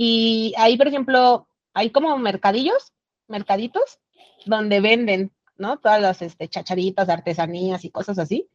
Y 0.00 0.54
ahí, 0.56 0.76
por 0.78 0.86
ejemplo, 0.86 1.48
hay 1.74 1.90
como 1.90 2.16
mercadillos, 2.18 2.92
mercaditos, 3.26 3.98
donde 4.46 4.80
venden, 4.80 5.32
¿no? 5.56 5.76
Todas 5.78 6.00
las 6.00 6.22
este, 6.22 6.48
chacharitas, 6.48 7.08
artesanías 7.08 7.84
y 7.84 7.90
cosas 7.90 8.18
así. 8.20 8.48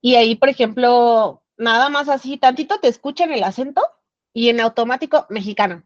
Y 0.00 0.16
ahí, 0.16 0.34
por 0.34 0.48
ejemplo, 0.48 1.44
nada 1.56 1.88
más 1.88 2.08
así, 2.08 2.36
tantito 2.36 2.80
te 2.80 2.88
escuchan 2.88 3.32
el 3.32 3.44
acento 3.44 3.80
y 4.32 4.48
en 4.48 4.60
automático 4.60 5.24
mexicano. 5.30 5.84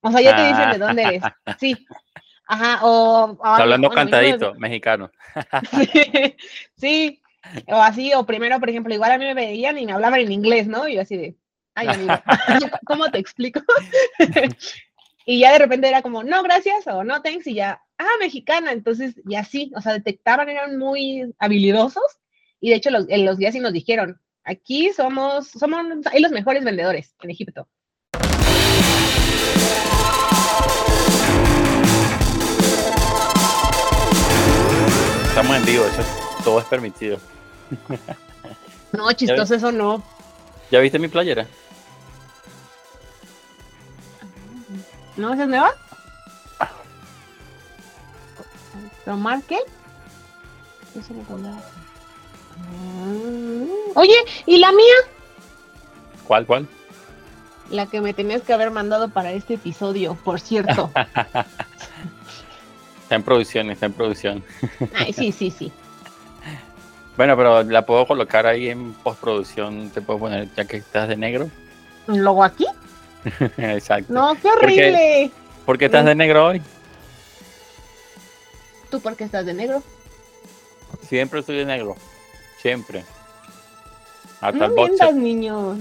O 0.00 0.10
sea, 0.10 0.22
ya 0.22 0.36
te 0.36 0.48
dicen 0.48 0.70
de 0.72 0.78
dónde 0.78 1.02
eres. 1.02 1.22
Sí. 1.58 1.86
Ajá, 2.48 2.80
o... 2.84 3.32
Está 3.32 3.56
hablando 3.56 3.90
cantadito, 3.90 4.54
mexicano. 4.54 5.10
sí, 6.76 7.22
o 7.66 7.76
así, 7.76 8.12
o 8.14 8.24
primero, 8.24 8.58
por 8.58 8.70
ejemplo, 8.70 8.92
igual 8.94 9.12
a 9.12 9.18
mí 9.18 9.26
me 9.26 9.34
veían 9.34 9.78
y 9.78 9.84
me 9.84 9.92
hablaban 9.92 10.20
en 10.20 10.32
inglés, 10.32 10.66
¿no? 10.66 10.88
Y 10.88 10.94
yo 10.94 11.02
así 11.02 11.16
de, 11.16 11.36
ay, 11.74 11.88
amigo, 11.88 12.14
¿cómo 12.86 13.10
te 13.10 13.18
explico? 13.18 13.60
y 15.26 15.40
ya 15.40 15.52
de 15.52 15.58
repente 15.58 15.88
era 15.88 16.02
como, 16.02 16.22
no, 16.22 16.42
gracias, 16.42 16.86
o 16.86 17.04
no, 17.04 17.22
thanks, 17.22 17.46
y 17.46 17.54
ya, 17.54 17.80
ah, 17.98 18.16
mexicana, 18.20 18.72
entonces, 18.72 19.14
y 19.26 19.36
así, 19.36 19.72
o 19.76 19.80
sea, 19.80 19.92
detectaban, 19.92 20.48
eran 20.48 20.78
muy 20.78 21.32
habilidosos, 21.38 22.18
y 22.60 22.70
de 22.70 22.76
hecho 22.76 22.90
los, 22.90 23.08
en 23.08 23.24
los 23.24 23.38
días 23.38 23.54
sí 23.54 23.60
nos 23.60 23.72
dijeron, 23.72 24.20
aquí 24.44 24.92
somos, 24.92 25.48
somos, 25.48 26.06
hay 26.10 26.20
los 26.20 26.32
mejores 26.32 26.64
vendedores 26.64 27.14
en 27.22 27.30
Egipto. 27.30 27.68
Estamos 35.28 35.56
en 35.56 35.64
vivo, 35.64 35.84
eso 35.86 36.02
todo 36.44 36.60
es 36.60 36.66
permitido. 36.66 37.18
No, 38.92 39.10
chistoso 39.12 39.54
eso 39.54 39.72
no. 39.72 40.02
¿Ya 40.70 40.80
viste 40.80 40.98
mi 40.98 41.08
playera? 41.08 41.46
¿No 45.16 45.32
esa 45.32 45.44
es 45.44 45.48
nueva? 45.48 45.70
¿Tomar 49.04 49.42
qué? 49.42 49.58
Oye, 53.94 54.14
¿y 54.46 54.58
la 54.58 54.72
mía? 54.72 54.94
¿Cuál, 56.26 56.46
cuál? 56.46 56.68
La 57.70 57.86
que 57.86 58.00
me 58.00 58.14
tenías 58.14 58.42
que 58.42 58.52
haber 58.52 58.70
mandado 58.70 59.08
para 59.08 59.32
este 59.32 59.54
episodio, 59.54 60.14
por 60.14 60.40
cierto. 60.40 60.90
está 63.02 63.16
en 63.16 63.22
producción, 63.22 63.70
está 63.70 63.86
en 63.86 63.92
producción. 63.92 64.44
Ay, 64.94 65.12
sí, 65.12 65.32
sí, 65.32 65.50
sí. 65.50 65.72
Bueno, 67.16 67.36
pero 67.36 67.62
la 67.64 67.84
puedo 67.84 68.06
colocar 68.06 68.46
ahí 68.46 68.68
en 68.68 68.92
postproducción. 68.94 69.90
Te 69.90 70.00
puedo 70.00 70.20
poner 70.20 70.48
ya 70.54 70.64
que 70.64 70.78
estás 70.78 71.08
de 71.08 71.16
negro. 71.16 71.50
¿Un 72.06 72.22
logo 72.22 72.44
aquí? 72.44 72.66
Exacto. 73.56 74.12
No, 74.12 74.34
qué 74.40 74.48
horrible. 74.48 75.30
¿Por 75.64 75.78
qué, 75.78 75.86
estás 75.86 76.04
de 76.04 76.14
negro 76.14 76.46
hoy? 76.46 76.62
¿Tú 78.90 79.00
por 79.00 79.16
qué 79.16 79.24
estás 79.24 79.46
de 79.46 79.54
negro? 79.54 79.82
Siempre 81.08 81.40
estoy 81.40 81.56
de 81.56 81.64
negro. 81.64 81.96
Siempre. 82.60 83.04
Hasta 84.40 84.68
no 84.68 84.74
mientas, 84.74 85.14
niño. 85.14 85.76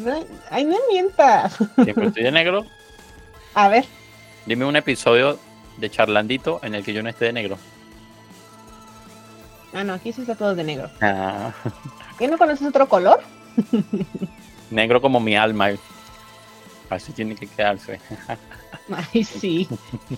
ay, 0.50 0.66
no 0.66 0.78
mientas. 0.90 1.58
Siempre 1.84 2.08
estoy 2.08 2.24
de 2.24 2.32
negro. 2.32 2.66
A 3.54 3.68
ver. 3.68 3.86
Dime 4.46 4.66
un 4.66 4.76
episodio 4.76 5.40
de 5.78 5.90
Charlandito 5.90 6.60
en 6.64 6.76
el 6.76 6.84
que 6.84 6.94
yo 6.94 7.04
no 7.04 7.10
esté 7.10 7.26
de 7.26 7.34
negro. 7.34 7.58
Ah, 9.74 9.84
no, 9.84 9.94
aquí 9.94 10.14
sí 10.14 10.22
está 10.22 10.36
todo 10.36 10.54
de 10.54 10.64
negro. 10.64 10.90
Ah. 11.02 11.52
¿Qué 12.20 12.28
no 12.28 12.38
conoces 12.38 12.68
otro 12.68 12.88
color? 12.88 13.22
negro 14.70 15.02
como 15.02 15.20
mi 15.20 15.36
alma. 15.36 15.72
Así 16.92 17.14
tiene 17.14 17.36
que 17.36 17.48
quedarse. 17.48 18.02
Ay, 19.14 19.24
sí. 19.24 19.66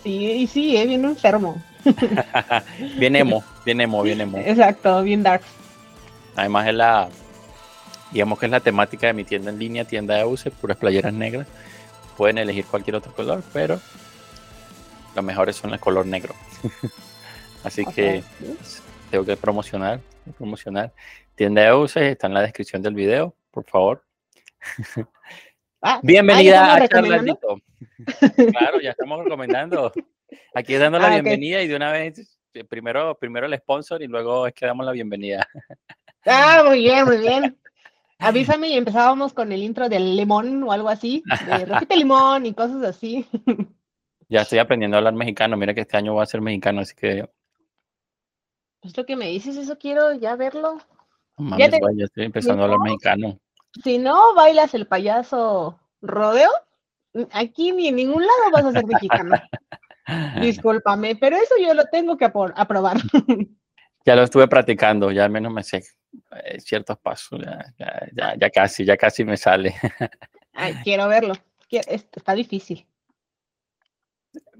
Sí, 0.02 0.48
sí, 0.52 0.76
eh, 0.76 0.88
bien 0.88 1.06
enfermo. 1.06 1.62
bien 2.98 3.16
emo, 3.16 3.44
bien 3.64 3.80
emo, 3.80 4.02
bien 4.02 4.22
emo. 4.22 4.40
Exacto, 4.40 5.04
bien 5.04 5.22
dark. 5.22 5.44
Además 6.36 6.68
es 6.68 6.74
la, 6.74 7.10
digamos 8.12 8.40
que 8.40 8.48
es 8.48 8.52
la 8.52 8.60
temática 8.60 9.06
de 9.06 9.14
mi 9.14 9.24
tienda 9.24 9.52
en 9.52 9.60
línea, 9.60 9.86
tienda 9.86 10.16
de 10.16 10.26
UCE, 10.26 10.50
puras 10.50 10.76
playeras 10.76 11.14
negras. 11.14 11.46
Pueden 12.18 12.40
elegir 12.40 12.66
cualquier 12.66 12.96
otro 12.96 13.14
color, 13.14 13.44
pero 13.54 13.80
los 15.16 15.24
mejores 15.24 15.56
son 15.56 15.74
el 15.74 15.80
color 15.80 16.08
negro. 16.08 16.34
Así 17.64 17.86
que 17.86 18.24
tengo 19.12 19.24
que 19.24 19.38
promocionar, 19.38 20.02
promocionar. 20.40 20.92
Tienda 21.36 21.62
de 21.62 21.74
UCE 21.76 22.10
está 22.14 22.26
en 22.26 22.34
la 22.34 22.42
descripción 22.42 22.82
del 22.82 22.96
video, 22.96 23.36
por 23.52 23.64
favor. 23.66 24.04
Ah, 25.86 26.00
Bienvenida 26.02 26.76
a 26.76 26.88
Charlandito. 26.88 27.60
claro, 28.58 28.80
ya 28.80 28.92
estamos 28.92 29.22
recomendando. 29.22 29.92
Aquí 30.56 30.76
dando 30.76 30.98
la 30.98 31.08
ah, 31.08 31.10
bienvenida 31.10 31.62
y 31.62 31.68
de 31.68 31.76
una 31.76 31.92
vez, 31.92 32.40
eh, 32.54 32.64
primero, 32.64 33.18
primero 33.20 33.48
el 33.48 33.58
sponsor 33.58 34.02
y 34.02 34.08
luego 34.08 34.48
es 34.48 34.54
que 34.54 34.66
damos 34.66 34.86
la 34.86 34.94
bienvenida. 34.94 35.46
Ah, 36.26 36.64
muy 36.66 36.80
bien, 36.80 37.06
muy 37.06 37.18
bien. 37.18 37.60
Avísame 38.18 38.70
y 38.70 38.78
empezábamos 38.78 39.34
con 39.34 39.52
el 39.52 39.62
intro 39.62 39.90
del 39.90 40.16
limón 40.16 40.64
o 40.64 40.72
algo 40.72 40.88
así, 40.88 41.22
de 41.46 41.66
repite 41.66 41.98
limón 41.98 42.46
y 42.46 42.54
cosas 42.54 42.82
así. 42.84 43.28
Ya 44.30 44.44
estoy 44.44 44.60
aprendiendo 44.60 44.96
a 44.96 45.00
hablar 45.00 45.14
mexicano, 45.14 45.58
mira 45.58 45.74
que 45.74 45.82
este 45.82 45.98
año 45.98 46.14
voy 46.14 46.24
a 46.24 46.28
ser 46.28 46.40
mexicano, 46.40 46.80
así 46.80 46.96
que 46.96 47.30
es 48.82 48.96
lo 48.96 49.06
que 49.06 49.18
me 49.18 49.28
dices, 49.28 49.58
eso 49.58 49.78
quiero 49.78 50.14
ya 50.14 50.38
verlo. 50.38 50.78
ya, 51.58 51.66
estoy 51.66 52.24
empezando 52.24 52.62
a 52.62 52.66
hablar 52.68 52.80
mexicano. 52.80 53.38
Si 53.82 53.98
no 53.98 54.36
bailas 54.36 54.74
el 54.74 54.88
payaso 54.88 55.80
rodeo, 56.02 56.52
aquí 57.32 57.72
ni 57.72 57.88
en 57.88 57.96
ningún 57.96 58.22
lado 58.22 58.52
vas 58.52 58.66
a 58.66 58.72
ser 58.72 58.86
mexicano. 58.86 59.36
Discúlpame, 60.42 61.16
pero 61.16 61.38
eso 61.38 61.56
yo 61.62 61.74
lo 61.74 61.86
tengo 61.86 62.18
que 62.18 62.26
aprobar. 62.26 62.98
ya 64.06 64.16
lo 64.16 64.24
estuve 64.24 64.48
practicando, 64.48 65.12
ya 65.12 65.26
al 65.26 65.32
menos 65.32 65.54
me 65.54 65.64
sé 65.64 65.84
eh, 66.44 66.60
ciertos 66.60 66.98
pasos, 67.00 67.42
ya, 67.42 68.36
ya, 68.38 68.50
casi, 68.50 68.86
ya 68.86 68.98
casi 68.98 69.24
me 69.24 69.38
sale. 69.38 69.74
Ay, 70.54 70.76
quiero 70.84 71.08
verlo. 71.08 71.34
Está 71.70 72.36
difícil. 72.36 72.86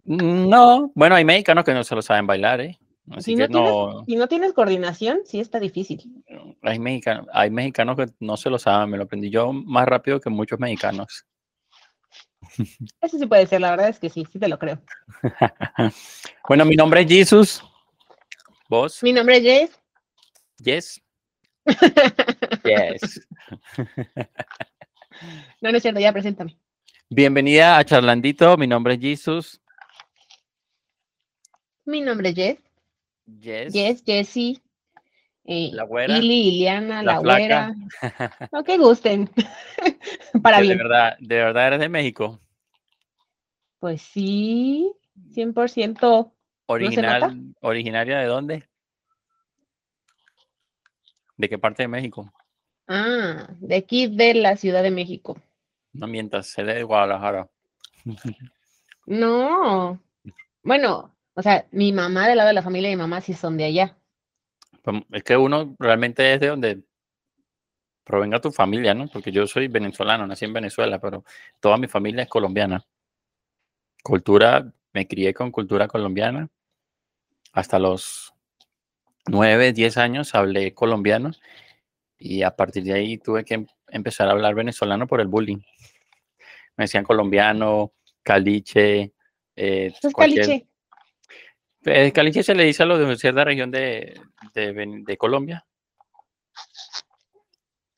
No, 0.06 0.92
bueno, 0.96 1.16
hay 1.16 1.24
mexicanos 1.24 1.64
que 1.64 1.74
no 1.74 1.84
se 1.84 1.96
lo 1.96 2.02
saben 2.02 2.26
bailar, 2.26 2.62
¿eh? 2.62 2.80
Si, 3.20 3.36
no 3.36 4.04
Tienes, 4.06 4.30
tienes 4.30 4.54
coordinación, 4.54 5.20
sí 5.26 5.40
está 5.40 5.60
difícil. 5.60 6.24
Hay 6.62 6.80
mexicanos, 6.80 7.28
hay 7.34 7.50
mexicanos 7.50 7.98
que 7.98 8.06
no 8.20 8.38
se 8.38 8.50
lo 8.50 8.58
saben, 8.58 8.90
me 8.90 8.98
lo 8.98 9.04
aprendí 9.04 9.30
yo 9.30 9.52
más 9.52 9.86
rápido 9.86 10.22
que 10.22 10.30
muchos 10.30 10.60
mexicanos. 10.60 11.26
Eso 13.02 13.20
sí 13.20 13.26
puede 13.26 13.46
ser, 13.46 13.62
la 13.62 13.72
verdad 13.72 13.90
es 13.90 14.00
que 14.00 14.10
sí, 14.10 14.26
sí 14.32 14.40
te 14.40 14.48
lo 14.48 14.58
creo. 14.58 14.82
bueno, 16.48 16.66
mi 16.66 16.76
nombre 16.76 17.02
es 17.02 17.08
Jesus. 17.08 17.64
¿Vos? 18.70 19.04
Mi 19.04 19.12
nombre 19.12 19.38
es 19.38 19.44
Jess. 19.44 19.80
Yes. 20.64 21.02
yes. 22.64 23.28
no, 25.62 25.72
no 25.72 25.78
es 25.78 25.82
cierto, 25.82 26.00
ya 26.00 26.14
preséntame. 26.14 26.58
Bienvenida 27.10 27.78
a 27.78 27.84
Charlandito, 27.84 28.56
mi 28.56 28.66
nombre 28.66 28.94
es 28.94 29.00
Jesus. 29.02 29.62
Mi 31.86 32.00
nombre 32.00 32.30
es 32.30 32.36
Jess. 32.36 32.73
Yes. 33.26 33.74
Yes, 33.74 34.04
Jessie. 34.06 34.62
Eh, 35.46 35.72
la 35.74 35.84
güera. 35.84 36.18
Lili, 36.18 36.52
Liliana, 36.52 37.04
la, 37.04 37.20
güera. 37.20 37.76
No 38.52 38.64
que 38.64 38.78
gusten. 38.78 39.30
Para 40.44 40.62
bien. 40.62 40.78
De 40.78 40.84
verdad, 40.84 41.18
¿De 41.20 41.36
verdad 41.36 41.68
eres 41.68 41.80
de 41.80 41.90
México? 41.90 42.40
Pues 43.80 44.02
sí, 44.02 44.90
100%. 45.34 46.32
Original, 46.68 47.54
¿Originaria 47.60 48.20
de 48.20 48.26
dónde? 48.26 48.64
¿De 51.36 51.50
qué 51.50 51.58
parte 51.58 51.84
de 51.84 51.90
México? 51.90 52.32
Ah, 52.88 53.48
de 53.60 53.76
aquí 53.76 54.08
de 54.08 54.36
la 54.36 54.56
Ciudad 54.56 54.84
de 54.84 54.92
México. 54.92 55.38
No 55.92 56.08
mientas, 56.08 56.48
se 56.48 56.64
de 56.64 56.84
Guadalajara. 56.84 57.50
no. 59.06 60.00
Bueno, 60.64 61.13
o 61.36 61.42
sea, 61.42 61.66
mi 61.72 61.92
mamá, 61.92 62.28
del 62.28 62.38
lado 62.38 62.48
de 62.48 62.54
la 62.54 62.62
familia 62.62 62.90
de 62.90 62.96
mi 62.96 63.02
mamá, 63.02 63.22
sí 63.22 63.34
son 63.34 63.58
de 63.58 63.66
allá. 63.66 63.98
Pues, 64.84 65.02
es 65.12 65.24
que 65.24 65.38
uno 65.38 65.76
realmente 65.80 66.34
es 66.34 66.40
de 66.40 66.48
donde 66.48 66.84
provenga 68.04 68.42
tu 68.42 68.52
familia, 68.52 68.94
¿no? 68.94 69.08
Porque 69.08 69.32
yo 69.32 69.48
soy 69.48 69.68
venezolano, 69.68 70.28
nací 70.28 70.46
en 70.46 70.54
Venezuela, 70.54 71.00
pero 71.00 71.24
toda 71.60 71.78
mi 71.78 71.88
familia 71.88 72.24
es 72.24 72.30
colombiana. 72.30 72.86
Cultura, 74.04 74.72
me 74.92 75.08
crié 75.08 75.34
con 75.34 75.52
cultura 75.52 75.88
colombiana. 75.88 76.50
Hasta 77.54 77.80
los 77.80 78.34
nueve, 79.26 79.74
diez 79.74 79.98
años 79.98 80.36
hablé 80.36 80.74
colombiano 80.74 81.32
y 82.18 82.44
a 82.44 82.56
partir 82.56 82.84
de 82.84 82.94
ahí 82.94 83.18
tuve 83.18 83.46
que 83.46 83.56
em, 83.56 83.68
empezar 83.90 84.28
a 84.28 84.32
hablar 84.32 84.56
venezolano 84.56 85.08
por 85.08 85.22
el 85.22 85.28
bullying. 85.28 85.60
Me 86.76 86.86
decían 86.86 87.04
colombiano, 87.04 87.94
caliche. 88.24 89.14
Eh, 89.56 89.94
¿Qué 90.02 90.08
es 90.08 90.14
caliche? 90.14 90.68
Eh, 91.86 92.12
caliche 92.12 92.44
se 92.44 92.56
le 92.56 92.64
dice 92.64 92.84
a 92.84 92.86
los 92.86 93.00
de 93.00 93.16
cierta 93.18 93.44
región 93.44 93.72
de, 93.72 94.20
de, 94.54 95.18
Colombia, 95.18 95.66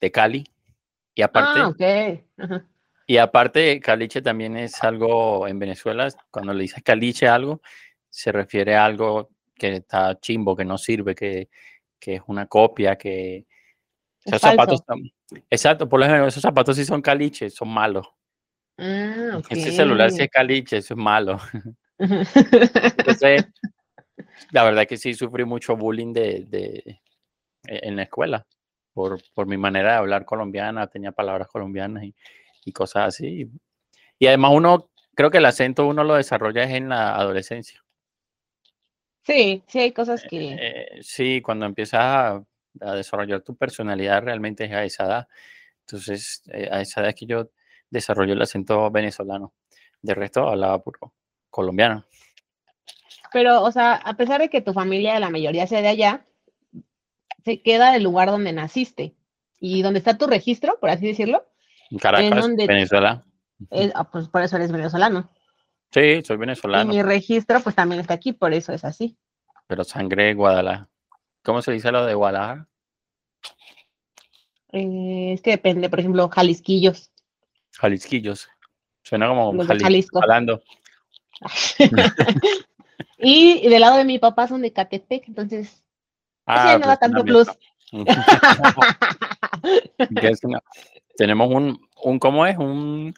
de 0.02 0.12
Cali. 0.12 0.44
Y 1.14 1.22
aparte, 1.22 1.62
ah, 2.40 2.62
Y 3.08 3.18
aparte, 3.18 3.80
caliche 3.80 4.22
también 4.22 4.58
es 4.58 4.84
algo 4.84 5.48
en 5.48 5.60
Venezuela, 5.60 6.10
cuando 6.32 6.54
le 6.54 6.64
dices 6.64 6.84
caliche 6.84 7.28
a 7.28 7.36
algo, 7.36 7.62
se 8.10 8.32
refiere 8.32 8.76
a 8.76 8.86
algo 8.86 9.30
que 9.54 9.76
está 9.78 10.20
chimbo, 10.20 10.56
que 10.56 10.66
no 10.66 10.78
sirve, 10.78 11.16
que, 11.16 11.50
que 12.00 12.16
es 12.16 12.22
una 12.28 12.48
copia, 12.48 12.98
que 12.98 13.38
Es 13.38 13.46
esos 14.26 14.42
zapatos 14.42 14.82
están- 14.82 15.12
Exacto, 15.50 15.88
por 15.88 16.00
lo 16.00 16.06
general 16.06 16.28
esos 16.28 16.42
zapatos 16.42 16.76
sí 16.76 16.86
son 16.86 17.02
caliche, 17.02 17.50
son 17.50 17.70
malos. 17.70 18.08
Ah, 18.78 19.40
Ese 19.50 19.72
celular 19.72 20.12
sí 20.12 20.24
es 20.24 20.30
caliche, 20.30 20.78
eso 20.78 20.94
es 20.96 20.98
malo. 20.98 21.40
Entonces, 22.00 23.46
la 24.52 24.64
verdad 24.64 24.88
que 24.88 24.98
sí 24.98 25.14
sufrí 25.14 25.46
mucho 25.46 25.76
bullying 25.76 26.14
de, 26.14 26.46
de- 26.48 27.02
e- 27.68 27.80
en 27.88 27.96
la 27.96 28.04
escuela 28.04 28.46
por, 28.94 29.20
por 29.34 29.48
mi 29.48 29.58
manera 29.58 29.92
de 29.92 29.98
hablar 29.98 30.26
colombiana, 30.26 30.88
tenía 30.88 31.12
palabras 31.12 31.48
colombianas 31.48 32.04
y, 32.04 32.16
y 32.66 32.72
cosas 32.72 33.08
así. 33.08 33.50
Y 34.20 34.28
además 34.28 34.52
uno, 34.54 34.90
creo 35.16 35.30
que 35.32 35.40
el 35.40 35.46
acento 35.46 35.86
uno 35.88 36.04
lo 36.04 36.16
desarrolla 36.16 36.64
es 36.64 36.72
en 36.72 36.90
la 36.90 37.16
adolescencia. 37.16 37.84
Sí, 39.24 39.64
sí 39.68 39.80
hay 39.80 39.92
cosas 39.92 40.24
que... 40.30 40.54
Eh, 40.60 41.00
sí, 41.02 41.42
cuando 41.42 41.66
empiezas 41.66 42.00
a, 42.02 42.44
a 42.82 42.96
desarrollar 42.96 43.42
tu 43.42 43.56
personalidad 43.56 44.22
realmente 44.24 44.66
es 44.66 44.72
a 44.72 44.84
esa 44.84 45.06
edad. 45.06 45.28
Entonces, 45.82 46.44
eh, 46.54 46.70
a 46.72 46.82
esa 46.82 47.02
edad 47.02 47.10
es 47.10 47.16
que 47.16 47.26
yo 47.26 47.50
desarrollé 47.90 48.34
el 48.34 48.42
acento 48.42 48.90
venezolano. 48.92 49.54
De 50.02 50.14
resto, 50.14 50.48
hablaba 50.48 50.82
puro 50.82 51.14
colombiano. 51.50 52.06
Pero, 53.36 53.64
o 53.64 53.70
sea, 53.74 53.96
a 53.96 54.14
pesar 54.14 54.40
de 54.40 54.48
que 54.50 54.62
tu 54.62 54.72
familia, 54.72 55.20
la 55.20 55.30
mayoría 55.30 55.68
sea 55.68 55.82
de 55.82 55.90
allá, 55.90 56.26
se 57.44 57.62
queda 57.62 57.94
el 57.98 58.02
lugar 58.04 58.30
donde 58.30 58.54
naciste. 58.54 59.14
Y 59.60 59.82
donde 59.82 60.00
está 60.00 60.18
tu 60.18 60.26
registro, 60.26 60.80
por 60.80 60.90
así 60.90 61.06
decirlo, 61.06 61.46
En 61.92 61.98
Caracas, 62.00 62.40
donde- 62.42 62.66
Venezuela. 62.66 63.26
es- 63.72 63.92
ah, 63.94 64.10
pues 64.10 64.30
por 64.30 64.42
eso 64.42 64.56
eres 64.56 64.72
venezolano. 64.72 65.30
Sí, 65.92 66.22
soy 66.24 66.38
Y 66.38 66.40
venezolano, 66.40 66.94
mi 66.94 67.02
registro, 67.04 67.60
pues 67.60 67.76
también 67.76 68.00
está 68.00 68.14
aquí, 68.14 68.32
por 68.32 68.54
eso 68.54 68.72
es 68.72 68.86
así. 68.86 69.18
pero 69.68 69.84
sangre 69.84 70.34
Guadalajara. 70.34 70.88
¿Cómo 71.44 71.62
se 71.62 71.74
dice 71.74 71.92
lo 71.92 72.06
de 72.06 72.14
Guadalajara? 72.14 72.70
Eh, 74.72 75.34
es 75.34 75.42
que 75.42 75.52
depende, 75.52 75.90
por 75.90 76.00
ejemplo, 76.00 76.30
Jalisquillos. 76.30 77.12
Jalisquillos. 77.74 78.48
Suena 79.04 79.28
como 79.28 79.52
Los 79.52 79.68
de 79.68 79.74
Jali- 79.74 79.84
Jalisco. 79.84 80.22
jalando. 80.22 80.62
y, 83.18 83.66
y 83.66 83.70
del 83.70 83.82
lado 83.82 83.98
de 83.98 84.06
mi 84.06 84.20
papá 84.20 84.48
son 84.48 84.62
de 84.62 84.74
Catepec, 84.74 85.28
entonces 85.28 85.68
ese 85.68 85.84
Ah, 86.46 86.78
no 86.80 86.88
da 86.88 86.98
pues 86.98 87.00
tanto 87.00 87.18
también. 87.18 87.46
plus. 87.46 87.48
Tenemos 91.18 91.50
un, 91.50 91.90
un, 92.04 92.20
¿cómo 92.20 92.46
es? 92.46 92.58
Un, 92.58 93.14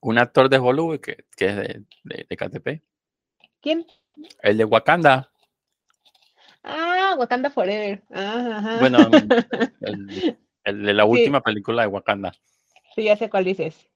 un 0.00 0.18
actor 0.18 0.48
de 0.48 0.58
Hollywood 0.58 1.00
que, 1.00 1.24
que 1.36 1.46
es 1.46 1.56
de, 1.56 1.84
de, 2.04 2.26
de 2.28 2.36
KTP. 2.36 2.82
¿Quién? 3.60 3.86
El 4.42 4.56
de 4.58 4.64
Wakanda. 4.64 5.30
Ah, 6.62 7.14
Wakanda 7.18 7.50
Forever. 7.50 8.02
Ah, 8.10 8.56
ajá. 8.58 8.78
Bueno, 8.78 9.06
el, 9.80 10.38
el 10.64 10.82
de 10.84 10.94
la 10.94 11.04
última 11.04 11.40
película 11.40 11.82
de 11.82 11.88
Wakanda. 11.88 12.32
Sí, 12.94 13.04
ya 13.04 13.16
sé 13.16 13.28
cuál 13.28 13.44
dices. 13.44 13.88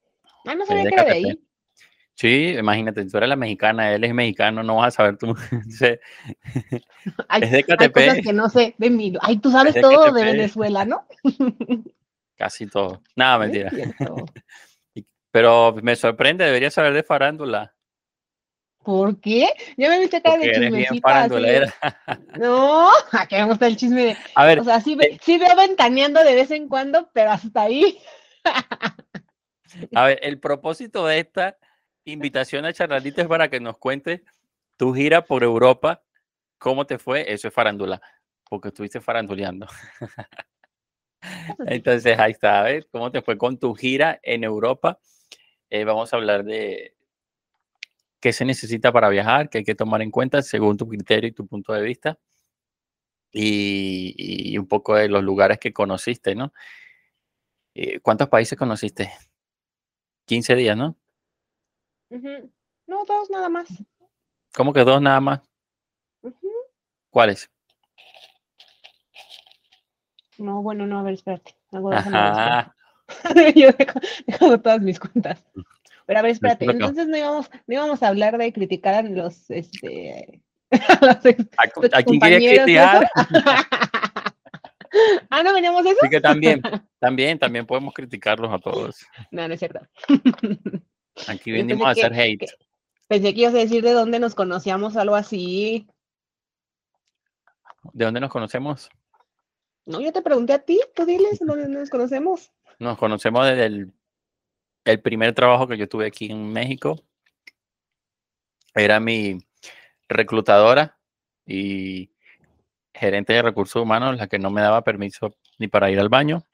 Ah, 0.45 0.55
no 0.55 0.67
sabía 0.67 0.85
que 0.85 0.95
era 0.95 1.05
de 1.05 1.11
ahí. 1.11 1.45
Sí, 2.21 2.49
imagínate, 2.59 3.07
tú 3.07 3.17
eres 3.17 3.31
la 3.31 3.37
mexicana, 3.37 3.95
él 3.95 4.05
es 4.05 4.13
mexicano, 4.13 4.63
no 4.63 4.77
vas 4.77 4.89
a 4.89 4.97
saber 4.99 5.17
tú. 5.17 5.35
Hay, 7.29 7.43
es 7.43 7.51
de 7.51 7.57
hay 7.57 7.65
KTP. 7.65 7.95
cosas 7.95 8.19
que 8.23 8.33
no 8.35 8.51
sé 8.51 8.75
de 8.77 8.91
mí. 8.91 9.15
Ay, 9.23 9.39
tú 9.39 9.51
sabes 9.51 9.73
de 9.73 9.81
todo 9.81 10.13
de. 10.13 10.25
Venezuela, 10.25 10.85
¿no? 10.85 11.07
Casi 12.37 12.67
todo. 12.67 13.01
Nada, 13.17 13.39
No 13.39 13.45
mentira. 13.45 13.73
Pero 15.31 15.75
me 15.83 15.97
sorprende, 15.97 16.45
debería 16.45 16.71
saber 16.71 16.93
de 16.93 17.03
farándula. 17.05 17.75
¿Por 18.83 19.19
qué? 19.19 19.49
Ya 19.79 19.89
me 19.89 19.99
viste 20.01 20.21
Porque 20.21 20.47
de 20.47 20.53
bien 20.59 20.65
chismecita. 20.65 21.01
farandulera. 21.09 21.75
No, 22.39 22.91
a 23.13 23.27
que 23.27 23.39
me 23.39 23.45
gusta 23.45 23.67
el 23.67 23.77
chisme 23.79 24.05
de. 24.05 24.17
A 24.35 24.45
ver, 24.45 24.61
O 24.61 24.65
sea, 24.65 24.79
sí, 24.83 24.95
ve- 24.95 25.19
sí 25.23 25.39
veo 25.39 25.57
ventaneando 25.57 26.23
de 26.23 26.35
vez 26.35 26.51
en 26.51 26.69
cuando, 26.69 27.09
pero 27.15 27.31
hasta 27.31 27.63
ahí. 27.63 27.99
a 29.95 30.05
ver, 30.05 30.19
el 30.23 30.39
propósito 30.39 31.07
de 31.07 31.21
esta 31.21 31.57
invitación 32.05 32.65
a 32.65 32.73
charladita 32.73 33.23
es 33.23 33.29
para 33.29 33.49
que 33.49 33.61
nos 33.61 33.79
cuentes 33.79 34.23
tu 34.77 34.95
gira 34.95 35.25
por 35.25 35.43
Europa, 35.43 36.03
cómo 36.59 36.87
te 36.87 36.99
fue, 36.99 37.33
eso 37.33 37.49
es 37.49 37.55
farándula, 37.55 38.01
porque 38.49 38.69
estuviste 38.69 39.01
faranduleando. 39.01 39.67
Entonces, 41.67 42.19
ahí 42.19 42.33
está, 42.33 42.63
¿ves? 42.63 42.87
¿Cómo 42.91 43.11
te 43.11 43.23
fue 43.23 43.37
con 43.37 43.59
tu 43.59 43.75
gira 43.75 44.19
en 44.23 44.45
Europa? 44.45 44.99
Eh, 45.69 45.85
vamos 45.85 46.13
a 46.13 46.17
hablar 46.17 46.45
de 46.45 46.95
qué 48.21 48.33
se 48.33 48.45
necesita 48.45 48.93
para 48.93 49.09
viajar, 49.09 49.49
qué 49.49 49.59
hay 49.59 49.65
que 49.65 49.75
tomar 49.75 50.03
en 50.03 50.11
cuenta 50.11 50.43
según 50.43 50.77
tu 50.77 50.89
criterio 50.89 51.29
y 51.29 51.33
tu 51.33 51.47
punto 51.47 51.73
de 51.73 51.83
vista. 51.83 52.19
Y, 53.33 54.15
y 54.53 54.59
un 54.59 54.67
poco 54.67 54.97
de 54.97 55.09
los 55.09 55.23
lugares 55.23 55.59
que 55.59 55.73
conociste, 55.73 56.35
¿no? 56.35 56.53
Eh, 57.75 58.01
¿Cuántos 58.01 58.29
países 58.29 58.59
conociste? 58.59 59.13
15 60.27 60.55
días, 60.57 60.77
¿no? 60.77 60.97
No, 62.11 63.05
dos 63.05 63.31
nada 63.31 63.49
más. 63.49 63.69
¿Cómo 64.55 64.73
que 64.73 64.83
dos 64.85 65.01
nada 65.01 65.21
más? 65.21 65.41
¿Cuáles? 67.11 67.49
No, 70.39 70.63
bueno, 70.63 70.87
no, 70.87 70.99
a 70.99 71.03
ver, 71.03 71.15
espérate. 71.15 71.55
Hago 71.71 71.93
Ajá. 71.93 72.75
espérate. 73.07 73.55
Yo 73.61 73.71
dejo, 73.73 74.01
dejo 74.27 74.61
todas 74.61 74.81
mis 74.81 74.99
cuentas. 74.99 75.45
Pero 76.07 76.19
a 76.19 76.23
ver, 76.23 76.33
espérate. 76.33 76.65
creo 76.67 76.79
que- 76.79 76.85
Entonces 76.85 77.07
no 77.09 77.17
íbamos, 77.17 77.51
no 77.67 77.75
íbamos 77.75 78.03
a 78.03 78.09
hablar 78.09 78.39
de 78.39 78.53
criticar 78.53 78.95
a 78.95 79.03
los, 79.03 79.49
este, 79.51 80.43
a 80.71 81.07
los 81.07 81.17
¿A, 81.57 81.99
a 81.99 82.01
y 82.01 82.47
eso. 82.47 82.65
criticar? 82.65 83.11
ah, 85.31 85.43
no 85.43 85.53
veníamos 85.55 85.85
eso. 85.87 85.97
Así 86.01 86.11
que 86.11 86.21
también, 86.21 86.61
también, 86.99 87.39
también 87.39 87.67
podemos 87.67 87.95
criticarlos 87.95 88.53
a 88.53 88.59
todos. 88.59 89.07
No, 89.31 89.47
no 89.47 89.55
es 89.55 89.61
cierto. 89.61 89.81
Aquí 91.29 91.53
venimos 91.53 91.87
a 91.87 91.91
hacer 91.91 92.13
que- 92.13 92.21
hate. 92.21 92.39
que- 92.39 92.47
Pensé 93.09 93.35
que 93.35 93.41
ibas 93.41 93.55
a 93.55 93.59
decir 93.59 93.83
de 93.83 93.93
dónde 93.93 94.21
nos 94.21 94.35
conocíamos, 94.37 94.97
algo 94.97 95.17
así. 95.17 95.89
¿De 97.93 98.05
dónde 98.05 98.21
nos 98.21 98.31
conocemos? 98.31 98.89
No, 99.87 100.01
yo 100.01 100.13
te 100.13 100.23
pregunté 100.23 100.53
a 100.53 100.61
ti, 100.61 100.81
tú 100.95 101.05
diles 101.05 101.41
dónde 101.41 101.67
nos 101.69 101.91
conocemos. 101.91 102.53
Nos 102.79 102.97
conocemos 102.99 103.47
desde 103.47 103.67
el, 103.67 103.93
el 104.85 105.01
primer 105.01 105.35
trabajo 105.35 105.67
que 105.67 105.77
yo 105.77 105.89
tuve 105.89 106.07
aquí 106.07 106.31
en 106.31 106.53
México. 106.53 107.03
Era 108.75 109.01
mi 109.01 109.39
reclutadora 110.09 110.97
y 111.45 112.13
gerente 112.95 113.33
de 113.33 113.43
recursos 113.43 113.83
humanos, 113.83 114.17
la 114.19 114.29
que 114.29 114.39
no 114.39 114.51
me 114.51 114.61
daba 114.61 114.83
permiso 114.85 115.35
ni 115.59 115.67
para 115.67 115.91
ir 115.91 115.99
al 115.99 116.09
baño. 116.09 116.47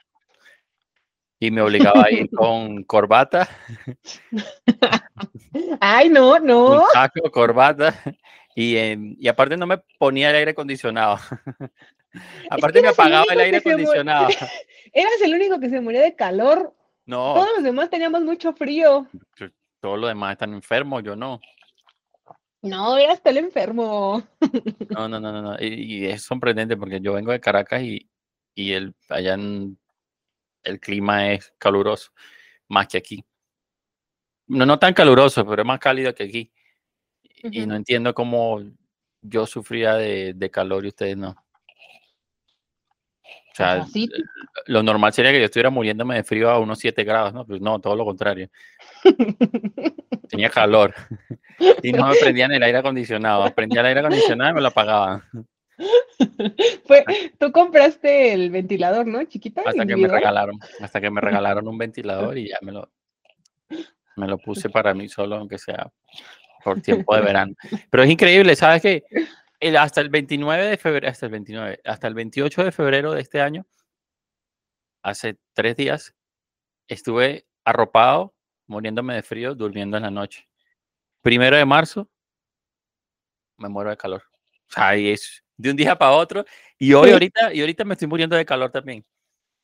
Y 1.39 1.51
me 1.51 1.61
obligaba 1.63 2.05
a 2.05 2.11
ir 2.11 2.31
con 2.35 2.83
corbata, 2.85 3.49
Ay, 5.81 6.09
no, 6.09 6.37
un 6.37 6.47
no. 6.47 6.85
saco, 6.93 7.31
corbata. 7.31 7.95
Y, 8.55 8.77
y 9.23 9.29
aparte 9.29 9.57
no 9.57 9.67
me 9.67 9.79
ponía 9.99 10.31
el 10.31 10.37
aire 10.37 10.51
acondicionado. 10.53 11.19
aparte 12.51 12.81
me 12.81 12.89
el 12.89 12.95
apagaba 12.95 13.27
el 13.31 13.41
aire 13.41 13.59
acondicionado. 13.59 14.29
Eras 14.93 15.21
el 15.23 15.35
único 15.35 15.61
que 15.61 15.69
se 15.69 15.81
murió 15.81 16.01
de 16.01 16.15
calor. 16.15 16.75
No, 17.05 17.35
Todos 17.35 17.49
los 17.57 17.63
demás 17.65 17.91
teníamos 17.91 18.23
mucho 18.23 18.53
frío. 18.55 19.07
todos 19.81 19.99
los 19.99 20.09
demás 20.09 20.33
están 20.33 20.55
enfermos, 20.55 21.03
yo 21.05 21.15
no. 21.15 21.41
No, 22.63 22.97
eras 22.99 23.21
el 23.25 23.37
enfermo. 23.37 24.27
No, 24.89 25.07
no, 25.09 25.21
no, 25.21 25.31
no. 25.31 25.43
no. 25.43 25.57
Y, 25.61 25.67
y 25.67 26.07
es 26.07 26.23
sorprendente 26.23 26.77
porque 26.77 27.01
yo 27.01 27.13
vengo 27.13 27.31
de 27.31 27.39
Caracas 27.39 27.83
y, 27.83 28.09
y 28.57 28.73
el, 28.73 28.95
allá 29.09 29.35
en- 29.35 29.79
el 30.67 30.81
clima 30.81 31.33
es 31.33 31.55
caluroso, 31.59 32.11
más 32.69 32.89
que 32.89 32.99
aquí. 32.99 33.25
No, 34.49 34.67
no 34.67 34.79
tan 34.79 34.95
caluroso, 34.95 35.47
pero 35.47 35.63
es 35.63 35.67
más 35.67 35.79
cálido 35.79 36.15
que 36.15 36.25
aquí. 36.25 36.53
Y 37.43 37.67
no 37.67 37.77
entiendo 37.77 38.15
cómo 38.15 38.63
yo 39.23 39.47
sufría 39.47 39.95
de, 39.95 40.35
de 40.35 40.51
calor 40.51 40.85
y 40.85 40.89
ustedes 40.89 41.17
no. 41.17 41.31
O 41.31 43.57
sea, 43.57 43.73
así. 43.73 44.07
lo 44.67 44.83
normal 44.83 45.15
sería 45.15 45.33
que 45.33 45.39
yo 45.39 45.47
estuviera 45.47 45.71
muriéndome 45.71 46.17
de 46.17 46.25
frío 46.25 46.51
a 46.51 46.59
unos 46.59 46.79
7 46.79 47.05
grados, 47.05 47.33
¿no? 47.33 47.47
Pues 47.47 47.63
no, 47.63 47.81
todo 47.81 47.97
lo 47.97 48.05
contrario. 48.05 48.51
Tenía 50.29 50.51
calor. 50.51 50.95
Y 51.83 51.91
no 51.91 52.07
me 52.07 52.17
prendían 52.17 52.53
el 52.53 52.63
aire 52.63 52.77
acondicionado. 52.77 53.51
Prendía 53.55 53.81
el 53.81 53.87
aire 53.87 54.01
acondicionado 54.01 54.51
y 54.51 54.55
me 54.57 54.61
lo 54.61 54.69
apagaban. 54.69 55.23
Fue, 56.87 57.05
tú 57.39 57.53
compraste 57.53 58.33
el 58.33 58.51
ventilador, 58.51 59.07
¿no? 59.07 59.23
Chiquita. 59.25 59.63
Hasta 59.67 59.87
que 59.87 59.97
me 59.97 60.09
regalaron, 60.09 60.59
hasta 60.81 61.01
que 61.01 61.11
me 61.11 61.21
regalaron 61.23 61.69
un 61.69 61.79
ventilador 61.79 62.39
y 62.39 62.49
ya 62.49 62.59
me 62.63 62.73
lo, 62.73 62.91
me 64.17 64.27
lo 64.27 64.39
puse 64.39 64.71
para 64.71 64.95
mí 64.95 65.09
solo, 65.09 65.37
aunque 65.37 65.59
sea 65.59 65.93
por 66.65 66.81
tiempo 66.81 67.15
de 67.15 67.23
verano. 67.23 67.55
Pero 67.91 68.03
es 68.03 68.11
increíble, 68.11 68.57
¿sabes 68.57 68.83
qué? 68.83 69.05
El, 69.61 69.77
hasta 69.77 70.01
el 70.01 70.11
29 70.11 70.67
de 70.67 70.77
febrero, 70.77 71.09
hasta 71.09 71.27
el 71.27 71.33
29, 71.33 71.81
hasta 71.85 72.09
el 72.09 72.15
28 72.15 72.65
de 72.65 72.73
febrero 72.73 73.13
de 73.13 73.21
este 73.21 73.41
año, 73.41 73.67
hace 75.03 75.37
tres 75.55 75.77
días, 75.77 76.15
estuve 76.89 77.47
arropado, 77.65 78.35
muriéndome 78.67 79.15
de 79.15 79.23
frío, 79.23 79.55
durmiendo 79.55 79.97
en 79.97 80.03
la 80.03 80.11
noche. 80.11 80.49
Primero 81.23 81.57
de 81.57 81.65
marzo, 81.65 82.09
me 83.57 83.69
muero 83.69 83.91
de 83.91 83.97
calor. 83.97 84.23
O 84.69 84.73
sea, 84.73 84.95
es 84.95 85.45
de 85.57 85.71
un 85.71 85.77
día 85.77 85.97
para 85.97 86.13
otro. 86.13 86.45
Y 86.79 86.93
hoy, 86.93 87.11
ahorita, 87.11 87.53
y 87.53 87.61
ahorita 87.61 87.85
me 87.85 87.95
estoy 87.95 88.09
muriendo 88.09 88.37
de 88.37 88.45
calor 88.45 88.71
también. 88.71 89.05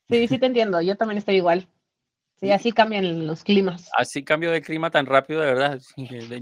Sí, 0.08 0.28
sí 0.28 0.38
te 0.38 0.46
entiendo. 0.46 0.80
Yo 0.80 0.96
también 0.96 1.18
estoy 1.18 1.36
igual. 1.36 1.66
Sí, 2.42 2.50
así 2.50 2.72
cambian 2.72 3.26
los 3.26 3.44
climas. 3.44 3.88
Así 3.96 4.24
cambio 4.24 4.50
de 4.50 4.62
clima 4.62 4.90
tan 4.90 5.06
rápido, 5.06 5.40
de 5.40 5.46
verdad. 5.46 5.80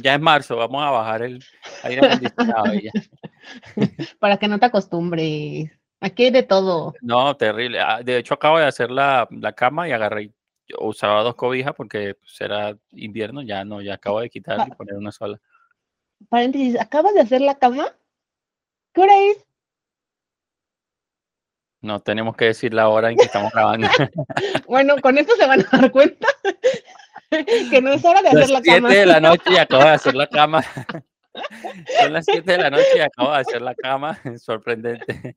Ya 0.00 0.14
es 0.14 0.20
marzo, 0.20 0.56
vamos 0.56 0.82
a 0.82 0.90
bajar 0.90 1.22
el 1.22 1.44
aire 1.82 2.06
acondicionado. 2.06 2.64
Para 4.18 4.38
que 4.38 4.48
no 4.48 4.58
te 4.58 4.66
acostumbres. 4.66 5.70
Aquí 6.00 6.24
hay 6.24 6.30
de 6.30 6.42
todo. 6.42 6.94
No, 7.02 7.36
terrible. 7.36 7.80
Ah, 7.80 8.02
de 8.02 8.16
hecho, 8.16 8.32
acabo 8.32 8.58
de 8.58 8.64
hacer 8.64 8.90
la, 8.90 9.28
la 9.30 9.52
cama 9.52 9.88
y 9.88 9.92
agarré. 9.92 10.32
Usaba 10.78 11.22
dos 11.22 11.34
cobijas 11.34 11.74
porque 11.74 12.14
pues, 12.14 12.40
era 12.40 12.74
invierno, 12.92 13.42
ya 13.42 13.64
no, 13.66 13.82
ya 13.82 13.94
acabo 13.94 14.20
de 14.20 14.30
quitar 14.30 14.66
y 14.66 14.70
poner 14.70 14.94
una 14.94 15.12
sola. 15.12 15.38
Paréntesis, 16.30 16.80
¿acabas 16.80 17.12
de 17.12 17.20
hacer 17.20 17.42
la 17.42 17.58
cama? 17.58 17.94
¿Qué 18.92 19.00
hora 19.00 19.18
es? 19.18 19.44
No 21.82 22.00
tenemos 22.00 22.36
que 22.36 22.46
decir 22.46 22.74
la 22.74 22.88
hora 22.88 23.10
en 23.10 23.16
que 23.16 23.24
estamos 23.24 23.52
grabando. 23.52 23.88
bueno, 24.66 24.96
con 25.00 25.16
esto 25.16 25.34
se 25.36 25.46
van 25.46 25.60
a 25.60 25.78
dar 25.78 25.90
cuenta 25.90 26.28
que 27.70 27.80
no 27.80 27.92
es 27.92 28.04
hora 28.04 28.20
de 28.22 28.28
hacer 28.28 28.50
la 28.50 28.62
cama. 28.62 28.88
7 28.90 29.00
de 29.00 29.06
la 29.06 29.20
noche 29.20 29.50
y 29.50 29.56
acabo 29.56 29.84
de 29.84 29.90
hacer 29.90 30.14
la 30.14 30.26
cama. 30.26 30.64
Son 32.00 32.12
las 32.12 32.24
7 32.26 32.52
de 32.52 32.58
la 32.58 32.70
noche 32.70 32.96
y 32.96 33.00
acabo 33.00 33.32
de 33.32 33.38
hacer 33.38 33.62
la 33.62 33.74
cama. 33.74 34.20
Sorprendente. 34.38 35.36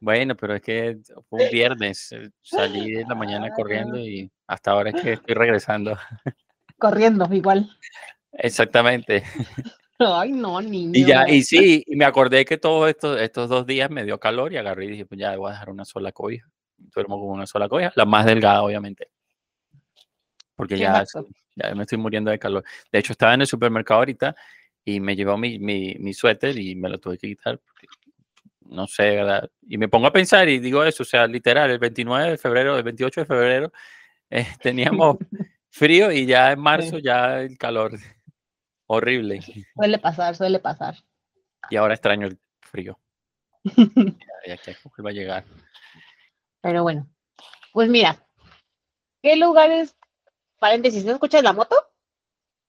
Bueno, 0.00 0.36
pero 0.36 0.54
es 0.54 0.62
que 0.62 0.98
fue 1.28 1.44
un 1.44 1.50
viernes. 1.50 2.14
Salí 2.40 2.96
en 2.96 3.08
la 3.08 3.14
mañana 3.14 3.50
corriendo 3.50 3.98
y 3.98 4.30
hasta 4.46 4.70
ahora 4.70 4.90
es 4.90 5.02
que 5.02 5.12
estoy 5.14 5.34
regresando. 5.34 5.98
Corriendo, 6.78 7.28
igual. 7.32 7.68
Exactamente. 8.32 9.24
Ay, 9.98 10.32
no, 10.32 10.60
niño. 10.60 10.92
Y 10.94 11.04
ya, 11.04 11.28
y 11.28 11.42
sí, 11.42 11.82
y 11.86 11.96
me 11.96 12.04
acordé 12.04 12.44
que 12.44 12.56
todos 12.56 12.88
estos, 12.88 13.20
estos 13.20 13.48
dos 13.48 13.66
días 13.66 13.90
me 13.90 14.04
dio 14.04 14.18
calor 14.18 14.52
y 14.52 14.56
agarré 14.56 14.84
y 14.84 14.90
dije, 14.90 15.06
pues 15.06 15.20
ya 15.20 15.36
voy 15.36 15.48
a 15.50 15.52
dejar 15.52 15.70
una 15.70 15.84
sola 15.84 16.12
cobija. 16.12 16.48
Duermo 16.76 17.18
con 17.18 17.30
una 17.30 17.46
sola 17.46 17.68
cobija, 17.68 17.92
la 17.96 18.04
más 18.04 18.24
delgada, 18.24 18.62
obviamente. 18.62 19.08
Porque 20.54 20.78
ya, 20.78 21.04
ya 21.56 21.74
me 21.74 21.82
estoy 21.82 21.98
muriendo 21.98 22.30
de 22.30 22.38
calor. 22.38 22.64
De 22.92 22.98
hecho, 22.98 23.12
estaba 23.12 23.34
en 23.34 23.40
el 23.40 23.46
supermercado 23.46 23.98
ahorita 24.00 24.36
y 24.84 25.00
me 25.00 25.16
llevó 25.16 25.36
mi, 25.36 25.58
mi, 25.58 25.96
mi 25.98 26.14
suéter 26.14 26.56
y 26.58 26.74
me 26.74 26.88
lo 26.88 26.98
tuve 26.98 27.18
que 27.18 27.28
quitar. 27.28 27.58
porque 27.58 27.86
no 28.68 28.86
sé, 28.86 29.16
¿verdad? 29.16 29.50
Y 29.66 29.78
me 29.78 29.88
pongo 29.88 30.06
a 30.06 30.12
pensar 30.12 30.48
y 30.48 30.58
digo 30.58 30.84
eso, 30.84 31.02
o 31.02 31.06
sea, 31.06 31.26
literal, 31.26 31.70
el 31.70 31.78
29 31.78 32.32
de 32.32 32.38
febrero, 32.38 32.76
el 32.76 32.82
28 32.82 33.22
de 33.22 33.26
febrero, 33.26 33.72
eh, 34.30 34.46
teníamos 34.62 35.16
frío 35.70 36.12
y 36.12 36.26
ya 36.26 36.52
en 36.52 36.60
marzo 36.60 36.98
ya 36.98 37.40
el 37.40 37.56
calor. 37.56 37.98
Horrible. 38.88 39.40
Suele 39.74 39.98
pasar, 39.98 40.34
suele 40.34 40.58
pasar. 40.58 40.96
Y 41.70 41.76
ahora 41.76 41.94
extraño 41.94 42.26
el 42.26 42.38
frío. 42.60 42.98
Ya, 44.46 44.56
que 44.56 44.74
va 45.02 45.10
a 45.10 45.12
llegar. 45.12 45.44
Pero 46.62 46.82
bueno, 46.82 47.06
pues 47.72 47.88
mira, 47.90 48.16
¿qué 49.22 49.36
lugares, 49.36 49.94
paréntesis, 50.58 51.04
¿no 51.04 51.12
escuchas 51.12 51.42
la 51.42 51.52
moto? 51.52 51.76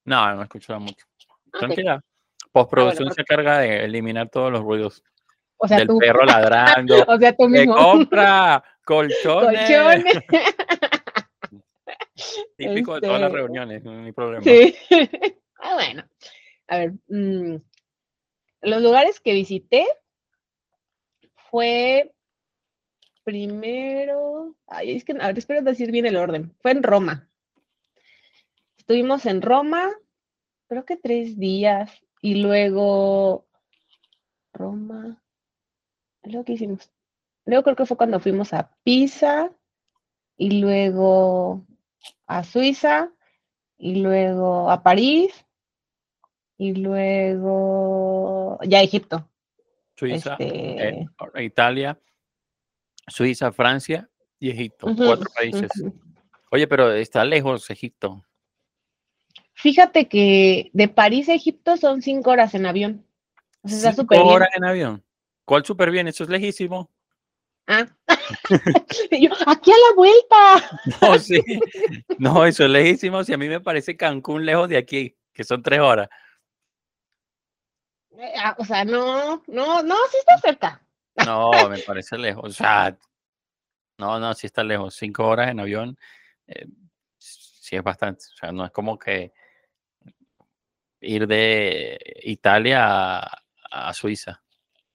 No, 0.04 0.36
no 0.36 0.44
escucho 0.44 0.74
la 0.74 0.80
mucho. 0.80 1.06
Ok. 1.54 1.60
Tranquila. 1.60 2.02
Postproducción 2.52 3.08
porque- 3.08 3.22
se 3.22 3.26
carga 3.26 3.60
de 3.60 3.86
eliminar 3.86 4.28
todos 4.30 4.52
los 4.52 4.62
ruidos. 4.62 5.02
O 5.58 5.68
sea, 5.68 5.78
del 5.78 5.88
tú. 5.88 6.00
perro 6.00 6.26
ladrando. 6.26 7.06
o 7.08 7.18
sea, 7.18 7.34
tú 7.36 7.48
¡Me 7.48 7.60
mismo. 7.60 7.76
compra! 7.76 8.62
¡Colchones! 8.84 9.70
Colchones. 9.70 10.24
Típico 12.58 12.96
de 12.96 13.02
todas 13.02 13.22
las 13.22 13.30
Este, 13.30 13.38
reuniones, 13.38 13.84
no 13.84 14.04
hay 14.04 14.12
problema. 14.12 14.44
Sí. 14.44 14.76
Ah, 15.60 15.76
bueno. 15.76 16.04
A 16.68 16.78
ver, 16.78 16.94
mm, 17.08 17.58
los 18.62 18.82
lugares 18.82 19.20
que 19.20 19.34
visité 19.34 19.86
fue 21.50 22.14
primero, 23.24 24.56
ay, 24.68 24.96
es 24.96 25.04
que 25.04 25.14
a 25.14 25.28
ver, 25.28 25.38
espero 25.38 25.62
decir 25.62 25.92
bien 25.92 26.06
el 26.06 26.18
orden. 26.18 26.56
Fue 26.62 26.72
en 26.72 26.84
Roma. 26.84 27.30
Estuvimos 28.78 29.26
en 29.26 29.42
Roma, 29.42 29.90
creo 30.68 30.86
que 30.86 30.98
tres 30.98 31.38
días, 31.38 31.92
y 32.22 32.36
luego 32.36 33.48
Roma. 34.54 35.22
Luego 36.24 36.46
qué 36.46 36.54
hicimos. 36.54 36.92
Luego 37.46 37.64
creo 37.64 37.76
que 37.76 37.86
fue 37.86 37.98
cuando 37.98 38.20
fuimos 38.20 38.54
a 38.54 38.72
Pisa 38.84 39.52
y 40.38 40.62
luego 40.62 41.66
a 42.28 42.44
Suiza 42.44 43.12
y 43.78 44.02
luego 44.02 44.70
a 44.70 44.84
París 44.84 45.46
y 46.60 46.76
luego 46.76 48.60
ya 48.64 48.82
Egipto. 48.82 49.28
Suiza, 49.96 50.36
Este, 50.38 50.90
eh, 50.90 51.08
Italia, 51.40 51.98
Suiza, 53.08 53.52
Francia 53.52 54.08
y 54.40 54.52
Egipto. 54.52 54.88
Cuatro 54.96 55.30
países. 55.36 55.72
Oye, 56.52 56.68
pero 56.68 56.92
está 56.92 57.26
lejos 57.26 57.70
Egipto. 57.70 58.24
Fíjate 59.54 60.08
que 60.08 60.70
de 60.74 60.88
París 60.88 61.28
a 61.30 61.34
Egipto 61.34 61.76
son 61.78 62.02
cinco 62.02 62.32
horas 62.32 62.54
en 62.54 62.66
avión. 62.66 63.06
O 63.62 63.68
sea, 63.70 63.90
está 63.92 64.04
Cinco 64.04 64.16
bien. 64.16 64.28
horas 64.28 64.50
en 64.56 64.64
avión. 64.66 65.04
¿Cuál 65.46 65.66
súper 65.66 65.92
bien? 65.92 66.08
Eso 66.08 66.24
es 66.24 66.30
lejísimo. 66.30 66.90
Ah. 67.68 67.86
Yo, 69.12 69.32
aquí 69.48 69.72
a 69.72 69.76
la 69.76 69.96
vuelta. 69.96 70.82
No, 71.02 71.20
sí. 71.20 71.42
No, 72.18 72.46
eso 72.46 72.66
es 72.66 72.70
lejísimo. 72.70 73.24
Si 73.24 73.34
a 73.34 73.38
mí 73.38 73.48
me 73.48 73.60
parece 73.60 73.96
Cancún 73.98 74.46
lejos 74.46 74.70
de 74.70 74.78
aquí, 74.78 75.16
que 75.34 75.44
son 75.44 75.62
tres 75.62 75.80
horas. 75.80 76.10
Eh, 78.20 78.34
ah, 78.38 78.56
O 78.60 78.66
sea, 78.66 78.84
no, 78.84 79.42
no, 79.48 79.82
no, 79.82 79.96
sí 80.12 80.18
está 80.20 80.38
cerca. 80.40 80.82
No, 81.26 81.52
me 81.70 81.80
parece 81.80 82.18
lejos. 82.18 82.44
O 82.50 82.54
sea, 82.54 82.98
no, 83.98 84.20
no, 84.20 84.34
sí 84.34 84.48
está 84.48 84.64
lejos. 84.64 84.96
Cinco 84.96 85.26
horas 85.28 85.50
en 85.50 85.60
avión, 85.62 85.98
eh, 86.48 86.66
sí 87.18 87.76
es 87.78 87.84
bastante. 87.84 88.26
O 88.34 88.38
sea, 88.38 88.52
no 88.52 88.66
es 88.66 88.72
como 88.72 89.00
que 89.00 89.32
ir 91.02 91.28
de 91.28 91.98
Italia 92.24 93.20
a, 93.20 93.44
a 93.72 93.94
Suiza. 93.94 94.44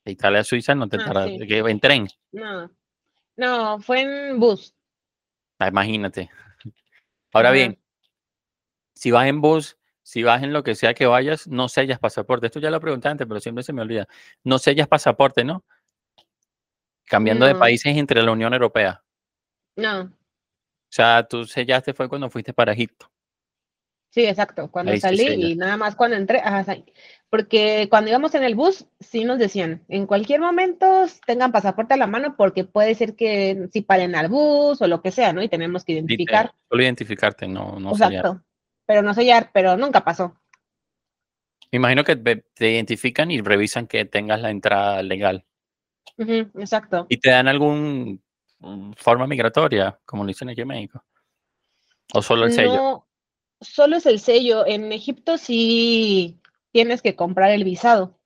De 0.05 0.13
Italia 0.13 0.41
a 0.41 0.45
Suiza 0.45 0.75
no 0.75 0.87
te 0.87 0.99
Ah, 0.99 1.05
tarda, 1.05 1.29
sí. 1.29 1.39
en 1.41 1.81
tren, 1.81 2.09
No, 2.33 2.71
no, 3.37 3.81
fue 3.81 4.03
en 4.03 4.39
bus. 4.39 4.75
ah, 5.59 5.69
imagínate. 5.69 6.31
Ahora 7.33 7.51
bien, 7.53 7.81
si 8.95 9.11
vas 9.11 9.27
en 9.27 9.41
bus, 9.41 9.79
si 10.05 10.23
vas 10.23 10.43
en 10.43 10.53
lo 10.53 10.63
que 10.63 10.75
sea 10.75 10.93
que 10.93 11.07
vayas, 11.07 11.49
no 11.49 11.69
sellas 11.69 11.99
pasaporte. 11.99 12.47
Esto 12.47 12.61
ya 12.61 12.71
lo 12.71 12.79
pregunté 12.79 13.09
antes, 13.09 13.27
pero 13.27 13.41
siempre 13.41 13.65
se 13.65 13.73
me 13.73 13.81
olvida. 13.81 14.07
No 14.45 14.59
sellas 14.59 14.87
pasaporte, 14.87 15.45
¿no? 15.45 15.65
Cambiando 17.07 17.47
de 17.47 17.55
países 17.55 17.97
entre 17.97 18.23
la 18.23 18.31
Unión 18.31 18.53
Europea. 18.53 19.03
No, 19.77 20.03
O 20.03 20.11
sea, 20.91 21.27
tú 21.27 21.47
sellaste 21.47 21.95
fue 21.95 22.09
cuando 22.09 22.31
fuiste 22.31 22.53
para 22.53 22.73
Egipto. 22.73 23.11
sí, 24.11 24.27
exacto. 24.27 24.71
Cuando 24.71 24.93
Ahí 24.93 25.01
salí 25.01 25.53
y 25.53 25.57
nada 25.57 25.79
más 25.79 25.97
cuando 25.97 26.17
entré, 26.17 26.39
ajá, 26.39 26.77
porque 27.31 27.89
cuando 27.89 28.11
íbamos 28.11 28.35
en 28.35 28.45
el 28.45 28.55
bus, 28.55 28.87
sí 29.01 29.25
nos 29.25 29.39
decían, 29.39 29.83
en 29.89 30.07
cualquier 30.07 30.41
momento 30.41 30.87
tengan 31.27 31.51
pasaporte 31.51 31.95
a 31.95 31.97
la 31.97 32.07
mano 32.07 32.37
porque 32.37 32.65
puede 32.65 32.95
ser 32.95 33.17
que 33.17 33.69
si 33.73 33.81
paren 33.81 34.15
al 34.15 34.29
bus 34.29 34.83
o 34.83 34.87
lo 34.87 35.01
que 35.01 35.11
sea, 35.11 35.33
¿no? 35.33 35.43
Y 35.43 35.49
tenemos 35.49 35.83
que 35.83 35.95
identificar. 35.95 36.53
Solo 36.69 36.83
identificarte, 36.83 37.49
no, 37.49 37.81
no 37.81 37.95
sellar. 37.95 38.43
Pero 38.87 39.03
no 39.03 39.15
sellar, 39.15 39.51
pero 39.53 39.77
nunca 39.77 40.05
pasó. 40.05 40.37
Me 41.73 41.77
imagino 41.77 42.05
que 42.05 42.17
te 42.17 42.71
identifican 42.71 43.31
y 43.31 43.41
revisan 43.41 43.87
que 43.87 44.05
tengas 44.05 44.41
la 44.41 44.51
entrada 44.51 45.03
legal. 45.03 45.45
Exacto. 46.17 47.07
¿Y 47.09 47.19
te 47.19 47.31
dan 47.31 47.49
algún 47.49 48.23
mm, 48.61 48.93
forma 48.93 49.27
migratoria, 49.27 49.99
como 50.05 50.23
lo 50.23 50.29
dicen 50.29 50.49
aquí 50.51 50.61
en 50.61 50.69
México? 50.69 51.05
¿O 52.13 52.23
solo 52.23 52.47
el 52.47 52.53
sello? 52.53 53.07
Solo 53.61 53.97
es 53.97 54.07
el 54.07 54.21
sello. 54.21 54.67
En 54.67 54.93
Egipto 54.93 55.39
sí 55.39 56.41
tienes 56.71 57.03
que 57.03 57.17
comprar 57.17 57.51
el 57.51 57.65
visado. 57.65 58.19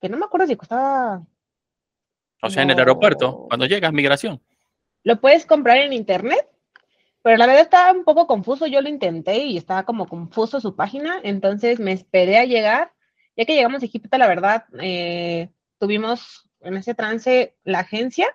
Que 0.00 0.08
no 0.08 0.16
me 0.16 0.24
acuerdo 0.24 0.46
si 0.46 0.56
costaba. 0.56 1.26
O 2.42 2.50
sea, 2.50 2.62
en 2.62 2.70
el 2.70 2.78
aeropuerto, 2.78 3.46
cuando 3.48 3.66
llegas, 3.66 3.92
migración. 3.92 4.40
Lo 5.02 5.20
puedes 5.20 5.46
comprar 5.46 5.78
en 5.78 5.92
internet, 5.92 6.48
pero 7.26 7.38
la 7.38 7.46
verdad 7.46 7.62
estaba 7.62 7.90
un 7.90 8.04
poco 8.04 8.28
confuso. 8.28 8.68
Yo 8.68 8.80
lo 8.80 8.88
intenté 8.88 9.38
y 9.38 9.56
estaba 9.56 9.84
como 9.84 10.06
confuso 10.06 10.60
su 10.60 10.76
página, 10.76 11.18
entonces 11.24 11.80
me 11.80 11.90
esperé 11.90 12.38
a 12.38 12.44
llegar. 12.44 12.92
Ya 13.36 13.44
que 13.44 13.56
llegamos 13.56 13.82
a 13.82 13.86
Egipto, 13.86 14.16
la 14.16 14.28
verdad, 14.28 14.66
eh, 14.80 15.50
tuvimos 15.80 16.48
en 16.60 16.76
ese 16.76 16.94
trance 16.94 17.56
la 17.64 17.80
agencia, 17.80 18.28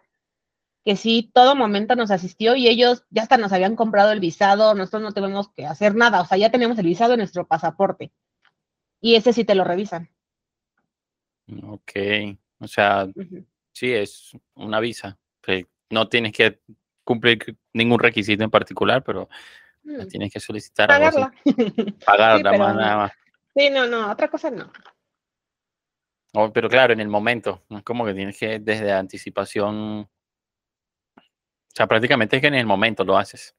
que 0.83 0.97
sí, 0.97 1.31
todo 1.33 1.55
momento 1.55 1.95
nos 1.95 2.11
asistió 2.11 2.57
y 2.57 2.67
ellos 2.67 3.05
ya 3.11 3.21
hasta 3.21 3.37
nos 3.37 3.53
habían 3.53 3.77
comprado 3.77 4.11
el 4.11 4.19
visado, 4.19 4.75
nosotros 4.75 5.03
no 5.03 5.13
tuvimos 5.13 5.47
que 5.53 5.65
hacer 5.65 5.95
nada, 5.95 6.19
o 6.19 6.25
sea, 6.25 6.37
ya 6.37 6.51
teníamos 6.51 6.77
el 6.77 6.85
visado 6.85 7.13
en 7.13 7.19
nuestro 7.19 7.47
pasaporte. 7.47 8.11
Y 8.99 9.15
ese 9.15 9.31
sí 9.31 9.45
te 9.45 9.55
lo 9.55 9.63
revisan. 9.63 10.09
Ok. 11.63 11.93
O 12.59 12.67
sea, 12.67 13.07
sí, 13.71 13.93
es 13.93 14.31
una 14.55 14.81
visa. 14.81 15.17
no 15.89 16.09
tienes 16.09 16.33
que 16.33 16.59
cumplir 17.05 17.57
ningún 17.73 17.99
requisito 17.99 18.43
en 18.43 18.51
particular, 18.51 19.03
pero 19.03 19.29
Mm, 19.83 20.07
tienes 20.07 20.31
que 20.31 20.39
solicitar. 20.39 20.87
Pagarla. 20.87 21.33
Pagarla 22.05 22.51
Sí, 22.53 22.57
más 22.57 22.75
nada 22.75 22.97
más. 22.97 23.11
Sí, 23.55 23.69
no, 23.69 23.87
no, 23.87 24.11
otra 24.11 24.27
cosa 24.29 24.49
no. 24.51 24.71
Oh, 26.33 26.51
pero 26.53 26.69
claro, 26.69 26.93
en 26.93 27.01
el 27.01 27.09
momento, 27.09 27.63
es 27.69 27.83
como 27.83 28.05
que 28.05 28.13
tienes 28.13 28.37
que 28.37 28.59
desde 28.59 28.91
anticipación. 28.91 30.07
O 31.17 31.73
sea, 31.73 31.87
prácticamente 31.87 32.37
es 32.37 32.41
que 32.41 32.47
en 32.47 32.55
el 32.55 32.65
momento 32.65 33.03
lo 33.03 33.17
haces. 33.17 33.55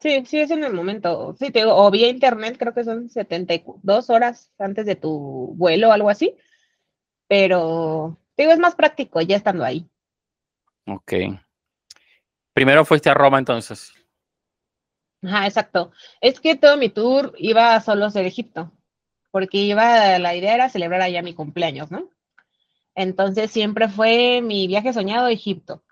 Sí, 0.00 0.24
sí, 0.26 0.40
es 0.40 0.50
en 0.50 0.64
el 0.64 0.72
momento. 0.72 1.36
Sí, 1.38 1.52
te 1.52 1.60
digo, 1.60 1.76
o 1.76 1.90
vía 1.90 2.08
internet, 2.08 2.56
creo 2.58 2.74
que 2.74 2.82
son 2.82 3.08
72 3.08 4.10
horas 4.10 4.50
antes 4.58 4.84
de 4.84 4.96
tu 4.96 5.54
vuelo 5.54 5.90
o 5.90 5.92
algo 5.92 6.10
así. 6.10 6.36
Pero, 7.28 8.18
te 8.34 8.42
digo, 8.42 8.52
es 8.52 8.58
más 8.58 8.74
práctico 8.74 9.20
ya 9.20 9.36
estando 9.36 9.64
ahí. 9.64 9.88
Ok. 10.86 11.12
Primero 12.54 12.84
fuiste 12.84 13.10
a 13.10 13.14
Roma 13.14 13.38
entonces. 13.38 13.92
Ajá, 15.22 15.46
exacto. 15.46 15.92
Es 16.20 16.40
que 16.40 16.56
todo 16.56 16.76
mi 16.76 16.88
tour 16.88 17.34
iba 17.38 17.80
solo 17.80 18.06
a 18.06 18.10
ser 18.10 18.26
Egipto, 18.26 18.72
porque 19.30 19.58
iba, 19.58 20.18
la 20.18 20.34
idea 20.34 20.54
era 20.54 20.68
celebrar 20.68 21.00
allá 21.00 21.22
mi 21.22 21.34
cumpleaños, 21.34 21.90
¿no? 21.90 22.08
Entonces 22.94 23.50
siempre 23.50 23.88
fue 23.88 24.40
mi 24.42 24.66
viaje 24.66 24.92
soñado 24.92 25.26
a 25.26 25.32
Egipto. 25.32 25.82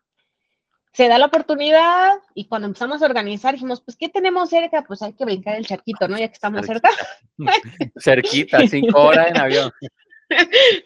Se 0.92 1.06
da 1.08 1.18
la 1.18 1.26
oportunidad 1.26 2.18
y 2.34 2.46
cuando 2.48 2.66
empezamos 2.66 3.00
a 3.00 3.06
organizar 3.06 3.54
dijimos, 3.54 3.80
pues, 3.80 3.96
¿qué 3.96 4.08
tenemos 4.08 4.50
cerca? 4.50 4.82
Pues 4.82 5.00
hay 5.02 5.12
que 5.12 5.24
brincar 5.24 5.54
el 5.56 5.64
charquito, 5.66 6.08
¿no? 6.08 6.18
Ya 6.18 6.26
que 6.26 6.34
estamos 6.34 6.66
cerca. 6.66 6.90
Cerquita, 7.98 8.58
cinco 8.68 9.00
horas 9.00 9.28
en 9.30 9.38
avión. 9.38 9.72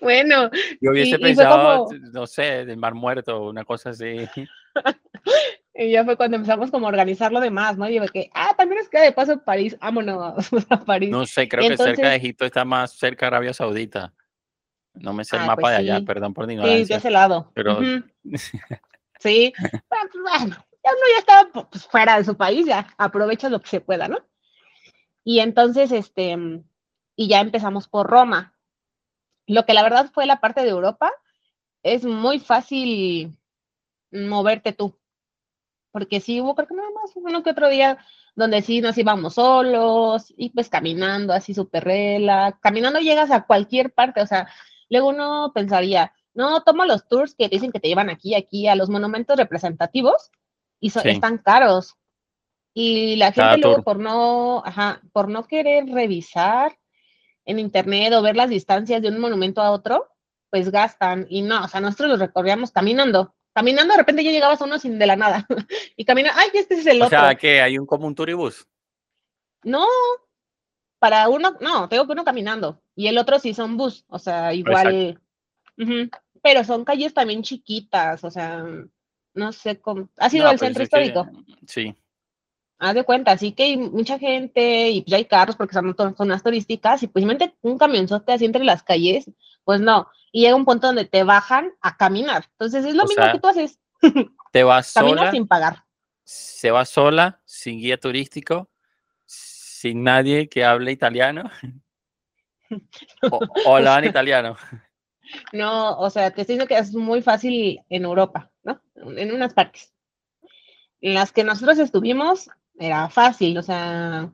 Bueno, 0.00 0.50
Yo 0.80 0.90
hubiese 0.92 1.16
y 1.16 1.18
pensado, 1.18 1.84
como- 1.84 1.98
no 2.12 2.26
sé, 2.26 2.64
del 2.64 2.78
Mar 2.78 2.94
Muerto, 2.94 3.42
una 3.42 3.62
cosa 3.64 3.90
así. 3.90 4.26
y 5.74 5.90
ya 5.90 6.04
fue 6.04 6.16
cuando 6.16 6.36
empezamos 6.36 6.70
como 6.70 6.86
a 6.86 6.88
organizar 6.90 7.32
lo 7.32 7.40
demás, 7.40 7.76
¿no? 7.76 7.88
Y 7.88 7.94
yo 7.96 8.06
que, 8.06 8.30
ah, 8.34 8.54
también 8.56 8.78
nos 8.80 8.88
queda 8.88 9.02
de 9.02 9.12
paso 9.12 9.42
París, 9.42 9.76
vámonos 9.80 10.36
a 10.70 10.84
París. 10.84 11.10
No 11.10 11.26
sé, 11.26 11.48
creo 11.48 11.68
que 11.68 11.76
cerca 11.76 12.10
de 12.10 12.16
Egipto 12.16 12.44
está 12.44 12.64
más 12.64 12.92
cerca 12.92 13.26
de 13.26 13.28
Arabia 13.28 13.52
Saudita. 13.52 14.12
No 14.94 15.12
me 15.12 15.24
sé 15.24 15.34
el 15.36 15.42
Ah, 15.42 15.46
mapa 15.46 15.62
pues 15.62 15.72
de 15.72 15.76
allá, 15.78 15.98
sí. 15.98 16.04
perdón 16.04 16.32
por 16.34 16.46
mi 16.46 16.52
Sí, 16.54 16.56
de 16.58 16.62
ignorancia. 16.66 16.96
ese 16.98 17.10
lado. 17.10 17.50
Pero- 17.54 17.78
Ujú. 17.80 18.04
Sí, 19.20 19.54
bueno, 19.58 20.10
pues, 20.12 20.22
bueno, 20.22 20.56
ya 20.84 20.90
uno 20.90 21.00
ya 21.14 21.18
estaba 21.18 21.66
pues, 21.70 21.86
fuera 21.86 22.18
de 22.18 22.24
su 22.24 22.36
país, 22.36 22.66
ya 22.66 22.86
aprovecha 22.98 23.48
lo 23.48 23.60
que 23.60 23.68
se 23.68 23.80
pueda, 23.80 24.06
¿no? 24.06 24.18
Y 25.24 25.40
entonces, 25.40 25.90
este, 25.92 26.36
y 27.16 27.28
ya 27.28 27.40
empezamos 27.40 27.88
por 27.88 28.06
Roma. 28.06 28.54
Lo 29.46 29.64
que 29.64 29.72
la 29.72 29.82
verdad 29.82 30.10
fue 30.12 30.26
la 30.26 30.40
parte 30.40 30.60
de 30.62 30.68
Europa, 30.68 31.10
es 31.82 32.04
muy 32.04 32.38
fácil 32.38 33.34
moverte 34.12 34.72
tú, 34.72 34.94
porque 35.94 36.18
sí 36.18 36.40
hubo, 36.40 36.56
creo 36.56 36.66
que 36.66 36.74
nada 36.74 36.88
más 36.90 37.12
uno 37.14 37.44
que 37.44 37.50
otro 37.50 37.68
día 37.68 37.98
donde 38.34 38.62
sí 38.62 38.80
nos 38.80 38.98
íbamos 38.98 39.34
solos 39.34 40.24
y 40.36 40.50
pues 40.50 40.68
caminando 40.68 41.32
así 41.32 41.54
súper 41.54 41.84
rela, 41.84 42.58
caminando 42.60 42.98
llegas 42.98 43.30
a 43.30 43.44
cualquier 43.44 43.92
parte, 43.94 44.20
o 44.20 44.26
sea, 44.26 44.48
luego 44.90 45.10
uno 45.10 45.52
pensaría, 45.54 46.12
no, 46.34 46.62
toma 46.64 46.84
los 46.84 47.06
tours 47.06 47.36
que 47.36 47.48
dicen 47.48 47.70
que 47.70 47.78
te 47.78 47.86
llevan 47.86 48.10
aquí, 48.10 48.34
aquí, 48.34 48.66
a 48.66 48.74
los 48.74 48.90
monumentos 48.90 49.36
representativos 49.36 50.32
y 50.80 50.90
so- 50.90 50.98
Sí. 50.98 51.10
están 51.10 51.38
caros. 51.38 51.94
Y 52.74 53.14
la 53.14 53.30
Cada 53.30 53.52
gente 53.52 53.68
luego 53.68 53.84
por 53.84 54.00
no, 54.00 54.64
ajá, 54.66 55.00
por 55.12 55.28
no 55.28 55.46
querer 55.46 55.86
revisar 55.86 56.76
en 57.44 57.60
internet 57.60 58.12
o 58.14 58.20
ver 58.22 58.34
las 58.34 58.50
distancias 58.50 59.00
de 59.00 59.10
un 59.10 59.20
monumento 59.20 59.62
a 59.62 59.70
otro, 59.70 60.08
pues 60.50 60.72
gastan. 60.72 61.28
Y 61.30 61.42
no, 61.42 61.62
o 61.62 61.68
sea, 61.68 61.80
nosotros 61.80 62.08
los 62.10 62.18
recorríamos 62.18 62.72
caminando. 62.72 63.32
Caminando, 63.54 63.92
de 63.94 63.98
repente 63.98 64.24
ya 64.24 64.32
llegabas 64.32 64.60
a 64.60 64.64
uno 64.64 64.78
sin 64.78 64.98
de 64.98 65.06
la 65.06 65.16
nada. 65.16 65.46
y 65.96 66.04
camina, 66.04 66.32
ay, 66.34 66.48
este 66.54 66.74
es 66.74 66.86
el 66.86 67.00
O 67.00 67.06
otro. 67.06 67.18
sea, 67.20 67.34
que 67.36 67.60
hay 67.62 67.78
un 67.78 67.86
como 67.86 68.06
un 68.06 68.14
turibús. 68.14 68.66
No, 69.62 69.86
para 70.98 71.28
uno, 71.28 71.56
no, 71.60 71.88
tengo 71.88 72.06
que 72.06 72.12
uno 72.12 72.24
caminando. 72.24 72.82
Y 72.96 73.06
el 73.06 73.16
otro 73.18 73.38
sí 73.38 73.54
son 73.54 73.76
bus, 73.76 74.04
o 74.08 74.18
sea, 74.18 74.52
igual. 74.54 75.20
ujú, 75.78 76.10
Pero 76.42 76.64
son 76.64 76.84
calles 76.84 77.14
también 77.14 77.42
chiquitas, 77.42 78.24
o 78.24 78.30
sea, 78.30 78.64
no 79.34 79.52
sé 79.52 79.80
cómo. 79.80 80.08
¿Has 80.18 80.34
ido 80.34 80.44
No, 80.44 80.50
al 80.50 80.58
pues 80.58 80.66
centro 80.66 80.80
que- 80.80 80.84
histórico? 80.84 81.28
sí. 81.66 81.94
Haz 82.78 82.94
de 82.96 83.04
cuenta, 83.04 83.30
así 83.30 83.52
que 83.52 83.62
hay 83.62 83.76
mucha 83.76 84.18
gente 84.18 84.90
y 84.90 85.02
pues 85.02 85.14
hay 85.14 85.24
carros 85.26 85.54
porque 85.56 85.72
son 85.74 85.94
zonas 86.16 86.42
turísticas 86.42 87.02
y 87.02 87.06
pues 87.06 87.22
simplemente 87.22 87.56
un 87.62 87.78
camionzote 87.78 88.32
así 88.32 88.44
entre 88.44 88.64
las 88.64 88.82
calles, 88.82 89.30
pues 89.62 89.80
no. 89.80 90.08
Y 90.34 90.40
llega 90.40 90.56
un 90.56 90.64
punto 90.64 90.88
donde 90.88 91.04
te 91.04 91.22
bajan 91.22 91.70
a 91.80 91.96
caminar. 91.96 92.46
Entonces 92.58 92.84
es 92.84 92.96
lo 92.96 93.04
O 93.04 93.06
mismo 93.06 93.22
sea, 93.22 93.32
que 93.32 93.38
tú 93.38 93.46
haces, 93.46 93.78
Te 94.50 94.64
vas 94.64 94.88
sola, 94.92 95.30
sin 95.30 95.46
pagar. 95.46 95.84
se 96.24 96.72
va 96.72 96.84
sola, 96.84 97.40
sin 97.44 97.78
guía 97.78 98.00
turístico, 98.00 98.68
sin 99.24 100.02
nadie 100.02 100.48
que 100.48 100.64
hable 100.64 100.90
italiano. 100.90 101.48
O, 103.30 103.40
o 103.66 104.02
italiano. 104.02 104.56
No, 105.52 105.96
o 105.96 106.10
sea, 106.10 106.32
te 106.32 106.40
estoy 106.40 106.56
diciendo 106.56 106.66
que 106.66 106.78
es 106.78 106.92
muy 106.92 107.22
fácil 107.22 107.80
en 107.88 108.04
Europa, 108.04 108.50
¿no? 108.64 108.80
En 108.96 109.32
unas 109.32 109.54
partes. 109.54 109.94
En 111.00 111.14
las 111.14 111.30
que 111.30 111.44
nosotros 111.44 111.78
estuvimos 111.78 112.50
era 112.76 113.08
fácil, 113.10 113.56
o 113.58 113.62
sea, 113.62 114.32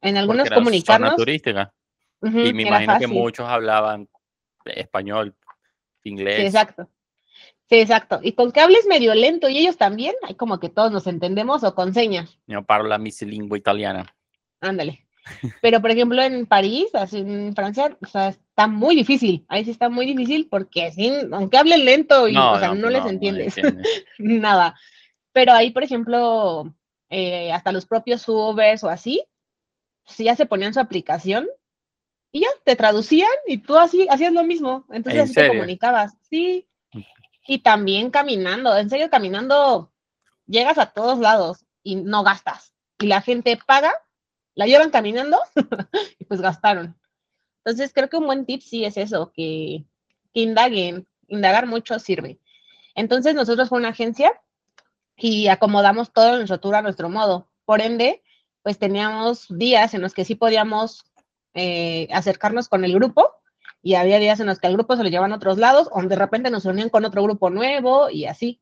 en 0.00 0.26
zona 0.26 0.44
comunicarnos. 0.54 1.14
Y 2.22 2.52
me 2.54 2.62
imagino 2.62 2.98
que 2.98 3.06
muchos 3.08 3.46
hablaban 3.46 4.08
español, 4.64 5.34
inglés. 6.08 6.36
Sí, 6.36 6.42
exacto. 6.46 6.88
Sí, 7.68 7.76
exacto. 7.76 8.20
Y 8.22 8.32
con 8.32 8.52
que 8.52 8.60
hables 8.60 8.86
medio 8.86 9.14
lento 9.14 9.48
y 9.48 9.58
ellos 9.58 9.76
también, 9.76 10.14
hay 10.22 10.34
como 10.34 10.60
que 10.60 10.68
todos 10.68 10.92
nos 10.92 11.06
entendemos 11.06 11.64
o 11.64 11.74
con 11.74 11.94
señas. 11.94 12.38
Yo 12.46 12.62
parlo 12.62 12.88
la 12.88 12.98
misilingua 12.98 13.56
italiana. 13.56 14.14
Ándale. 14.60 15.06
Pero, 15.60 15.80
por 15.80 15.90
ejemplo, 15.90 16.20
en 16.22 16.46
París, 16.46 16.88
así 16.94 17.18
en 17.18 17.54
Francia, 17.54 17.96
o 18.02 18.06
sea, 18.06 18.28
está 18.28 18.66
muy 18.66 18.96
difícil. 18.96 19.44
Ahí 19.48 19.64
sí 19.64 19.70
está 19.70 19.88
muy 19.88 20.04
difícil 20.04 20.48
porque 20.50 20.90
sin, 20.92 21.32
aunque 21.32 21.56
hablen 21.56 21.84
lento 21.84 22.28
y, 22.28 22.36
o 22.36 22.58
sea, 22.58 22.74
no, 22.74 22.90
les 22.90 23.06
entiendes 23.06 23.56
entiendes. 23.56 23.86
nada. 24.18 24.74
Pero 25.32 25.52
ahí, 25.52 25.70
por 25.70 25.84
ejemplo, 25.84 26.74
eh, 27.08 27.52
hasta 27.52 27.72
los 27.72 27.86
propios 27.86 28.28
Ubers 28.28 28.84
o 28.84 28.88
así, 28.88 29.24
si 30.06 30.24
ya 30.24 30.36
se 30.36 30.46
ponían 30.46 30.74
su 30.74 30.80
aplicación 30.80 31.48
y 32.32 32.40
ya 32.40 32.48
te 32.64 32.74
traducían 32.74 33.28
y 33.46 33.58
tú 33.58 33.76
así 33.76 34.08
hacías 34.10 34.32
lo 34.32 34.42
mismo. 34.42 34.86
Entonces 34.90 35.20
¿En 35.20 35.24
así 35.24 35.34
te 35.34 35.48
comunicabas. 35.48 36.14
Sí. 36.28 36.66
Y 37.46 37.58
también 37.58 38.10
caminando, 38.10 38.76
en 38.76 38.88
serio, 38.88 39.10
caminando, 39.10 39.92
llegas 40.46 40.78
a 40.78 40.86
todos 40.86 41.18
lados 41.18 41.66
y 41.82 41.96
no 41.96 42.24
gastas. 42.24 42.72
Y 42.98 43.06
la 43.06 43.20
gente 43.20 43.58
paga, 43.66 43.92
la 44.54 44.66
llevan 44.66 44.90
caminando 44.90 45.38
y 46.18 46.24
pues 46.24 46.40
gastaron. 46.40 46.98
Entonces 47.58 47.92
creo 47.92 48.08
que 48.08 48.16
un 48.16 48.26
buen 48.26 48.46
tip 48.46 48.62
sí 48.62 48.84
es 48.84 48.96
eso, 48.96 49.30
que, 49.32 49.84
que 50.32 50.40
indaguen, 50.40 51.06
indagar 51.28 51.66
mucho 51.66 51.98
sirve. 51.98 52.40
Entonces 52.94 53.34
nosotros 53.34 53.68
fue 53.68 53.78
una 53.78 53.88
agencia 53.90 54.32
y 55.16 55.48
acomodamos 55.48 56.12
todo 56.12 56.36
nuestro 56.36 56.60
tour 56.60 56.76
a 56.76 56.82
nuestro 56.82 57.10
modo. 57.10 57.48
Por 57.64 57.80
ende, 57.80 58.22
pues 58.62 58.78
teníamos 58.78 59.46
días 59.48 59.92
en 59.94 60.00
los 60.00 60.14
que 60.14 60.24
sí 60.24 60.34
podíamos 60.34 61.04
eh, 61.54 62.08
acercarnos 62.12 62.68
con 62.68 62.84
el 62.84 62.94
grupo 62.94 63.30
y 63.82 63.94
había 63.94 64.18
días 64.18 64.40
en 64.40 64.46
los 64.46 64.58
que 64.58 64.68
el 64.68 64.74
grupo 64.74 64.96
se 64.96 65.02
lo 65.02 65.08
llevaban 65.08 65.32
a 65.32 65.36
otros 65.36 65.58
lados 65.58 65.88
o 65.90 66.02
de 66.02 66.16
repente 66.16 66.50
nos 66.50 66.64
unían 66.64 66.88
con 66.88 67.04
otro 67.04 67.22
grupo 67.22 67.50
nuevo 67.50 68.10
y 68.10 68.26
así. 68.26 68.60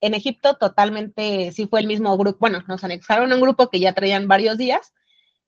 En 0.00 0.14
Egipto 0.14 0.54
totalmente 0.54 1.52
sí 1.52 1.66
fue 1.66 1.80
el 1.80 1.86
mismo 1.86 2.16
grupo, 2.16 2.38
bueno, 2.40 2.62
nos 2.66 2.84
anexaron 2.84 3.32
a 3.32 3.34
un 3.34 3.40
grupo 3.40 3.70
que 3.70 3.80
ya 3.80 3.92
traían 3.92 4.28
varios 4.28 4.58
días 4.58 4.92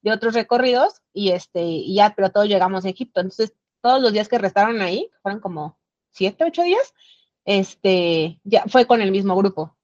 de 0.03 0.13
otros 0.13 0.35
recorridos 0.35 1.03
y 1.13 1.31
este, 1.31 1.63
y 1.63 1.95
ya, 1.95 2.15
pero 2.15 2.31
todos 2.31 2.49
llegamos 2.49 2.85
a 2.85 2.89
Egipto. 2.89 3.21
Entonces, 3.21 3.55
todos 3.81 4.01
los 4.01 4.13
días 4.13 4.29
que 4.29 4.39
restaron 4.39 4.81
ahí, 4.81 5.11
fueron 5.23 5.41
como 5.41 5.79
siete, 6.13 6.45
ocho 6.45 6.63
días, 6.63 6.95
este, 7.45 8.41
ya 8.45 8.65
fue 8.69 8.87
con 8.87 9.01
el 9.01 9.11
mismo 9.11 9.35
grupo. 9.37 9.77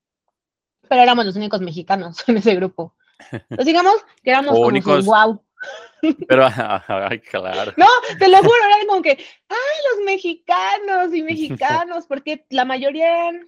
Pero 0.88 1.02
éramos 1.02 1.24
los 1.24 1.36
únicos 1.36 1.60
mexicanos 1.60 2.18
en 2.28 2.38
ese 2.38 2.54
grupo. 2.54 2.94
Entonces, 3.30 3.66
digamos 3.66 3.94
que 4.22 4.30
éramos 4.30 4.52
como 4.52 4.66
Únicos. 4.66 5.04
wow. 5.04 5.43
Pero, 6.28 6.46
ay, 6.88 7.20
claro. 7.20 7.72
No, 7.76 7.86
te 8.18 8.28
lo 8.28 8.38
juro, 8.38 8.54
era 8.66 8.86
como 8.86 9.02
que, 9.02 9.10
ay, 9.10 9.96
los 9.96 10.04
mexicanos 10.04 11.14
y 11.14 11.22
mexicanos, 11.22 12.06
porque 12.08 12.44
la 12.50 12.64
mayoría 12.64 13.28
eran, 13.28 13.46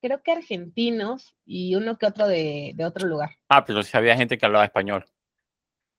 creo 0.00 0.22
que 0.22 0.32
argentinos 0.32 1.34
y 1.44 1.74
uno 1.74 1.98
que 1.98 2.06
otro 2.06 2.28
de, 2.28 2.72
de 2.74 2.84
otro 2.84 3.06
lugar. 3.06 3.30
Ah, 3.48 3.64
pero 3.64 3.82
sí 3.82 3.96
había 3.96 4.16
gente 4.16 4.38
que 4.38 4.46
hablaba 4.46 4.64
español. 4.64 5.04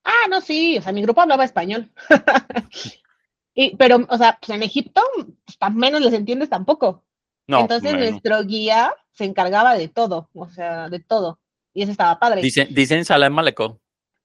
Ah, 0.04 0.28
no, 0.30 0.40
sí, 0.40 0.78
o 0.78 0.82
sea, 0.82 0.94
mi 0.94 1.02
grupo 1.02 1.22
hablaba 1.22 1.44
español. 1.44 1.92
y, 3.54 3.76
pero, 3.76 4.06
o 4.08 4.18
sea, 4.18 4.38
pues 4.40 4.56
en 4.56 4.64
Egipto, 4.64 5.02
pues, 5.46 5.58
tan 5.58 5.76
menos 5.76 6.02
les 6.02 6.14
entiendes 6.14 6.50
tampoco. 6.50 7.04
No, 7.48 7.62
Entonces 7.62 7.94
nuestro 7.94 8.44
guía 8.44 8.94
se 9.12 9.26
encargaba 9.26 9.76
de 9.76 9.88
todo, 9.88 10.30
o 10.34 10.50
sea, 10.50 10.90
de 10.90 11.00
todo. 11.00 11.40
Y 11.74 11.84
eso 11.84 11.92
estaba 11.92 12.20
padre. 12.20 12.42
Dicen, 12.42 12.68
dicen 12.72 13.06
Salah 13.06 13.28
en 13.28 13.34
Malecón. 13.34 13.80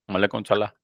Malecón 0.09 0.45
Salah, 0.45 0.75
¿no? 0.75 0.82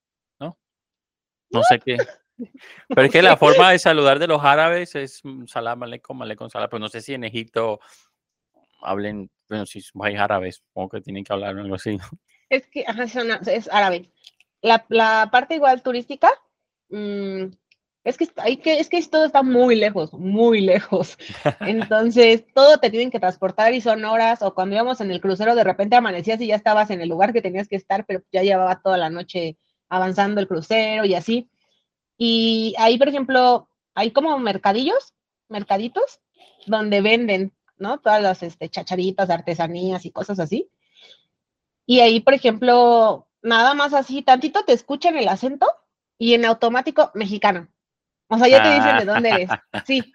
No 1.51 1.63
sé 1.63 1.79
qué. 1.79 1.97
Pero 2.89 3.03
es 3.03 3.13
que 3.13 3.23
la 3.23 3.37
forma 3.37 3.73
de 3.73 3.79
saludar 3.79 4.19
de 4.19 4.29
los 4.29 4.43
árabes 4.45 4.95
es 4.95 5.21
mm, 5.25 5.47
Salam 5.47 5.83
Aleikum, 5.83 6.23
Aleikum 6.23 6.49
Salam. 6.49 6.69
Pero 6.71 6.81
no 6.81 6.89
sé 6.89 7.01
si 7.01 7.15
en 7.15 7.25
Egipto 7.25 7.81
hablen 8.81 9.31
Bueno, 9.49 9.67
si 9.67 9.81
es 9.81 9.95
un 9.95 10.01
país 10.01 10.19
árabe, 10.19 10.53
supongo 10.53 10.91
que 10.91 11.01
tienen 11.01 11.25
que 11.25 11.33
hablar 11.33 11.59
algo 11.59 11.75
así. 11.75 11.99
Es 12.51 12.67
que 12.69 12.85
ajá, 12.87 13.05
es, 13.05 13.69
árabe. 13.71 14.11
La, 14.63 14.85
la 14.89 15.29
parte 15.31 15.55
igual 15.57 15.83
turística, 15.83 16.31
mm, 16.89 17.45
es 18.05 18.17
que, 18.17 18.27
hay 18.37 18.57
que 18.57 18.81
es 18.81 18.89
que 18.89 19.03
todo 19.03 19.27
está 19.27 19.43
muy 19.43 19.77
lejos, 19.77 20.13
muy 20.15 20.63
lejos. 20.63 21.19
Entonces, 21.61 22.45
todo 22.55 22.79
te 22.79 22.89
tienen 22.89 23.11
que 23.11 23.21
transportar 23.21 23.75
y 23.75 23.83
son 23.83 24.05
horas, 24.05 24.41
o 24.43 24.55
cuando 24.55 24.77
íbamos 24.77 25.01
en 25.01 25.11
el 25.11 25.21
crucero, 25.21 25.55
de 25.55 25.65
repente 25.65 25.97
amanecías 25.97 26.41
y 26.41 26.47
ya 26.47 26.57
estabas 26.57 26.91
en 26.91 27.03
el 27.03 27.09
lugar 27.11 27.33
que 27.33 27.43
tenías 27.43 27.69
que 27.69 27.77
estar, 27.77 28.07
pero 28.07 28.23
ya 28.33 28.43
llevaba 28.43 28.81
toda 28.81 28.97
la 28.97 29.11
noche 29.11 29.59
avanzando 29.88 30.40
el 30.40 30.48
crucero 30.48 31.05
y 31.05 31.14
así. 31.14 31.51
Y 32.16 32.74
ahí, 32.79 32.98
por 32.98 33.09
ejemplo, 33.09 33.68
hay 33.94 34.11
como 34.11 34.38
mercadillos, 34.38 35.14
mercaditos, 35.48 36.20
donde 36.66 37.01
venden, 37.01 37.53
¿no? 37.77 37.98
Todas 37.98 38.22
las 38.22 38.42
este, 38.42 38.68
chacharitas, 38.68 39.31
artesanías 39.31 40.05
y 40.05 40.11
cosas 40.11 40.38
así. 40.40 40.70
Y 41.87 42.01
ahí, 42.01 42.20
por 42.20 42.35
ejemplo, 42.35 43.29
nada 43.42 43.74
más 43.74 43.94
así, 43.94 44.22
tantito 44.22 44.64
te 44.64 44.72
escuchan 44.72 45.16
el 45.16 45.29
acento 45.29 45.66
y 46.18 46.35
en 46.35 46.44
automático 46.44 47.11
mexicano. 47.14 47.68
O 48.29 48.37
sea, 48.37 48.48
ya 48.48 48.62
te 48.62 48.74
dicen 48.74 48.98
de 48.98 49.05
dónde 49.05 49.31
eres. 49.31 49.51
Sí. 49.87 50.12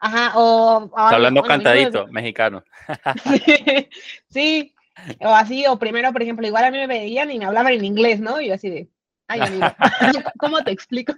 Ajá, 0.00 0.32
o... 0.36 0.90
hablando 0.96 1.40
bueno, 1.40 1.54
cantadito, 1.54 2.06
mexicano. 2.08 2.64
Sí, 3.24 3.88
sí, 4.28 4.74
o 5.20 5.28
así, 5.28 5.66
o 5.66 5.78
primero, 5.78 6.12
por 6.12 6.22
ejemplo, 6.22 6.46
igual 6.46 6.64
a 6.64 6.70
mí 6.70 6.78
me 6.78 6.86
veían 6.86 7.30
y 7.30 7.38
me 7.38 7.46
hablaban 7.46 7.72
en 7.72 7.84
inglés, 7.84 8.20
¿no? 8.20 8.40
Y 8.40 8.48
yo 8.48 8.54
así 8.54 8.68
de, 8.68 8.90
ay, 9.28 9.40
amigo, 9.42 9.66
¿cómo 10.38 10.62
te 10.62 10.70
explico? 10.70 11.14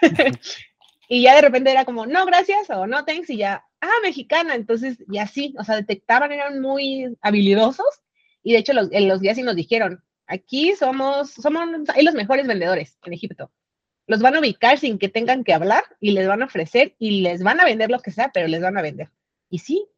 y 1.08 1.22
ya 1.22 1.36
de 1.36 1.42
repente 1.42 1.70
era 1.70 1.84
como, 1.84 2.06
no, 2.06 2.26
gracias, 2.26 2.68
o 2.70 2.86
no, 2.86 3.04
thanks, 3.04 3.30
y 3.30 3.38
ya, 3.38 3.64
ah, 3.80 3.92
mexicana, 4.02 4.54
entonces, 4.54 4.98
y 5.10 5.18
así, 5.18 5.54
o 5.58 5.64
sea, 5.64 5.76
detectaban, 5.76 6.32
eran 6.32 6.60
muy 6.60 7.16
habilidosos, 7.20 7.86
y 8.42 8.52
de 8.52 8.58
hecho 8.58 8.72
los, 8.72 8.90
en 8.92 9.08
los 9.08 9.20
guías 9.20 9.36
sí 9.36 9.42
nos 9.42 9.56
dijeron, 9.56 10.02
aquí 10.26 10.74
somos, 10.76 11.30
somos, 11.30 11.88
hay 11.94 12.04
los 12.04 12.14
mejores 12.14 12.46
vendedores 12.46 12.98
en 13.04 13.12
Egipto. 13.12 13.50
Los 14.06 14.20
van 14.20 14.36
a 14.36 14.40
ubicar 14.40 14.78
sin 14.78 14.98
que 14.98 15.08
tengan 15.08 15.44
que 15.44 15.54
hablar 15.54 15.82
y 15.98 16.10
les 16.10 16.28
van 16.28 16.42
a 16.42 16.44
ofrecer 16.44 16.94
y 16.98 17.22
les 17.22 17.42
van 17.42 17.58
a 17.60 17.64
vender 17.64 17.90
lo 17.90 18.00
que 18.00 18.10
sea, 18.10 18.30
pero 18.34 18.48
les 18.48 18.60
van 18.60 18.76
a 18.76 18.82
vender. 18.82 19.08
Y 19.48 19.60
sí, 19.60 19.88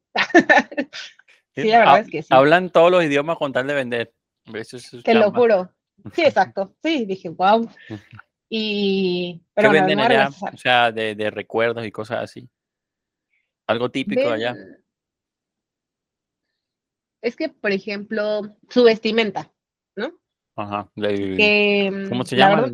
Sí, 1.55 1.69
la 1.69 1.79
verdad 1.79 1.95
Ha- 1.95 2.01
es 2.01 2.09
que 2.09 2.23
sí. 2.23 2.29
Hablan 2.31 2.71
todos 2.71 2.91
los 2.91 3.03
idiomas 3.03 3.39
con 3.39 3.53
tal 3.53 3.67
de 3.67 3.75
vender. 3.75 4.15
Eso 4.53 4.77
es 4.77 4.91
Te 5.03 5.15
lo 5.15 5.33
juro. 5.33 5.73
Sí, 6.15 6.23
exacto. 6.23 6.75
Sí, 6.83 7.05
dije, 7.07 7.29
wow. 7.29 7.69
Y. 8.49 9.41
¿Qué 9.43 9.45
Pero 9.55 9.69
bueno, 9.71 9.87
venden 9.87 10.01
allá? 10.01 10.31
O 10.53 10.57
sea, 10.57 10.93
de, 10.93 11.15
de 11.15 11.31
recuerdos 11.31 11.85
y 11.87 11.91
cosas 11.93 12.23
así. 12.25 12.49
Algo 13.67 13.91
típico 13.91 14.29
de 14.29 14.35
allá. 14.35 14.57
Es 17.23 17.35
que, 17.35 17.49
por 17.49 17.73
ejemplo, 17.73 18.57
su 18.69 18.85
vestimenta, 18.85 19.53
¿no? 19.97 20.13
Ajá. 20.57 20.91
de- 20.95 21.37
Que, 21.37 22.07
¿Cómo 22.09 22.25
se 22.25 22.37
verdad, 22.37 22.73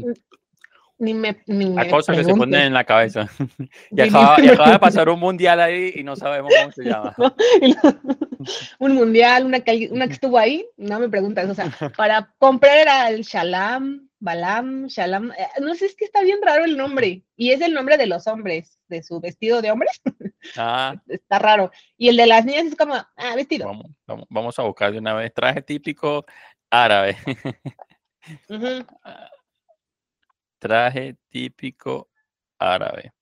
ni 0.99 1.15
me, 1.15 1.43
ni 1.47 1.67
a 1.67 1.85
me 1.85 1.91
cosas 1.91 2.17
que 2.17 2.25
se 2.25 2.35
ponen 2.35 2.61
en 2.61 2.75
la 2.75 2.85
cabeza. 2.85 3.29
y, 3.91 4.01
acaba, 4.01 4.37
me 4.39 4.47
y 4.47 4.49
acaba 4.49 4.73
de 4.73 4.79
pasar 4.79 5.09
un 5.09 5.21
mundial 5.21 5.61
ahí 5.61 5.93
y 5.97 6.05
no 6.05 6.17
sabemos 6.17 6.53
cómo 6.57 6.73
se 6.73 6.85
llama. 6.85 7.15
un 8.79 8.95
mundial, 8.95 9.45
una 9.45 9.61
que, 9.61 9.89
una 9.91 10.07
que 10.07 10.15
estuvo 10.15 10.39
ahí, 10.39 10.67
no 10.77 11.01
me 11.01 11.09
preguntas, 11.09 11.49
o 11.49 11.55
sea, 11.55 11.71
para 11.97 12.33
comprar 12.39 12.79
era 12.79 13.09
el 13.09 13.23
Shalam, 13.23 14.09
Balam, 14.21 14.87
Shalam, 14.87 15.33
eh, 15.33 15.49
no 15.61 15.75
sé, 15.75 15.87
es 15.87 15.97
que 15.97 16.05
está 16.05 16.23
bien 16.23 16.39
raro 16.41 16.65
el 16.65 16.77
nombre, 16.77 17.25
y 17.37 17.51
es 17.51 17.61
el 17.61 17.75
nombre 17.75 17.97
de 17.97 18.07
los 18.07 18.27
hombres, 18.29 18.79
de 18.89 19.03
su 19.03 19.21
vestido 19.21 19.61
de 19.61 19.71
hombres, 19.73 20.01
Ah, 20.57 20.95
está 21.09 21.39
raro, 21.39 21.71
y 21.97 22.09
el 22.09 22.17
de 22.17 22.27
las 22.27 22.45
niñas 22.45 22.67
es 22.67 22.77
como, 22.77 22.95
ah, 22.95 23.35
vestido, 23.35 23.67
vamos, 23.67 23.87
vamos, 24.07 24.27
vamos 24.29 24.59
a 24.59 24.63
buscar 24.63 24.93
de 24.93 24.99
una 24.99 25.15
vez. 25.15 25.33
Traje 25.33 25.63
típico 25.63 26.25
árabe. 26.71 27.17
Ujú. 28.49 28.87
Traje 30.63 31.17
típico 31.29 32.09
árabe. 32.57 33.13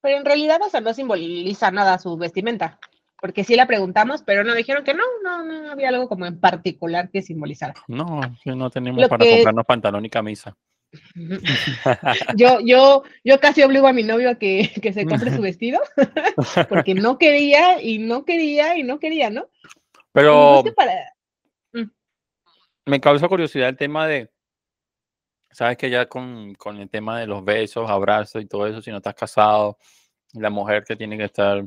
pero 0.00 0.16
en 0.16 0.24
realidad, 0.24 0.60
o 0.64 0.70
sea, 0.70 0.80
no 0.80 0.94
simboliza 0.94 1.72
nada 1.72 1.98
su 1.98 2.16
vestimenta, 2.16 2.78
porque 3.20 3.42
sí 3.42 3.56
la 3.56 3.66
preguntamos, 3.66 4.22
pero 4.22 4.44
no 4.44 4.54
dijeron 4.54 4.84
que 4.84 4.94
no, 4.94 5.02
no, 5.24 5.42
no 5.42 5.72
había 5.72 5.88
algo 5.88 6.08
como 6.08 6.26
en 6.26 6.38
particular 6.38 7.10
que 7.10 7.20
simbolizara. 7.20 7.74
No, 7.88 8.20
no 8.44 8.70
tenemos 8.70 9.02
Lo 9.02 9.08
para 9.08 9.24
que- 9.24 9.32
comprarnos 9.32 9.66
pantalón 9.66 10.04
y 10.04 10.08
camisa. 10.10 10.56
Yo, 12.36 12.58
yo, 12.64 13.02
yo 13.24 13.38
casi 13.40 13.62
obligo 13.62 13.86
a 13.88 13.92
mi 13.92 14.02
novio 14.04 14.30
a 14.30 14.34
que, 14.36 14.70
que 14.80 14.92
se 14.92 15.06
compre 15.06 15.34
su 15.34 15.40
vestido, 15.42 15.80
porque 16.68 16.94
no 16.94 17.18
quería 17.18 17.82
y 17.82 17.98
no 17.98 18.24
quería 18.24 18.76
y 18.76 18.84
no 18.84 18.98
quería, 19.00 19.30
¿no? 19.30 19.48
Pero 20.12 20.62
para- 20.76 21.12
me 22.86 23.00
causa 23.00 23.28
curiosidad 23.28 23.68
el 23.68 23.76
tema 23.76 24.06
de, 24.06 24.30
sabes 25.50 25.76
que 25.76 25.90
ya 25.90 26.06
con, 26.06 26.54
con 26.54 26.78
el 26.78 26.88
tema 26.88 27.20
de 27.20 27.26
los 27.26 27.44
besos, 27.44 27.88
abrazos 27.90 28.42
y 28.42 28.46
todo 28.46 28.66
eso, 28.66 28.80
si 28.82 28.90
no 28.90 28.98
estás 28.98 29.14
casado, 29.14 29.78
la 30.32 30.50
mujer 30.50 30.84
que 30.84 30.96
tiene 30.96 31.18
que 31.18 31.24
estar 31.24 31.66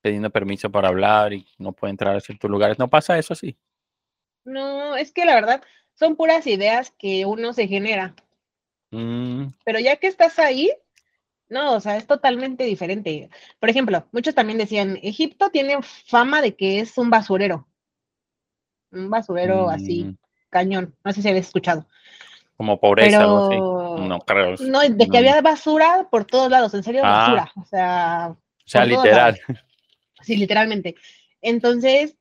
pidiendo 0.00 0.30
permiso 0.30 0.70
para 0.70 0.88
hablar 0.88 1.32
y 1.32 1.46
no 1.58 1.72
puede 1.72 1.90
entrar 1.90 2.16
a 2.16 2.20
ciertos 2.20 2.50
lugares, 2.50 2.78
¿no 2.78 2.88
pasa 2.88 3.18
eso 3.18 3.34
así? 3.34 3.56
No, 4.44 4.96
es 4.96 5.12
que 5.12 5.24
la 5.24 5.34
verdad 5.34 5.62
son 5.94 6.16
puras 6.16 6.46
ideas 6.46 6.94
que 6.98 7.26
uno 7.26 7.52
se 7.52 7.68
genera, 7.68 8.14
Mm, 8.90 9.52
pero 9.64 9.78
ya 9.78 9.96
que 9.96 10.08
estás 10.08 10.38
ahí, 10.38 10.72
no, 11.48 11.74
o 11.74 11.80
sea, 11.80 11.96
es 11.96 12.06
totalmente 12.06 12.64
diferente. 12.64 13.30
Por 13.58 13.70
ejemplo, 13.70 14.06
muchos 14.12 14.34
también 14.34 14.58
decían, 14.58 14.98
Egipto 15.02 15.50
tiene 15.50 15.78
fama 16.06 16.42
de 16.42 16.54
que 16.56 16.80
es 16.80 16.96
un 16.98 17.10
basurero, 17.10 17.68
un 18.90 19.10
basurero 19.10 19.68
así, 19.68 20.04
mm, 20.04 20.16
cañón, 20.50 20.96
no 21.04 21.12
sé 21.12 21.22
si 21.22 21.28
habéis 21.28 21.46
escuchado, 21.46 21.86
como 22.60 22.78
pobreza, 22.78 23.22
algo 23.22 23.46
así. 23.46 24.06
No 24.06 24.18
creo. 24.20 24.54
no, 24.66 24.80
de 24.80 24.98
que 24.98 25.06
no. 25.12 25.16
había 25.16 25.40
basura 25.40 26.08
por 26.10 26.26
todos 26.26 26.50
lados, 26.50 26.74
en 26.74 26.82
serio, 26.82 27.00
Ah. 27.02 27.20
basura, 27.20 27.52
o 27.56 27.64
sea, 27.64 28.34
O 28.34 28.36
sea, 28.66 28.84
literal. 28.84 29.40
Sí, 30.20 30.36
literalmente. 30.36 30.94
Entonces, 31.40 32.18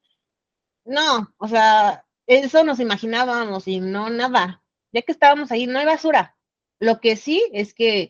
no, 0.86 1.34
o 1.38 1.48
sea, 1.50 2.06
eso 2.26 2.64
nos 2.64 2.80
imaginábamos 2.80 3.68
y 3.68 3.82
no 3.82 4.10
nada. 4.10 4.64
Ya 4.94 5.02
que 5.02 5.12
estábamos 5.12 5.52
ahí, 5.52 5.68
no 5.68 5.78
hay 5.78 5.86
basura. 5.86 6.38
Lo 6.80 7.02
que 7.02 7.18
sí 7.18 7.44
es 7.52 7.74
que 7.74 8.10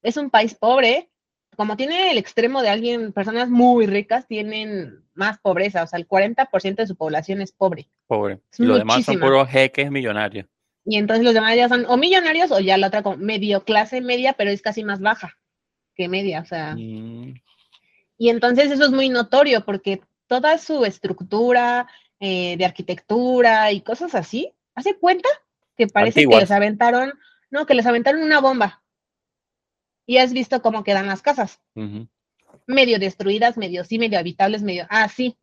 es 0.00 0.16
un 0.16 0.30
país 0.30 0.54
pobre, 0.54 1.10
como 1.54 1.76
tiene 1.76 2.12
el 2.12 2.16
extremo 2.16 2.62
de 2.62 2.70
alguien, 2.70 3.12
personas 3.12 3.50
muy 3.50 3.86
ricas 3.86 4.26
tienen 4.26 5.04
más 5.12 5.38
pobreza, 5.38 5.82
o 5.82 5.86
sea, 5.86 5.98
el 5.98 6.08
40% 6.08 6.76
de 6.76 6.86
su 6.86 6.96
población 6.96 7.42
es 7.42 7.52
pobre. 7.52 7.90
Pobre. 8.06 8.40
Es 8.50 8.58
Y 8.58 8.64
los 8.64 8.78
demás 8.78 9.04
son 9.04 9.20
puros 9.20 9.46
jeques 9.50 9.90
millonarios. 9.90 10.46
Y 10.90 10.96
entonces 10.96 11.22
los 11.22 11.34
demás 11.34 11.54
ya 11.54 11.68
son 11.68 11.84
o 11.86 11.98
millonarios 11.98 12.50
o 12.50 12.60
ya 12.60 12.78
la 12.78 12.86
otra 12.86 13.02
como 13.02 13.18
medio 13.18 13.62
clase 13.62 14.00
media, 14.00 14.32
pero 14.32 14.50
es 14.50 14.62
casi 14.62 14.84
más 14.84 15.00
baja 15.00 15.36
que 15.94 16.08
media, 16.08 16.40
o 16.40 16.46
sea. 16.46 16.74
Mm, 16.76 17.34
Y 18.16 18.30
entonces 18.30 18.70
eso 18.70 18.84
es 18.84 18.90
muy 18.90 19.10
notorio 19.10 19.66
porque 19.66 20.00
toda 20.28 20.56
su 20.56 20.86
estructura 20.86 21.86
eh, 22.20 22.56
de 22.56 22.64
arquitectura 22.64 23.70
y 23.70 23.82
cosas 23.82 24.14
así, 24.14 24.54
hace 24.74 24.96
cuenta 24.98 25.28
que 25.76 25.88
parece 25.88 26.20
Antiguas. 26.20 26.38
que 26.38 26.44
les 26.44 26.50
aventaron, 26.52 27.12
no, 27.50 27.66
que 27.66 27.74
les 27.74 27.84
aventaron 27.84 28.22
una 28.22 28.40
bomba. 28.40 28.82
Y 30.06 30.16
has 30.16 30.32
visto 30.32 30.62
cómo 30.62 30.84
quedan 30.84 31.06
las 31.06 31.20
casas, 31.20 31.60
medio 32.66 32.98
destruidas, 32.98 33.58
medio 33.58 33.84
sí, 33.84 33.98
medio 33.98 34.18
habitables, 34.18 34.62
medio, 34.62 34.86
ah, 34.88 35.06
sí, 35.10 35.36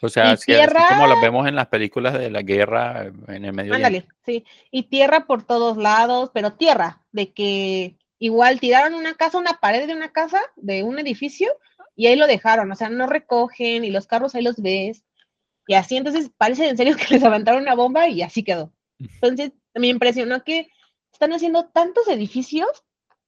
O 0.00 0.08
sea, 0.08 0.32
así, 0.32 0.52
así 0.52 0.74
como 0.88 1.06
los 1.06 1.20
vemos 1.20 1.46
en 1.46 1.54
las 1.54 1.68
películas 1.68 2.14
de 2.14 2.30
la 2.30 2.42
guerra 2.42 3.12
en 3.28 3.44
el 3.44 3.52
Medio 3.52 3.74
ándale, 3.74 4.06
sí. 4.26 4.44
Y 4.70 4.84
tierra 4.84 5.26
por 5.26 5.44
todos 5.44 5.76
lados, 5.76 6.30
pero 6.34 6.54
tierra, 6.54 7.02
de 7.12 7.32
que 7.32 7.96
igual 8.18 8.60
tiraron 8.60 8.94
una 8.94 9.14
casa, 9.14 9.38
una 9.38 9.58
pared 9.60 9.86
de 9.86 9.94
una 9.94 10.12
casa, 10.12 10.40
de 10.56 10.82
un 10.82 10.98
edificio, 10.98 11.52
y 11.94 12.06
ahí 12.06 12.16
lo 12.16 12.26
dejaron, 12.26 12.70
o 12.70 12.76
sea, 12.76 12.88
no 12.88 13.06
recogen 13.06 13.84
y 13.84 13.90
los 13.90 14.06
carros 14.06 14.34
ahí 14.34 14.42
los 14.42 14.56
ves. 14.56 15.04
Y 15.66 15.74
así, 15.74 15.96
entonces 15.96 16.30
parece 16.36 16.68
en 16.68 16.76
serio 16.76 16.96
que 16.96 17.14
les 17.14 17.22
aventaron 17.22 17.62
una 17.62 17.74
bomba 17.74 18.08
y 18.08 18.22
así 18.22 18.42
quedó. 18.42 18.72
Entonces, 18.98 19.52
me 19.74 19.88
impresionó 19.88 20.44
que 20.44 20.68
están 21.12 21.32
haciendo 21.32 21.66
tantos 21.66 22.08
edificios, 22.08 22.68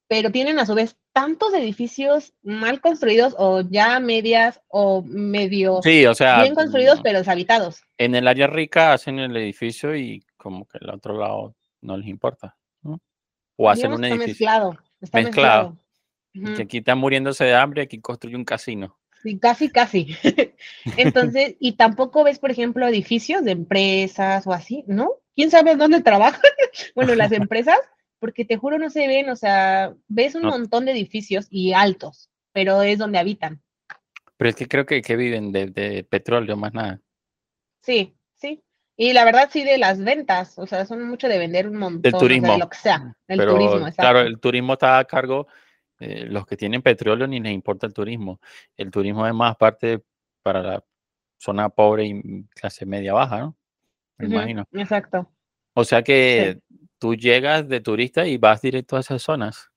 pero 0.09 0.31
tienen 0.31 0.59
a 0.59 0.67
su 0.67 0.75
vez 0.75 0.97
tantos 1.15 1.55
edificios 1.55 2.35
mal 2.43 2.81
construidos 2.83 3.35
o 3.39 3.63
ya 3.63 4.01
medias 4.01 4.61
o 4.69 5.03
medio 5.07 5.81
Sí, 5.83 6.05
o 6.07 6.15
sea, 6.15 6.43
bien 6.43 6.55
construidos, 6.55 7.01
mm, 7.01 7.03
pero 7.03 7.19
deshabitados. 7.21 7.83
en 7.99 8.15
el 8.17 8.29
área 8.29 8.49
rica 8.49 8.93
hacen 8.93 9.19
el 9.21 9.35
edificio 9.37 9.97
y 9.97 10.23
como 10.37 10.67
que 10.67 10.79
el 10.83 10.91
otro 10.91 11.19
lado 11.19 11.55
no 11.81 11.97
les 11.97 12.09
importa, 12.09 12.57
¿no? 12.83 13.01
O 13.57 13.71
hacen 13.71 13.93
Digamos 13.93 13.99
un 14.01 14.05
está 14.05 14.17
edificio. 14.17 14.47
mezclado. 14.47 14.79
Está 15.01 15.21
Mezclado. 15.21 15.79
que 16.57 16.63
aquí 16.63 16.79
están 16.79 16.99
muriéndose 16.99 17.45
de 17.45 17.55
hambre 17.55 17.83
aquí 17.83 18.01
construye 18.01 18.37
un 18.37 18.45
casino. 18.45 18.99
Sí, 19.23 19.39
casi, 19.39 19.71
casi. 19.71 20.17
Entonces, 20.97 21.57
y 21.61 21.73
tampoco 21.73 22.25
ves, 22.25 22.39
por 22.39 22.51
ejemplo, 22.51 22.87
edificios 22.87 23.45
de 23.45 23.53
empresas 23.53 24.47
o 24.47 24.53
así, 24.53 24.85
¿no? 24.87 25.11
¿Quién 25.37 25.51
sabe 25.51 25.77
dónde 25.77 26.03
trabajan? 26.03 26.41
bueno, 26.95 27.15
las 27.15 27.33
empresas, 27.33 27.79
porque 28.25 28.47
te 28.47 28.57
juro 28.57 28.79
no 28.79 28.89
se 28.89 29.07
ven, 29.07 29.29
o 29.29 29.37
sea, 29.37 29.95
ves 30.09 30.35
un 30.35 30.45
No. 30.45 30.49
montón 30.53 30.87
de 30.87 30.93
edificios 30.93 31.47
y 31.51 31.75
altos, 31.75 32.31
pero 32.53 32.81
es 32.81 32.97
donde 32.97 33.19
habitan. 33.19 33.63
Pero 34.39 34.49
es 34.49 34.57
que 34.57 34.67
creo 34.67 34.87
que, 34.87 35.03
que 35.03 35.15
viven 35.15 35.53
de, 35.53 35.67
de 35.67 36.05
petróleo 36.05 36.57
más 36.57 36.73
nada. 36.73 37.03
Sí, 37.83 38.17
sí. 38.35 38.63
Y 38.97 39.13
la 39.13 39.27
verdad, 39.27 39.51
sí, 39.53 39.63
de 39.63 39.77
las 39.77 40.03
ventas, 40.03 40.59
o 40.59 40.67
sea, 40.67 40.87
son 40.87 41.07
mucho 41.07 41.29
de 41.29 41.37
vender 41.37 41.69
un 41.69 41.77
montón. 41.77 42.01
Del 42.01 42.15
turismo. 42.15 42.53
de 42.53 42.59
lo 42.61 42.71
que 42.71 42.79
sea, 42.79 43.15
del 43.29 43.39
Pero 43.41 43.57
turismo, 43.57 43.93
claro, 43.95 44.21
el 44.21 44.41
turismo 44.41 44.73
está 44.73 44.99
a 45.01 45.05
cargo, 45.05 45.47
eh, 46.01 46.25
los 46.25 46.47
que 46.47 46.57
tienen 46.57 46.81
petróleo 46.81 47.27
ni 47.27 47.41
les 47.41 47.53
importa 47.53 47.87
el 47.87 47.93
turismo. 47.93 48.41
El 48.75 48.91
turismo 48.91 49.27
es 49.27 49.35
más 49.35 49.55
parte 49.57 50.03
para 50.43 50.63
la 50.63 50.85
zona 51.37 51.69
pobre 51.69 52.07
y 52.07 52.45
clase 52.55 52.87
media 52.87 53.13
baja, 53.13 53.39
¿no? 53.41 53.57
Me 54.17 54.29
imagino. 54.29 54.65
Exacto. 54.73 55.31
O 55.75 55.85
sea 55.85 56.03
que 56.03 56.61
tú 57.05 57.15
llegas 57.15 57.69
de 57.69 57.83
turista 57.83 58.27
y 58.27 58.39
vas 58.39 58.63
directo 58.63 58.97
a 58.97 59.01
esas 59.01 59.21
zonas. 59.21 59.71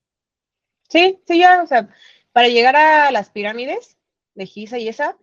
Sí, 0.88 1.20
sí, 1.26 1.38
ya, 1.40 1.62
o 1.62 1.66
sea, 1.66 1.90
para 2.32 2.48
llegar 2.48 2.74
a 2.74 3.10
las 3.10 3.28
pirámides 3.28 3.98
de 4.34 4.46
Giza 4.46 4.78
y 4.78 4.88
esa, 4.88 5.14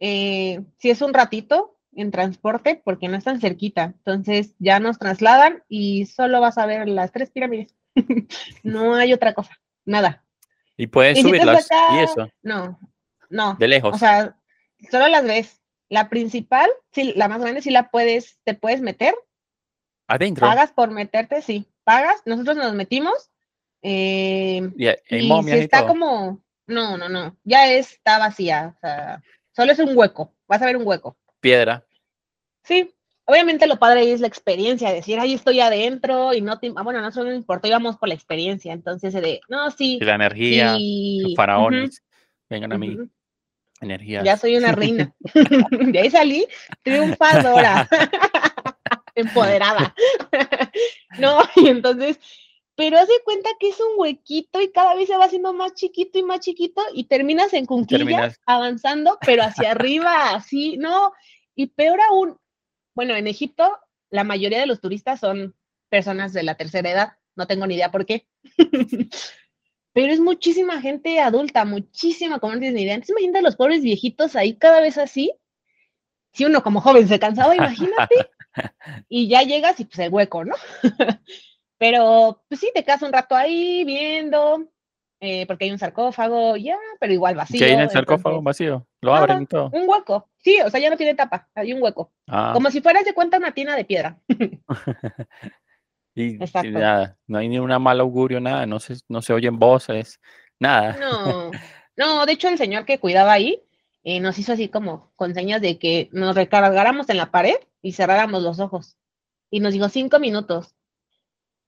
eh, 0.00 0.60
sí 0.78 0.90
es 0.90 1.00
un 1.02 1.14
ratito 1.14 1.78
en 1.94 2.10
transporte 2.10 2.82
porque 2.84 3.06
no 3.06 3.16
están 3.16 3.40
cerquita. 3.40 3.94
Entonces 3.96 4.56
ya 4.58 4.80
nos 4.80 4.98
trasladan 4.98 5.62
y 5.68 6.06
solo 6.06 6.40
vas 6.40 6.58
a 6.58 6.66
ver 6.66 6.88
las 6.88 7.12
tres 7.12 7.30
pirámides. 7.30 7.76
no 8.64 8.96
hay 8.96 9.12
otra 9.12 9.32
cosa, 9.32 9.56
nada. 9.84 10.24
Y 10.76 10.88
puedes 10.88 11.16
Y 11.16 11.22
si 11.22 11.28
subirlas 11.28 11.68
y 11.92 11.98
eso, 12.00 12.28
No, 12.42 12.80
no. 13.30 13.54
de 13.54 13.68
lejos. 13.68 13.94
O 13.94 13.98
sea, 13.98 14.36
solo 14.90 15.06
las 15.06 15.22
ves. 15.22 15.62
La 15.88 16.08
principal, 16.08 16.68
sí, 16.90 17.12
la 17.14 17.28
más 17.28 17.40
grande, 17.40 17.62
sí 17.62 17.70
la 17.70 17.88
puedes, 17.88 18.40
te 18.42 18.54
puedes 18.54 18.80
meter, 18.80 19.14
Adentro. 20.06 20.46
pagas 20.46 20.72
por 20.72 20.90
meterte, 20.90 21.42
sí, 21.42 21.66
pagas. 21.84 22.22
Nosotros 22.26 22.56
nos 22.56 22.74
metimos. 22.74 23.30
eh, 23.82 24.60
Y 25.10 25.28
si 25.44 25.50
está 25.52 25.78
todo. 25.80 25.88
como, 25.88 26.40
no, 26.66 26.96
no, 26.96 27.08
no, 27.08 27.36
ya 27.44 27.70
está 27.72 28.18
vacía, 28.18 28.74
o 28.76 28.80
sea, 28.80 29.22
solo 29.54 29.72
es 29.72 29.78
un 29.78 29.96
hueco, 29.96 30.32
vas 30.46 30.62
a 30.62 30.66
ver 30.66 30.76
un 30.76 30.86
hueco. 30.86 31.16
Piedra. 31.40 31.84
Sí, 32.62 32.94
obviamente 33.24 33.66
lo 33.66 33.78
padre 33.78 34.12
es 34.12 34.20
la 34.20 34.28
experiencia, 34.28 34.92
decir, 34.92 35.18
ahí 35.18 35.34
estoy 35.34 35.60
adentro 35.60 36.32
y 36.32 36.40
no 36.40 36.58
te, 36.58 36.72
ah, 36.76 36.82
bueno, 36.82 37.00
no 37.00 37.10
solo 37.10 37.30
nos 37.30 37.38
importó, 37.38 37.66
íbamos 37.68 37.96
por 37.96 38.08
la 38.08 38.14
experiencia, 38.14 38.72
entonces 38.72 39.12
de, 39.14 39.40
no, 39.48 39.70
sí, 39.70 39.98
la 40.00 40.14
energía. 40.14 40.74
sí, 40.76 41.34
faraones. 41.36 42.02
Vengan 42.48 42.72
a 42.74 42.78
mí. 42.78 42.98
Energía. 43.80 44.22
ya 44.22 44.36
soy 44.36 44.56
una 44.56 44.72
reina. 44.72 45.12
de 45.70 45.98
ahí 45.98 46.10
salí 46.10 46.46
triunfadora, 46.82 47.88
empoderada. 49.14 49.94
no, 51.18 51.38
y 51.56 51.68
entonces, 51.68 52.18
pero 52.74 52.98
hace 52.98 53.12
cuenta 53.24 53.50
que 53.60 53.68
es 53.68 53.80
un 53.80 53.98
huequito 53.98 54.60
y 54.60 54.70
cada 54.70 54.94
vez 54.94 55.08
se 55.08 55.16
va 55.16 55.26
haciendo 55.26 55.52
más 55.52 55.74
chiquito 55.74 56.18
y 56.18 56.22
más 56.22 56.40
chiquito 56.40 56.82
y 56.94 57.04
terminas 57.04 57.52
en 57.52 57.66
terminas- 57.66 58.40
avanzando, 58.46 59.18
pero 59.24 59.42
hacia 59.42 59.70
arriba, 59.72 60.30
así, 60.34 60.76
no, 60.76 61.12
y 61.54 61.66
peor 61.66 62.00
aún, 62.08 62.38
bueno, 62.94 63.14
en 63.14 63.26
Egipto 63.26 63.78
la 64.10 64.24
mayoría 64.24 64.60
de 64.60 64.66
los 64.66 64.80
turistas 64.80 65.20
son 65.20 65.54
personas 65.88 66.32
de 66.32 66.42
la 66.42 66.54
tercera 66.54 66.90
edad, 66.90 67.12
no 67.34 67.46
tengo 67.46 67.66
ni 67.66 67.74
idea 67.74 67.90
por 67.90 68.04
qué. 68.06 68.26
Pero 69.94 70.12
es 70.12 70.20
muchísima 70.20 70.80
gente 70.80 71.20
adulta, 71.20 71.64
muchísima, 71.64 72.38
como 72.38 72.54
no 72.54 72.60
tienes 72.60 72.76
ni 72.76 72.82
idea. 72.82 72.94
Entonces 72.94 73.12
imagínate 73.12 73.38
a 73.38 73.42
los 73.42 73.56
pobres 73.56 73.82
viejitos 73.82 74.36
ahí 74.36 74.54
cada 74.56 74.80
vez 74.80 74.96
así. 74.98 75.32
Si 76.32 76.44
uno 76.46 76.62
como 76.62 76.80
joven 76.80 77.08
se 77.08 77.18
cansaba, 77.18 77.54
imagínate. 77.54 78.30
Y 79.08 79.28
ya 79.28 79.42
llegas 79.42 79.78
y 79.80 79.84
pues 79.84 79.98
el 79.98 80.12
hueco, 80.12 80.44
¿no? 80.44 80.54
Pero 81.78 82.42
pues 82.48 82.60
sí, 82.60 82.70
te 82.74 82.84
quedas 82.84 83.02
un 83.02 83.12
rato 83.12 83.34
ahí 83.34 83.82
viendo, 83.84 84.68
eh, 85.20 85.46
porque 85.46 85.64
hay 85.64 85.72
un 85.72 85.78
sarcófago, 85.78 86.56
ya, 86.56 86.76
pero 87.00 87.12
igual 87.12 87.34
vacío. 87.34 87.58
que 87.58 87.64
hay 87.64 87.72
en 87.72 87.80
el 87.80 87.90
sarcófago 87.90 88.38
entonces, 88.38 88.66
vacío. 88.68 88.86
Lo 89.00 89.14
abren 89.14 89.42
y 89.42 89.46
todo. 89.46 89.68
un 89.72 89.88
hueco, 89.88 90.28
sí, 90.38 90.60
o 90.64 90.70
sea, 90.70 90.78
ya 90.78 90.90
no 90.90 90.96
tiene 90.96 91.16
tapa, 91.16 91.48
hay 91.56 91.72
un 91.72 91.82
hueco. 91.82 92.12
Ah, 92.28 92.52
Como 92.54 92.70
si 92.70 92.80
fueras 92.80 93.04
de 93.04 93.14
cuenta 93.14 93.38
una 93.38 93.52
tina 93.52 93.74
de 93.74 93.84
piedra. 93.84 94.16
y, 96.14 96.22
y 96.22 96.34
exacto. 96.34 96.70
nada, 96.70 97.16
no 97.26 97.38
hay 97.38 97.48
ni 97.48 97.58
una 97.58 97.80
mal 97.80 97.98
augurio, 97.98 98.38
nada, 98.38 98.64
no 98.64 98.78
se, 98.78 98.94
no 99.08 99.20
se 99.20 99.32
oyen 99.32 99.58
voces, 99.58 100.20
nada. 100.60 100.96
No, 101.00 101.50
no, 101.96 102.26
de 102.26 102.32
hecho 102.32 102.48
el 102.48 102.58
señor 102.58 102.84
que 102.84 103.00
cuidaba 103.00 103.32
ahí 103.32 103.60
eh, 104.04 104.20
nos 104.20 104.38
hizo 104.38 104.52
así 104.52 104.68
como 104.68 105.12
con 105.16 105.34
señas 105.34 105.60
de 105.60 105.78
que 105.78 106.08
nos 106.12 106.34
recargáramos 106.34 107.08
en 107.08 107.16
la 107.16 107.30
pared 107.30 107.56
y 107.82 107.92
cerráramos 107.92 108.42
los 108.42 108.58
ojos. 108.58 108.96
Y 109.50 109.60
nos 109.60 109.72
dijo 109.72 109.88
cinco 109.88 110.18
minutos. 110.18 110.74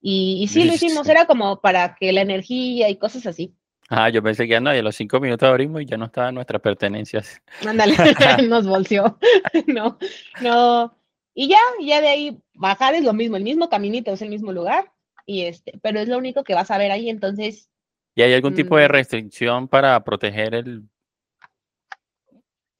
Y, 0.00 0.40
y 0.42 0.48
sí 0.48 0.64
lo 0.64 0.74
hicimos, 0.74 1.08
era 1.08 1.26
como 1.26 1.60
para 1.60 1.94
que 1.94 2.12
la 2.12 2.20
energía 2.20 2.90
y 2.90 2.96
cosas 2.96 3.26
así. 3.26 3.54
Ah, 3.88 4.08
yo 4.08 4.22
pensé 4.22 4.44
que 4.44 4.50
ya 4.50 4.60
no, 4.60 4.74
y 4.74 4.78
a 4.78 4.82
los 4.82 4.96
cinco 4.96 5.20
minutos 5.20 5.48
abrimos 5.48 5.82
y 5.82 5.86
ya 5.86 5.96
no 5.96 6.06
estaban 6.06 6.34
nuestras 6.34 6.60
pertenencias. 6.60 7.40
Ándale, 7.66 7.94
nos 8.48 8.66
volteó. 8.66 9.18
no, 9.66 9.98
no. 10.40 10.96
Y 11.34 11.48
ya, 11.48 11.58
ya 11.80 12.00
de 12.00 12.08
ahí 12.08 12.42
bajar 12.54 12.94
es 12.94 13.04
lo 13.04 13.12
mismo, 13.12 13.36
el 13.36 13.44
mismo 13.44 13.68
caminito, 13.68 14.12
es 14.12 14.22
el 14.22 14.30
mismo 14.30 14.52
lugar. 14.52 14.92
Y 15.26 15.42
este, 15.42 15.78
pero 15.82 16.00
es 16.00 16.08
lo 16.08 16.18
único 16.18 16.44
que 16.44 16.54
vas 16.54 16.70
a 16.70 16.78
ver 16.78 16.90
ahí, 16.90 17.08
entonces, 17.08 17.70
¿Y 18.14 18.22
hay 18.22 18.32
algún 18.32 18.54
tipo 18.54 18.76
de 18.76 18.88
Mm. 18.88 18.92
restricción 18.92 19.68
para 19.68 20.04
proteger 20.04 20.54
el, 20.54 20.84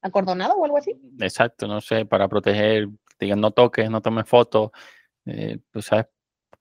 acordonado 0.05 0.55
o 0.55 0.65
algo 0.65 0.77
así. 0.77 0.95
exacto, 1.19 1.67
no 1.67 1.81
sé, 1.81 2.05
para 2.05 2.29
proteger, 2.29 2.89
digan, 3.19 3.41
no 3.41 3.51
toques, 3.51 3.91
no 3.91 4.03
tomes 4.03 4.29
fotos, 4.29 4.71
eh, 5.25 5.59
pues 5.71 5.87
sabes, 5.87 6.07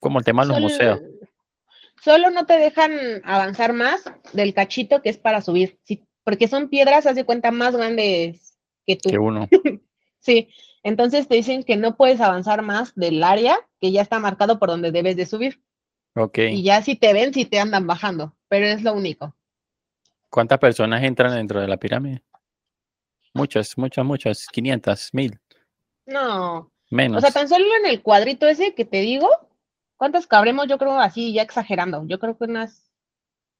como 0.00 0.18
el 0.18 0.24
tema 0.24 0.42
de 0.42 0.48
los 0.48 0.60
museos. 0.60 1.00
Solo 2.02 2.30
no 2.30 2.46
te 2.46 2.58
dejan 2.58 2.92
avanzar 3.22 3.72
más 3.72 4.04
del 4.32 4.54
cachito 4.54 5.02
que 5.02 5.10
es 5.10 5.18
para 5.18 5.42
subir, 5.42 5.78
sí, 5.84 6.02
porque 6.24 6.48
son 6.48 6.68
piedras, 6.68 7.06
haz 7.06 7.16
de 7.16 7.24
cuenta, 7.24 7.50
más 7.50 7.76
grandes 7.76 8.58
que 8.86 8.96
tú. 8.96 9.10
Que 9.10 9.18
uno, 9.18 9.46
Sí, 10.20 10.48
entonces 10.82 11.28
te 11.28 11.34
dicen 11.34 11.64
que 11.64 11.76
no 11.76 11.96
puedes 11.96 12.22
avanzar 12.22 12.62
más 12.62 12.94
del 12.94 13.22
área 13.22 13.58
que 13.78 13.92
ya 13.92 14.00
está 14.00 14.18
marcado 14.20 14.58
por 14.58 14.70
donde 14.70 14.90
debes 14.90 15.16
de 15.16 15.26
subir. 15.26 15.60
ok. 16.14 16.38
Y 16.50 16.62
ya 16.62 16.80
si 16.80 16.96
te 16.96 17.12
ven, 17.12 17.34
si 17.34 17.44
te 17.44 17.58
andan 17.58 17.86
bajando, 17.86 18.34
pero 18.48 18.64
es 18.64 18.82
lo 18.82 18.94
único. 18.94 19.36
¿Cuántas 20.30 20.58
personas 20.58 21.02
entran 21.02 21.34
dentro 21.34 21.60
de 21.60 21.68
la 21.68 21.76
pirámide? 21.76 22.22
Muchas, 23.34 23.76
muchas, 23.76 24.04
muchas, 24.04 24.46
500, 24.46 25.10
1000, 25.12 25.40
No, 26.06 26.58
o 26.58 26.70
menos. 26.90 27.22
sea, 27.22 27.32
tan 27.32 27.48
solo 27.48 27.64
en 27.80 27.90
el 27.90 28.00
cuadrito 28.00 28.46
ese 28.46 28.74
que 28.74 28.84
te 28.84 29.00
digo, 29.00 29.28
¿cuántas 29.96 30.26
cabremos? 30.26 30.68
Yo 30.68 30.78
creo 30.78 30.98
así, 31.00 31.32
ya 31.32 31.42
exagerando, 31.42 32.04
yo 32.06 32.20
creo 32.20 32.38
que 32.38 32.44
unas 32.44 32.90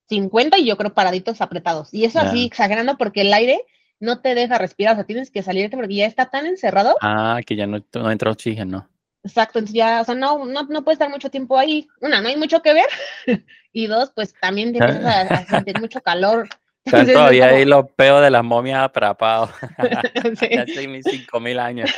50 0.08 0.58
y 0.58 0.66
yo 0.66 0.76
creo 0.76 0.94
paraditos 0.94 1.40
apretados. 1.40 1.92
Y 1.92 2.04
eso 2.04 2.20
así 2.20 2.46
exagerando 2.46 2.96
porque 2.96 3.22
el 3.22 3.34
aire 3.34 3.64
no 3.98 4.20
te 4.20 4.34
deja 4.34 4.58
respirar, 4.58 4.92
o 4.92 4.96
sea, 4.96 5.04
tienes 5.04 5.30
que 5.30 5.42
salirte 5.42 5.76
porque 5.76 5.94
ya 5.96 6.06
está 6.06 6.30
tan 6.30 6.46
encerrado. 6.46 6.94
Ah, 7.00 7.40
que 7.44 7.56
ya 7.56 7.66
no, 7.66 7.78
no 7.94 8.10
entra 8.10 8.30
oxígeno. 8.30 8.88
Exacto, 9.24 9.58
entonces 9.58 9.76
ya, 9.76 10.02
o 10.02 10.04
sea, 10.04 10.14
no, 10.14 10.44
no, 10.44 10.64
no 10.64 10.84
puedes 10.84 10.96
estar 10.96 11.08
mucho 11.08 11.30
tiempo 11.30 11.58
ahí. 11.58 11.88
Una, 12.00 12.20
no 12.20 12.28
hay 12.28 12.36
mucho 12.36 12.60
que 12.60 12.74
ver. 12.74 12.86
y 13.72 13.86
dos, 13.86 14.12
pues 14.14 14.34
también 14.40 14.72
te 14.72 14.78
empiezas 14.78 15.04
a, 15.04 15.20
a 15.34 15.46
sentir 15.46 15.80
mucho 15.80 16.02
calor. 16.02 16.48
Están 16.84 17.06
todavía 17.12 17.46
ahí 17.46 17.64
los 17.64 17.90
peos 17.92 18.22
de 18.22 18.30
las 18.30 18.44
momias 18.44 18.82
atrapados. 18.82 19.50
Sí. 20.38 20.56
hace 20.56 20.88
mis 20.88 21.04
5000 21.04 21.58
años. 21.58 21.90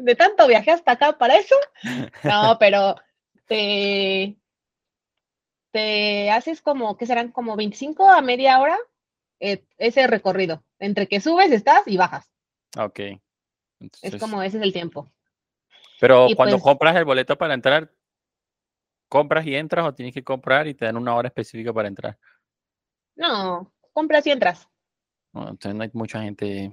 de 0.00 0.14
tanto 0.14 0.46
viaje 0.46 0.70
hasta 0.70 0.92
acá 0.92 1.18
para 1.18 1.36
eso. 1.36 1.54
No, 2.24 2.56
pero 2.60 2.96
te, 3.46 4.36
te 5.70 6.30
haces 6.30 6.60
como, 6.62 6.96
que 6.96 7.06
serán 7.06 7.32
como 7.32 7.56
25 7.56 8.08
a 8.08 8.20
media 8.20 8.60
hora 8.60 8.78
eh, 9.40 9.64
ese 9.78 10.06
recorrido. 10.06 10.64
Entre 10.78 11.06
que 11.08 11.20
subes, 11.20 11.50
estás 11.50 11.82
y 11.86 11.96
bajas. 11.96 12.30
Ok. 12.76 13.00
Es 14.02 14.16
como 14.16 14.42
ese 14.42 14.58
es 14.58 14.62
el 14.62 14.72
tiempo. 14.72 15.12
pero 16.00 16.28
y 16.28 16.34
cuando 16.34 16.56
pues- 16.56 16.64
compras 16.64 16.96
el 16.96 17.04
boleto 17.04 17.36
para 17.36 17.54
entrar, 17.54 17.92
¿compras 19.08 19.46
y 19.46 19.54
entras 19.54 19.86
o 19.86 19.94
tienes 19.94 20.14
que 20.14 20.24
comprar 20.24 20.66
y 20.66 20.74
te 20.74 20.84
dan 20.84 20.96
una 20.96 21.14
hora 21.14 21.28
específica 21.28 21.72
para 21.72 21.88
entrar? 21.88 22.18
No, 23.18 23.70
compras 23.92 24.26
y 24.26 24.30
entras. 24.30 24.66
No, 25.34 25.42
entonces 25.42 25.74
no 25.74 25.82
hay 25.82 25.90
mucha 25.92 26.22
gente. 26.22 26.72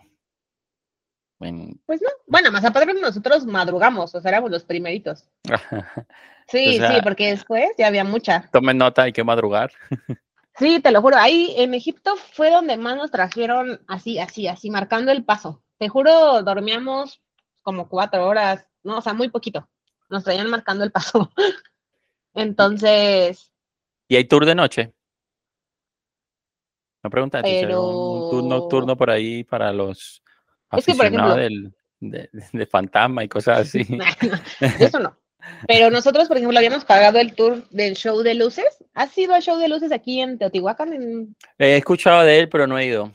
en- 1.41 1.81
Pues 1.85 2.01
no. 2.01 2.07
Bueno, 2.27 2.51
más 2.51 2.63
aparte 2.63 2.93
nosotros 2.93 3.45
madrugamos, 3.45 4.15
o 4.15 4.21
sea, 4.21 4.29
éramos 4.31 4.51
los 4.51 4.63
primeritos. 4.63 5.27
Sí, 6.47 6.77
sea- 6.77 6.93
sí, 6.93 7.01
porque 7.03 7.31
después 7.31 7.71
ya 7.75 7.87
había 7.87 8.03
mucha. 8.03 8.47
Tomen 8.51 8.77
nota, 8.77 9.01
hay 9.03 9.11
que 9.11 9.23
madrugar. 9.23 9.71
Sí, 10.57 10.79
te 10.79 10.91
lo 10.91 11.01
juro, 11.01 11.17
ahí 11.17 11.53
en 11.57 11.73
Egipto 11.73 12.15
fue 12.31 12.49
donde 12.49 12.77
más 12.77 12.95
nos 12.95 13.11
trajeron 13.11 13.81
así, 13.89 14.19
así, 14.19 14.47
así, 14.47 14.69
marcando 14.69 15.11
el 15.11 15.25
paso. 15.25 15.61
Te 15.77 15.89
juro, 15.89 16.43
dormíamos 16.43 17.21
como 17.61 17.89
cuatro 17.89 18.25
horas, 18.25 18.65
no, 18.81 18.99
o 18.99 19.01
sea, 19.01 19.13
muy 19.13 19.27
poquito. 19.27 19.67
Nos 20.09 20.23
traían 20.23 20.49
marcando 20.49 20.85
el 20.85 20.93
paso. 20.93 21.29
Entonces, 22.33 23.51
¿Y 24.07 24.15
hay 24.15 24.25
tour 24.25 24.45
de 24.45 24.55
noche? 24.55 24.93
No 27.05 27.09
preguntaste, 27.11 27.47
si 27.47 27.55
hay 27.57 27.65
un, 27.65 27.69
tour 27.69 28.31
Pero- 28.31 28.49
nocturno 28.49 28.97
por 28.97 29.11
ahí 29.11 29.43
para 29.43 29.71
los 29.71 30.23
Es 30.71 30.83
que, 30.85 30.95
por 30.95 31.05
aficionados 31.05 31.37
ejemplo- 31.37 31.69
del, 31.69 31.73
de, 31.99 32.29
de 32.51 32.65
fantasma 32.65 33.23
y 33.23 33.27
cosas 33.29 33.59
así. 33.59 33.85
eso 34.79 34.99
no. 34.99 35.15
Pero 35.67 35.91
nosotros, 35.91 36.27
por 36.27 36.37
ejemplo, 36.37 36.57
habíamos 36.57 36.83
pagado 36.83 37.19
el 37.19 37.35
tour 37.35 37.69
del 37.69 37.93
show 37.95 38.23
de 38.23 38.33
luces. 38.33 38.65
¿Has 38.95 39.15
ido 39.19 39.35
al 39.35 39.43
show 39.43 39.59
de 39.59 39.67
luces 39.69 39.91
aquí 39.91 40.19
en 40.19 40.39
Teotihuacán? 40.39 40.93
En... 40.93 41.35
He 41.59 41.77
escuchado 41.77 42.23
de 42.23 42.39
él, 42.39 42.49
pero 42.49 42.65
no 42.65 42.79
he 42.79 42.87
ido. 42.87 43.11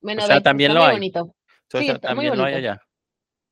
Bueno, 0.00 0.22
O 0.24 0.26
sea, 0.26 0.40
también 0.40 0.70
está 0.70 0.78
lo 0.80 0.84
muy 0.86 0.90
hay. 0.90 0.96
bonito. 0.96 1.34
Sí, 1.70 1.78
está 1.90 2.14
muy 2.14 2.24
también 2.24 2.38
lo 2.38 2.44
hay 2.44 2.54
allá. 2.54 2.80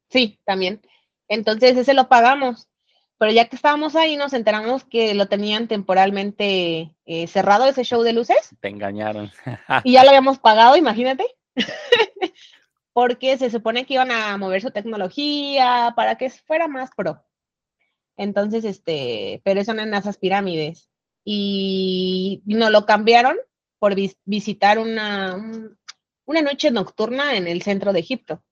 Sí, 0.08 0.40
también. 0.46 0.80
Entonces 1.28 1.76
ese 1.76 1.92
lo 1.92 2.08
pagamos. 2.08 2.66
Pero 3.22 3.34
ya 3.34 3.44
que 3.44 3.54
estábamos 3.54 3.94
ahí, 3.94 4.16
nos 4.16 4.32
enteramos 4.32 4.82
que 4.82 5.14
lo 5.14 5.26
tenían 5.28 5.68
temporalmente 5.68 6.92
eh, 7.06 7.26
cerrado 7.28 7.66
ese 7.66 7.84
show 7.84 8.02
de 8.02 8.12
luces. 8.12 8.50
Te 8.58 8.66
engañaron. 8.66 9.30
y 9.84 9.92
ya 9.92 10.02
lo 10.02 10.08
habíamos 10.08 10.40
pagado, 10.40 10.76
imagínate. 10.76 11.24
Porque 12.92 13.38
se 13.38 13.48
supone 13.48 13.86
que 13.86 13.94
iban 13.94 14.10
a 14.10 14.36
mover 14.38 14.60
su 14.60 14.72
tecnología 14.72 15.92
para 15.94 16.16
que 16.18 16.30
fuera 16.30 16.66
más 16.66 16.90
pro. 16.96 17.24
Entonces, 18.16 18.64
este, 18.64 19.40
pero 19.44 19.60
eso 19.60 19.72
no 19.72 19.82
en 19.82 19.94
esas 19.94 20.18
pirámides. 20.18 20.90
Y 21.24 22.42
nos 22.44 22.72
lo 22.72 22.86
cambiaron 22.86 23.36
por 23.78 23.94
visitar 24.24 24.80
una, 24.80 25.36
una 26.24 26.42
noche 26.42 26.72
nocturna 26.72 27.36
en 27.36 27.46
el 27.46 27.62
centro 27.62 27.92
de 27.92 28.00
Egipto, 28.00 28.42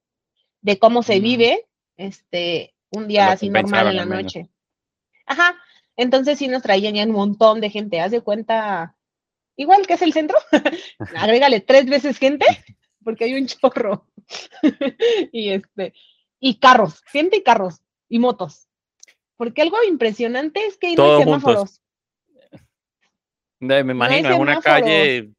de 0.60 0.78
cómo 0.78 1.02
se 1.02 1.18
mm. 1.18 1.22
vive 1.24 1.66
este, 1.96 2.76
un 2.92 3.08
día 3.08 3.32
así 3.32 3.50
normal 3.50 3.88
en 3.88 3.96
la 3.96 4.04
noche. 4.04 4.48
Ajá, 5.30 5.54
entonces 5.96 6.38
sí 6.38 6.48
nos 6.48 6.60
traían 6.60 6.94
ya 6.94 7.04
un 7.04 7.12
montón 7.12 7.60
de 7.60 7.70
gente, 7.70 8.00
haz 8.00 8.10
de 8.10 8.20
cuenta, 8.20 8.96
igual 9.54 9.86
que 9.86 9.92
es 9.92 10.02
el 10.02 10.12
centro, 10.12 10.36
agrégale 11.16 11.60
tres 11.60 11.86
veces 11.86 12.18
gente, 12.18 12.44
porque 13.04 13.24
hay 13.24 13.34
un 13.34 13.46
chorro. 13.46 14.08
y 15.32 15.50
este, 15.50 15.94
y 16.40 16.58
carros, 16.58 17.02
gente 17.06 17.36
y 17.36 17.42
carros, 17.44 17.80
y 18.08 18.18
motos. 18.18 18.66
Porque 19.36 19.62
algo 19.62 19.76
impresionante 19.84 20.66
es 20.66 20.76
que 20.76 20.88
hay 20.88 20.96
semáforos. 20.96 21.80
Me 23.60 23.78
imagino, 23.78 24.30
es 24.30 24.38
una 24.38 24.60
calle, 24.60 25.30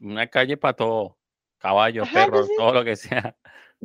una 0.00 0.26
calle 0.26 0.56
para 0.56 0.74
todo, 0.74 1.18
caballos, 1.58 2.08
perros, 2.08 2.48
todo 2.56 2.74
lo 2.74 2.84
que 2.84 2.96
sea. 2.96 3.36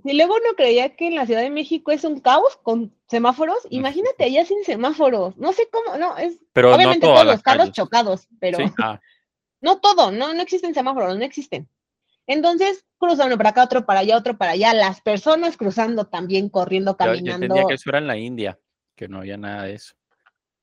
Si 0.03 0.13
luego 0.13 0.35
uno 0.35 0.55
creía 0.55 0.95
que 0.95 1.07
en 1.07 1.15
la 1.15 1.25
Ciudad 1.25 1.41
de 1.41 1.49
México 1.49 1.91
es 1.91 2.03
un 2.03 2.21
caos 2.21 2.57
con 2.63 2.95
semáforos, 3.07 3.57
imagínate 3.69 4.23
allá 4.23 4.45
sin 4.45 4.63
semáforos. 4.63 5.37
No 5.37 5.51
sé 5.51 5.67
cómo, 5.71 5.97
no, 5.97 6.17
es 6.17 6.39
pero 6.53 6.73
obviamente 6.73 7.05
no 7.05 7.13
todos 7.13 7.25
los 7.25 7.41
carros 7.43 7.71
chocados, 7.71 8.27
pero 8.39 8.57
ah. 8.79 8.99
no 9.61 9.79
todo, 9.79 10.11
no, 10.11 10.33
no 10.33 10.41
existen 10.41 10.73
semáforos, 10.73 11.17
no 11.17 11.25
existen. 11.25 11.67
Entonces, 12.25 12.85
cruzan 12.97 13.27
uno 13.27 13.37
para 13.37 13.49
acá, 13.49 13.63
otro 13.63 13.85
para 13.85 13.99
allá, 13.99 14.17
otro 14.17 14.37
para 14.37 14.51
allá, 14.51 14.73
las 14.73 15.01
personas 15.01 15.57
cruzando 15.57 16.05
también, 16.05 16.49
corriendo, 16.49 16.95
caminando. 16.95 17.29
Yo, 17.29 17.35
entendía 17.35 17.67
que 17.67 17.73
eso 17.73 17.89
era 17.89 17.97
en 17.97 18.07
la 18.07 18.17
India, 18.17 18.59
que 18.95 19.07
no 19.07 19.19
había 19.19 19.37
nada 19.37 19.63
de 19.63 19.73
eso. 19.73 19.93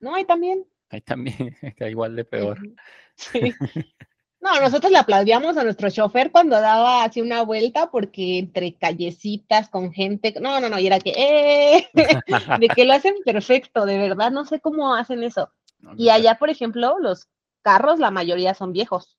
No, 0.00 0.14
hay 0.14 0.24
también. 0.24 0.66
Hay 0.88 1.02
también, 1.02 1.56
está 1.62 1.88
igual 1.88 2.16
de 2.16 2.24
peor. 2.24 2.58
Sí. 3.14 3.40
No, 4.40 4.60
nosotros 4.60 4.92
le 4.92 4.98
aplaudíamos 4.98 5.56
a 5.56 5.64
nuestro 5.64 5.90
chofer 5.90 6.30
cuando 6.30 6.60
daba 6.60 7.02
así 7.02 7.20
una 7.20 7.42
vuelta 7.42 7.90
porque 7.90 8.38
entre 8.38 8.74
callecitas 8.74 9.68
con 9.68 9.92
gente, 9.92 10.32
no, 10.40 10.60
no, 10.60 10.68
no, 10.68 10.78
y 10.78 10.86
era 10.86 11.00
que, 11.00 11.10
¡eh! 11.16 11.88
de 12.60 12.68
que 12.68 12.84
lo 12.84 12.92
hacen 12.92 13.14
perfecto, 13.24 13.84
de 13.84 13.98
verdad, 13.98 14.30
no 14.30 14.44
sé 14.44 14.60
cómo 14.60 14.94
hacen 14.94 15.24
eso. 15.24 15.50
y 15.96 16.10
allá, 16.10 16.38
por 16.38 16.50
ejemplo, 16.50 16.98
los 17.00 17.28
carros, 17.62 17.98
la 17.98 18.10
mayoría 18.10 18.54
son 18.54 18.72
viejos. 18.72 19.18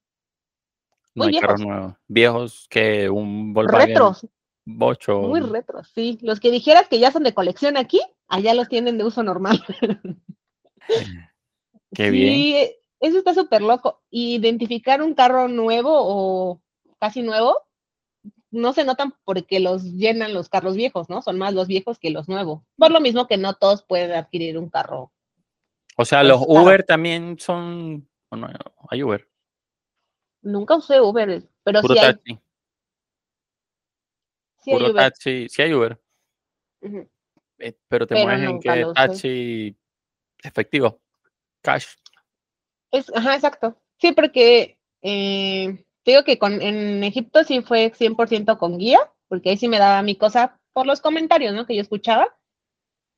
Muy 1.16 1.28
no 1.28 1.32
viejos. 1.32 1.62
nuevos. 1.62 1.94
Viejos 2.08 2.68
que 2.70 3.10
un 3.10 3.54
Volkswagen. 3.54 3.90
Retros. 3.90 4.28
Bocho. 4.66 5.22
Muy 5.22 5.40
retros, 5.42 5.92
sí. 5.94 6.20
Los 6.22 6.40
que 6.40 6.52
dijeras 6.52 6.88
que 6.88 7.00
ya 7.00 7.12
son 7.12 7.24
de 7.24 7.34
colección 7.34 7.76
aquí, 7.76 8.02
allá 8.28 8.54
los 8.54 8.70
tienen 8.70 8.98
de 8.98 9.04
uso 9.04 9.24
normal. 9.24 9.64
Qué 11.94 12.12
bien. 12.12 12.70
Eso 13.00 13.18
está 13.18 13.34
súper 13.34 13.62
loco. 13.62 14.02
Identificar 14.10 15.02
un 15.02 15.14
carro 15.14 15.48
nuevo 15.48 15.92
o 15.94 16.62
casi 17.00 17.22
nuevo, 17.22 17.56
no 18.52 18.74
se 18.74 18.84
notan 18.84 19.14
porque 19.24 19.60
los 19.60 19.84
llenan 19.84 20.34
los 20.34 20.50
carros 20.50 20.76
viejos, 20.76 21.10
¿no? 21.10 21.22
Son 21.22 21.38
más 21.38 21.54
los 21.54 21.68
viejos 21.68 22.00
que 22.00 22.10
los 22.10 22.28
nuevos. 22.28 22.64
Por 22.78 22.92
lo 22.92 23.00
mismo 23.00 23.28
que 23.28 23.38
no 23.38 23.54
todos 23.54 23.84
pueden 23.84 24.12
adquirir 24.12 24.58
un 24.58 24.70
carro. 24.70 25.12
O 25.96 26.06
sea, 26.06 26.24
los 26.24 26.46
pues, 26.46 26.60
Uber 26.60 26.84
también 26.84 27.38
son. 27.40 28.10
Bueno, 28.30 28.50
hay 28.90 29.04
Uber. 29.04 29.28
Nunca 30.42 30.76
usé 30.76 31.02
Uber, 31.02 31.44
pero 31.64 31.82
sí 31.82 31.98
hay. 31.98 32.16
Sí 34.62 34.72
hay 34.72 34.92
Uber. 34.92 35.14
sí 35.18 35.62
hay 35.62 35.74
Uber. 35.74 36.02
Eh, 37.60 37.78
pero 37.90 38.08
te 38.08 38.24
mueven 38.24 38.60
que 38.60 38.86
taxi 38.96 39.76
efectivo, 40.42 41.02
cash. 41.62 41.88
Es, 42.92 43.12
ajá, 43.16 43.36
exacto. 43.36 43.78
Sí, 43.98 44.14
porque 44.14 44.80
eh, 45.02 45.84
digo 46.06 46.24
que 46.24 46.40
con, 46.40 46.62
en 46.62 47.04
Egipto 47.04 47.44
sí 47.44 47.62
fue 47.62 47.92
100% 47.92 48.58
con 48.58 48.78
guía, 48.78 49.00
porque 49.28 49.52
ahí 49.52 49.58
sí 49.58 49.68
me 49.68 49.80
daba 49.80 50.02
mi 50.02 50.16
cosa 50.16 50.60
por 50.74 50.86
los 50.86 51.02
comentarios, 51.02 51.54
¿no? 51.54 51.66
Que 51.66 51.76
yo 51.76 51.82
escuchaba 51.82 52.36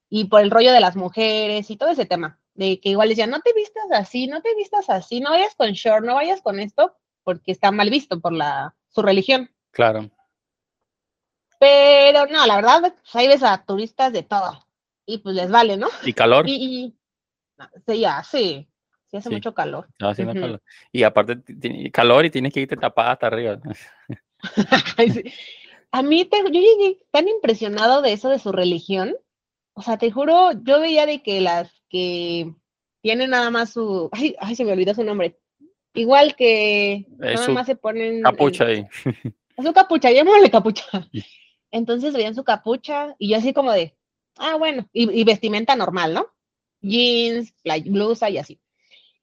y 0.10 0.26
por 0.26 0.42
el 0.42 0.52
rollo 0.52 0.74
de 0.74 0.80
las 0.80 0.96
mujeres 0.96 1.70
y 1.70 1.78
todo 1.78 1.90
ese 1.90 2.06
tema, 2.06 2.40
de 2.54 2.80
que 2.80 2.90
igual 2.90 3.10
decían, 3.10 3.30
no 3.30 3.40
te 3.40 3.54
vistas 3.54 3.86
así, 3.92 4.28
no 4.28 4.42
te 4.42 4.54
vistas 4.56 4.90
así, 4.90 5.22
no 5.22 5.30
vayas 5.30 5.56
con 5.56 5.72
short, 5.72 6.06
no 6.06 6.16
vayas 6.16 6.42
con 6.42 6.60
esto, 6.60 6.98
porque 7.24 7.52
está 7.52 7.72
mal 7.72 7.90
visto 7.90 8.20
por 8.20 8.34
la, 8.34 8.76
su 8.90 9.02
religión. 9.02 9.50
Claro. 9.72 10.10
Pero 11.60 12.26
no, 12.26 12.46
la 12.46 12.56
verdad, 12.56 12.80
pues, 12.82 12.94
ahí 13.14 13.28
ves 13.28 13.44
a 13.44 13.64
turistas 13.64 14.12
de 14.12 14.24
todo 14.24 14.66
y 15.06 15.20
pues 15.20 15.36
les 15.36 15.50
vale, 15.50 15.78
¿no? 15.78 15.88
¿Y 16.04 16.14
calor? 16.14 16.50
Y, 16.50 16.54
y 16.56 16.96
sí, 17.86 18.00
ya, 18.00 18.24
sí 18.24 18.71
hace 19.18 19.30
mucho 19.30 19.54
calor. 19.54 19.88
Y 20.92 21.04
aparte, 21.04 21.36
tiene 21.38 21.92
calor 21.92 22.26
y 22.26 22.30
tienes 22.30 22.54
que 22.54 22.62
irte 22.62 22.78
tapada 22.78 23.12
hasta 23.14 23.28
arriba. 23.28 23.60
A 25.94 26.02
mí, 26.04 26.24
te, 26.26 26.38
yo 26.38 26.50
llegué 26.50 27.04
tan 27.12 27.28
impresionado 27.28 28.02
de 28.02 28.14
eso 28.14 28.30
de 28.30 28.40
su 28.40 28.52
religión. 28.54 29.14
O 29.74 29.82
sea, 29.82 29.98
te 29.98 30.10
juro, 30.10 30.52
yo 30.64 30.80
veía 30.80 31.06
de 31.06 31.22
que 31.22 31.42
las 31.42 31.70
que 31.90 32.54
tienen 33.02 33.32
nada 33.32 33.50
más 33.50 33.74
su. 33.74 34.10
Ay, 34.14 34.36
ay 34.40 34.56
se 34.56 34.64
me 34.64 34.72
olvidó 34.72 34.94
su 34.94 35.04
nombre. 35.04 35.38
Igual 35.94 36.36
que 36.36 37.06
nada 37.18 37.50
más 37.50 37.66
se 37.66 37.76
ponen. 37.76 38.22
Capucha 38.22 38.66
ahí. 38.66 38.88
Su 39.62 39.74
capucha, 39.74 40.10
llamémosle 40.10 40.50
capucha. 40.50 40.86
Entonces 41.70 42.14
veían 42.14 42.34
su 42.34 42.44
capucha 42.44 43.16
y 43.20 43.30
yo 43.30 43.38
así 43.38 43.54
como 43.54 43.72
de, 43.72 43.96
ah, 44.38 44.56
bueno, 44.56 44.88
y, 44.92 45.12
y 45.20 45.24
vestimenta 45.24 45.76
normal, 45.76 46.16
¿no? 46.16 46.28
Jeans, 46.82 47.54
blusa 47.86 48.30
y 48.30 48.40
así. 48.40 48.60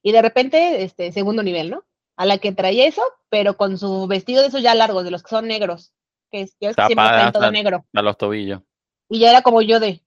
Y 0.03 0.13
de 0.13 0.23
repente, 0.23 0.83
este, 0.83 1.13
segundo 1.13 1.43
nivel, 1.43 1.71
¿no? 1.71 1.85
A 2.17 2.27
la 2.27 2.39
que 2.39 2.53
traía 2.53 2.87
eso, 2.87 3.03
pero 3.29 3.57
con 3.57 3.79
su 3.79 4.07
vestido 4.07 4.43
de 4.43 4.49
esos 4.49 4.63
ya 4.63 4.75
largos, 4.75 5.05
de 5.05 5.11
los 5.11 5.23
que 5.23 5.31
son 5.31 5.47
negros, 5.47 5.93
que 6.31 6.43
es, 6.43 6.57
que 6.59 6.73
siempre 6.73 6.95
traen 6.95 7.33
todo 7.33 7.51
negro. 7.51 7.85
A 7.95 8.03
los 8.03 8.17
tobillos. 8.17 8.63
Y 9.09 9.21
ya 9.21 9.31
era 9.31 9.43
como 9.43 9.63
yo 9.63 9.81
de, 9.81 10.03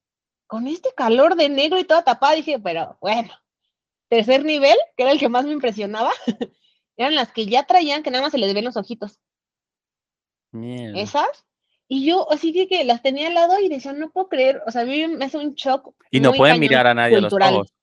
con 0.47 0.67
este 0.67 0.93
calor 0.95 1.35
de 1.35 1.49
negro 1.49 1.79
y 1.79 1.83
toda 1.83 2.03
tapada, 2.03 2.35
dije, 2.35 2.59
pero 2.59 2.97
bueno. 3.01 3.31
Tercer 4.09 4.43
nivel, 4.43 4.77
que 4.97 5.03
era 5.03 5.13
el 5.13 5.19
que 5.19 5.29
más 5.29 5.45
me 5.45 5.53
impresionaba, 5.53 6.11
eran 6.97 7.15
las 7.15 7.31
que 7.31 7.45
ya 7.45 7.63
traían, 7.63 8.03
que 8.03 8.11
nada 8.11 8.23
más 8.23 8.33
se 8.33 8.37
les 8.37 8.53
ven 8.53 8.65
los 8.65 8.75
ojitos. 8.75 9.19
Esas. 10.53 11.45
Y 11.87 12.05
yo 12.05 12.29
así 12.31 12.67
que, 12.67 12.83
las 12.83 13.01
tenía 13.01 13.27
al 13.27 13.33
lado 13.33 13.59
y 13.59 13.69
decía, 13.69 13.93
no 13.93 14.11
puedo 14.11 14.27
creer, 14.27 14.61
o 14.65 14.71
sea, 14.71 14.81
a 14.81 14.85
mí 14.85 15.07
me 15.07 15.25
hace 15.25 15.37
un 15.37 15.53
shock. 15.55 15.93
Y 16.09 16.19
no 16.19 16.33
pueden 16.33 16.59
mirar 16.59 16.87
a 16.87 16.93
nadie 16.93 17.19
los 17.19 17.31
ojos. 17.33 17.73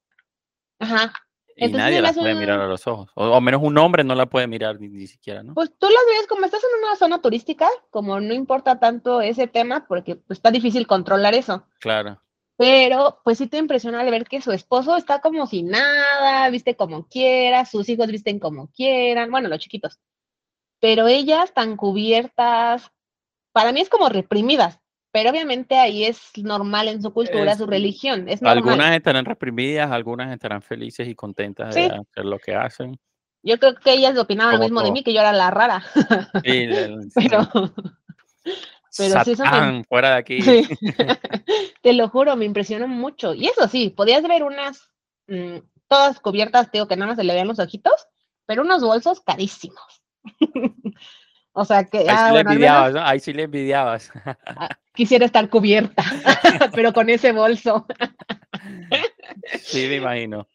Ajá. 0.79 1.13
Y 1.59 1.69
nadie 1.69 2.01
la 2.01 2.13
puede 2.13 2.35
mirar 2.35 2.61
a 2.61 2.67
los 2.67 2.87
ojos. 2.87 3.11
O, 3.15 3.41
menos 3.41 3.61
un 3.63 3.77
hombre 3.79 4.05
no 4.05 4.15
la 4.15 4.27
puede 4.27 4.47
mirar 4.47 4.81
ni, 4.81 5.07
siquiera, 5.07 5.43
¿no? 5.43 5.55
Pues 5.55 5.71
tú 5.77 5.87
las 5.87 6.03
ves 6.07 6.27
como 6.29 6.45
estás 6.45 6.63
en 6.63 6.85
una 6.85 6.97
zona 6.97 7.21
turística, 7.21 7.69
como 7.91 8.21
no 8.21 8.33
importa 8.33 8.79
tanto 8.79 9.21
ese 9.21 9.49
tema, 9.49 9.87
porque 9.89 10.17
pues, 10.17 10.39
está 10.39 10.51
difícil 10.51 10.87
controlar 10.87 11.35
eso. 11.35 11.65
Claro. 11.81 12.21
Pero 12.57 13.21
pues 13.25 13.39
sí 13.39 13.47
te 13.47 13.59
impresiona 13.59 14.01
al 14.01 14.11
ver 14.11 14.25
que 14.25 14.41
su 14.41 14.53
esposo 14.53 14.97
está 14.97 15.21
como 15.21 15.47
sin 15.47 15.69
nada, 15.69 16.49
viste 16.51 16.77
como 16.77 17.07
quiera, 17.09 17.65
sus 17.65 17.89
hijos 17.89 18.09
visten 18.09 18.39
como 18.39 18.69
quieran, 18.73 19.31
bueno, 19.31 19.49
los 19.49 19.59
chiquitos. 19.59 19.99
Pero 20.81 21.09
ellas 21.09 21.53
tan 21.55 21.77
cubiertas, 21.77 22.91
para 23.53 23.73
mí 23.73 23.81
es 23.81 23.89
como 23.89 24.09
reprimidas, 24.09 24.81
pero 25.19 25.31
obviamente 25.31 25.77
ahí 25.77 26.05
es 26.05 26.31
normal 26.37 26.87
en 26.87 27.03
su 27.03 27.13
cultura, 27.13 27.57
su 27.57 27.67
religión. 27.67 28.29
Es 28.29 28.41
Algunas 28.41 28.95
estarán 28.95 29.25
reprimidas, 29.25 29.91
algunas 29.91 30.33
estarán 30.33 30.63
felices 30.63 31.09
y 31.09 31.17
contentas 31.17 31.75
de 31.75 31.87
hacer 31.87 32.25
lo 32.25 32.39
que 32.39 32.55
hacen. 32.55 32.97
Yo 33.43 33.59
creo 33.59 33.75
que 33.75 33.95
ellas 33.95 34.17
opinaban 34.17 34.55
lo 34.55 34.61
mismo 34.61 34.81
de 34.81 34.93
mí, 34.93 35.03
que 35.03 35.13
yo 35.13 35.19
era 35.19 35.33
la 35.33 35.51
rara. 35.51 35.83
Sí, 36.45 36.69
pero, 37.17 37.51
pero 38.97 39.25
sí, 39.25 39.35
fuera 39.89 40.11
de 40.11 40.17
aquí. 40.17 40.39
Te 41.83 41.93
lo 41.95 42.09
juro, 42.11 42.37
me 42.37 42.45
impresionó 42.45 42.87
mucho. 42.87 43.35
Y 43.35 43.49
eso 43.49 43.67
sí, 43.67 43.91
podías 43.91 44.23
ver 44.23 44.45
unas, 44.45 44.89
mm, 45.27 45.57
todas 45.89 46.21
cubiertas, 46.21 46.71
digo 46.71 46.87
que 46.87 46.95
nada 46.95 47.09
más 47.09 47.17
se 47.17 47.25
le 47.25 47.33
veían 47.33 47.49
los 47.49 47.59
ojitos, 47.59 48.07
pero 48.47 48.63
unos 48.63 48.83
bolsos 48.83 49.21
carísimos. 49.21 50.01
O 51.59 51.65
sea 51.65 51.85
que. 51.85 51.99
Ahí 51.99 52.05
sí 52.05 52.13
ah, 52.17 52.33
le 52.33 52.41
envidiabas, 52.41 52.95
¿no? 52.95 53.01
Ahí 53.01 53.21
sí 53.21 53.33
le 53.33 53.43
envidiabas. 53.43 54.13
Ah, 54.47 54.69
quisiera 54.95 55.27
estar 55.27 55.51
cubierta, 55.51 56.05
pero 56.73 56.93
con 56.93 57.11
ese 57.11 57.33
bolso. 57.33 57.85
sí, 59.61 59.89
me 59.89 59.97
imagino. 59.97 60.47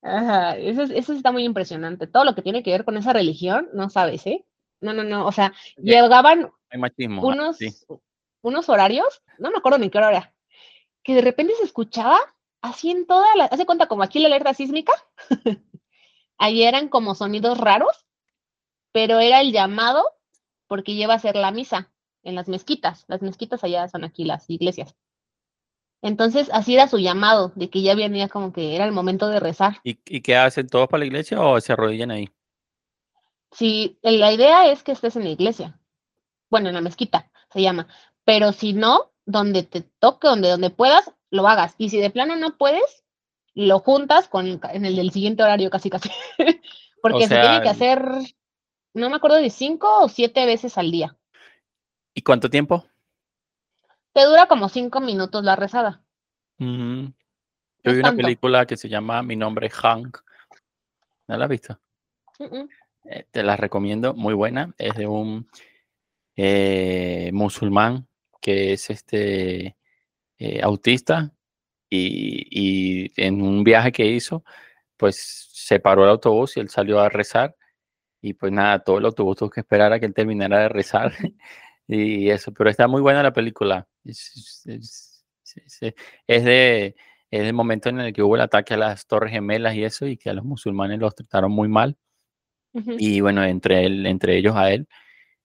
Ajá, 0.00 0.56
eso, 0.56 0.82
eso 0.82 1.12
está 1.12 1.32
muy 1.32 1.42
impresionante. 1.42 2.06
Todo 2.06 2.24
lo 2.24 2.36
que 2.36 2.42
tiene 2.42 2.62
que 2.62 2.70
ver 2.70 2.84
con 2.84 2.96
esa 2.96 3.12
religión, 3.12 3.68
no 3.74 3.90
sabes, 3.90 4.24
¿eh? 4.28 4.44
No, 4.80 4.92
no, 4.92 5.02
no. 5.02 5.26
O 5.26 5.32
sea, 5.32 5.52
llegaban 5.76 6.52
Hay 6.70 6.78
machismo, 6.78 7.26
unos, 7.26 7.58
unos 8.42 8.68
horarios, 8.68 9.22
no 9.38 9.50
me 9.50 9.58
acuerdo 9.58 9.78
ni 9.78 9.90
qué 9.90 9.98
hora 9.98 10.32
que 11.02 11.14
de 11.14 11.22
repente 11.22 11.54
se 11.58 11.64
escuchaba 11.64 12.16
así 12.62 12.92
en 12.92 13.06
toda 13.06 13.26
la, 13.34 13.46
hace 13.46 13.66
cuenta 13.66 13.88
como 13.88 14.04
aquí 14.04 14.20
la 14.20 14.28
alerta 14.28 14.54
sísmica, 14.54 14.92
ahí 16.38 16.62
eran 16.62 16.88
como 16.88 17.16
sonidos 17.16 17.58
raros, 17.58 18.06
pero 18.92 19.18
era 19.18 19.40
el 19.40 19.52
llamado 19.52 20.17
porque 20.68 20.94
lleva 20.94 21.14
a 21.14 21.18
ser 21.18 21.34
la 21.34 21.50
misa 21.50 21.90
en 22.22 22.34
las 22.34 22.48
mezquitas, 22.48 23.04
las 23.08 23.22
mezquitas 23.22 23.64
allá 23.64 23.88
son 23.88 24.04
aquí 24.04 24.24
las 24.24 24.48
iglesias. 24.48 24.94
Entonces, 26.00 26.48
así 26.52 26.74
era 26.74 26.86
su 26.86 26.98
llamado, 26.98 27.50
de 27.56 27.70
que 27.70 27.82
ya 27.82 27.96
venía 27.96 28.28
como 28.28 28.52
que 28.52 28.76
era 28.76 28.84
el 28.84 28.92
momento 28.92 29.28
de 29.28 29.40
rezar. 29.40 29.78
¿Y, 29.82 29.98
y 30.06 30.20
qué 30.20 30.36
hacen 30.36 30.68
todos 30.68 30.88
para 30.88 31.00
la 31.00 31.06
iglesia 31.06 31.40
o 31.40 31.60
se 31.60 31.72
arrodillan 31.72 32.12
ahí? 32.12 32.30
Si 33.50 33.98
la 34.02 34.32
idea 34.32 34.70
es 34.70 34.82
que 34.84 34.92
estés 34.92 35.16
en 35.16 35.24
la 35.24 35.30
iglesia, 35.30 35.80
bueno, 36.50 36.68
en 36.68 36.74
la 36.74 36.80
mezquita 36.80 37.30
se 37.50 37.62
llama, 37.62 37.88
pero 38.24 38.52
si 38.52 38.74
no, 38.74 39.12
donde 39.24 39.62
te 39.62 39.80
toque, 39.80 40.28
donde, 40.28 40.50
donde 40.50 40.70
puedas, 40.70 41.10
lo 41.30 41.48
hagas. 41.48 41.74
Y 41.78 41.90
si 41.90 41.98
de 41.98 42.10
plano 42.10 42.36
no 42.36 42.56
puedes, 42.56 43.04
lo 43.54 43.80
juntas 43.80 44.28
con 44.28 44.60
en 44.62 44.84
el 44.84 44.96
del 44.96 45.10
siguiente 45.10 45.42
horario 45.42 45.70
casi 45.70 45.90
casi. 45.90 46.10
Porque 47.02 47.26
se 47.26 47.38
tiene 47.38 47.62
que 47.62 47.68
hacer, 47.68 48.02
no 48.94 49.10
me 49.10 49.16
acuerdo 49.16 49.36
de 49.36 49.50
cinco 49.50 50.00
o 50.00 50.08
siete 50.08 50.46
veces 50.46 50.78
al 50.78 50.90
día. 50.90 51.16
¿Y 52.14 52.22
cuánto 52.22 52.50
tiempo? 52.50 52.84
Te 54.12 54.24
dura 54.24 54.46
como 54.46 54.68
cinco 54.68 55.00
minutos 55.00 55.44
la 55.44 55.56
rezada. 55.56 56.02
Yo 56.58 57.92
vi 57.92 57.98
una 57.98 58.12
película 58.12 58.66
que 58.66 58.76
se 58.76 58.88
llama 58.88 59.22
Mi 59.22 59.36
nombre 59.36 59.68
es 59.68 59.74
Hank. 59.74 60.18
¿No 61.28 61.36
la 61.36 61.44
has 61.44 61.50
visto? 61.50 61.78
Eh, 63.04 63.24
te 63.30 63.42
la 63.42 63.56
recomiendo, 63.56 64.14
muy 64.14 64.34
buena. 64.34 64.74
Es 64.78 64.94
de 64.94 65.06
un 65.06 65.48
eh, 66.36 67.30
musulmán 67.32 68.08
que 68.40 68.72
es 68.72 68.90
este 68.90 69.76
eh, 70.38 70.60
autista 70.62 71.32
y, 71.90 73.12
en 73.16 73.42
un 73.42 73.64
viaje 73.64 73.92
que 73.92 74.06
hizo, 74.06 74.44
pues 74.96 75.48
se 75.52 75.80
paró 75.80 76.04
el 76.04 76.10
autobús 76.10 76.56
y 76.56 76.60
él 76.60 76.68
salió 76.68 77.00
a 77.00 77.08
rezar 77.08 77.56
y 78.20 78.34
pues 78.34 78.52
nada, 78.52 78.78
todo 78.80 78.98
autobús 78.98 79.36
tuvo 79.36 79.50
que 79.50 79.60
esperar 79.60 79.92
a 79.92 80.00
que 80.00 80.06
él 80.06 80.14
terminara 80.14 80.60
de 80.60 80.68
rezar 80.68 81.12
y 81.88 82.30
eso, 82.30 82.52
pero 82.52 82.70
está 82.70 82.88
muy 82.88 83.00
buena 83.00 83.22
la 83.22 83.32
película. 83.32 83.86
Es, 84.04 84.64
es, 84.66 85.24
de 86.26 86.96
es 87.30 87.42
el 87.42 87.52
momento 87.52 87.88
en 87.90 88.00
el 88.00 88.12
que 88.12 88.22
hubo 88.22 88.36
el 88.36 88.42
ataque 88.42 88.74
a 88.74 88.78
las 88.78 89.06
Torres 89.06 89.32
Gemelas 89.32 89.74
y 89.74 89.84
eso, 89.84 90.06
y 90.06 90.16
que 90.16 90.30
a 90.30 90.32
los 90.32 90.44
musulmanes 90.44 90.98
los 90.98 91.14
trataron 91.14 91.52
muy 91.52 91.68
mal. 91.68 91.96
Y 92.98 93.20
bueno, 93.20 93.42
entre, 93.44 93.84
él, 93.86 94.06
entre 94.06 94.36
ellos 94.36 94.54
a 94.54 94.70
él, 94.70 94.86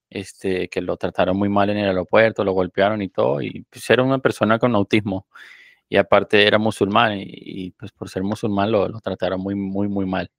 este, 0.09 0.69
que 0.69 0.81
lo 0.81 0.97
trataron 0.97 1.35
muy 1.37 1.49
mal 1.49 1.69
en 1.71 1.77
el 1.77 1.87
aeropuerto, 1.87 2.43
lo 2.43 2.51
golpearon 2.53 3.01
y 3.01 3.09
todo, 3.09 3.41
y 3.41 3.65
pues 3.69 3.89
era 3.89 4.03
una 4.03 4.19
persona 4.19 4.59
con 4.59 4.75
autismo, 4.75 5.27
y 5.89 5.97
aparte 5.97 6.45
era 6.45 6.59
musulmán, 6.59 7.13
y, 7.17 7.71
pues 7.71 7.91
por 7.91 8.09
ser 8.09 8.23
musulmán 8.23 8.71
lo, 8.71 8.87
lo, 8.87 8.99
trataron 9.01 9.41
muy, 9.41 9.55
muy, 9.55 9.87
muy 9.87 10.05
mal. 10.05 10.29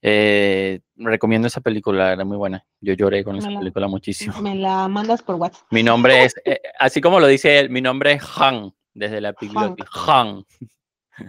Eh, 0.00 0.80
recomiendo 0.96 1.48
esa 1.48 1.60
película, 1.60 2.12
era 2.12 2.24
muy 2.24 2.36
buena. 2.36 2.64
Yo 2.80 2.94
lloré 2.94 3.24
con 3.24 3.36
esa 3.36 3.48
película 3.48 3.88
muchísimo. 3.88 4.40
Me 4.40 4.54
la 4.54 4.88
mandas 4.88 5.22
por 5.22 5.36
WhatsApp. 5.36 5.66
Mi 5.70 5.82
nombre 5.82 6.24
es, 6.24 6.34
eh, 6.44 6.60
así 6.78 7.00
como 7.00 7.20
lo 7.20 7.26
dice 7.26 7.58
él, 7.58 7.70
mi 7.70 7.80
nombre 7.80 8.12
es 8.12 8.22
Han, 8.36 8.72
desde 8.94 9.20
la 9.20 9.32
película. 9.32 9.74
Han. 10.06 10.44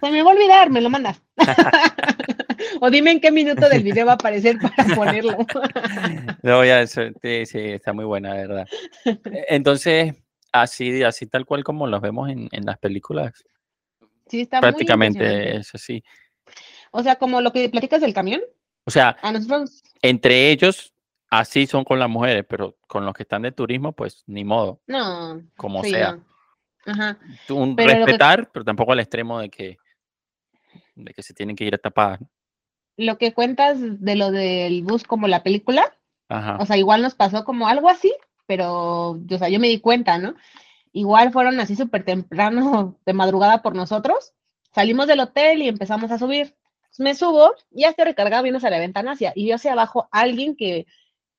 Se 0.02 0.12
me 0.12 0.22
va 0.22 0.32
a 0.32 0.34
olvidar, 0.34 0.70
me 0.70 0.82
lo 0.82 0.90
mandas. 0.90 1.22
o 2.82 2.90
dime 2.90 3.12
en 3.12 3.20
qué 3.20 3.32
minuto 3.32 3.68
del 3.70 3.84
video 3.84 4.06
va 4.06 4.14
a 4.14 4.16
aparecer 4.16 4.58
para 4.60 4.96
ponerlo. 4.96 5.38
no, 6.44 6.64
ya, 6.64 6.86
sí, 6.88 7.12
sí, 7.46 7.60
está 7.60 7.94
muy 7.94 8.06
buena, 8.06 8.34
verdad. 8.34 8.68
E, 9.06 9.46
entonces, 9.50 10.14
así, 10.52 11.04
así 11.04 11.26
tal 11.28 11.46
cual 11.46 11.64
como 11.64 11.88
los 11.88 12.02
vemos 12.02 12.30
en, 12.30 12.50
en 12.52 12.66
las 12.66 12.78
películas. 12.78 13.34
Sí, 14.28 14.42
está 14.42 14.62
Prácticamente 14.62 15.58
es 15.58 15.74
así. 15.74 16.04
O 16.92 17.04
sea, 17.04 17.16
como 17.16 17.42
lo 17.42 17.52
que 17.52 17.70
platicas 17.70 18.02
del 18.02 18.14
camión. 18.14 18.42
O 18.90 18.92
sea, 18.92 19.18
entre 20.02 20.52
ellos, 20.52 20.94
así 21.30 21.68
son 21.68 21.84
con 21.84 22.00
las 22.00 22.10
mujeres, 22.10 22.44
pero 22.50 22.76
con 22.88 23.06
los 23.06 23.14
que 23.14 23.24
están 23.24 23.44
de 23.44 23.52
turismo, 23.52 23.92
pues 23.92 24.24
ni 24.26 24.44
modo. 24.44 24.82
No. 24.88 25.42
Como 25.56 25.84
sea. 25.84 26.20
Ajá. 26.86 27.20
Un 27.50 27.78
respetar, 27.78 28.50
pero 28.52 28.66
tampoco 28.66 28.94
al 28.94 29.00
extremo 29.00 29.40
de 29.40 29.50
que, 29.50 29.78
de 30.96 31.14
que 31.14 31.22
se 31.22 31.34
tienen 31.34 31.56
que 31.56 31.66
ir 31.66 31.76
a 31.76 31.78
tapar 31.78 32.20
lo 33.00 33.18
que 33.18 33.34
cuentas 33.34 33.78
de 33.80 34.16
lo 34.18 34.30
del 34.30 34.84
bus 34.84 35.06
como 35.06 35.30
la 35.30 35.42
película, 35.42 35.96
o 36.60 36.66
sea, 36.66 36.78
igual 36.78 37.02
nos 37.02 37.16
pasó 37.16 37.46
como 37.46 37.68
algo 37.68 37.90
así, 37.90 38.14
pero, 38.46 39.12
o 39.12 39.38
sea, 39.38 39.48
yo 39.48 39.60
me 39.60 39.70
di 39.70 39.80
cuenta, 39.80 40.18
¿no? 40.18 40.36
Igual 40.92 41.32
fueron 41.32 41.60
así 41.62 41.78
súper 41.78 42.04
temprano 42.04 42.98
de 43.06 43.14
madrugada 43.14 43.62
por 43.62 43.74
nosotros. 43.74 44.34
Salimos 44.76 45.08
del 45.08 45.22
hotel 45.22 45.62
y 45.62 45.70
empezamos 45.70 46.12
a 46.12 46.20
subir. 46.20 46.56
Me 46.98 47.16
subo 47.16 47.54
ya 47.72 47.90
estoy 47.90 48.06
recargado 48.06 48.44
viendo 48.44 48.58
hacia 48.58 48.70
la 48.70 48.80
ventana 48.80 49.14
hacia, 49.14 49.32
y 49.36 49.48
yo 49.48 49.56
hacia 49.56 49.74
abajo 49.74 50.10
alguien 50.12 50.56
que 50.56 50.86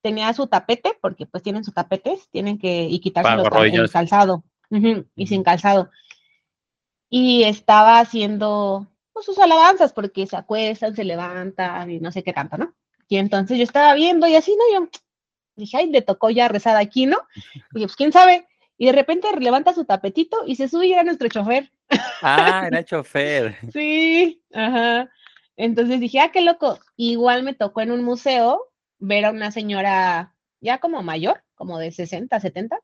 tenía 0.03 0.33
su 0.33 0.47
tapete, 0.47 0.93
porque 1.01 1.27
pues 1.27 1.43
tienen 1.43 1.65
su 1.65 1.73
tapete, 1.73 2.19
tienen 2.31 2.59
que 2.59 2.85
y 2.85 3.01
quitarse 3.01 3.33
el 3.33 3.91
calzado, 3.91 4.45
y 5.15 5.27
sin 5.27 5.43
calzado. 5.43 5.91
Y 7.09 7.43
estaba 7.43 7.99
haciendo 7.99 8.87
pues, 9.13 9.27
sus 9.27 9.39
alabanzas, 9.39 9.93
porque 9.93 10.27
se 10.27 10.37
acuestan, 10.37 10.95
se 10.95 11.05
levantan 11.05 11.91
y 11.91 12.01
no 12.01 12.13
sé 12.13 12.23
qué 12.23 12.33
tanto, 12.33 12.57
¿no? 12.57 12.73
Y 13.09 13.19
entonces 13.19 13.59
yo 13.59 13.65
estaba 13.65 13.93
viendo 13.95 14.27
y 14.27 14.37
así, 14.37 14.57
¿no? 14.57 14.81
Yo 14.81 14.89
dije, 15.57 15.77
ay, 15.77 15.91
le 15.91 16.01
tocó 16.01 16.31
ya 16.31 16.49
rezar 16.49 16.77
aquí, 16.77 17.07
¿no? 17.07 17.19
Y 17.75 17.83
pues 17.83 17.97
quién 17.97 18.13
sabe. 18.13 18.47
Y 18.79 18.87
de 18.87 18.93
repente 18.93 19.29
levanta 19.39 19.75
su 19.75 19.85
tapetito 19.85 20.45
y 20.47 20.57
se 20.57 20.69
sube 20.69 20.87
y 20.87 20.93
era 20.95 21.03
nuestro 21.03 21.29
chofer. 21.29 21.71
Ah, 22.23 22.65
era 22.67 22.83
chofer. 22.83 23.59
sí, 23.73 24.43
ajá. 24.55 25.11
Entonces 25.63 26.01
dije, 26.01 26.21
ah, 26.21 26.31
qué 26.33 26.41
loco. 26.41 26.79
Igual 26.97 27.43
me 27.43 27.53
tocó 27.53 27.83
en 27.83 27.93
un 27.93 28.03
museo 28.03 28.73
ver 28.99 29.27
a 29.27 29.31
una 29.31 29.51
señora 29.51 30.35
ya 30.61 30.79
como 30.79 31.03
mayor, 31.03 31.45
como 31.55 31.79
de 31.79 31.93
60, 31.93 32.41
70, 32.41 32.81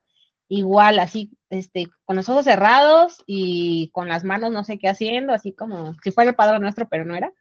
igual 0.49 0.99
así, 0.99 1.31
este, 1.49 1.89
con 2.05 2.17
los 2.17 2.29
ojos 2.29 2.45
cerrados 2.45 3.23
y 3.27 3.89
con 3.95 4.09
las 4.09 4.25
manos 4.25 4.53
no 4.53 4.63
sé 4.63 4.79
qué 4.79 4.91
haciendo, 4.91 5.33
así 5.33 5.55
como 5.55 5.95
si 6.03 6.11
fuera 6.11 6.29
el 6.31 6.37
Padre 6.37 6.59
Nuestro, 6.59 6.87
pero 6.87 7.07
no 7.07 7.17
era, 7.17 7.33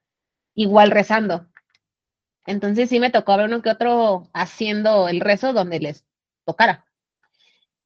igual 0.54 0.90
rezando. 0.92 1.46
Entonces 2.46 2.88
sí 2.88 3.02
me 3.02 3.12
tocó 3.12 3.36
ver 3.36 3.48
uno 3.48 3.62
que 3.62 3.72
otro 3.72 4.30
haciendo 4.32 5.10
el 5.10 5.20
rezo 5.20 5.52
donde 5.52 5.82
les 5.82 6.06
tocara. 6.46 6.86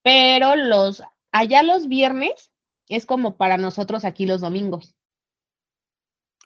Pero 0.03 0.55
los, 0.55 1.01
allá 1.31 1.63
los 1.63 1.87
viernes 1.87 2.51
es 2.89 3.07
como 3.07 3.37
para 3.37 3.57
nosotros 3.57 4.05
aquí 4.05 4.27
los 4.27 4.41
domingos. 4.41 4.98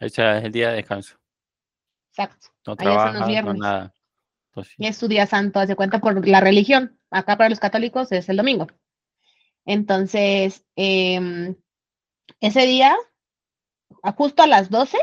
Ese 0.05 0.37
es 0.37 0.43
el 0.43 0.51
día 0.51 0.69
de 0.69 0.75
descanso. 0.77 1.17
Exacto. 2.09 2.47
No 2.65 2.75
trabaja, 2.75 3.41
no 3.41 3.53
nada. 3.53 3.93
Pues 4.51 4.69
es 4.77 4.97
su 4.97 5.07
día 5.07 5.25
santo, 5.25 5.59
hace 5.59 5.75
cuenta 5.75 5.99
por 5.99 6.27
la 6.27 6.39
religión. 6.39 6.99
Acá 7.09 7.37
para 7.37 7.49
los 7.49 7.59
católicos 7.59 8.11
es 8.11 8.29
el 8.29 8.37
domingo. 8.37 8.67
Entonces, 9.65 10.63
em, 10.75 11.55
ese 12.39 12.65
día, 12.67 12.95
justo 14.15 14.43
a 14.43 14.47
las 14.47 14.69
12, 14.69 14.97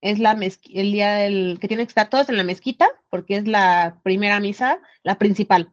es 0.00 0.18
la 0.18 0.32
el 0.32 0.92
día 0.92 1.14
del, 1.14 1.58
que 1.60 1.68
tienen 1.68 1.86
que 1.86 1.90
estar 1.90 2.10
todos 2.10 2.28
en 2.28 2.36
la 2.36 2.44
mezquita, 2.44 2.88
porque 3.08 3.36
es 3.36 3.46
la 3.46 4.00
primera 4.02 4.38
misa, 4.40 4.80
la 5.02 5.16
principal. 5.18 5.72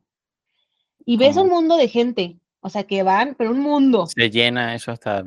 Y 1.06 1.18
ves 1.18 1.38
un 1.38 1.50
mundo 1.50 1.78
de 1.78 1.88
gente, 1.88 2.40
o 2.62 2.70
sea, 2.70 2.84
que 2.84 3.04
van, 3.04 3.36
pero 3.36 3.52
un 3.52 3.60
mundo. 3.60 4.06
Se 4.08 4.30
llena 4.30 4.76
eso 4.76 4.92
hasta 4.92 5.26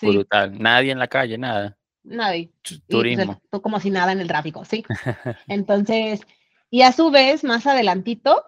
brutal. 0.00 0.58
Nadie 0.58 0.92
en 0.92 0.98
la 0.98 1.08
calle, 1.08 1.38
nada. 1.38 1.78
Nadie. 2.04 2.50
Turismo. 2.88 3.40
tú 3.50 3.62
como 3.62 3.80
si 3.80 3.90
nada 3.90 4.12
en 4.12 4.20
el 4.20 4.28
tráfico, 4.28 4.64
sí. 4.64 4.84
Entonces, 5.48 6.20
y 6.70 6.82
a 6.82 6.92
su 6.92 7.10
vez, 7.10 7.44
más 7.44 7.66
adelantito, 7.66 8.44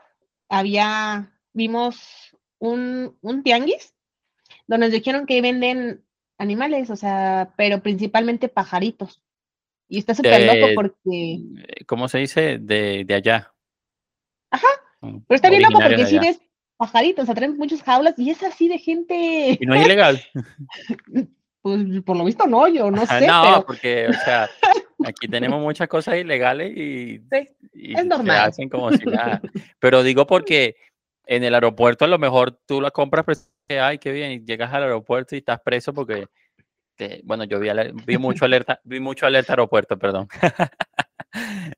había, 0.49 1.33
vimos 1.53 2.37
un, 2.59 3.17
un 3.21 3.43
tianguis 3.43 3.95
donde 4.67 4.87
nos 4.87 4.93
dijeron 4.93 5.27
que 5.27 5.41
venden 5.41 6.05
animales, 6.39 6.91
o 6.91 6.97
sea, 6.97 7.53
pero 7.57 7.83
principalmente 7.83 8.49
pajaritos. 8.49 9.23
Y 9.89 9.99
está 9.99 10.15
súper 10.15 10.43
loco 10.43 10.73
porque... 10.75 11.39
¿Cómo 11.87 12.09
se 12.09 12.19
dice? 12.19 12.59
De, 12.59 13.05
de 13.05 13.15
allá. 13.15 13.53
Ajá. 14.51 14.67
Mm, 15.01 15.19
pero 15.27 15.37
está 15.37 15.49
bien 15.49 15.63
loco 15.63 15.79
porque 15.81 16.07
si 16.07 16.19
ves 16.19 16.41
pajaritos, 16.77 17.23
o 17.23 17.27
sea, 17.27 17.35
traen 17.35 17.57
muchas 17.57 17.83
jaulas 17.83 18.19
y 18.19 18.31
es 18.31 18.43
así 18.43 18.69
de 18.69 18.79
gente... 18.79 19.57
Y 19.61 19.67
no 19.67 19.75
es 19.75 19.85
ilegal. 19.85 20.21
pues 21.67 22.03
por 22.03 22.17
lo 22.17 22.25
visto 22.25 22.47
no, 22.47 22.69
yo 22.69 22.91
no 22.91 23.05
sé. 23.07 23.27
no, 23.27 23.64
porque, 23.67 24.07
o 24.09 24.12
sea, 24.12 24.49
Aquí 25.05 25.29
tenemos 25.29 25.61
muchas 25.61 25.89
cosas 25.89 26.17
ilegales 26.17 26.77
y, 26.77 27.21
es 27.97 28.07
normal. 28.07 28.37
Se 28.37 28.43
hacen 28.43 28.69
como 28.69 28.93
si 28.93 29.05
nada. 29.05 29.41
Pero 29.79 30.03
digo 30.03 30.27
porque 30.27 30.77
en 31.27 31.45
el 31.45 31.55
aeropuerto 31.55 32.05
a 32.05 32.09
lo 32.09 32.19
mejor 32.19 32.53
tú 32.67 32.81
la 32.81 32.91
compras, 32.91 33.25
pero 33.67 33.85
ay, 33.85 33.99
qué 33.99 34.12
bien, 34.12 34.33
y 34.33 34.45
llegas 34.45 34.73
al 34.73 34.85
aeropuerto 34.85 35.35
y 35.35 35.39
estás 35.39 35.61
preso 35.61 35.93
porque, 35.93 36.29
bueno, 37.25 37.45
yo 37.45 37.59
vi, 37.61 37.69
vi 38.07 38.17
mucho 38.17 38.45
alerta, 38.47 38.81
vi 38.85 39.01
mucho 39.01 39.27
alerta 39.27 39.53
aeropuerto, 39.53 39.99
perdón. 39.99 40.29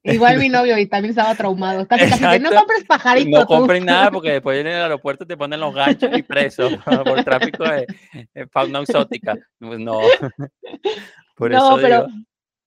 Igual 0.03 0.39
mi 0.39 0.49
novio 0.49 0.79
y 0.79 0.87
también 0.87 1.11
estaba 1.11 1.35
traumado. 1.35 1.87
Casi, 1.87 2.09
casi 2.09 2.25
que 2.25 2.39
no 2.41 2.51
compres 2.55 2.85
pajarito. 2.85 3.39
No 3.39 3.41
tú". 3.47 3.55
compren 3.55 3.85
nada 3.85 4.11
porque 4.11 4.33
después 4.33 4.61
en 4.61 4.67
el 4.67 4.83
aeropuerto 4.83 5.27
te 5.27 5.37
ponen 5.37 5.61
los 5.61 5.75
ganchos 5.75 6.17
y 6.17 6.23
presos 6.23 6.73
por 7.05 7.25
tráfico 7.25 7.65
de, 7.65 7.87
de 8.35 8.47
fauna 8.49 8.81
exótica. 8.81 9.37
Pues 9.59 9.79
No. 9.79 10.01
Por 11.37 11.51
no, 11.51 11.57
eso 11.59 11.77
pero 11.81 12.07
digo, 12.07 12.19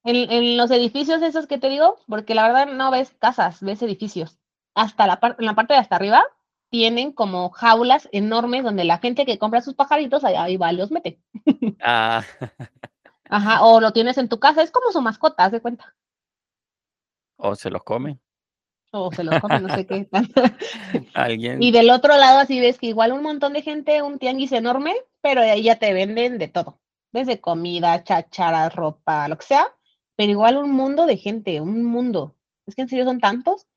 en, 0.03 0.31
en 0.31 0.57
los 0.57 0.71
edificios 0.71 1.21
esos 1.21 1.47
que 1.47 1.57
te 1.57 1.69
digo, 1.69 1.97
porque 2.07 2.35
la 2.35 2.43
verdad 2.47 2.67
no 2.67 2.91
ves 2.91 3.13
casas, 3.19 3.61
ves 3.61 3.81
edificios. 3.81 4.37
Hasta 4.73 5.05
la 5.07 5.19
parte, 5.19 5.41
en 5.41 5.45
la 5.45 5.55
parte 5.55 5.73
de 5.73 5.79
hasta 5.79 5.97
arriba 5.97 6.23
tienen 6.69 7.11
como 7.11 7.49
jaulas 7.49 8.07
enormes 8.13 8.63
donde 8.63 8.85
la 8.85 8.97
gente 8.99 9.25
que 9.25 9.37
compra 9.37 9.61
sus 9.61 9.73
pajaritos 9.75 10.23
ahí, 10.23 10.35
ahí 10.35 10.55
va 10.57 10.71
los 10.71 10.89
mete. 10.89 11.19
ah, 11.81 12.23
Ajá, 13.29 13.63
o 13.63 13.79
lo 13.81 13.91
tienes 13.91 14.17
en 14.17 14.29
tu 14.29 14.39
casa, 14.39 14.61
es 14.61 14.71
como 14.71 14.91
su 14.91 15.01
mascota, 15.01 15.45
haz 15.45 15.51
de 15.51 15.61
cuenta. 15.61 15.93
O 17.41 17.55
se 17.55 17.69
los 17.69 17.83
comen. 17.83 18.19
O 18.91 19.11
se 19.11 19.23
los 19.23 19.39
come, 19.39 19.59
no 19.61 19.73
sé 19.73 19.85
qué. 19.85 20.07
Alguien. 21.13 21.61
Y 21.63 21.71
del 21.71 21.89
otro 21.89 22.17
lado 22.17 22.39
así 22.39 22.59
ves 22.59 22.77
que 22.77 22.87
igual 22.87 23.13
un 23.13 23.23
montón 23.23 23.53
de 23.53 23.61
gente, 23.61 24.01
un 24.01 24.19
tianguis 24.19 24.51
enorme, 24.51 24.95
pero 25.21 25.41
ahí 25.41 25.63
ya 25.63 25.77
te 25.77 25.93
venden 25.93 26.37
de 26.37 26.49
todo. 26.49 26.79
Desde 27.11 27.39
comida, 27.39 28.03
chácharas, 28.03 28.75
ropa, 28.75 29.27
lo 29.27 29.37
que 29.37 29.45
sea. 29.45 29.67
Pero 30.15 30.31
igual 30.31 30.57
un 30.57 30.71
mundo 30.71 31.05
de 31.05 31.17
gente, 31.17 31.61
un 31.61 31.83
mundo. 31.83 32.35
Es 32.65 32.75
que 32.75 32.83
en 32.83 32.89
serio 32.89 33.05
son 33.05 33.19
tantos. 33.19 33.67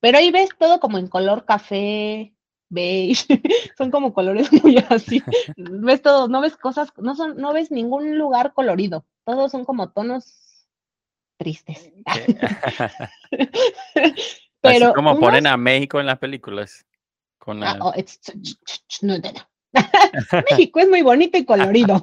Pero 0.00 0.18
ahí 0.18 0.30
ves 0.30 0.50
todo 0.58 0.80
como 0.80 0.98
en 0.98 1.08
color 1.08 1.44
café, 1.44 2.34
beige. 2.68 3.26
son 3.78 3.90
como 3.90 4.12
colores 4.12 4.50
muy 4.62 4.76
así. 4.90 5.22
ves 5.56 6.02
todo, 6.02 6.28
no 6.28 6.40
ves 6.40 6.56
cosas, 6.56 6.92
no 6.98 7.14
son, 7.14 7.36
no 7.36 7.52
ves 7.52 7.70
ningún 7.70 8.18
lugar 8.18 8.52
colorido. 8.52 9.06
Todos 9.24 9.50
son 9.50 9.64
como 9.64 9.90
tonos 9.90 10.47
tristes. 11.38 11.90
Así 13.32 14.80
Pero 14.80 14.92
como 14.92 15.12
unos- 15.12 15.20
ponen 15.20 15.46
a 15.46 15.56
México 15.56 16.00
en 16.00 16.06
las 16.06 16.18
películas. 16.18 16.84
Con 17.38 17.62
Ah, 17.62 17.76
la- 17.78 17.84
oh, 17.86 17.92
it's- 17.96 18.18
no, 19.02 19.16
no, 19.18 19.32
no. 19.32 19.48
México 20.50 20.80
es 20.80 20.88
muy 20.88 21.02
bonito 21.02 21.38
y 21.38 21.44
colorido. 21.44 22.00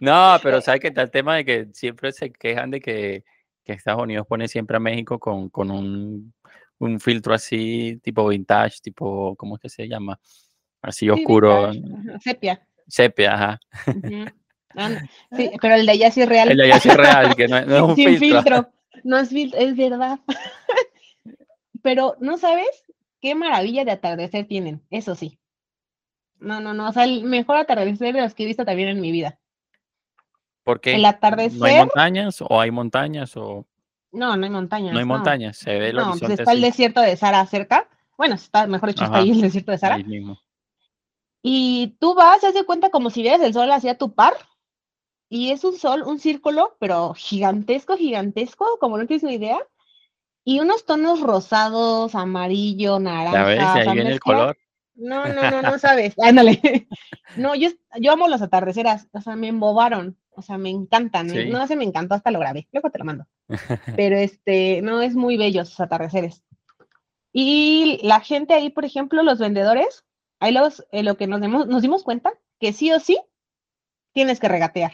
No, 0.00 0.36
pero 0.42 0.60
¿sabes 0.60 0.80
qué 0.80 0.88
está 0.88 1.02
el 1.02 1.10
tema 1.10 1.36
de 1.36 1.44
que 1.44 1.68
siempre 1.72 2.10
se 2.12 2.32
quejan 2.32 2.70
de 2.70 2.80
que, 2.80 3.24
que 3.64 3.72
Estados 3.74 4.02
Unidos 4.02 4.26
pone 4.26 4.48
siempre 4.48 4.76
a 4.76 4.80
México 4.80 5.18
con, 5.20 5.48
con 5.50 5.70
un, 5.70 6.34
un 6.78 7.00
filtro 7.00 7.34
así, 7.34 8.00
tipo 8.02 8.26
vintage, 8.28 8.78
tipo, 8.82 9.36
¿cómo 9.36 9.56
es 9.56 9.60
que 9.62 9.68
se 9.68 9.86
llama? 9.88 10.18
Así 10.82 11.06
Sí, 11.06 11.10
oscuro, 11.10 11.70
vintage, 11.70 12.18
Sepia. 12.20 12.66
sepia, 12.88 13.34
ajá. 13.34 13.60
ujú. 13.86 14.06
Anda, 14.06 14.34
Sí, 15.36 15.50
pero 15.60 15.74
el 15.74 15.86
de 15.86 15.92
allá 15.92 16.10
sí 16.10 16.22
es 16.22 16.28
real. 16.28 16.50
El 16.50 16.56
de 16.56 16.64
allá 16.64 16.80
sí 16.80 16.88
es 16.88 16.96
real, 16.96 17.34
que 17.36 17.48
no, 17.48 17.56
es- 17.58 17.66
no 17.66 17.76
es 17.76 17.82
un 17.82 17.96
Sin 17.96 18.18
filtro. 18.18 18.42
filtro. 18.42 18.72
No 19.04 19.18
es 19.18 19.28
filtro, 19.30 19.58
es 19.60 19.76
verdad. 19.76 20.18
pero 21.82 22.16
no 22.20 22.38
sabes 22.38 22.68
qué 23.20 23.34
maravilla 23.34 23.84
de 23.84 23.92
atardecer 23.92 24.46
tienen, 24.46 24.82
eso 24.90 25.14
sí. 25.14 25.38
No, 26.38 26.60
no, 26.60 26.74
no, 26.74 26.88
o 26.88 26.92
sea, 26.92 27.04
el 27.04 27.24
mejor 27.24 27.56
atardecer 27.56 28.14
de 28.14 28.20
los 28.22 28.34
que 28.34 28.42
he 28.42 28.46
visto 28.46 28.64
también 28.64 28.88
en 28.88 29.00
mi 29.00 29.12
vida. 29.12 29.38
¿Por 30.64 30.80
qué? 30.80 30.94
El 30.94 31.02
¿No 31.02 31.08
hay 31.08 31.14
atardecer, 31.14 31.76
montañas 31.78 32.42
o 32.42 32.60
hay 32.60 32.70
montañas 32.70 33.36
o 33.36 33.66
no, 34.12 34.36
no 34.36 34.44
hay 34.44 34.50
montañas. 34.50 34.92
no 34.92 34.98
hay 34.98 35.04
montañas? 35.04 35.56
Se 35.56 35.78
ve 35.78 35.88
el 35.90 35.96
No, 35.96 36.02
pues 36.02 36.12
horizonte 36.22 36.42
está 36.42 36.52
el 36.52 36.60
desierto 36.60 37.00
de 37.00 37.16
Sara 37.16 37.44
cerca. 37.46 37.88
Bueno, 38.16 38.34
está, 38.34 38.66
mejor 38.66 38.90
dicho, 38.90 39.04
está 39.04 39.14
Ajá. 39.16 39.22
ahí 39.24 39.30
el 39.30 39.40
desierto 39.40 39.72
de 39.72 39.78
Sara. 39.78 39.94
ahí 39.96 40.04
mismo. 40.04 40.38
Y 41.42 41.96
tú 41.98 42.14
vas, 42.14 42.44
haz 42.44 42.54
de 42.54 42.64
cuenta 42.64 42.90
como 42.90 43.10
si 43.10 43.22
vieras 43.22 43.40
el 43.40 43.52
sol 43.54 43.70
hacia 43.72 43.96
tu 43.98 44.14
par. 44.14 44.34
Y 45.34 45.50
es 45.50 45.64
un 45.64 45.78
sol, 45.78 46.02
un 46.02 46.18
círculo, 46.18 46.76
pero 46.78 47.14
gigantesco, 47.14 47.96
gigantesco, 47.96 48.76
como 48.78 48.98
no 48.98 49.06
tienes 49.06 49.22
ni 49.22 49.34
idea. 49.36 49.58
Y 50.44 50.60
unos 50.60 50.84
tonos 50.84 51.20
rosados, 51.20 52.14
amarillo, 52.14 52.98
naranja. 52.98 53.44
Ves, 53.46 53.58
ahí 53.60 53.84
viene 53.94 54.10
el 54.10 54.20
color. 54.20 54.58
No, 54.94 55.24
no, 55.34 55.50
no, 55.50 55.62
no 55.62 55.78
sabes. 55.78 56.14
Ándale. 56.22 56.86
No, 57.36 57.54
yo, 57.54 57.70
yo 57.98 58.12
amo 58.12 58.28
los 58.28 58.42
atardeceras. 58.42 59.08
O 59.12 59.22
sea, 59.22 59.34
me 59.36 59.48
embobaron. 59.48 60.18
O 60.32 60.42
sea, 60.42 60.58
me 60.58 60.68
encantan. 60.68 61.30
Sí. 61.30 61.48
No 61.48 61.66
sé, 61.66 61.76
me 61.76 61.84
encantó, 61.84 62.14
hasta 62.14 62.30
lo 62.30 62.38
grabé. 62.38 62.68
Luego 62.72 62.90
te 62.90 62.98
lo 62.98 63.06
mando. 63.06 63.26
Pero 63.96 64.18
este, 64.18 64.82
no, 64.82 65.00
es 65.00 65.14
muy 65.14 65.38
bello 65.38 65.64
sus 65.64 65.80
atardeceres. 65.80 66.42
Y 67.32 68.00
la 68.02 68.20
gente 68.20 68.52
ahí, 68.52 68.68
por 68.68 68.84
ejemplo, 68.84 69.22
los 69.22 69.38
vendedores, 69.38 70.04
ahí 70.40 70.52
los, 70.52 70.84
eh, 70.92 71.02
lo 71.02 71.16
que 71.16 71.26
nos, 71.26 71.40
demos- 71.40 71.66
nos 71.68 71.80
dimos 71.80 72.02
cuenta, 72.02 72.34
que 72.60 72.74
sí 72.74 72.92
o 72.92 73.00
sí 73.00 73.18
tienes 74.12 74.38
que 74.38 74.48
regatear. 74.48 74.92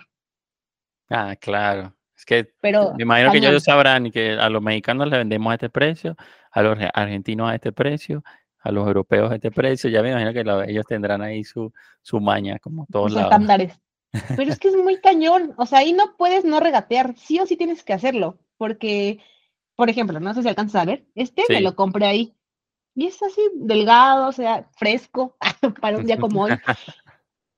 Ah, 1.10 1.36
claro. 1.36 1.94
Es 2.16 2.24
que 2.24 2.52
Pero 2.60 2.94
me 2.96 3.02
imagino 3.04 3.30
que 3.32 3.38
ellos 3.38 3.62
sabrán 3.62 4.10
que 4.10 4.32
a 4.32 4.48
los 4.48 4.60
mexicanos 4.62 5.08
les 5.08 5.18
vendemos 5.18 5.50
a 5.50 5.54
este 5.54 5.70
precio, 5.70 6.16
a 6.50 6.62
los 6.62 6.76
arge- 6.76 6.90
argentinos 6.92 7.50
a 7.50 7.54
este 7.54 7.72
precio, 7.72 8.24
a 8.60 8.72
los 8.72 8.86
europeos 8.86 9.30
a 9.30 9.36
este 9.36 9.50
precio. 9.50 9.88
Ya 9.88 10.02
me 10.02 10.10
imagino 10.10 10.32
que 10.32 10.44
la- 10.44 10.64
ellos 10.64 10.84
tendrán 10.86 11.22
ahí 11.22 11.44
su, 11.44 11.72
su 12.02 12.20
maña, 12.20 12.58
como 12.58 12.86
todos 12.90 13.12
lados. 13.12 13.30
estándares. 13.32 13.78
Pero 14.36 14.50
es 14.50 14.58
que 14.58 14.68
es 14.68 14.76
muy 14.76 15.00
cañón. 15.00 15.54
O 15.58 15.66
sea, 15.66 15.78
ahí 15.80 15.92
no 15.92 16.16
puedes 16.16 16.44
no 16.44 16.60
regatear. 16.60 17.14
Sí 17.16 17.38
o 17.40 17.46
sí 17.46 17.56
tienes 17.56 17.84
que 17.84 17.92
hacerlo. 17.92 18.38
Porque, 18.56 19.20
por 19.76 19.88
ejemplo, 19.88 20.18
no 20.18 20.34
sé 20.34 20.42
si 20.42 20.48
alcanzas 20.48 20.82
a 20.82 20.84
ver, 20.86 21.04
este 21.14 21.42
me 21.48 21.60
lo 21.60 21.76
compré 21.76 22.06
ahí. 22.06 22.34
Y 22.96 23.06
es 23.06 23.22
así, 23.22 23.40
delgado, 23.54 24.26
o 24.28 24.32
sea, 24.32 24.68
fresco, 24.76 25.36
para 25.80 25.98
un 25.98 26.06
día 26.06 26.18
como 26.18 26.42
hoy. 26.44 26.52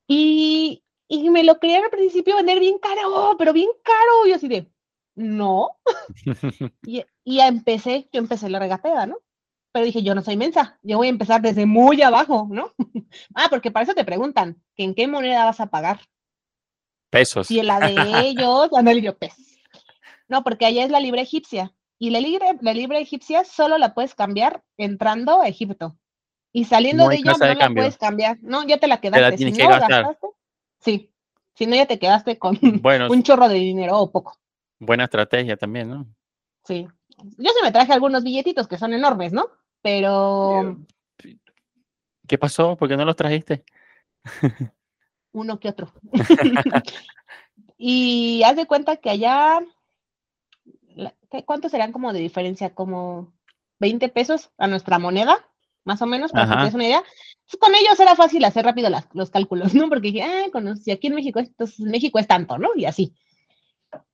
Y, 0.07 0.83
y 1.11 1.29
me 1.29 1.43
lo 1.43 1.59
querían 1.59 1.85
al 1.85 1.91
principio 1.91 2.37
vender 2.37 2.61
bien 2.61 2.79
caro, 2.79 3.35
pero 3.37 3.53
bien 3.53 3.69
caro. 3.83 4.27
Y 4.27 4.31
yo 4.31 4.37
así 4.37 4.49
de, 4.49 4.71
no. 5.17 5.71
Y, 6.87 7.05
y 7.25 7.37
ya 7.37 7.49
empecé, 7.49 8.09
yo 8.13 8.21
empecé 8.21 8.49
la 8.49 8.61
regatea, 8.61 9.07
¿no? 9.07 9.19
Pero 9.73 9.85
dije, 9.85 10.03
yo 10.03 10.15
no 10.15 10.23
soy 10.23 10.37
mensa, 10.37 10.79
yo 10.83 10.99
voy 10.99 11.09
a 11.09 11.11
empezar 11.11 11.43
desde 11.43 11.67
muy 11.67 12.01
abajo, 12.03 12.49
¿no? 12.51 12.73
ah, 13.35 13.49
porque 13.51 13.71
para 13.71 13.85
eso 13.85 13.95
te 13.95 14.05
preguntan, 14.05 14.63
que 14.75 14.85
en 14.85 14.95
qué 14.95 15.07
moneda 15.09 15.45
vas 15.45 15.61
a 15.61 15.67
pagar. 15.67 16.01
Pesos. 17.11 17.49
Si 17.49 17.61
la 17.63 17.81
de 17.81 17.95
ellos, 18.29 18.71
ándale 18.73 19.01
yo, 19.03 19.17
pues. 19.19 19.35
No, 20.29 20.45
porque 20.45 20.67
allá 20.67 20.85
es 20.85 20.91
la 20.91 21.01
libra 21.01 21.23
egipcia. 21.23 21.75
Y 21.99 22.11
la 22.11 22.21
libra, 22.21 22.47
la 22.61 22.73
libra 22.73 22.99
egipcia 22.99 23.45
solo 23.45 23.79
la 23.79 23.95
puedes 23.95 24.15
cambiar 24.15 24.63
entrando 24.79 25.43
a 25.43 25.49
Egipto. 25.49 25.99
Y 26.53 26.65
saliendo 26.65 27.05
No 27.05 27.11
de 27.11 27.17
ella 27.17 27.33
no 27.39 27.47
la 27.47 27.59
cambio. 27.59 27.83
puedes 27.83 27.99
cambiar. 27.99 28.39
No, 28.43 28.67
ya 28.67 28.79
te 28.79 28.87
la 28.87 29.01
quedaste. 29.01 29.37
tienes 29.37 29.55
si 29.55 29.61
que 29.61 29.65
no 29.65 29.71
gastar. 29.71 29.91
gastaste, 30.05 30.27
sí. 30.81 31.07
Si 31.55 31.67
no, 31.67 31.77
ya 31.77 31.87
te 31.87 31.99
quedaste 31.99 32.39
con 32.39 32.59
Bueno, 32.81 33.09
un 33.11 33.23
chorro 33.23 33.49
de 33.49 33.57
dinero 33.57 33.99
o 33.99 34.11
poco. 34.11 34.37
buena 34.79 35.05
estrategia 35.05 35.57
también, 35.57 35.91
¿no? 35.91 36.07
Sí. 36.65 36.87
Yo 37.19 37.51
sí 37.51 37.59
me 37.63 37.73
traje 37.73 37.93
algunos 37.93 38.25
billetitos 38.25 38.67
que 38.67 38.79
son 38.79 38.95
enormes, 38.95 39.33
¿no? 39.33 39.47
Pero 39.83 40.77
¿Qué 42.27 42.39
pasó? 42.39 42.77
¿Por 42.77 42.89
qué 42.89 42.97
no 42.97 43.05
los 43.05 43.17
trajiste? 43.17 43.65
uno 45.33 45.59
que 45.61 45.69
otro. 45.69 45.93
y 47.79 48.43
haz 48.45 48.57
de 48.57 48.67
cuenta 48.67 48.97
que 48.97 49.11
allá, 49.11 49.61
la- 50.95 51.15
¿qué- 51.31 51.45
¿cuántos 51.45 51.71
serán 51.73 51.93
como 51.93 52.13
de 52.13 52.21
diferencia? 52.21 52.75
Como 52.75 53.33
20 53.81 54.09
pesos 54.09 54.51
a 54.59 54.67
nuestra 54.67 54.99
moneda, 54.99 55.47
más 55.85 56.01
o 56.03 56.07
menos, 56.07 56.33
para 56.33 56.45
que 56.45 56.51
te 56.51 56.55
Ajá. 56.57 56.65
des 56.65 56.75
una 56.75 56.85
idea. 56.87 57.05
Con 57.59 57.75
ellos 57.75 57.99
era 57.99 58.15
fácil 58.15 58.45
hacer 58.45 58.65
rápido 58.65 58.89
las- 58.91 59.09
los 59.13 59.31
cálculos, 59.31 59.75
¿no? 59.75 59.89
Porque 59.89 60.13
dije, 60.13 60.23
ah, 60.23 60.75
si 60.83 60.91
aquí 60.91 61.09
en 61.09 61.15
México, 61.15 61.41
es- 61.41 61.49
entonces 61.49 61.81
México 61.81 62.19
es 62.19 62.27
tanto, 62.27 62.59
¿no? 62.59 62.69
Y 62.77 62.85
así. 62.85 63.15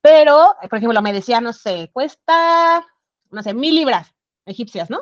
Pero, 0.01 0.55
por 0.69 0.77
ejemplo, 0.77 1.01
me 1.01 1.13
decía, 1.13 1.39
no 1.41 1.53
sé, 1.53 1.89
cuesta, 1.93 2.85
no 3.29 3.43
sé, 3.43 3.53
mil 3.53 3.75
libras 3.75 4.13
egipcias, 4.45 4.89
¿no? 4.89 5.01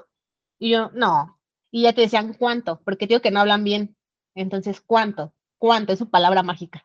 Y 0.60 0.72
yo, 0.72 0.90
no. 0.94 1.40
Y 1.72 1.84
ya 1.84 1.94
te 1.94 2.02
decían 2.02 2.34
cuánto, 2.34 2.82
porque 2.84 3.08
digo 3.08 3.22
que 3.22 3.32
no 3.32 3.40
hablan 3.40 3.64
bien. 3.64 3.96
Entonces, 4.34 4.82
¿cuánto? 4.82 5.34
¿Cuánto? 5.58 5.94
Es 5.94 6.00
su 6.00 6.10
palabra 6.10 6.44
mágica. 6.44 6.84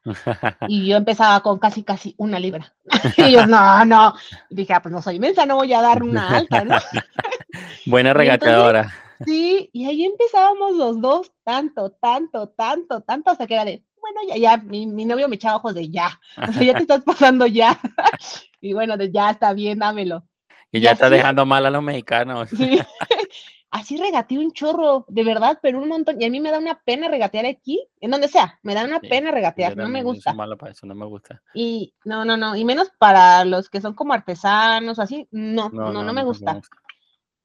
Y 0.69 0.87
yo 0.87 0.97
empezaba 0.97 1.41
con 1.41 1.59
casi, 1.59 1.83
casi 1.83 2.15
una 2.17 2.39
libra. 2.39 2.73
y 3.17 3.33
yo, 3.33 3.47
no, 3.47 3.85
no. 3.85 4.15
Y 4.51 4.55
dije, 4.55 4.73
ah, 4.75 4.83
pues 4.83 4.93
no 4.93 5.03
soy 5.03 5.17
inmensa, 5.17 5.47
no 5.47 5.57
voy 5.57 5.73
a 5.73 5.83
dar 5.83 6.03
una 6.03 6.29
alta, 6.37 6.65
¿no? 6.65 6.77
Buena 7.87 8.13
regateadora. 8.15 8.93
Sí, 9.25 9.69
y 9.73 9.87
ahí 9.87 10.05
empezábamos 10.05 10.77
los 10.77 11.01
dos, 11.01 11.33
tanto, 11.45 11.91
tanto, 11.93 12.49
tanto, 12.51 13.01
tanto, 13.03 13.31
hasta 13.31 13.47
que 13.47 13.55
era 13.55 13.65
de, 13.65 13.85
bueno, 14.01 14.21
ya, 14.29 14.37
ya, 14.37 14.57
mi, 14.57 14.87
mi 14.87 15.05
novio 15.05 15.29
me 15.29 15.37
echaba 15.37 15.57
ojos 15.57 15.75
de 15.75 15.91
ya, 15.91 16.19
o 16.37 16.53
sea, 16.53 16.63
ya 16.63 16.75
te 16.75 16.83
estás 16.83 17.03
pasando 17.03 17.47
ya. 17.47 17.79
y 18.61 18.73
bueno, 18.73 18.97
de 18.97 19.11
ya 19.11 19.31
está 19.31 19.53
bien, 19.53 19.79
dámelo. 19.79 20.25
Y 20.73 20.79
y 20.79 20.81
ya 20.83 20.93
está 20.93 21.07
así- 21.07 21.17
dejando 21.17 21.45
mal 21.45 21.67
a 21.67 21.71
los 21.71 21.83
mexicanos. 21.83 22.49
Sí. 22.51 22.79
Así 23.73 23.97
regateé 23.97 24.37
un 24.41 24.51
chorro, 24.51 25.05
de 25.07 25.23
verdad, 25.23 25.61
pero 25.63 25.79
un 25.79 25.87
montón. 25.87 26.21
Y 26.21 26.25
a 26.25 26.29
mí 26.31 26.41
me 26.41 26.51
da 26.51 26.59
una 26.59 26.81
pena 26.83 27.07
regatear 27.07 27.47
aquí, 27.47 27.87
en 28.01 28.11
donde 28.11 28.27
sea, 28.27 28.59
me 28.65 28.75
da 28.75 28.85
una 28.85 28.99
Sí, 28.99 29.07
pena 29.07 29.31
regatear, 29.31 29.77
no 29.77 29.89
me 29.89 30.03
gusta. 30.03 30.33
malo 30.33 30.59
para 30.59 30.73
eso, 30.73 30.87
no 30.87 30.97
me 30.97 31.07
gusta. 31.07 31.41
Y 31.55 31.95
no, 32.05 32.25
no, 32.25 32.37
no, 32.37 32.57
y 32.57 32.65
menos 32.65 32.91
para 32.99 33.45
los 33.45 33.71
que 33.71 33.81
son 33.81 33.95
como 33.95 34.13
artesanos 34.13 34.99
así, 34.99 35.29
no, 35.31 35.69
no, 35.69 35.93
no, 35.93 36.13
me 36.13 36.25
gusta. 36.25 36.61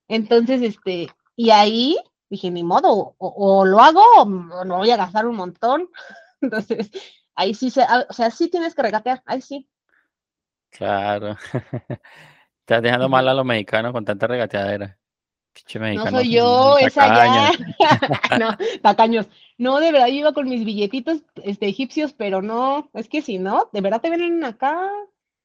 Entonces, 0.08 0.64
este, 0.64 1.10
y 1.36 1.50
ahí 1.50 1.98
dije, 2.30 2.52
ni 2.52 2.64
modo, 2.64 3.16
o, 3.18 3.18
o 3.18 3.66
lo 3.66 3.80
hago 3.80 4.02
o 4.18 4.26
no 4.66 4.78
voy 4.78 4.92
a 4.92 4.98
gastar 4.98 5.26
un 5.26 5.36
montón. 5.36 5.90
Entonces, 6.42 6.92
ahí 7.36 7.54
sí, 7.54 7.70
se, 7.70 7.84
ah, 7.84 8.06
o 8.10 8.14
sea, 8.14 8.32
sí 8.32 8.50
tienes 8.50 8.76
que 8.76 8.82
regatear, 8.82 9.22
ahí 9.26 9.42
sí. 9.42 9.68
Claro. 10.70 11.38
Estás 12.60 12.82
dejando 12.82 13.10
mal 13.10 13.28
a 13.28 13.34
los 13.34 13.46
mexicanos 13.46 13.94
con 13.94 14.04
tanta 14.04 14.28
regateadera. 14.28 14.98
No 15.74 16.10
soy 16.10 16.32
yo, 16.32 16.78
es 16.80 16.98
allá. 16.98 17.52
no, 18.40 18.58
tacaños. 18.82 19.28
No, 19.58 19.80
de 19.80 19.92
verdad, 19.92 20.08
yo 20.08 20.16
iba 20.16 20.34
con 20.34 20.50
mis 20.50 20.66
billetitos 20.66 21.24
este, 21.44 21.68
egipcios, 21.68 22.14
pero 22.14 22.42
no, 22.42 22.90
es 22.94 23.08
que 23.08 23.22
si 23.22 23.40
no, 23.40 23.70
de 23.72 23.82
verdad 23.82 24.02
te 24.02 24.10
vienen 24.10 24.44
acá. 24.44 24.90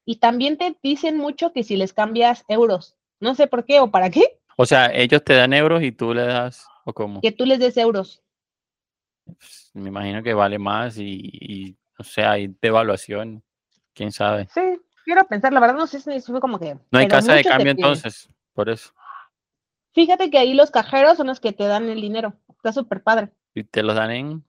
Y 0.03 0.17
también 0.17 0.57
te 0.57 0.75
dicen 0.83 1.17
mucho 1.17 1.53
que 1.53 1.63
si 1.63 1.77
les 1.77 1.93
cambias 1.93 2.43
euros, 2.49 2.97
no 3.19 3.35
sé 3.35 3.47
por 3.47 3.63
qué 3.63 3.79
o 3.79 3.89
para 3.89 4.09
qué, 4.09 4.40
O 4.61 4.65
sea, 4.67 4.93
ellos 4.93 5.23
te 5.23 5.33
dan 5.33 5.53
euros 5.53 5.81
y 5.81 5.91
tú 5.91 6.13
le 6.13 6.21
das, 6.21 6.67
o 6.85 6.93
cómo. 6.93 7.19
que 7.19 7.31
tú 7.31 7.47
les 7.47 7.57
des 7.57 7.75
euros. 7.77 8.21
Pues, 9.25 9.71
Me 9.73 9.89
imagino 9.89 10.21
que 10.21 10.35
vale 10.35 10.59
más 10.59 10.99
y, 10.99 11.19
y, 11.31 11.77
o 11.97 12.03
sea, 12.03 12.33
hay 12.33 12.55
devaluación. 12.61 13.43
¿Quién 13.95 14.11
sabe? 14.11 14.47
Sí, 14.53 14.61
quiero 15.03 15.25
pensar, 15.25 15.51
la 15.51 15.59
verdad 15.59 15.77
no 15.77 15.87
sé 15.87 15.99
si 15.99 16.21
fue 16.21 16.39
como 16.39 16.59
que. 16.59 16.77
No 16.91 16.99
hay 16.99 17.07
casa 17.07 17.33
de 17.33 17.43
cambio 17.43 17.71
entonces, 17.71 18.29
por 18.53 18.69
eso. 18.69 18.93
Fíjate 19.95 20.29
que 20.29 20.37
ahí 20.37 20.53
los 20.53 20.69
cajeros 20.69 21.17
son 21.17 21.25
los 21.25 21.39
que 21.39 21.53
te 21.53 21.63
dan 21.63 21.89
el 21.89 21.99
dinero. 21.99 22.35
Está 22.49 22.71
súper 22.71 23.01
padre. 23.01 23.31
Y 23.55 23.63
te 23.63 23.81
los 23.81 23.95
dan 23.95 24.11
en... 24.11 24.45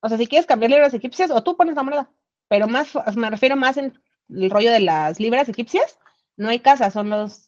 O 0.00 0.08
sea, 0.08 0.16
si 0.16 0.26
quieres 0.26 0.46
cambiar 0.46 0.70
libras 0.70 0.94
egipcias, 0.94 1.30
o 1.30 1.42
tú 1.42 1.54
pones 1.54 1.76
la 1.76 1.82
moneda. 1.82 2.10
Pero 2.48 2.66
más, 2.66 2.92
me 3.14 3.28
refiero 3.28 3.56
más 3.56 3.76
en 3.76 4.00
el 4.30 4.50
rollo 4.50 4.72
de 4.72 4.80
las 4.80 5.20
libras 5.20 5.50
egipcias. 5.50 5.98
No 6.38 6.48
hay 6.48 6.60
casa, 6.60 6.90
son 6.90 7.10
los, 7.10 7.45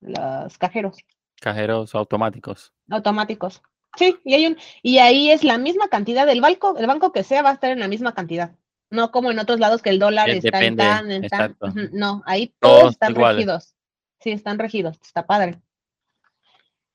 los 0.00 0.58
cajeros 0.58 0.98
cajeros 1.40 1.94
automáticos. 1.94 2.72
automáticos. 2.90 3.62
Sí, 3.96 4.16
y 4.24 4.34
hay 4.34 4.46
un, 4.46 4.56
y 4.82 4.98
ahí 4.98 5.30
es 5.30 5.44
la 5.44 5.58
misma 5.58 5.88
cantidad 5.88 6.26
del 6.26 6.40
banco, 6.40 6.76
el 6.78 6.86
banco 6.86 7.12
que 7.12 7.24
sea 7.24 7.42
va 7.42 7.50
a 7.50 7.54
estar 7.54 7.70
en 7.70 7.80
la 7.80 7.88
misma 7.88 8.14
cantidad. 8.14 8.54
No 8.90 9.10
como 9.10 9.30
en 9.30 9.38
otros 9.38 9.58
lados 9.60 9.82
que 9.82 9.90
el 9.90 9.98
dólar 9.98 10.28
Eh, 10.30 10.38
está 10.38 10.62
en 10.62 10.76
depende, 10.76 10.82
tan, 10.84 11.10
en 11.10 11.28
tan. 11.28 11.40
exacto. 11.50 11.66
ujú, 11.68 11.88
No, 11.92 12.22
ahí 12.26 12.54
Todos 12.58 12.78
todos 12.80 12.92
están 12.92 13.12
iguales. 13.12 13.36
regidos. 13.36 13.74
Sí, 14.20 14.30
están 14.30 14.58
regidos, 14.58 14.98
está 15.02 15.26
padre. 15.26 15.60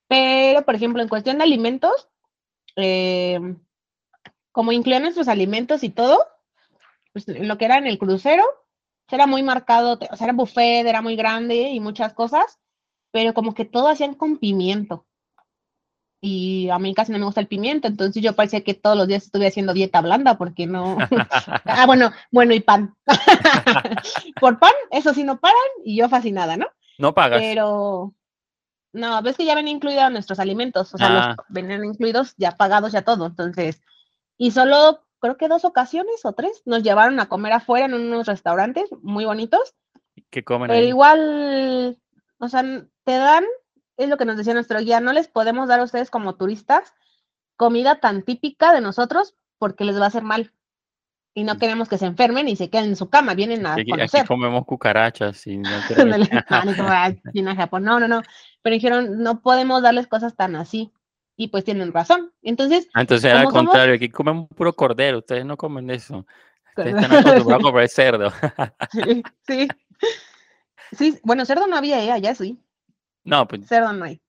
Pero, 0.08 0.64
por 0.66 0.76
ejemplo, 0.76 1.02
en 1.02 1.08
cuestión 1.10 1.38
de 1.38 1.43
alimentos, 1.43 2.10
eh, 2.76 3.39
como 4.52 4.72
incluían 4.72 5.04
nuestros 5.04 5.28
alimentos 5.28 5.84
y 5.84 5.89
todo, 5.89 6.26
pues 7.14 7.28
lo 7.28 7.58
que 7.58 7.66
era 7.66 7.78
en 7.78 7.88
el 7.88 7.97
crucero, 7.97 8.43
era 9.10 9.28
muy 9.28 9.43
marcado, 9.43 9.99
o 10.10 10.16
sea, 10.16 10.26
era 10.26 10.34
buffet, 10.34 10.86
era 10.86 11.02
muy 11.02 11.16
grande 11.16 11.70
y 11.70 11.80
muchas 11.80 12.14
cosas, 12.14 12.60
pero 13.12 13.34
como 13.34 13.53
que 13.53 13.66
todo 13.66 13.88
hacían 13.88 14.16
con 14.16 14.38
pimiento. 14.38 15.05
Y 16.24 16.70
a 16.70 16.78
mí 16.78 16.93
casi 16.93 17.12
no 17.12 17.18
me 17.18 17.26
gusta 17.26 17.41
el 17.41 17.47
pimiento, 17.47 17.88
entonces 17.88 18.22
yo 18.22 18.34
parecía 18.34 18.64
que 18.64 18.76
todos 18.76 18.95
los 18.95 19.07
días 19.07 19.24
estuve 19.24 19.47
haciendo 19.47 19.74
dieta 19.74 20.01
blanda 20.01 20.38
porque 20.38 20.68
no. 20.68 20.97
ah, 21.66 21.86
bueno, 21.88 22.12
bueno, 22.32 22.53
y 22.53 22.59
pan. 22.59 22.95
Por 24.39 24.59
pan, 24.59 24.72
eso 24.91 25.14
sí 25.16 25.24
no 25.24 25.39
paran 25.39 25.55
y 25.84 25.97
yo 25.97 26.09
fascinada, 26.09 26.57
¿no? 26.57 26.68
no 26.99 27.16
pagas. 27.16 27.41
Pero 27.41 28.14
no, 28.93 29.22
ves 29.24 29.36
que 29.38 29.45
ya 29.45 29.55
ven 29.55 29.68
incluidos 29.68 30.12
nuestros 30.12 30.39
alimentos, 30.39 30.93
o 30.93 30.97
sea, 30.99 31.07
Ah. 31.07 31.36
los 31.36 31.45
venían 31.49 31.84
incluidos 31.84 32.36
ya 32.38 32.51
pagados 32.51 32.91
ya 32.91 33.01
todo, 33.01 33.26
entonces, 33.26 33.82
y 34.38 34.51
solo 34.51 35.03
creo 35.20 35.38
que 35.38 35.47
dos 35.47 35.66
ocasiones 35.66 36.24
o 36.26 36.34
tres 36.34 36.62
nos 36.66 36.84
llevaron 36.84 37.20
a 37.20 37.28
comer 37.30 37.53
afuera 37.53 37.86
en 37.86 37.93
unos 37.95 38.28
restaurantes 38.28 38.86
muy 39.01 39.26
bonitos, 39.26 39.74
¿Qué 40.30 40.43
comen 40.43 40.68
pero 40.68 40.80
ahí? 40.82 40.89
igual, 40.89 41.97
o 42.38 42.47
sea, 42.47 42.64
te 43.04 43.14
dan, 43.14 43.43
es 43.97 44.10
lo 44.10 44.18
que 44.18 44.26
nos 44.26 44.38
decía 44.38 44.54
nuestro 44.54 44.80
guía, 44.80 44.99
no 44.99 45.14
les 45.14 45.28
podemos 45.28 45.68
dar 45.68 45.80
a 45.80 45.84
ustedes 45.84 46.10
como 46.10 46.36
turistas 46.36 46.93
comida 47.56 47.99
tan 47.99 48.24
típica 48.24 48.74
de 48.74 48.82
nosotros 48.82 49.36
porque 49.60 49.86
les 49.86 49.99
va 49.99 50.06
a 50.06 50.08
hacer 50.08 50.24
mal. 50.24 50.52
Y 51.34 51.43
no 51.45 51.58
queremos 51.58 51.88
que 51.88 51.97
se 51.97 52.06
enfermen 52.08 52.49
y 52.49 52.56
se 52.58 52.70
queden 52.70 52.89
en 52.89 52.95
su 52.97 53.10
cama, 53.10 53.36
vienen 53.36 53.66
a 53.66 53.74
Aquí, 53.74 53.82
aquí 53.84 53.91
conocer. 53.91 54.28
comemos 54.28 54.66
cucarachas 54.66 55.45
y 55.47 55.58
no. 55.58 55.70
No, 57.82 57.99
no, 57.99 58.08
no. 58.08 58.22
Pero 58.62 58.74
dijeron, 58.74 59.24
no 59.24 59.41
podemos 59.41 59.82
darles 59.82 60.08
cosas 60.08 60.36
tan 60.36 60.56
así. 60.56 60.91
Y 61.38 61.47
pues 61.47 61.64
tienen 61.64 61.93
razón. 61.93 62.34
Entonces, 62.41 62.89
Entonces 62.93 63.26
era 63.32 63.39
al 63.39 63.45
somos- 63.47 63.54
contrario, 63.64 63.95
aquí 63.95 64.10
comemos 64.10 64.49
puro 64.49 64.74
cordero, 64.74 65.20
ustedes 65.20 65.45
no 65.45 65.56
comen 65.58 65.89
eso. 65.89 66.26
Ustedes 66.70 66.95
están 66.95 67.12
acostumbrados 67.20 67.64
a 67.66 67.72
comer 67.72 67.89
cerdo. 67.89 68.32
sí. 69.47 69.68
Sí, 70.91 71.20
bueno, 71.24 71.45
cerdo 71.45 71.68
no 71.68 71.78
había, 71.78 72.04
¿eh? 72.04 72.12
allá 72.12 72.36
sí. 72.36 72.60
No, 73.24 73.48
pues 73.48 73.68
Cerdo 73.68 73.94
no 73.94 74.06
hay. 74.06 74.22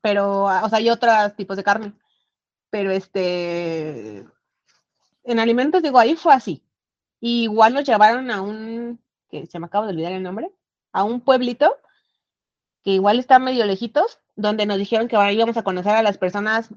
Pero, 0.00 0.48
ah, 0.48 0.62
o 0.64 0.68
sea, 0.68 0.78
hay 0.78 0.90
otros 0.90 1.34
tipos 1.36 1.56
de 1.56 1.64
carne. 1.64 1.92
Pero 2.70 2.90
este, 2.90 4.24
en 5.24 5.38
alimentos, 5.38 5.82
digo, 5.82 5.98
ahí 5.98 6.16
fue 6.16 6.34
así. 6.34 6.62
Y 7.20 7.44
igual 7.44 7.74
nos 7.74 7.84
llevaron 7.84 8.30
a 8.30 8.42
un, 8.42 9.00
que 9.28 9.46
se 9.46 9.58
me 9.58 9.66
acaba 9.66 9.86
de 9.86 9.92
olvidar 9.92 10.12
el 10.12 10.22
nombre, 10.22 10.50
a 10.92 11.04
un 11.04 11.20
pueblito 11.20 11.76
que 12.82 12.90
igual 12.90 13.18
está 13.18 13.38
medio 13.38 13.64
lejitos, 13.64 14.18
donde 14.36 14.66
nos 14.66 14.78
dijeron 14.78 15.08
que 15.08 15.16
ahora 15.16 15.32
íbamos 15.32 15.56
a 15.56 15.62
conocer 15.62 15.92
a 15.92 16.02
las 16.02 16.18
personas 16.18 16.68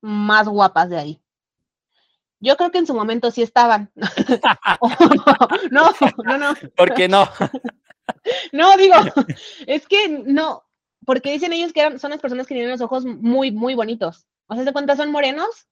más 0.00 0.46
guapas 0.48 0.88
de 0.90 0.98
ahí. 0.98 1.22
Yo 2.38 2.56
creo 2.56 2.70
que 2.70 2.78
en 2.78 2.86
su 2.86 2.94
momento 2.94 3.30
sí 3.30 3.42
estaban. 3.42 3.90
no, 5.70 5.90
no, 6.24 6.38
no. 6.38 6.54
¿por 6.76 6.94
qué 6.94 7.08
no? 7.08 7.28
No, 8.52 8.76
digo, 8.76 8.94
es 9.66 9.86
que 9.88 10.08
no, 10.08 10.65
porque 11.06 11.32
dicen 11.32 11.52
ellos 11.54 11.72
que 11.72 11.80
eran, 11.80 11.98
son 11.98 12.10
las 12.10 12.20
personas 12.20 12.46
que 12.46 12.54
tienen 12.54 12.72
los 12.72 12.82
ojos 12.82 13.06
muy, 13.06 13.52
muy 13.52 13.74
bonitos. 13.74 14.26
O 14.48 14.54
sea, 14.54 14.64
de 14.64 14.72
cuenta 14.72 14.96
son 14.96 15.10
morenos, 15.10 15.68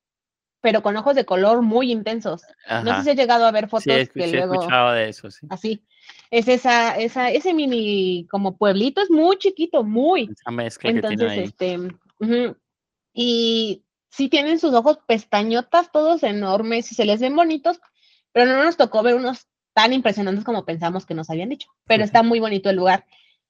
pero 0.62 0.82
con 0.82 0.96
ojos 0.96 1.14
de 1.16 1.26
color 1.26 1.60
muy 1.60 1.92
intensos. 1.92 2.42
No 2.66 2.84
sé 2.84 2.90
Ajá. 2.90 3.02
si 3.02 3.10
has 3.10 3.16
llegado 3.16 3.44
a 3.44 3.50
ver 3.50 3.68
fotos 3.68 3.82
Sí, 3.84 3.90
he, 3.90 4.08
que 4.08 4.28
sí 4.28 4.36
he 4.36 4.38
luego 4.38 4.54
escuchado 4.54 4.92
de 4.92 5.08
eso, 5.08 5.30
sí. 5.30 5.46
así. 5.50 5.84
Es 6.30 6.48
esa, 6.48 6.96
esa, 6.96 7.30
ese 7.30 7.52
mini 7.52 8.26
como 8.30 8.56
pueblito 8.56 9.02
es 9.02 9.10
muy 9.10 9.36
chiquito, 9.36 9.82
muy. 9.82 10.30
Esa 10.32 10.50
mezcla 10.50 10.92
que 10.92 11.00
tienen 11.00 11.20
Entonces, 11.20 11.38
ahí. 11.38 11.44
este, 11.44 11.78
ujú, 12.20 12.56
y 13.12 13.84
sí 14.10 14.28
tienen 14.28 14.60
sus 14.60 14.72
ojos 14.72 14.98
pestañotas 15.06 15.90
todos 15.90 16.22
enormes 16.22 16.90
y 16.92 16.94
se 16.94 17.04
les 17.04 17.20
ven 17.20 17.34
bonitos, 17.34 17.80
pero 18.32 18.46
no 18.46 18.62
nos 18.62 18.76
tocó 18.76 19.02
ver 19.02 19.16
unos 19.16 19.48
tan 19.72 19.92
impresionantes 19.92 20.44
como 20.44 20.64
pensamos 20.64 21.04
que 21.04 21.14
nos 21.14 21.28
habían 21.28 21.48
dicho. 21.48 21.68
Pero 21.86 22.04
está 22.04 22.22
muy 22.22 22.38
bonito 22.38 22.70
el 22.70 22.76
lugar. 22.76 23.04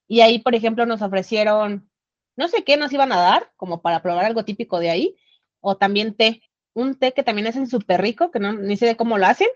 Y 0.07 0.21
ahí, 0.21 0.39
por 0.39 0.55
ejemplo, 0.55 0.85
nos 0.85 1.01
ofrecieron, 1.01 1.89
no 2.35 2.47
sé 2.47 2.63
qué 2.63 2.77
nos 2.77 2.91
iban 2.93 3.11
a 3.11 3.17
dar, 3.17 3.51
como 3.57 3.81
para 3.81 4.01
probar 4.01 4.25
algo 4.25 4.45
típico 4.45 4.79
de 4.79 4.89
ahí, 4.89 5.15
o 5.61 5.77
también 5.77 6.13
té, 6.15 6.41
un 6.73 6.95
té 6.95 7.13
que 7.13 7.23
también 7.23 7.47
hacen 7.47 7.67
súper 7.67 8.01
rico, 8.01 8.31
que 8.31 8.39
no, 8.39 8.53
ni 8.53 8.77
sé 8.77 8.85
de 8.85 8.97
cómo 8.97 9.17
lo 9.17 9.25
hacen, 9.25 9.47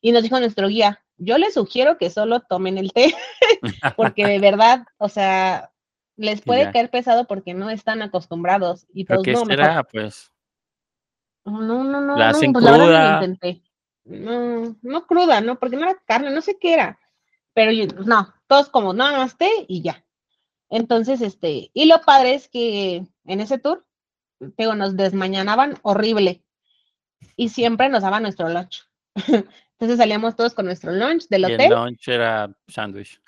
y 0.00 0.12
nos 0.12 0.22
dijo 0.22 0.38
nuestro 0.40 0.68
guía, 0.68 1.02
yo 1.18 1.36
les 1.36 1.54
sugiero 1.54 1.98
que 1.98 2.08
solo 2.08 2.40
tomen 2.40 2.78
el 2.78 2.92
té, 2.92 3.14
porque 3.96 4.26
de 4.26 4.38
verdad, 4.38 4.84
o 4.96 5.08
sea, 5.08 5.70
les 6.16 6.40
puede 6.42 6.62
ya. 6.64 6.72
caer 6.72 6.90
pesado 6.90 7.26
porque 7.26 7.52
no 7.54 7.68
están 7.70 8.00
acostumbrados. 8.02 8.86
Y 8.92 9.04
¿Pero 9.04 9.18
pues 9.18 9.24
qué 9.26 9.32
no, 9.32 9.44
mejor- 9.44 9.56
será? 9.56 9.84
Pues 9.84 10.30
no, 11.44 11.84
no, 11.84 12.00
no, 12.00 12.16
¿La 12.16 12.30
no, 12.30 12.36
hacen 12.36 12.52
pues 12.52 12.64
la 12.64 12.72
ni 12.72 12.78
lo 12.78 12.84
cruda? 12.84 13.14
intenté. 13.14 13.62
No, 14.04 14.76
no 14.82 15.06
cruda, 15.06 15.40
no, 15.40 15.58
porque 15.58 15.76
no 15.76 15.82
era 15.84 15.98
carne, 16.06 16.30
no 16.30 16.40
sé 16.40 16.58
qué 16.58 16.74
era. 16.74 16.98
Pero 17.60 17.72
yo- 17.72 17.84
no, 18.06 18.32
todos 18.46 18.70
como 18.70 18.94
nada 18.94 19.18
más 19.18 19.36
té 19.36 19.50
y 19.68 19.82
ya. 19.82 20.02
Entonces, 20.70 21.20
este, 21.20 21.70
y 21.74 21.84
lo 21.84 22.00
padre 22.00 22.32
es 22.32 22.48
que 22.48 23.04
en 23.26 23.40
ese 23.40 23.58
tour, 23.58 23.86
digo, 24.56 24.74
nos 24.74 24.96
desmañanaban 24.96 25.78
horrible. 25.82 26.42
Y 27.36 27.50
siempre 27.50 27.90
nos 27.90 28.00
daban 28.02 28.22
nuestro 28.22 28.48
lunch. 28.48 28.88
Entonces 29.72 29.98
salíamos 29.98 30.36
todos 30.36 30.54
con 30.54 30.64
nuestro 30.64 30.90
lunch 30.92 31.28
del 31.28 31.42
y 31.42 31.44
el 31.44 31.52
hotel. 31.54 31.70
lunch 31.70 32.08
era 32.08 32.50
sándwich. 32.66 33.20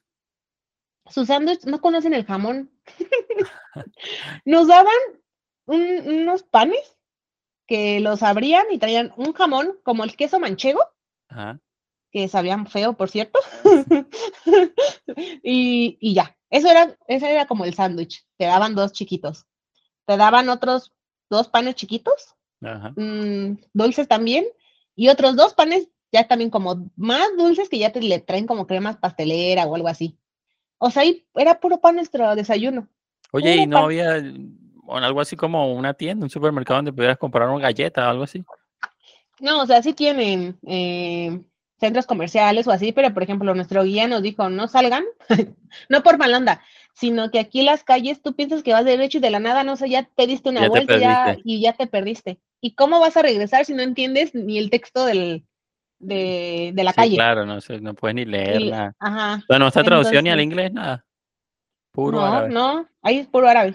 Su 1.10 1.26
sándwich, 1.26 1.64
no 1.66 1.82
conocen 1.82 2.14
el 2.14 2.24
jamón. 2.24 2.70
Nos 4.46 4.66
daban 4.66 4.94
un- 5.66 6.08
unos 6.22 6.42
panes 6.42 6.96
que 7.66 8.00
los 8.00 8.22
abrían 8.22 8.64
y 8.70 8.78
traían 8.78 9.12
un 9.16 9.34
jamón 9.34 9.78
como 9.82 10.04
el 10.04 10.16
queso 10.16 10.40
manchego, 10.40 10.80
Ajá. 11.28 11.60
Que 12.12 12.28
sabían 12.28 12.66
feo, 12.66 12.92
por 12.92 13.08
cierto. 13.10 13.40
y, 15.42 15.96
y 16.00 16.14
ya, 16.14 16.36
eso 16.50 16.68
era, 16.68 16.96
ese 17.08 17.30
era 17.32 17.46
como 17.46 17.64
el 17.64 17.74
sándwich. 17.74 18.24
Te 18.36 18.44
daban 18.44 18.74
dos 18.74 18.92
chiquitos. 18.92 19.46
Te 20.04 20.16
daban 20.16 20.48
otros 20.48 20.92
dos 21.30 21.48
panes 21.48 21.74
chiquitos, 21.76 22.34
Ajá. 22.60 22.92
mm, 22.94 23.58
dulces 23.72 24.06
también, 24.06 24.44
y 24.94 25.08
otros 25.08 25.34
dos 25.34 25.54
panes 25.54 25.88
ya 26.12 26.28
también 26.28 26.50
como 26.50 26.90
más 26.94 27.26
dulces 27.38 27.70
que 27.70 27.78
ya 27.78 27.90
te 27.90 28.02
le 28.02 28.20
traen 28.20 28.46
como 28.46 28.66
cremas 28.66 28.98
pastelera 28.98 29.64
o 29.64 29.74
algo 29.74 29.88
así. 29.88 30.18
O 30.76 30.90
sea, 30.90 31.02
ahí 31.02 31.26
era 31.34 31.58
puro 31.58 31.80
pan 31.80 31.96
nuestro 31.96 32.34
desayuno. 32.36 32.88
Oye, 33.30 33.52
Puro 33.52 33.62
¿y 33.62 33.66
no 33.66 33.76
pan. 33.76 33.84
había 33.84 34.22
algo 35.06 35.20
así 35.22 35.36
como 35.36 35.72
una 35.72 35.94
tienda, 35.94 36.24
un 36.24 36.30
supermercado 36.30 36.78
donde 36.78 36.92
pudieras 36.92 37.16
comprar 37.16 37.48
una 37.48 37.62
galleta 37.62 38.06
o 38.06 38.10
algo 38.10 38.24
así? 38.24 38.44
No, 39.40 39.62
o 39.62 39.66
sea, 39.66 39.82
sí 39.82 39.94
tienen 39.94 40.58
eh, 40.66 41.40
centros 41.82 42.06
comerciales 42.06 42.66
o 42.68 42.70
así, 42.70 42.92
pero 42.92 43.12
por 43.12 43.22
ejemplo, 43.24 43.52
nuestro 43.54 43.82
guía 43.82 44.06
nos 44.06 44.22
dijo, 44.22 44.48
no 44.48 44.68
salgan, 44.68 45.04
no 45.88 46.02
por 46.04 46.16
mal 46.16 46.32
onda, 46.32 46.62
sino 46.94 47.30
que 47.32 47.40
aquí 47.40 47.62
las 47.62 47.82
calles 47.82 48.22
tú 48.22 48.34
piensas 48.34 48.62
que 48.62 48.72
vas 48.72 48.84
derecho 48.84 49.18
y 49.18 49.20
de 49.20 49.30
la 49.30 49.40
nada, 49.40 49.64
no 49.64 49.76
sé, 49.76 49.90
ya 49.90 50.04
te 50.04 50.26
diste 50.28 50.48
una 50.48 50.60
Ya 50.62 50.68
vuelta 50.68 50.98
ya- 50.98 51.36
y 51.44 51.60
ya 51.60 51.72
te 51.72 51.86
perdiste. 51.88 52.38
¿Y 52.60 52.74
cómo 52.76 53.00
vas 53.00 53.16
a 53.16 53.22
regresar 53.22 53.64
si 53.64 53.74
no 53.74 53.82
entiendes 53.82 54.32
ni 54.34 54.58
el 54.58 54.70
texto 54.70 55.04
del, 55.04 55.44
de, 55.98 56.70
de 56.72 56.84
la 56.84 56.92
Sí, 56.92 56.96
calle? 56.96 57.14
claro, 57.16 57.44
no 57.46 57.58
no 57.80 57.94
puedes 57.94 58.14
ni 58.14 58.22
Y- 58.22 58.26
leerla. 58.26 58.94
ajá. 59.00 59.40
O 59.42 59.46
sea, 59.48 59.58
no 59.58 59.66
está 59.66 59.82
traducción 59.82 60.22
ni 60.24 60.30
al 60.30 60.40
inglés, 60.40 60.72
nada. 60.72 61.04
Puro 61.90 62.18
no, 62.20 62.24
árabe. 62.26 62.48
no, 62.50 62.88
ahí 63.02 63.18
es 63.18 63.26
puro 63.26 63.48
árabe. 63.48 63.74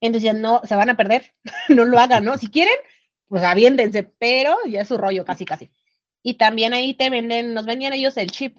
Entonces 0.00 0.24
ya 0.24 0.32
no, 0.34 0.60
se 0.64 0.76
van 0.76 0.90
a 0.90 0.96
perder, 0.96 1.32
no 1.70 1.84
lo 1.84 1.98
hagan, 1.98 2.24
¿no? 2.24 2.36
Si 2.36 2.48
quieren, 2.48 2.74
pues 3.28 3.42
aviéntense, 3.44 4.02
pero 4.02 4.56
ya 4.68 4.82
es 4.82 4.88
su 4.88 4.98
rollo, 4.98 5.24
casi, 5.24 5.44
casi. 5.46 5.70
Y 6.22 6.34
también 6.34 6.72
ahí 6.72 6.94
te 6.94 7.10
venden, 7.10 7.54
nos 7.54 7.66
vendían 7.66 7.92
ellos 7.92 8.16
el 8.16 8.30
chip 8.30 8.58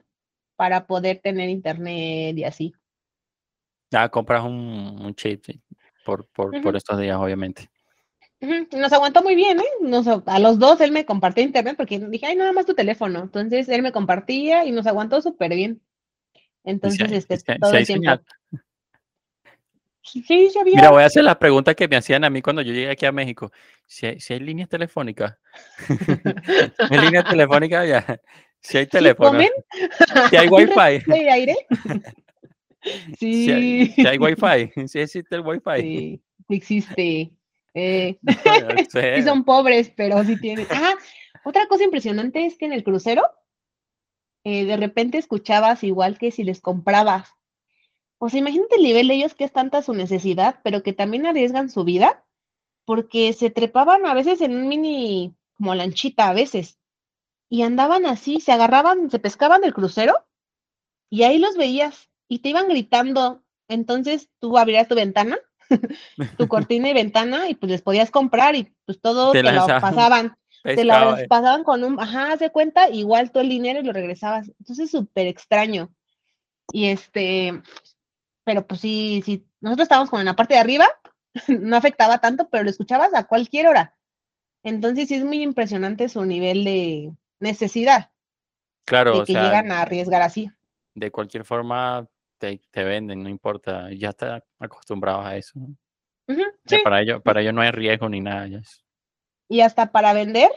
para 0.55 0.85
poder 0.85 1.19
tener 1.19 1.49
internet 1.49 2.37
y 2.37 2.43
así. 2.43 2.73
Ya 3.91 4.09
compras 4.09 4.43
un, 4.43 4.99
un 5.01 5.15
chip 5.15 5.45
por, 6.03 6.27
por, 6.27 6.61
por 6.61 6.75
estos 6.75 6.99
días, 6.99 7.17
obviamente. 7.17 7.69
Nos 8.71 8.91
aguantó 8.91 9.23
muy 9.23 9.35
bien, 9.35 9.59
¿eh? 9.59 9.65
Nos, 9.81 10.05
a 10.07 10.39
los 10.39 10.59
dos 10.59 10.81
él 10.81 10.91
me 10.91 11.05
compartía 11.05 11.45
internet 11.45 11.75
porque 11.77 11.97
dije, 11.99 12.25
ay, 12.25 12.35
nada 12.35 12.51
más 12.51 12.65
tu 12.65 12.73
teléfono. 12.73 13.19
Entonces 13.23 13.69
él 13.69 13.81
me 13.81 13.93
compartía 13.93 14.65
y 14.65 14.71
nos 14.71 14.85
aguantó 14.85 15.21
súper 15.21 15.55
bien. 15.55 15.81
Si 16.63 16.69
Entonces, 16.69 17.11
hay, 17.11 17.17
este, 17.17 17.37
si 17.37 17.43
hay- 17.47 17.55
si 17.55 17.61
todo 17.61 17.73
el 17.73 17.85
tiempo. 17.87 18.03
señal. 18.03 18.25
Sí, 20.03 20.21
sí, 20.21 20.49
sí 20.51 20.59
había. 20.59 20.75
Mira, 20.75 20.89
voy 20.91 21.03
a 21.03 21.05
hacer 21.05 21.23
las 21.23 21.37
preguntas 21.37 21.75
que 21.75 21.87
me 21.87 21.95
hacían 21.95 22.23
a 22.25 22.29
mí 22.29 22.41
cuando 22.41 22.61
yo 22.61 22.73
llegué 22.73 22.89
aquí 22.89 23.05
a 23.05 23.11
México. 23.11 23.51
Si 23.87 24.05
hay, 24.05 24.19
si 24.19 24.33
hay 24.33 24.39
líneas 24.41 24.67
telefónicas. 24.69 25.37
¿Hay 26.89 26.97
líneas 26.99 27.25
telefónicas 27.29 27.87
ya? 27.87 28.19
Si 28.65 28.77
hay 28.77 28.85
¿Sí 28.85 28.91
teléfono. 28.91 29.39
Si 30.29 30.37
hay 30.37 30.47
wifi. 30.47 31.01
¿Sí 31.03 31.11
hay 31.11 31.27
aire? 31.27 31.55
Si 33.17 33.51
hay, 33.51 33.85
Sí. 33.87 33.93
si 33.93 34.07
hay 34.07 34.17
wifi. 34.17 34.87
Si 34.87 34.99
existe 34.99 35.35
el 35.35 35.41
wifi. 35.41 35.81
Sí, 35.81 36.21
sí 36.47 36.55
existe. 36.55 37.31
Eh, 37.73 38.17
No, 38.21 38.33
sí 38.89 39.21
son 39.23 39.43
pobres, 39.43 39.91
pero 39.95 40.23
sí 40.23 40.39
tienen. 40.39 40.65
Ah, 40.69 40.93
otra 41.43 41.67
cosa 41.67 41.83
impresionante 41.83 42.45
es 42.45 42.57
que 42.57 42.65
en 42.65 42.71
el 42.73 42.83
crucero, 42.85 43.23
eh, 44.45 44.63
de 44.65 44.77
repente 44.77 45.17
escuchabas 45.17 45.83
igual 45.83 46.17
que 46.17 46.31
si 46.31 46.43
les 46.45 46.61
comprabas. 46.61 47.29
O 48.25 48.29
sea, 48.29 48.39
imagínate 48.39 48.77
el 48.77 48.83
nivel 48.83 49.09
de 49.09 49.15
ellos 49.15 49.33
que 49.33 49.43
es 49.43 49.51
tanta 49.51 49.81
su 49.81 49.93
necesidad, 49.93 50.61
pero 50.63 50.81
que 50.81 50.93
también 50.93 51.25
arriesgan 51.25 51.69
su 51.69 51.83
vida, 51.83 52.23
porque 52.85 53.33
se 53.33 53.49
trepaban 53.49 54.05
a 54.05 54.13
veces 54.13 54.39
en 54.39 54.55
un 54.55 54.69
mini, 54.69 55.35
como 55.57 55.75
lanchita 55.75 56.29
a 56.29 56.33
veces, 56.33 56.79
y 57.49 57.63
andaban 57.63 58.05
así, 58.05 58.39
se 58.39 58.53
agarraban, 58.53 59.11
se 59.11 59.19
pescaban 59.19 59.59
del 59.59 59.73
crucero, 59.73 60.25
y 61.09 61.23
ahí 61.23 61.37
los 61.37 61.57
veías, 61.57 62.09
y 62.29 62.39
te 62.39 62.47
iban 62.47 62.69
gritando. 62.69 63.43
Entonces 63.67 64.29
tú 64.39 64.57
abrías 64.57 64.87
tu 64.87 64.95
ventana, 64.95 65.37
tu 66.37 66.47
cortina 66.47 66.91
y 66.91 66.93
ventana, 66.93 67.49
y 67.49 67.55
pues 67.55 67.73
les 67.73 67.81
podías 67.81 68.09
comprar, 68.09 68.55
y 68.55 68.73
pues 68.85 69.01
todo 69.01 69.33
Te 69.33 69.43
te, 69.43 69.51
lo 69.51 69.67
pasaban. 69.67 70.37
Te 70.63 70.77
Pescado, 70.77 71.11
lo 71.11 71.17
eh. 71.17 71.27
pasaban 71.27 71.65
con 71.65 71.83
un, 71.83 71.99
ajá, 71.99 72.31
haz 72.31 72.39
de 72.39 72.51
cuenta, 72.51 72.89
igual 72.89 73.31
todo 73.31 73.43
el 73.43 73.49
dinero 73.49 73.81
y 73.81 73.83
lo 73.83 73.91
regresabas. 73.91 74.49
Entonces, 74.59 74.91
súper 74.91 75.27
extraño. 75.27 75.93
Y 76.71 76.85
este, 76.85 77.61
pero 78.43 78.67
pues 78.67 78.81
sí, 78.81 79.21
sí, 79.25 79.47
nosotros 79.61 79.85
estábamos 79.85 80.09
como 80.09 80.21
en 80.21 80.25
la 80.27 80.35
parte 80.35 80.55
de 80.55 80.59
arriba, 80.61 80.85
no 81.47 81.75
afectaba 81.77 82.19
tanto, 82.19 82.49
pero 82.49 82.63
lo 82.63 82.69
escuchabas 82.69 83.13
a 83.13 83.25
cualquier 83.27 83.67
hora. 83.67 83.95
Entonces, 84.63 85.07
sí 85.09 85.15
es 85.15 85.25
muy 85.25 85.41
impresionante 85.43 86.09
su 86.09 86.25
nivel 86.25 86.63
de 86.65 87.13
necesidad, 87.39 88.11
Claro, 88.85 89.13
de 89.13 89.19
o 89.19 89.25
que 89.25 89.33
sea, 89.33 89.43
llegan 89.43 89.71
a 89.71 89.81
arriesgar 89.81 90.21
así. 90.21 90.51
de 90.95 91.11
cualquier 91.11 91.45
forma 91.45 92.07
te, 92.37 92.61
te 92.71 92.83
venden, 92.83 93.23
no 93.23 93.29
importa. 93.29 93.89
Ya 93.93 94.09
están 94.09 94.43
acostumbrados 94.59 95.25
a 95.25 95.37
eso. 95.37 95.59
para 96.83 97.01
ellos, 97.01 97.21
para 97.21 97.41
ellos 97.41 97.53
no 97.53 97.61
hay 97.61 97.71
riesgo 97.71 98.09
ni 98.09 98.21
nada. 98.21 98.47
y 99.49 99.61
hasta 99.61 99.91
para 99.91 100.13
vender, 100.13 100.49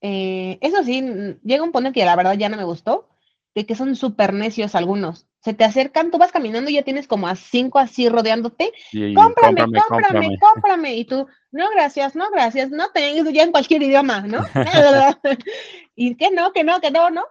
eh, 0.00 0.58
eso 0.60 0.82
sí, 0.84 1.02
llega 1.42 1.62
un 1.64 1.72
punto 1.72 1.92
que 1.92 2.04
la 2.04 2.16
verdad 2.16 2.34
ya 2.36 2.48
no 2.48 2.56
me 2.56 2.64
gustó, 2.64 3.08
de 3.54 3.66
que 3.66 3.74
son 3.74 3.96
súper 3.96 4.32
necios 4.34 4.74
algunos. 4.74 5.26
Se 5.40 5.54
te 5.54 5.64
acercan, 5.64 6.10
tú 6.10 6.18
vas 6.18 6.32
caminando 6.32 6.70
y 6.70 6.74
ya 6.74 6.82
tienes 6.82 7.06
como 7.06 7.26
a 7.26 7.34
cinco 7.34 7.78
así 7.78 8.08
rodeándote 8.08 8.72
cómprame, 8.92 9.14
cómprame, 9.14 9.80
cómprame, 9.80 9.80
cómprame. 9.88 10.38
cómprame. 10.38 10.94
Y 10.96 11.04
tú, 11.06 11.26
no, 11.50 11.68
gracias, 11.70 12.14
no, 12.14 12.30
gracias, 12.30 12.70
no 12.70 12.90
tengo 12.90 13.30
ya 13.30 13.44
en 13.44 13.50
cualquier 13.50 13.82
idioma, 13.82 14.20
¿no? 14.20 14.44
y 15.96 16.14
que 16.16 16.30
no, 16.30 16.52
que 16.52 16.62
no, 16.62 16.80
que 16.80 16.90
no, 16.90 17.10
¿no? 17.10 17.24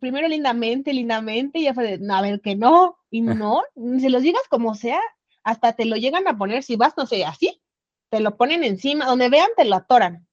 Primero 0.00 0.26
lindamente, 0.26 0.92
lindamente, 0.92 1.58
y 1.58 1.64
ya 1.64 1.74
fue 1.74 1.84
de, 1.84 1.98
no, 1.98 2.14
a 2.16 2.22
ver, 2.22 2.40
que 2.40 2.56
no, 2.56 2.98
y 3.10 3.20
no, 3.22 3.62
se 4.00 4.08
los 4.08 4.22
digas 4.22 4.42
como 4.48 4.74
sea, 4.74 5.00
hasta 5.42 5.74
te 5.74 5.84
lo 5.84 5.96
llegan 5.96 6.26
a 6.28 6.38
poner, 6.38 6.62
si 6.62 6.76
vas, 6.76 6.94
no 6.96 7.06
sé, 7.06 7.24
así, 7.24 7.60
te 8.10 8.20
lo 8.20 8.36
ponen 8.36 8.64
encima, 8.64 9.06
donde 9.06 9.28
vean, 9.28 9.48
te 9.56 9.64
lo 9.64 9.76
atoran. 9.76 10.26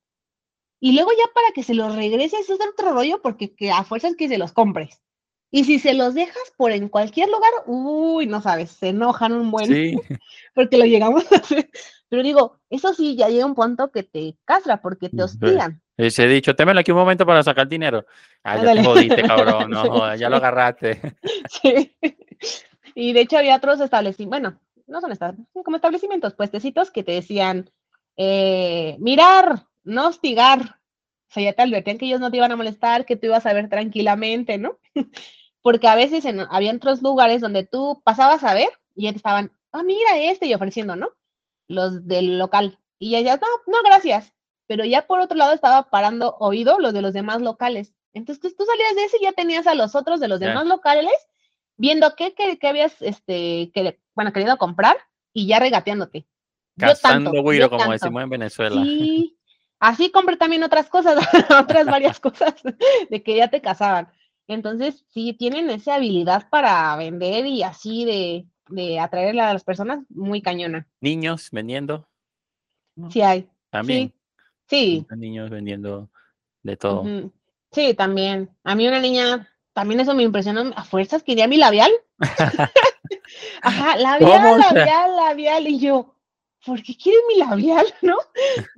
Y 0.80 0.94
luego 0.94 1.12
ya 1.12 1.26
para 1.34 1.52
que 1.54 1.64
se 1.64 1.74
los 1.74 1.96
regreses 1.96 2.50
es 2.50 2.60
otro 2.62 2.92
rollo, 2.92 3.22
porque 3.22 3.54
que 3.54 3.72
a 3.72 3.84
fuerzas 3.84 4.16
que 4.16 4.28
se 4.28 4.38
los 4.38 4.54
compres. 4.54 5.02
Y 5.50 5.64
si 5.64 5.80
se 5.80 5.94
los 5.94 6.14
dejas 6.14 6.54
por 6.58 6.72
en 6.72 6.90
cualquier 6.90 7.30
lugar, 7.30 7.52
uy, 7.66 8.28
no 8.28 8.42
sabes, 8.42 8.72
se 8.72 8.90
enojan 8.90 9.34
un 9.34 9.50
buen 9.50 9.68
Sí, 9.68 9.96
porque 10.54 10.78
lo 10.78 10.86
llegamos 10.86 11.32
a 11.32 11.38
hacer. 11.38 11.70
Pero 12.10 12.24
digo, 12.24 12.60
eso 12.70 12.94
sí, 12.94 13.16
ya 13.16 13.30
llega 13.30 13.46
un 13.46 13.56
punto 13.56 13.92
que 13.92 14.04
te 14.04 14.36
castra 14.46 14.82
porque 14.82 15.10
te 15.10 15.24
hostigan. 15.24 15.82
les 15.98 16.18
he 16.20 16.28
dicho, 16.28 16.56
témelo 16.56 16.80
aquí 16.80 16.92
un 16.92 16.98
momento 16.98 17.26
para 17.26 17.44
sacar 17.44 17.68
dinero. 17.68 18.06
Ah, 18.44 18.62
ya 18.64 18.74
te 18.74 18.84
jodiste, 18.84 19.24
cabrón. 19.24 19.70
No 19.70 19.84
Sí, 20.14 20.20
ya 20.20 20.30
lo 20.30 20.38
agarraste. 20.38 21.02
Sí. 21.62 21.96
Y 22.96 23.14
de 23.14 23.22
hecho 23.22 23.38
había 23.38 23.58
otros 23.58 23.80
establecimientos, 23.80 24.30
bueno, 24.30 24.60
no 24.88 25.02
son 25.02 25.12
establecimientos, 25.12 25.64
como 25.64 25.76
establecimientos, 25.76 26.34
puestecitos 26.34 26.92
que 26.92 27.04
te 27.04 27.12
decían, 27.12 27.70
eh, 28.16 28.96
mirar, 29.00 29.66
no 29.84 30.08
hostigar. 30.08 30.80
O 31.30 31.34
sea, 31.34 31.44
ya 31.44 31.54
te 31.54 31.62
advertían 31.62 31.98
que 31.98 32.06
ellos 32.06 32.20
no 32.20 32.32
te 32.32 32.38
iban 32.38 32.52
a 32.52 32.56
molestar, 32.56 33.06
que 33.06 33.16
tú 33.16 33.28
ibas 33.28 33.46
a 33.46 33.54
ver 33.54 33.70
tranquilamente, 33.70 34.58
¿no? 34.58 34.80
Porque 35.62 35.88
a 35.88 35.96
veces 35.96 36.26
en, 36.26 36.42
había 36.50 36.74
otros 36.74 37.02
lugares 37.02 37.42
donde 37.42 37.66
tú 37.66 38.02
pasabas 38.06 38.44
a 38.44 38.54
ver 38.54 38.70
y 38.96 39.04
ya 39.04 39.12
te 39.12 39.18
estaban, 39.18 39.52
ah, 39.72 39.84
mira 39.84 40.18
este, 40.18 40.46
y 40.46 40.54
ofreciendo, 40.54 40.96
¿no? 40.96 41.10
Los 41.68 42.08
del 42.08 42.40
local. 42.40 42.80
Y 43.00 43.12
ya 43.12 43.36
no, 43.36 43.48
no, 43.68 43.78
gracias. 43.84 44.34
Pero 44.68 44.86
ya 44.86 45.06
por 45.06 45.20
otro 45.20 45.38
lado 45.38 45.54
estaba 45.54 45.90
parando 45.90 46.36
oído 46.40 46.80
los 46.80 46.94
de 46.94 47.02
los 47.02 47.14
demás 47.14 47.42
locales. 47.42 47.94
Entonces 48.14 48.56
tú 48.56 48.66
salías 48.66 48.96
de 48.96 49.04
ese 49.04 49.18
y 49.20 49.24
ya 49.24 49.34
tenías 49.34 49.68
a 49.68 49.76
los 49.76 49.96
otros 49.96 50.20
de 50.20 50.28
los 50.28 50.40
demás 50.40 50.66
locales 50.66 51.12
viendo 51.78 52.16
qué, 52.16 52.34
qué, 52.34 52.58
qué 52.58 52.68
habías, 52.68 53.02
este, 53.02 53.72
que, 53.74 54.00
bueno, 54.16 54.34
querido 54.34 54.58
comprar 54.58 54.98
y 55.34 55.48
ya 55.48 55.60
regateándote. 55.60 56.28
Tanto, 57.02 57.32
güiro, 57.42 57.70
como 57.70 57.80
tanto. 57.80 57.94
decimos 57.94 58.24
en 58.24 58.30
Venezuela. 58.30 58.84
Sí, 58.84 59.37
así 59.80 60.12
compré 60.12 60.38
también 60.38 60.64
otras 60.64 60.90
cosas, 60.90 61.18
otras 61.60 61.86
varias 61.86 62.20
cosas 62.20 62.56
de 63.10 63.24
que 63.24 63.36
ya 63.36 63.50
te 63.50 63.62
casaban. 63.62 64.10
Entonces, 64.48 65.06
sí, 65.10 65.34
tienen 65.34 65.70
esa 65.70 65.96
habilidad 65.96 66.48
para 66.50 66.96
vender 66.96 67.46
y 67.46 67.64
así 67.64 68.06
de, 68.06 68.46
de 68.70 69.00
atraer 69.00 69.40
a 69.40 69.54
las 69.54 69.64
personas 69.64 70.06
muy 70.10 70.42
cañona. 70.42 70.88
Niños 71.02 71.50
vendiendo 71.52 72.08
Sí 73.10 73.22
hay. 73.22 73.48
también. 73.70 74.14
Sí, 74.68 75.06
Niños 75.16 75.50
vendiendo 75.50 76.10
de 76.64 76.76
todo. 76.76 77.06
Sí, 77.72 77.94
también. 77.94 78.50
A 78.64 78.76
mí 78.76 78.88
una 78.88 79.00
niña, 79.00 79.50
también 79.74 80.02
eso 80.02 80.14
me 80.14 80.24
impresionó, 80.24 80.74
a 80.76 80.84
fuerzas 80.84 81.24
quería 81.24 81.48
mi 81.48 81.58
labial. 81.58 81.92
Ajá, 83.62 83.98
labial, 83.98 84.60
labial, 84.60 85.16
labial. 85.16 85.68
Y 85.68 85.80
yo, 85.80 86.16
¿por 86.68 86.84
qué 86.84 86.96
quiere 86.96 87.18
mi 87.30 87.40
labial, 87.40 87.86
no? 88.02 88.18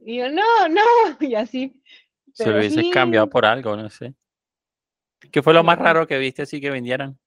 Y 0.06 0.18
yo, 0.20 0.30
no, 0.30 0.70
no, 0.70 0.82
y 1.20 1.36
así. 1.36 1.82
Se 2.34 2.50
lo 2.50 2.62
sí, 2.62 2.92
cambiado 2.92 3.28
por 3.28 3.46
algo, 3.46 3.76
no 3.76 3.90
sé. 3.90 4.14
¿Qué 5.32 5.42
fue 5.42 5.54
lo 5.54 5.64
más 5.64 5.78
raro 5.78 6.08
que 6.08 6.18
viste 6.18 6.44
así 6.44 6.62
que 6.62 6.70
vendieran? 6.70 7.20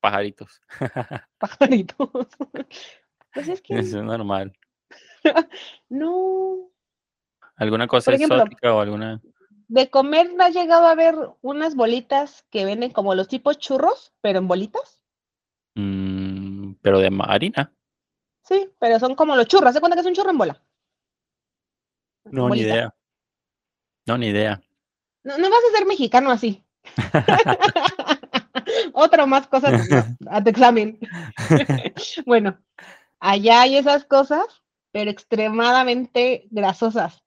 Pajaritos. 0.00 0.60
pajaritos. 1.38 2.10
Pues 3.32 3.48
es 3.48 3.62
que 3.62 3.74
Eso 3.74 3.98
es 3.98 4.04
normal. 4.04 4.52
no. 5.88 6.68
¿Alguna 7.56 7.86
cosa 7.86 8.12
ejemplo, 8.12 8.36
exótica 8.38 8.74
o 8.74 8.80
alguna? 8.80 9.22
De 9.68 9.88
comer, 9.88 10.28
¿has 10.40 10.52
llegado 10.52 10.86
a 10.86 10.94
ver 10.94 11.14
unas 11.40 11.76
bolitas 11.76 12.44
que 12.50 12.64
venden 12.64 12.90
como 12.90 13.14
los 13.14 13.28
tipos 13.28 13.58
churros, 13.58 14.12
pero 14.20 14.40
en 14.40 14.48
bolitas? 14.48 15.00
Mm, 15.76 16.72
pero 16.82 16.98
de 16.98 17.10
harina. 17.22 17.72
Sí, 18.52 18.70
pero 18.78 19.00
son 19.00 19.14
como 19.14 19.34
los 19.34 19.46
churros. 19.46 19.72
¿Se 19.72 19.80
cuenta 19.80 19.96
que 19.96 20.02
es 20.02 20.06
un 20.06 20.12
churro 20.12 20.30
en 20.30 20.36
bola? 20.36 20.62
No, 22.24 22.50
ni 22.50 22.60
idea. 22.60 22.94
No, 24.06 24.18
ni 24.18 24.26
idea. 24.26 24.60
No, 25.24 25.38
no 25.38 25.48
vas 25.48 25.60
a 25.70 25.78
ser 25.78 25.86
mexicano 25.86 26.30
así. 26.30 26.62
Otra 28.92 29.24
más 29.24 29.46
cosas 29.46 29.88
a 30.26 30.44
tu 30.44 30.50
examen. 30.50 30.98
bueno, 32.26 32.58
allá 33.18 33.62
hay 33.62 33.78
esas 33.78 34.04
cosas, 34.04 34.44
pero 34.90 35.10
extremadamente 35.10 36.46
grasosas. 36.50 37.24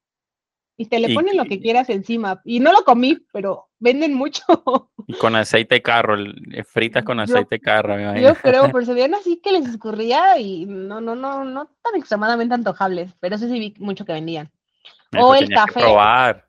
Y 0.78 0.86
te 0.86 1.00
le 1.00 1.12
Y 1.12 1.16
ponen 1.16 1.38
lo 1.38 1.46
que 1.46 1.60
quieras 1.60 1.90
encima. 1.90 2.40
Y 2.46 2.60
no 2.60 2.72
lo 2.72 2.84
comí, 2.84 3.18
pero 3.34 3.70
venden 3.86 4.14
mucho. 4.14 4.44
Y 5.08 5.14
con 5.14 5.36
aceite 5.36 5.76
de 5.76 5.82
carro, 5.82 6.18
eh, 6.20 6.64
fritas 6.64 7.04
con 7.04 7.20
aceite 7.20 7.56
de 7.56 7.60
carro, 7.62 7.96
me. 7.96 8.22
Yo 8.22 8.34
creo, 8.36 8.64
pero 8.74 8.84
se 8.86 8.94
veían 8.94 9.14
así 9.14 9.38
que 9.42 9.52
les 9.54 9.68
escurría 9.68 10.38
y 10.40 10.66
no, 10.66 11.00
no, 11.00 11.16
no, 11.16 11.46
no 11.46 11.70
tan 11.82 11.96
extremadamente 11.96 12.54
antojables, 12.56 13.14
pero 13.20 13.38
sí 13.38 13.48
sí 13.48 13.60
vi 13.60 13.74
mucho 13.78 14.04
que 14.06 14.14
vendían. 14.14 14.52
Eso 15.12 15.28
o 15.28 15.34
el 15.36 15.42
tenías 15.46 15.66
que 15.68 15.74
café. 15.74 15.80
probar. 15.80 16.46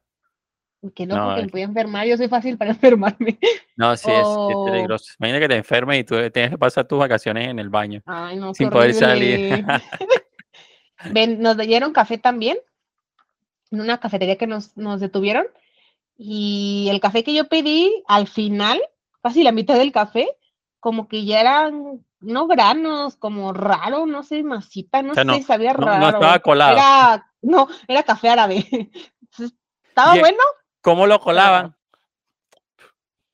que 0.94 1.06
no, 1.06 1.16
No, 1.16 1.24
porque 1.26 1.40
es 1.40 1.46
me 1.46 1.50
podía 1.50 1.64
enfermar, 1.66 2.06
yo 2.06 2.16
soy 2.16 2.28
fácil 2.28 2.56
para 2.56 2.70
enfermarme. 2.76 3.38
No, 3.76 3.96
sí, 3.96 4.10
es, 4.10 4.20
es 4.20 4.26
O- 4.26 4.64
peligroso. 4.64 5.12
Imagina 5.20 5.38
que 5.40 5.48
te 5.48 5.56
enfermes 5.56 6.00
y 6.00 6.04
tú 6.04 6.14
tienes 6.30 6.50
que 6.50 6.58
pasar 6.58 6.86
tus 6.88 6.98
vacaciones 6.98 7.48
en 7.48 7.58
el 7.58 7.68
baño. 7.68 8.02
Ay, 8.06 8.36
no, 8.36 8.54
Sin 8.54 8.70
poder 8.70 8.94
salir. 8.94 9.64
Ven, 11.12 11.40
nos 11.40 11.56
dieron 11.58 11.92
café 11.92 12.18
también, 12.18 12.56
en 13.70 13.80
una 13.80 13.98
cafetería 13.98 14.36
que 14.36 14.46
nos, 14.46 14.76
nos 14.76 15.00
detuvieron, 15.00 15.46
y 16.16 16.88
el 16.90 17.00
café 17.00 17.22
que 17.24 17.34
yo 17.34 17.48
pedí, 17.48 18.02
al 18.08 18.26
final, 18.28 18.80
casi 19.22 19.42
la 19.42 19.52
mitad 19.52 19.74
del 19.76 19.92
café, 19.92 20.28
como 20.80 21.08
que 21.08 21.24
ya 21.24 21.40
eran, 21.40 22.04
no 22.20 22.46
granos, 22.46 23.16
como 23.16 23.52
raro, 23.52 24.06
no 24.06 24.22
sé, 24.22 24.42
masita, 24.42 25.02
no 25.02 25.14
sea, 25.14 25.24
no- 25.24 25.34
sé, 25.34 25.42
sabía 25.42 25.72
no- 25.72 25.80
no 25.80 25.86
raro. 25.86 26.06
estaba 26.18 26.38
colado. 26.40 26.72
Era, 26.72 27.32
no, 27.42 27.68
era 27.88 28.02
café 28.02 28.28
árabe. 28.30 28.66
Estaba 29.88 30.12
Bien. 30.12 30.22
bueno, 30.22 30.38
¿Cómo 30.82 31.06
lo 31.06 31.18
colaban? 31.20 31.74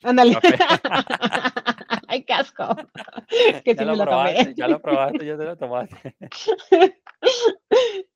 ándale. 0.02 0.38
Ay, 2.12 2.24
casco. 2.24 2.76
que 3.64 3.72
sí 3.72 3.78
ya 3.78 3.86
me 3.86 3.96
lo 3.96 4.04
tomé. 4.04 4.04
probaste, 4.04 4.54
ya 4.54 4.68
lo 4.68 4.82
probaste, 4.82 5.24
ya 5.24 5.38
te 5.38 5.44
lo 5.44 5.56
tomaste. 5.56 6.16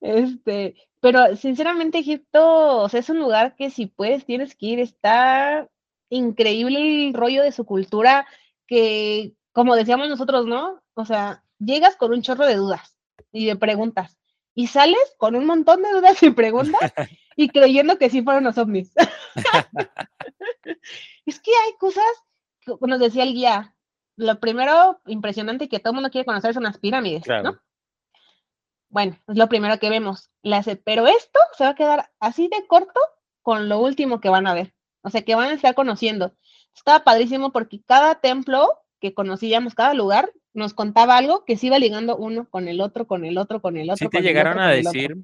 Este, 0.00 0.74
pero 1.00 1.36
sinceramente 1.36 1.98
Egipto, 1.98 2.78
o 2.78 2.88
sea, 2.88 3.00
es 3.00 3.08
un 3.08 3.18
lugar 3.18 3.54
que 3.56 3.70
si 3.70 3.86
puedes 3.86 4.26
tienes 4.26 4.54
que 4.54 4.66
ir, 4.66 4.80
está 4.80 5.68
increíble 6.10 7.06
el 7.06 7.14
rollo 7.14 7.42
de 7.42 7.52
su 7.52 7.64
cultura 7.64 8.26
que, 8.66 9.32
como 9.52 9.76
decíamos 9.76 10.08
nosotros, 10.08 10.46
¿no? 10.46 10.82
O 10.94 11.04
sea, 11.04 11.42
llegas 11.58 11.96
con 11.96 12.12
un 12.12 12.22
chorro 12.22 12.46
de 12.46 12.56
dudas 12.56 12.96
y 13.32 13.46
de 13.46 13.56
preguntas 13.56 14.18
y 14.54 14.66
sales 14.66 15.14
con 15.18 15.36
un 15.36 15.46
montón 15.46 15.82
de 15.82 15.92
dudas 15.92 16.22
y 16.22 16.30
preguntas 16.30 16.92
y 17.36 17.48
creyendo 17.50 17.98
que 17.98 18.10
sí 18.10 18.22
fueron 18.22 18.44
los 18.44 18.58
ovnis. 18.58 18.92
es 21.24 21.40
que 21.40 21.50
hay 21.64 21.72
cosas, 21.78 22.04
que 22.60 22.74
nos 22.80 23.00
decía 23.00 23.22
el 23.22 23.34
guía, 23.34 23.75
lo 24.16 24.40
primero 24.40 25.00
impresionante 25.06 25.68
que 25.68 25.78
todo 25.78 25.92
el 25.92 25.96
mundo 25.96 26.10
quiere 26.10 26.24
conocer 26.24 26.54
son 26.54 26.64
las 26.64 26.78
pirámides, 26.78 27.24
Claro. 27.24 27.42
¿no? 27.52 27.60
Bueno, 28.88 29.18
es 29.26 29.36
lo 29.36 29.48
primero 29.48 29.78
que 29.78 29.90
vemos. 29.90 30.30
Pero 30.84 31.06
esto 31.06 31.40
se 31.56 31.64
va 31.64 31.70
a 31.70 31.74
quedar 31.74 32.10
así 32.20 32.48
de 32.48 32.66
corto 32.66 33.00
con 33.42 33.68
lo 33.68 33.78
último 33.80 34.20
que 34.20 34.28
van 34.28 34.46
a 34.46 34.54
ver. 34.54 34.74
O 35.02 35.10
sea, 35.10 35.22
que 35.22 35.34
van 35.34 35.50
a 35.50 35.54
estar 35.54 35.74
conociendo. 35.74 36.34
Estaba 36.74 37.04
padrísimo 37.04 37.52
porque 37.52 37.82
cada 37.84 38.16
templo 38.16 38.80
que 39.00 39.12
conocíamos, 39.12 39.74
cada 39.74 39.92
lugar, 39.92 40.32
nos 40.54 40.72
contaba 40.72 41.16
algo 41.16 41.44
que 41.44 41.56
se 41.56 41.66
iba 41.66 41.78
ligando 41.78 42.16
uno 42.16 42.48
con 42.48 42.68
el 42.68 42.80
otro, 42.80 43.06
con 43.06 43.24
el 43.24 43.38
otro, 43.38 43.60
con 43.60 43.76
el 43.76 43.90
otro. 43.90 44.06
Sí 44.06 44.08
te 44.08 44.22
llegaron 44.22 44.54
otro, 44.54 44.64
a 44.64 44.68
decir 44.68 45.16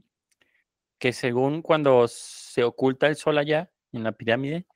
que 0.98 1.12
según 1.12 1.62
cuando 1.62 2.06
se 2.08 2.64
oculta 2.64 3.06
el 3.06 3.16
sol 3.16 3.38
allá, 3.38 3.70
en 3.92 4.04
la 4.04 4.12
pirámide, 4.12 4.66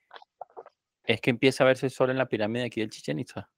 es 1.03 1.21
que 1.21 1.29
empieza 1.29 1.63
a 1.63 1.67
verse 1.67 1.87
el 1.87 1.91
sol 1.91 2.09
en 2.09 2.17
la 2.17 2.27
pirámide 2.27 2.65
aquí 2.65 2.81
del 2.81 2.89
Chichen 2.89 3.19
Itza. 3.19 3.49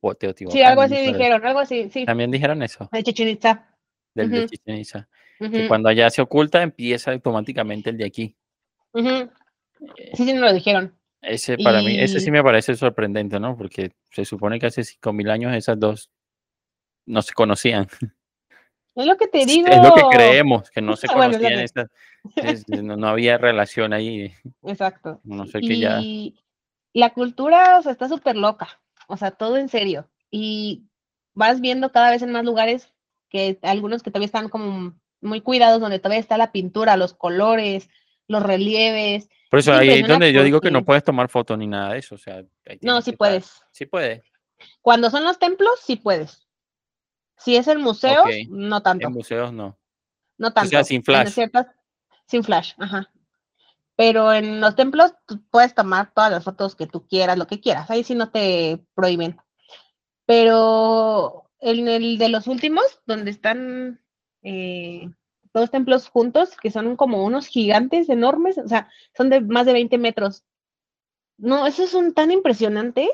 O 0.00 0.14
Teotihuacán. 0.14 0.56
Sí, 0.56 0.62
algo 0.62 0.80
no 0.82 0.86
así 0.94 1.06
dijeron, 1.06 1.46
algo 1.46 1.58
así, 1.60 1.90
sí. 1.90 2.04
También 2.06 2.30
dijeron 2.30 2.62
eso, 2.62 2.88
De 2.90 3.02
Chichen 3.02 3.28
Itza. 3.28 3.68
del 4.14 4.30
de 4.30 4.38
Ujú. 4.40 4.48
Chichen 4.48 4.76
Itza. 4.76 5.08
Que 5.38 5.68
cuando 5.68 5.88
allá 5.88 6.10
se 6.10 6.20
oculta, 6.20 6.62
empieza 6.62 7.12
automáticamente 7.12 7.90
el 7.90 7.96
de 7.98 8.04
aquí. 8.06 8.36
Eh, 8.94 9.28
Sí, 10.12 10.24
sí, 10.26 10.32
nos 10.34 10.42
lo 10.42 10.52
dijeron. 10.52 10.94
Ese 11.22 11.56
para 11.56 11.80
mí, 11.80 11.98
ese 11.98 12.20
sí 12.20 12.30
me 12.30 12.42
parece 12.42 12.74
sorprendente, 12.76 13.40
¿no? 13.40 13.56
Porque 13.56 13.92
se 14.10 14.26
supone 14.26 14.58
que 14.58 14.66
hace 14.66 14.82
5.000 14.84 15.30
años 15.30 15.54
esas 15.54 15.80
dos 15.80 16.10
no 17.06 17.22
se 17.22 17.32
conocían. 17.32 17.86
Es 18.94 19.06
lo 19.06 19.16
que 19.16 19.26
te 19.28 19.38
digo. 19.46 19.68
Es 19.68 19.82
lo 19.82 19.94
que 19.94 20.02
creemos, 20.10 20.70
que 20.70 20.82
no 20.82 20.96
se 20.96 21.06
bueno, 21.06 21.32
conocían 21.38 21.60
esas. 21.60 21.88
es- 22.36 22.68
no, 22.68 22.96
no 22.98 23.08
había 23.08 23.38
relación 23.38 23.94
ahí. 23.94 24.34
Exacto. 24.64 25.20
No 25.24 25.46
sé 25.46 25.60
qué 25.60 25.78
ya. 25.78 26.00
Y 26.02 26.34
la 26.92 27.10
cultura, 27.14 27.78
o 27.78 27.82
sea, 27.82 27.92
está 27.92 28.06
súper 28.08 28.36
loca, 28.36 28.80
o 29.10 29.16
sea, 29.16 29.30
todo 29.32 29.56
en 29.56 29.68
serio. 29.68 30.08
Y 30.30 30.84
vas 31.34 31.60
viendo 31.60 31.92
cada 31.92 32.10
vez 32.10 32.22
en 32.22 32.32
más 32.32 32.44
lugares 32.44 32.92
que 33.28 33.58
algunos 33.62 34.02
que 34.02 34.10
todavía 34.10 34.26
están 34.26 34.48
como 34.48 34.94
muy 35.20 35.40
cuidados, 35.40 35.80
donde 35.80 35.98
todavía 35.98 36.20
está 36.20 36.38
la 36.38 36.52
pintura, 36.52 36.96
los 36.96 37.14
colores, 37.14 37.88
los 38.28 38.42
relieves. 38.42 39.28
Por 39.50 39.58
eso 39.60 39.72
ahí 39.74 39.88
es 39.90 40.08
donde 40.08 40.32
yo 40.32 40.42
digo 40.44 40.60
que 40.60 40.70
no 40.70 40.84
puedes 40.84 41.04
tomar 41.04 41.28
fotos 41.28 41.58
ni 41.58 41.66
nada 41.66 41.92
de 41.92 41.98
eso. 41.98 42.14
O 42.14 42.18
sea, 42.18 42.42
No, 42.80 43.00
sí 43.02 43.10
que 43.10 43.14
estar- 43.14 43.16
puedes. 43.18 43.62
Sí 43.72 43.86
puedes. 43.86 44.22
Cuando 44.80 45.10
son 45.10 45.24
los 45.24 45.38
templos, 45.38 45.80
sí 45.84 45.96
puedes. 45.96 46.46
Si 47.38 47.56
es 47.56 47.66
en 47.68 47.80
museos, 47.80 48.24
Ok. 48.24 48.30
no 48.50 48.82
tanto. 48.82 49.06
En 49.06 49.12
museos 49.12 49.52
no. 49.52 49.78
No 50.38 50.52
tanto. 50.52 50.70
sea, 50.70 50.84
sin 50.84 51.02
flash. 51.02 51.28
ciertas- 51.30 51.66
sin 52.26 52.44
flash, 52.44 52.72
ajá. 52.78 53.10
Pero 54.00 54.32
en 54.32 54.62
los 54.62 54.76
templos 54.76 55.12
puedes 55.50 55.74
tomar 55.74 56.10
todas 56.14 56.30
las 56.30 56.42
fotos 56.42 56.74
que 56.74 56.86
tú 56.86 57.06
quieras, 57.06 57.36
lo 57.36 57.46
que 57.46 57.60
quieras. 57.60 57.90
Ahí 57.90 58.02
sí 58.02 58.14
no 58.14 58.30
te 58.30 58.82
prohíben. 58.94 59.36
Pero 60.24 61.50
en 61.58 61.86
el 61.86 62.16
de 62.16 62.30
los 62.30 62.46
últimos, 62.46 62.82
donde 63.04 63.30
están 63.30 64.00
eh, 64.42 65.10
dos 65.52 65.70
templos 65.70 66.08
juntos, 66.08 66.56
que 66.56 66.70
son 66.70 66.96
como 66.96 67.26
unos 67.26 67.46
gigantes 67.46 68.08
enormes, 68.08 68.56
o 68.56 68.66
sea, 68.66 68.88
son 69.14 69.28
de 69.28 69.42
más 69.42 69.66
de 69.66 69.74
20 69.74 69.98
metros. 69.98 70.44
No, 71.36 71.66
eso 71.66 71.82
es 71.82 71.92
un 71.92 72.14
tan 72.14 72.30
impresionante. 72.30 73.10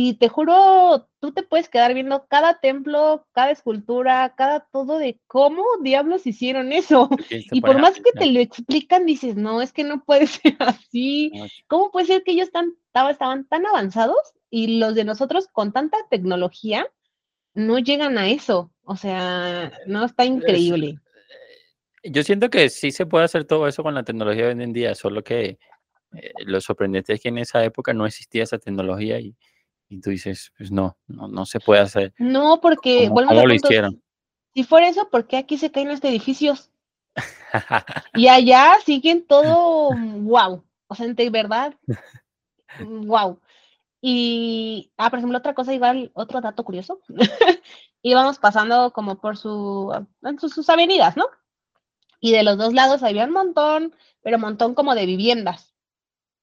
Y 0.00 0.14
te 0.14 0.28
juro, 0.28 1.08
tú 1.18 1.32
te 1.32 1.42
puedes 1.42 1.68
quedar 1.68 1.92
viendo 1.92 2.24
cada 2.28 2.60
templo, 2.60 3.26
cada 3.32 3.50
escultura, 3.50 4.32
cada 4.36 4.60
todo 4.70 4.96
de 4.96 5.18
cómo 5.26 5.64
diablos 5.82 6.24
hicieron 6.24 6.70
eso. 6.72 7.10
Y 7.50 7.60
por 7.62 7.80
más 7.80 7.94
que 7.96 8.12
te 8.12 8.26
lo 8.26 8.38
explican, 8.38 9.06
dices, 9.06 9.34
no, 9.34 9.60
es 9.60 9.72
que 9.72 9.82
no 9.82 10.04
puede 10.04 10.26
ser 10.28 10.54
así. 10.60 11.32
¿Cómo 11.66 11.90
puede 11.90 12.06
ser 12.06 12.22
que 12.22 12.30
ellos 12.30 12.52
tan, 12.52 12.74
estaba- 12.86 13.10
estaban 13.10 13.44
tan 13.48 13.66
avanzados 13.66 14.18
y 14.50 14.78
los 14.78 14.94
de 14.94 15.02
nosotros 15.02 15.48
con 15.50 15.72
tanta 15.72 15.96
tecnología 16.08 16.86
no 17.54 17.80
llegan 17.80 18.18
a 18.18 18.28
eso? 18.28 18.70
O 18.84 18.94
sea, 18.94 19.72
no, 19.86 20.04
está 20.04 20.24
increíble. 20.24 21.00
Yo 22.04 22.22
siento 22.22 22.50
que 22.50 22.70
sí 22.70 22.92
se 22.92 23.04
puede 23.04 23.24
hacer 23.24 23.46
todo 23.46 23.66
eso 23.66 23.82
con 23.82 23.96
la 23.96 24.04
tecnología 24.04 24.46
de 24.46 24.54
hoy 24.54 24.62
en 24.62 24.72
día, 24.72 24.94
solo 24.94 25.24
que 25.24 25.58
eh, 26.14 26.32
lo 26.46 26.60
sorprendente 26.60 27.14
es 27.14 27.20
que 27.20 27.30
en 27.30 27.38
esa 27.38 27.64
época 27.64 27.92
no 27.92 28.06
existía 28.06 28.44
esa 28.44 28.58
tecnología 28.58 29.18
y, 29.18 29.34
y 29.88 30.00
tú 30.00 30.10
dices, 30.10 30.52
pues 30.56 30.70
no, 30.70 30.96
no, 31.06 31.28
no 31.28 31.46
se 31.46 31.60
puede 31.60 31.80
hacer. 31.80 32.14
No, 32.18 32.60
porque, 32.60 33.08
¿Cómo- 33.08 33.22
lo 33.32 33.54
hicieron? 33.54 34.02
Si 34.54 34.64
fuera 34.64 34.88
eso, 34.88 35.08
¿por 35.08 35.26
qué 35.26 35.36
aquí 35.36 35.56
se 35.56 35.70
caen 35.70 35.88
los 35.88 36.02
edificios? 36.04 36.70
Y 38.14 38.28
allá 38.28 38.74
siguen 38.84 39.26
todo 39.26 39.90
wow. 39.96 40.64
O 40.86 40.94
sea, 40.94 41.06
de 41.06 41.30
verdad, 41.30 41.74
wow. 42.80 43.40
Y, 44.00 44.92
ah, 44.96 45.10
por 45.10 45.18
ejemplo, 45.18 45.38
otra 45.38 45.54
cosa, 45.54 45.74
igual, 45.74 46.10
otro 46.14 46.40
dato 46.40 46.64
curioso. 46.64 47.00
Íbamos 48.02 48.38
pasando 48.38 48.92
como 48.92 49.20
por 49.20 49.36
su, 49.36 49.92
en 50.22 50.38
sus, 50.38 50.52
sus 50.54 50.68
avenidas, 50.68 51.16
¿no? 51.16 51.26
Y 52.20 52.32
de 52.32 52.42
los 52.42 52.56
dos 52.58 52.72
lados 52.74 53.02
había 53.02 53.24
un 53.24 53.32
montón, 53.32 53.94
pero 54.22 54.36
un 54.36 54.42
montón 54.42 54.74
como 54.74 54.94
de 54.94 55.06
viviendas, 55.06 55.74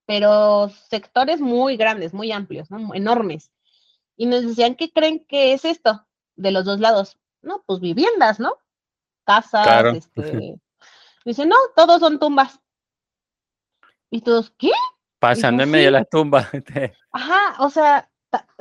pero 0.05 0.69
sectores 0.89 1.41
muy 1.41 1.77
grandes, 1.77 2.13
muy 2.13 2.31
amplios, 2.31 2.69
¿no? 2.71 2.93
Enormes. 2.93 3.51
Y 4.15 4.27
nos 4.27 4.43
decían, 4.43 4.75
¿qué 4.75 4.91
creen 4.91 5.25
que 5.25 5.53
es 5.53 5.65
esto? 5.65 6.05
De 6.35 6.51
los 6.51 6.65
dos 6.65 6.79
lados. 6.79 7.17
No, 7.41 7.63
pues 7.65 7.79
viviendas, 7.79 8.39
¿no? 8.39 8.57
Casas, 9.25 9.65
Claro. 9.65 9.91
este. 9.91 10.59
Dice, 11.25 11.45
no, 11.45 11.55
todos 11.75 11.99
son 11.99 12.19
tumbas. 12.19 12.59
Y 14.11 14.21
todos, 14.21 14.51
¿qué? 14.57 14.71
Pasando 15.19 15.63
en 15.63 15.71
medio 15.71 15.85
de 15.85 15.91
las 15.91 16.09
tumbas. 16.09 16.47
este, 16.53 16.93
Ajá, 17.11 17.63
o 17.63 17.69
sea, 17.69 18.09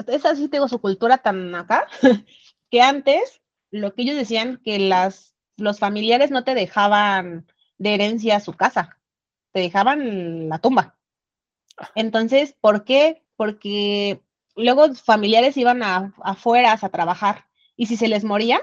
es 0.06 0.24
así, 0.24 0.48
tengo 0.48 0.68
su 0.68 0.80
cultura 0.80 1.18
tan 1.18 1.54
acá, 1.54 1.86
que 2.70 2.80
antes 2.80 3.42
lo 3.70 3.94
que 3.94 4.02
ellos 4.02 4.16
decían 4.16 4.60
que 4.64 4.78
las, 4.78 5.34
los 5.56 5.78
familiares 5.78 6.30
no 6.30 6.44
te 6.44 6.54
dejaban 6.54 7.46
de 7.78 7.94
herencia 7.94 8.40
su 8.40 8.54
casa, 8.54 8.98
te 9.52 9.60
dejaban 9.60 10.48
la 10.48 10.58
tumba. 10.58 10.96
Entonces, 11.94 12.56
¿por 12.60 12.84
qué? 12.84 13.22
Porque 13.36 14.20
luego 14.56 14.94
familiares 14.94 15.56
iban 15.56 15.82
a, 15.82 16.14
afuera 16.22 16.78
a 16.80 16.88
trabajar 16.88 17.46
y 17.76 17.86
si 17.86 17.96
se 17.96 18.08
les 18.08 18.24
moría, 18.24 18.60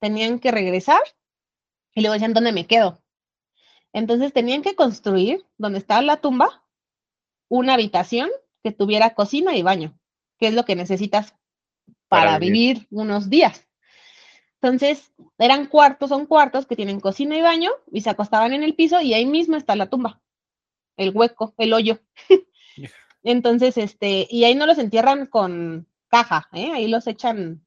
tenían 0.00 0.38
que 0.38 0.50
regresar 0.50 1.00
y 1.94 2.00
luego 2.00 2.14
decían, 2.14 2.34
¿dónde 2.34 2.52
me 2.52 2.66
quedo? 2.66 3.02
Entonces 3.92 4.32
tenían 4.32 4.62
que 4.62 4.74
construir, 4.74 5.44
donde 5.56 5.78
estaba 5.78 6.02
la 6.02 6.18
tumba, 6.18 6.64
una 7.48 7.74
habitación 7.74 8.30
que 8.62 8.72
tuviera 8.72 9.14
cocina 9.14 9.56
y 9.56 9.62
baño, 9.62 9.98
que 10.38 10.48
es 10.48 10.54
lo 10.54 10.64
que 10.64 10.76
necesitas 10.76 11.34
Para 12.08 12.26
para, 12.26 12.38
vivir. 12.38 12.78
vivir. 12.78 12.88
unos 12.90 13.30
días. 13.30 13.66
Entonces, 14.60 15.12
eran 15.38 15.66
cuartos, 15.66 16.08
son 16.08 16.26
cuartos 16.26 16.66
que 16.66 16.76
tienen 16.76 17.00
cocina 17.00 17.36
y 17.36 17.42
baño 17.42 17.70
y 17.92 18.00
se 18.00 18.10
acostaban 18.10 18.52
en 18.52 18.62
el 18.62 18.74
piso 18.74 19.00
y 19.00 19.14
ahí 19.14 19.24
mismo 19.24 19.56
está 19.56 19.76
la 19.76 19.88
tumba, 19.88 20.20
el 20.98 21.12
hueco, 21.14 21.54
el 21.56 21.72
hoyo. 21.72 21.98
Entonces, 23.22 23.78
este, 23.78 24.26
y 24.30 24.44
ahí 24.44 24.54
no 24.54 24.66
los 24.66 24.78
entierran 24.78 25.26
con 25.26 25.86
caja, 26.08 26.48
¿eh? 26.52 26.70
ahí 26.72 26.88
los 26.88 27.06
echan, 27.06 27.64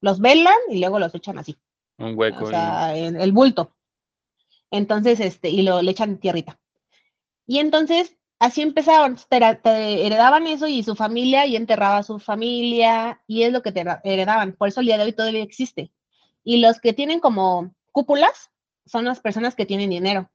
los 0.00 0.20
velan 0.20 0.54
y 0.68 0.78
luego 0.78 0.98
los 0.98 1.14
echan 1.14 1.38
así 1.38 1.56
un 1.98 2.18
hueco. 2.18 2.44
o 2.44 2.48
y- 2.48 2.50
sea, 2.50 2.96
en 2.96 3.20
el 3.20 3.32
bulto. 3.32 3.74
Entonces, 4.70 5.20
este, 5.20 5.50
y 5.50 5.62
lo 5.62 5.82
le 5.82 5.90
echan 5.90 6.18
tierrita. 6.18 6.58
Y 7.46 7.58
entonces, 7.58 8.16
así 8.38 8.62
empezaron, 8.62 9.16
te, 9.28 9.40
te 9.56 10.06
heredaban 10.06 10.46
eso 10.46 10.66
y 10.66 10.82
su 10.82 10.94
familia 10.94 11.46
y 11.46 11.56
enterraba 11.56 11.98
a 11.98 12.02
su 12.02 12.18
familia 12.18 13.22
y 13.26 13.42
es 13.42 13.52
lo 13.52 13.62
que 13.62 13.72
te 13.72 13.84
heredaban. 14.04 14.54
Por 14.54 14.68
eso 14.68 14.80
el 14.80 14.86
día 14.86 14.98
de 14.98 15.04
hoy 15.04 15.12
todavía 15.12 15.42
existe. 15.42 15.92
Y 16.44 16.58
los 16.58 16.80
que 16.80 16.92
tienen 16.92 17.20
como 17.20 17.74
cúpulas 17.90 18.50
son 18.86 19.04
las 19.04 19.20
personas 19.20 19.54
que 19.54 19.66
tienen 19.66 19.90
dinero 19.90 20.30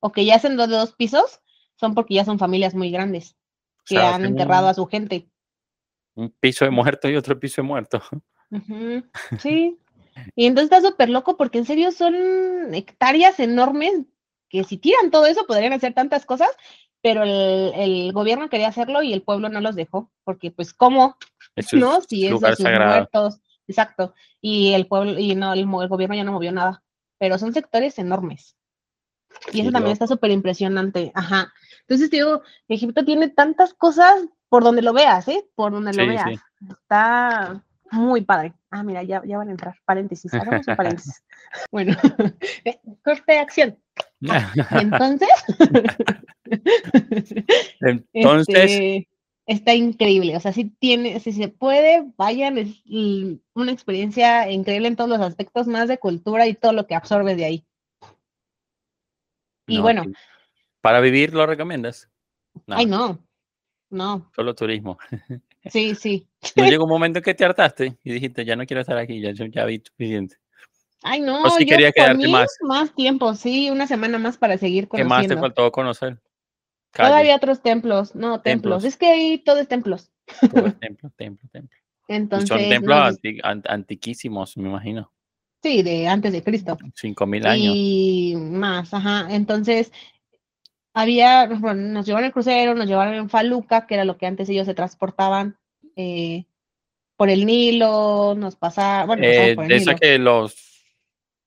o 0.00 0.12
que 0.12 0.24
ya 0.24 0.36
hacen 0.36 0.56
dos 0.56 0.68
de 0.68 0.76
dos 0.76 0.92
pisos, 0.92 1.40
son 1.76 1.94
porque 1.94 2.14
ya 2.14 2.24
son 2.24 2.38
familias 2.38 2.74
muy 2.74 2.90
grandes 2.90 3.36
que 3.84 3.98
han 3.98 4.24
enterrado 4.24 4.68
a 4.68 4.74
su 4.74 4.86
gente. 4.86 5.28
Un 6.14 6.30
piso 6.40 6.64
de 6.64 6.70
muerto 6.70 7.08
y 7.08 7.16
otro 7.16 7.38
piso 7.38 7.62
de 7.62 7.68
muerto. 7.68 8.02
Sí. 9.40 9.76
Y 10.34 10.46
entonces 10.46 10.70
está 10.70 10.88
súper 10.88 11.10
loco 11.10 11.36
porque 11.36 11.58
en 11.58 11.66
serio 11.66 11.90
son 11.90 12.14
hectáreas 12.72 13.38
enormes 13.40 13.92
que 14.48 14.64
si 14.64 14.78
tiran 14.78 15.10
todo 15.10 15.26
eso 15.26 15.46
podrían 15.46 15.72
hacer 15.72 15.94
tantas 15.94 16.24
cosas, 16.24 16.48
pero 17.02 17.22
el, 17.24 18.12
gobierno 18.12 18.48
quería 18.48 18.68
hacerlo 18.68 19.02
y 19.02 19.12
el 19.12 19.22
pueblo 19.22 19.48
no 19.48 19.60
los 19.60 19.74
dejó, 19.74 20.10
porque 20.24 20.50
pues 20.50 20.72
cómo, 20.72 21.16
¿no? 21.72 22.00
Si 22.00 22.26
esos 22.26 22.60
muertos, 22.60 23.40
exacto, 23.66 24.14
y 24.40 24.72
el 24.72 24.86
pueblo, 24.86 25.18
y 25.18 25.34
no, 25.34 25.52
el, 25.52 25.66
gobierno 25.66 26.16
ya 26.16 26.24
no 26.24 26.32
movió 26.32 26.52
nada, 26.52 26.82
pero 27.18 27.38
son 27.38 27.52
sectores 27.52 27.98
enormes. 27.98 28.56
Y 29.52 29.60
eso 29.60 29.70
también 29.70 29.92
está 29.92 30.06
súper 30.06 30.30
impresionante, 30.30 31.12
ajá. 31.14 31.52
Entonces 31.82 32.10
digo, 32.10 32.42
Egipto 32.68 33.04
tiene 33.04 33.28
tantas 33.28 33.74
cosas 33.74 34.26
por 34.48 34.64
donde 34.64 34.82
lo 34.82 34.92
veas, 34.92 35.28
¿eh? 35.28 35.46
Por 35.54 35.72
donde 35.72 35.92
lo 35.92 36.06
veas. 36.06 36.40
Está 36.68 37.62
muy 37.90 38.22
padre. 38.22 38.54
Ah, 38.70 38.82
mira, 38.82 39.02
ya, 39.02 39.22
ya 39.24 39.38
van 39.38 39.48
a 39.48 39.52
entrar. 39.52 39.76
Paréntesis, 39.84 40.32
hagamos 40.34 40.66
un 40.66 40.76
paréntesis. 40.76 41.22
bueno, 41.70 41.96
eh, 42.64 42.80
corte 43.04 43.32
de 43.32 43.38
acción. 43.38 43.78
entonces, 44.72 45.28
entonces, 47.80 48.56
este, 48.56 49.08
está 49.46 49.74
increíble. 49.74 50.36
O 50.36 50.40
sea, 50.40 50.52
si 50.52 50.64
tiene, 50.64 51.20
si 51.20 51.32
se 51.32 51.48
puede, 51.48 52.04
vayan, 52.16 52.58
es 52.58 52.82
una 53.54 53.72
experiencia 53.72 54.50
increíble 54.50 54.88
en 54.88 54.96
todos 54.96 55.10
los 55.10 55.20
aspectos, 55.20 55.66
más 55.66 55.88
de 55.88 55.98
cultura 55.98 56.46
y 56.46 56.54
todo 56.54 56.72
lo 56.72 56.86
que 56.86 56.94
absorbe 56.94 57.36
de 57.36 57.44
ahí. 57.44 57.66
Y 59.66 59.78
bueno. 59.78 60.04
¿Para 60.80 61.00
vivir 61.00 61.34
lo 61.34 61.46
recomiendas? 61.46 62.08
Ay, 62.68 62.86
no. 62.86 63.18
No. 63.90 64.30
Solo 64.34 64.54
turismo. 64.54 64.98
Sí, 65.68 65.96
sí. 65.96 66.28
¿No 66.54 66.64
llegó 66.64 66.84
un 66.84 66.90
momento 66.90 67.18
en 67.18 67.24
que 67.24 67.34
te 67.34 67.44
hartaste 67.44 67.96
y 68.04 68.12
dijiste, 68.12 68.44
ya 68.44 68.54
no 68.54 68.64
quiero 68.66 68.82
estar 68.82 68.96
aquí, 68.96 69.20
ya, 69.20 69.32
ya 69.32 69.64
vi 69.64 69.82
suficiente? 69.84 70.36
Ay, 71.02 71.20
no, 71.20 71.42
o 71.42 71.50
sí 71.50 71.66
quería 71.66 71.90
quedarte 71.90 72.28
más. 72.28 72.56
Más 72.60 72.94
tiempo, 72.94 73.34
sí, 73.34 73.68
una 73.68 73.88
semana 73.88 74.16
más 74.18 74.38
para 74.38 74.58
seguir 74.58 74.86
conociendo. 74.86 75.14
¿Qué 75.16 75.22
más 75.22 75.28
te 75.28 75.36
faltó 75.36 75.72
conocer? 75.72 76.20
Todavía 76.92 77.36
otros 77.36 77.62
templos, 77.62 78.14
no, 78.14 78.40
templos. 78.40 78.84
Es 78.84 78.96
que 78.96 79.06
ahí 79.06 79.38
todo 79.38 79.58
es 79.58 79.68
templos. 79.68 80.10
Todo 80.52 80.66
es 80.66 80.78
templo, 80.80 81.10
templo, 81.16 81.48
templo. 81.52 81.76
Entonces, 82.08 82.48
son 82.48 82.58
templos 82.58 83.18
antiquísimos, 83.64 84.56
me 84.56 84.68
imagino. 84.68 85.12
Sí, 85.66 85.82
de 85.82 86.06
antes 86.06 86.32
de 86.32 86.44
Cristo. 86.44 86.78
Cinco 86.94 87.26
mil 87.26 87.44
años. 87.44 87.74
Y 87.74 88.36
más, 88.36 88.94
ajá. 88.94 89.26
Entonces, 89.30 89.90
había, 90.94 91.48
nos 91.48 92.06
llevaron 92.06 92.26
el 92.26 92.32
crucero, 92.32 92.76
nos 92.76 92.86
llevaron 92.86 93.14
en 93.14 93.28
Faluca, 93.28 93.84
que 93.84 93.94
era 93.94 94.04
lo 94.04 94.16
que 94.16 94.26
antes 94.26 94.48
ellos 94.48 94.64
se 94.64 94.74
transportaban 94.74 95.58
eh, 95.96 96.46
por 97.16 97.30
el 97.30 97.46
Nilo, 97.46 98.36
nos 98.36 98.54
pasaban, 98.54 99.08
bueno, 99.08 99.24
eh, 99.24 99.56
por 99.56 99.64
el 99.64 99.72
esa 99.72 99.96
que 99.96 100.20
los 100.20 100.54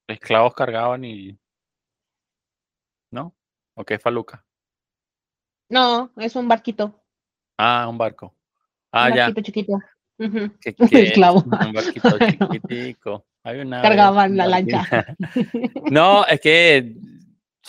esclavos 0.05 0.53
cargaban 0.53 1.05
y, 1.05 1.39
¿no? 3.11 3.33
¿O 3.73 3.85
qué 3.85 3.93
es 3.93 4.01
Faluca? 4.01 4.45
No, 5.69 6.11
es 6.17 6.35
un 6.35 6.49
barquito. 6.49 7.01
Ah, 7.57 7.87
un 7.89 7.97
barco. 7.97 8.35
Ah, 8.91 9.07
un 9.07 9.15
barquito 9.15 9.41
chiquito. 9.43 9.79
¿Qué, 10.59 10.75
Esclavo. 10.91 11.41
Un 11.45 11.71
barquito 11.71 12.19
chiquitico. 12.19 13.28
Cargaban 13.43 14.35
la 14.35 14.47
lancha. 14.47 15.15
no, 15.91 16.25
es 16.25 16.41
que 16.41 16.95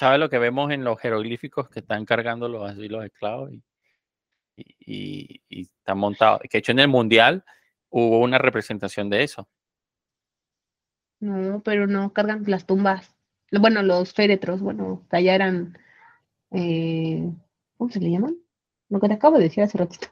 ¿sabes 0.01 0.19
lo 0.19 0.31
que 0.31 0.39
vemos 0.39 0.71
en 0.71 0.83
los 0.83 0.99
jeroglíficos 0.99 1.69
que 1.69 1.81
están 1.81 2.07
cargando 2.07 2.49
los, 2.49 2.71
así, 2.71 2.89
los 2.89 3.05
esclavos? 3.05 3.53
Y, 4.57 5.43
y, 5.49 5.61
están 5.61 5.99
montados. 5.99 6.41
Que 6.49 6.59
hecho 6.59 6.73
en 6.73 6.79
el 6.79 6.89
mundial 6.89 7.45
hubo 7.91 8.21
una 8.21 8.39
representación 8.39 9.11
de 9.11 9.25
eso. 9.25 9.47
No, 11.21 11.63
pero 11.63 11.87
no 11.87 12.15
cargan 12.15 12.45
las 12.47 12.65
tumbas. 12.67 13.15
Bueno, 13.53 13.83
los 13.83 14.15
féretros, 14.15 14.63
bueno, 14.63 15.07
allá 15.11 15.35
eran. 15.35 15.79
Eh, 16.53 17.31
¿Cómo 17.77 17.91
se 17.91 18.01
le 18.01 18.11
llaman? 18.11 18.37
Lo 18.89 19.01
que 19.01 19.09
te 19.09 19.15
acabo 19.15 19.37
de 19.37 19.45
decir 19.45 19.63
hace 19.63 19.77
ratito. 19.77 20.09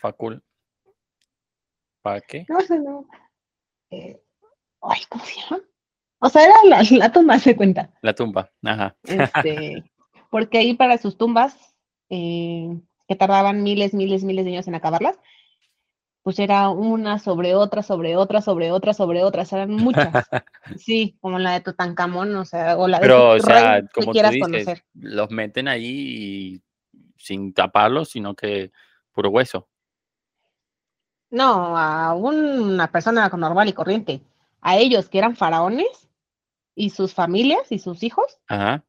facul. 0.00 0.42
¿Para 2.00 2.22
qué? 2.22 2.46
No 2.48 2.60
sé, 2.62 2.78
no. 2.78 3.06
Eh, 3.90 4.22
ay, 4.82 5.00
¿cómo 5.08 5.24
se 5.24 5.40
llama? 5.40 5.62
O 6.20 6.28
sea, 6.28 6.44
era 6.44 6.54
la, 6.90 7.12
tumba, 7.12 7.38
se 7.38 7.56
cuenta. 7.56 7.90
La 8.02 8.14
tumba, 8.14 8.50
ajá. 8.62 8.94
Este, 9.04 9.84
porque 10.30 10.58
ahí 10.58 10.74
para 10.74 10.98
sus 10.98 11.16
tumbas, 11.16 11.56
eh, 12.10 12.68
que 13.08 13.16
tardaban 13.16 13.62
miles, 13.62 13.94
miles, 13.94 14.22
miles 14.22 14.44
de 14.44 14.52
años 14.52 14.68
en 14.68 14.74
acabarlas, 14.74 15.18
pues 16.22 16.38
era 16.38 16.68
una 16.68 17.18
sobre 17.18 17.54
otra, 17.54 17.82
sobre 17.82 18.16
otra, 18.16 18.42
sobre 18.42 18.70
otra, 18.70 18.92
sobre 18.92 19.24
otra, 19.24 19.44
eran 19.50 19.70
muchas. 19.70 20.12
sí, 20.76 21.16
como 21.20 21.38
la 21.38 21.52
de 21.52 21.60
Tutankamón, 21.60 22.36
o 22.36 22.44
sea, 22.44 22.76
o 22.76 22.86
la 22.86 22.98
de 22.98 23.02
Pero, 23.02 23.30
o 23.30 23.40
sea, 23.40 23.82
como 23.94 24.12
tú 24.12 24.20
dices, 24.50 24.84
los 24.94 25.30
meten 25.30 25.68
ahí 25.68 26.60
sin 27.16 27.54
taparlos, 27.54 28.10
sino 28.10 28.34
que 28.34 28.70
puro 29.12 29.30
hueso. 29.30 29.68
No, 31.30 31.76
a 31.76 32.14
una 32.14 32.90
persona 32.90 33.28
normal 33.28 33.68
y 33.68 33.72
corriente. 33.72 34.20
A 34.60 34.76
ellos 34.76 35.08
que 35.08 35.18
eran 35.18 35.36
faraones, 35.36 36.10
y 36.80 36.90
sus 36.90 37.12
familias 37.12 37.70
y 37.70 37.78
sus 37.78 38.02
hijos. 38.02 38.38
Ajá. 38.48 38.82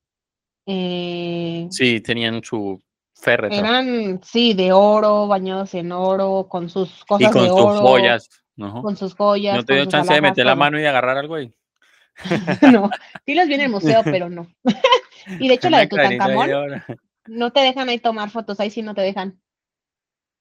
Eh, 0.66 1.68
sí, 1.72 2.00
tenían 2.00 2.42
su 2.42 2.82
féretro. 3.14 3.58
Eran, 3.58 4.22
sí, 4.24 4.54
de 4.54 4.72
oro, 4.72 5.28
bañados 5.28 5.74
en 5.74 5.92
oro, 5.92 6.48
con 6.50 6.70
sus 6.70 7.04
cosas 7.04 7.30
y 7.30 7.34
con 7.34 7.48
sus 7.48 7.80
joyas. 7.82 8.30
Con 8.56 8.96
sus 8.96 9.14
joyas. 9.16 9.58
¿No 9.58 9.66
te 9.66 9.76
dio 9.76 9.86
chance 9.86 10.14
de 10.14 10.22
meter 10.22 10.46
la 10.46 10.56
mano 10.56 10.80
y 10.80 10.86
agarrar 10.86 11.18
algo 11.18 11.36
ahí? 11.36 11.54
no, 12.72 12.90
sí 13.26 13.36
los 13.36 13.48
vi 13.48 13.56
en 13.56 13.62
el 13.62 13.70
museo, 13.70 14.02
pero 14.06 14.30
no. 14.30 14.48
y 15.40 15.48
de 15.48 15.54
hecho 15.54 15.70
la 15.70 15.80
de 15.80 15.88
Tutankamón, 15.88 16.50
no 17.28 17.52
te 17.52 17.62
dejan 17.62 17.90
ahí 17.90 18.00
tomar 18.00 18.30
fotos, 18.30 18.60
ahí 18.60 18.70
sí 18.70 18.82
no 18.82 18.94
te 18.94 19.02
dejan. 19.02 19.42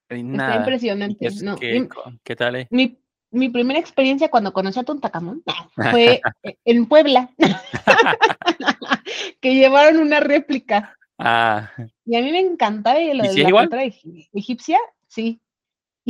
Está 0.09 0.57
impresionante. 0.57 1.28
¿Qué, 1.61 1.89
¿qué 2.24 2.37
tal? 2.37 2.57
Eh? 2.57 2.68
Mi, 2.70 2.99
mi 3.31 3.49
primera 3.49 3.78
experiencia 3.78 4.28
cuando 4.28 4.53
conocí 4.53 4.78
a 4.78 4.85
Tuntacamón 4.85 5.43
fue 5.91 6.20
e, 6.43 6.57
en 6.64 6.87
Puebla, 6.87 7.31
que 9.41 9.55
llevaron 9.55 9.99
una 9.99 10.20
réplica. 10.20 10.97
Ah. 11.18 11.70
Y 12.05 12.16
a 12.16 12.22
mí 12.22 12.33
me 12.33 12.41
encantaba 12.41 12.99
lo 12.99 13.22
de 13.22 13.43
la 13.43 13.51
cultura 13.51 13.85
egipcia, 14.33 14.78
sí. 15.07 15.41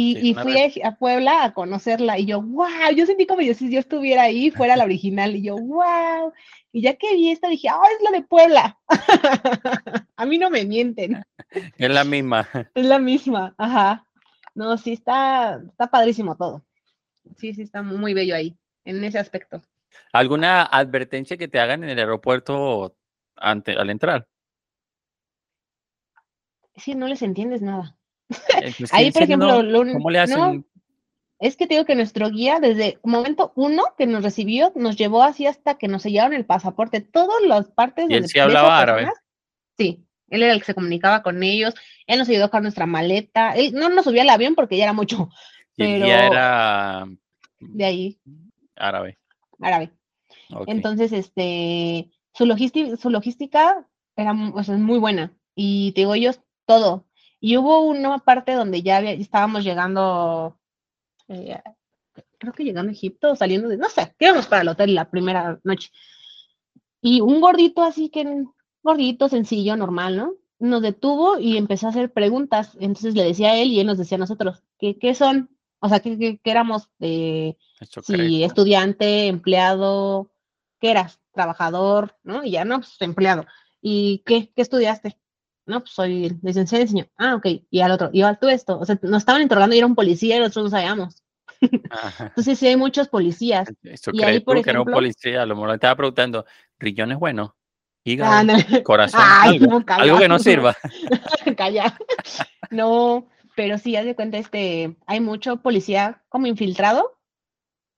Y, 0.03 0.35
fui 0.35 0.55
a, 0.83 0.93
Puebla 0.93 1.45
a 1.45 1.53
conocerla 1.53 2.19
y 2.19 2.25
yo, 2.25 2.41
wow, 2.41 2.91
yo 2.97 3.05
sentí 3.05 3.27
como 3.27 3.43
si 3.43 3.71
yo 3.71 3.81
estuviera 3.81 4.23
ahí, 4.23 4.51
fuera 4.51 4.75
la 4.75 4.85
original, 4.85 5.37
y 5.37 5.43
yo, 5.43 5.57
wow. 5.57 6.33
Y 6.73 6.83
ya 6.83 6.95
que 6.95 7.15
vi 7.15 7.31
esta 7.31 7.49
dije, 7.49 7.69
ah, 7.69 7.83
es 7.99 8.03
la 8.03 8.17
de 8.17 8.25
Puebla. 8.25 8.79
a 10.17 10.25
mí 10.25 10.39
no 10.39 10.49
me 10.49 10.65
mienten. 10.65 11.23
Es 11.77 11.91
la 11.91 12.05
misma. 12.05 12.49
Es 12.75 12.87
la 12.87 12.99
misma, 12.99 13.55
ajá. 13.59 14.07
No, 14.55 14.79
sí, 14.79 14.93
está, 14.93 15.61
está 15.69 15.89
padrísimo 15.89 16.35
todo 16.35 16.65
sí, 17.37 17.55
sí, 17.55 17.63
está 17.63 17.83
muy 17.83 18.15
bello 18.15 18.35
ahí, 18.35 18.57
en 18.85 19.03
ese 19.05 19.19
aspecto. 19.19 19.63
¿Alguna 20.13 20.63
advertencia 20.63 21.37
que 21.37 21.49
te 21.49 21.61
hagan 21.61 21.85
en 21.85 21.91
el 21.91 21.99
aeropuerto 21.99 22.97
ante, 23.37 23.73
al 23.73 23.91
entrar? 23.91 24.27
Sí, 26.77 26.95
no 26.95 27.07
les 27.07 27.23
entiendes 27.23 27.63
nada. 27.63 27.97
Eh, 28.63 28.73
pues, 28.79 28.93
ahí, 28.95 29.11
por 29.11 29.23
ejemplo, 29.23 29.63
¿cómo 29.93 30.11
le 30.11 30.19
hacen? 30.19 30.65
es 31.41 31.57
que 31.57 31.67
te 31.67 31.75
digo 31.75 31.87
que 31.87 31.95
nuestro 31.95 32.29
guía, 32.29 32.61
desde 32.61 32.99
momento 33.03 33.53
uno 33.57 33.83
que 33.97 34.07
nos 34.07 34.23
recibió, 34.23 34.73
nos 34.77 34.97
llevó 34.97 35.23
así 35.23 35.47
hasta 35.47 35.79
que 35.79 35.89
nos 35.89 36.03
sellaron 36.03 36.35
el 36.35 36.45
pasaporte, 36.45 37.01
todas 37.01 37.43
las 37.47 37.71
partes. 37.71 38.07
¿Y 38.11 38.15
él 38.15 38.29
sí 38.29 38.39
hablaba 38.39 38.79
árabe? 38.79 39.09
Sí, 39.79 40.05
él 40.29 40.43
era 40.43 40.53
el 40.53 40.61
que 40.61 40.67
se 40.67 40.75
comunicaba 40.75 41.23
con 41.23 41.43
ellos, 41.43 41.75
él 42.07 42.19
nos 42.19 42.29
ayudó 42.29 42.51
con 42.51 42.63
nuestra 42.63 42.85
maleta, 42.85 43.53
él 43.53 43.73
no 43.73 43.89
nos 43.89 44.05
subía 44.05 44.21
al 44.21 44.29
avión 44.29 44.55
porque 44.55 44.77
ya 44.77 44.85
era 44.85 44.93
mucho, 44.93 45.31
pero... 45.81 46.07
era 46.07 47.09
de 47.59 47.85
ahí. 47.85 48.21
Árabe. 48.77 49.19
Árabe. 49.61 49.93
Entonces, 50.67 51.13
este, 51.13 52.11
su, 52.33 52.47
logística, 52.47 52.97
su 52.97 53.11
logística 53.11 53.87
era 54.17 54.33
muy 54.33 54.99
buena. 54.99 55.35
Y 55.55 55.93
te 55.93 56.03
digo, 56.03 56.15
ellos 56.15 56.41
todo. 56.67 57.07
Y 57.41 57.57
hubo 57.57 57.81
una 57.81 58.19
parte 58.19 58.53
donde 58.53 58.83
ya 58.83 59.01
estábamos 59.01 59.65
llegando, 59.65 60.59
eh, 61.29 61.61
creo 62.39 62.53
que 62.53 62.65
llegando 62.65 62.91
a 62.91 62.93
Egipto, 62.93 63.37
saliendo 63.37 63.69
de, 63.69 63.77
no 63.79 63.89
sé, 63.89 64.15
íbamos 64.19 64.47
para 64.47 64.63
el 64.63 64.69
hotel 64.69 64.95
la 64.95 65.11
primera 65.11 65.59
noche. 65.65 65.91
Y 67.01 67.21
un 67.21 67.41
gordito 67.41 67.83
así 67.83 68.11
que, 68.11 68.45
gordito, 68.83 69.29
sencillo, 69.29 69.77
normal, 69.77 70.17
¿no? 70.17 70.35
nos 70.61 70.83
detuvo 70.83 71.39
y 71.39 71.57
empezó 71.57 71.87
a 71.87 71.91
hacer 71.91 72.13
preguntas. 72.13 72.77
Entonces 72.79 73.15
le 73.15 73.25
decía 73.25 73.51
a 73.51 73.57
él 73.57 73.69
y 73.69 73.81
él 73.81 73.87
nos 73.87 73.99
decía 73.99 74.17
a 74.17 74.21
nosotros, 74.21 74.63
¿qué, 74.79 74.97
qué 74.99 75.15
son? 75.15 75.51
O 75.81 75.89
sea, 75.89 76.01
¿qué, 76.01 76.19
qué, 76.19 76.41
qué 76.43 76.51
éramos? 76.51 76.89
de 76.99 77.57
si 78.03 78.45
estudiante, 78.45 79.27
empleado, 79.27 80.31
¿qué 80.81 80.91
eras? 80.91 81.19
Trabajador, 81.33 82.17
¿no? 82.23 82.45
Y 82.45 82.53
ya 82.53 82.65
no, 82.65 82.77
pues 82.77 82.97
empleado. 83.01 83.47
¿Y 83.81 84.23
qué, 84.27 84.53
qué 84.55 84.63
estudiaste? 84.63 85.17
No, 85.67 85.81
pues 85.81 85.93
soy 85.93 86.39
licenciado 86.43 86.83
en 86.83 86.87
diseño. 86.89 87.07
Ah, 87.17 87.37
ok. 87.37 87.47
Y 87.71 87.81
al 87.81 87.93
otro, 87.93 88.11
y 88.13 88.23
al 88.23 88.39
tú 88.39 88.49
esto. 88.49 88.79
O 88.79 88.85
sea, 88.85 88.99
nos 89.03 89.23
estaban 89.23 89.43
interrogando 89.43 89.75
y 89.75 89.79
era 89.79 89.87
un 89.87 89.95
policía 89.95 90.37
y 90.37 90.41
nosotros 90.41 90.65
no 90.65 90.71
sabíamos. 90.71 91.23
Entonces 91.61 92.59
sí 92.59 92.67
hay 92.67 92.77
muchos 92.77 93.09
policías. 93.09 93.69
Eso 93.83 94.11
y 94.13 94.23
ahí, 94.23 94.41
por 94.41 94.57
ejemplo, 94.57 94.65
que 94.65 94.71
era 94.71 94.81
un 94.83 94.93
policía, 94.93 95.43
a 95.43 95.47
lo 95.47 95.55
mejor 95.55 95.75
estaba 95.75 95.97
preguntando, 95.97 96.45
¿riñones 96.79 97.19
buenos? 97.19 97.53
Hígado, 98.03 98.53
corazón, 98.83 99.21
algo, 99.21 100.19
que 100.19 100.29
no 100.29 100.39
sirva. 100.39 100.77
Calla. 101.57 101.97
No, 102.71 103.27
pero 103.61 103.77
sí, 103.77 103.95
haz 103.95 104.07
de 104.07 104.15
cuenta, 104.15 104.39
este, 104.39 104.97
hay 105.05 105.21
mucho 105.21 105.59
policía 105.59 106.23
como 106.31 106.47
infiltrado 106.47 107.19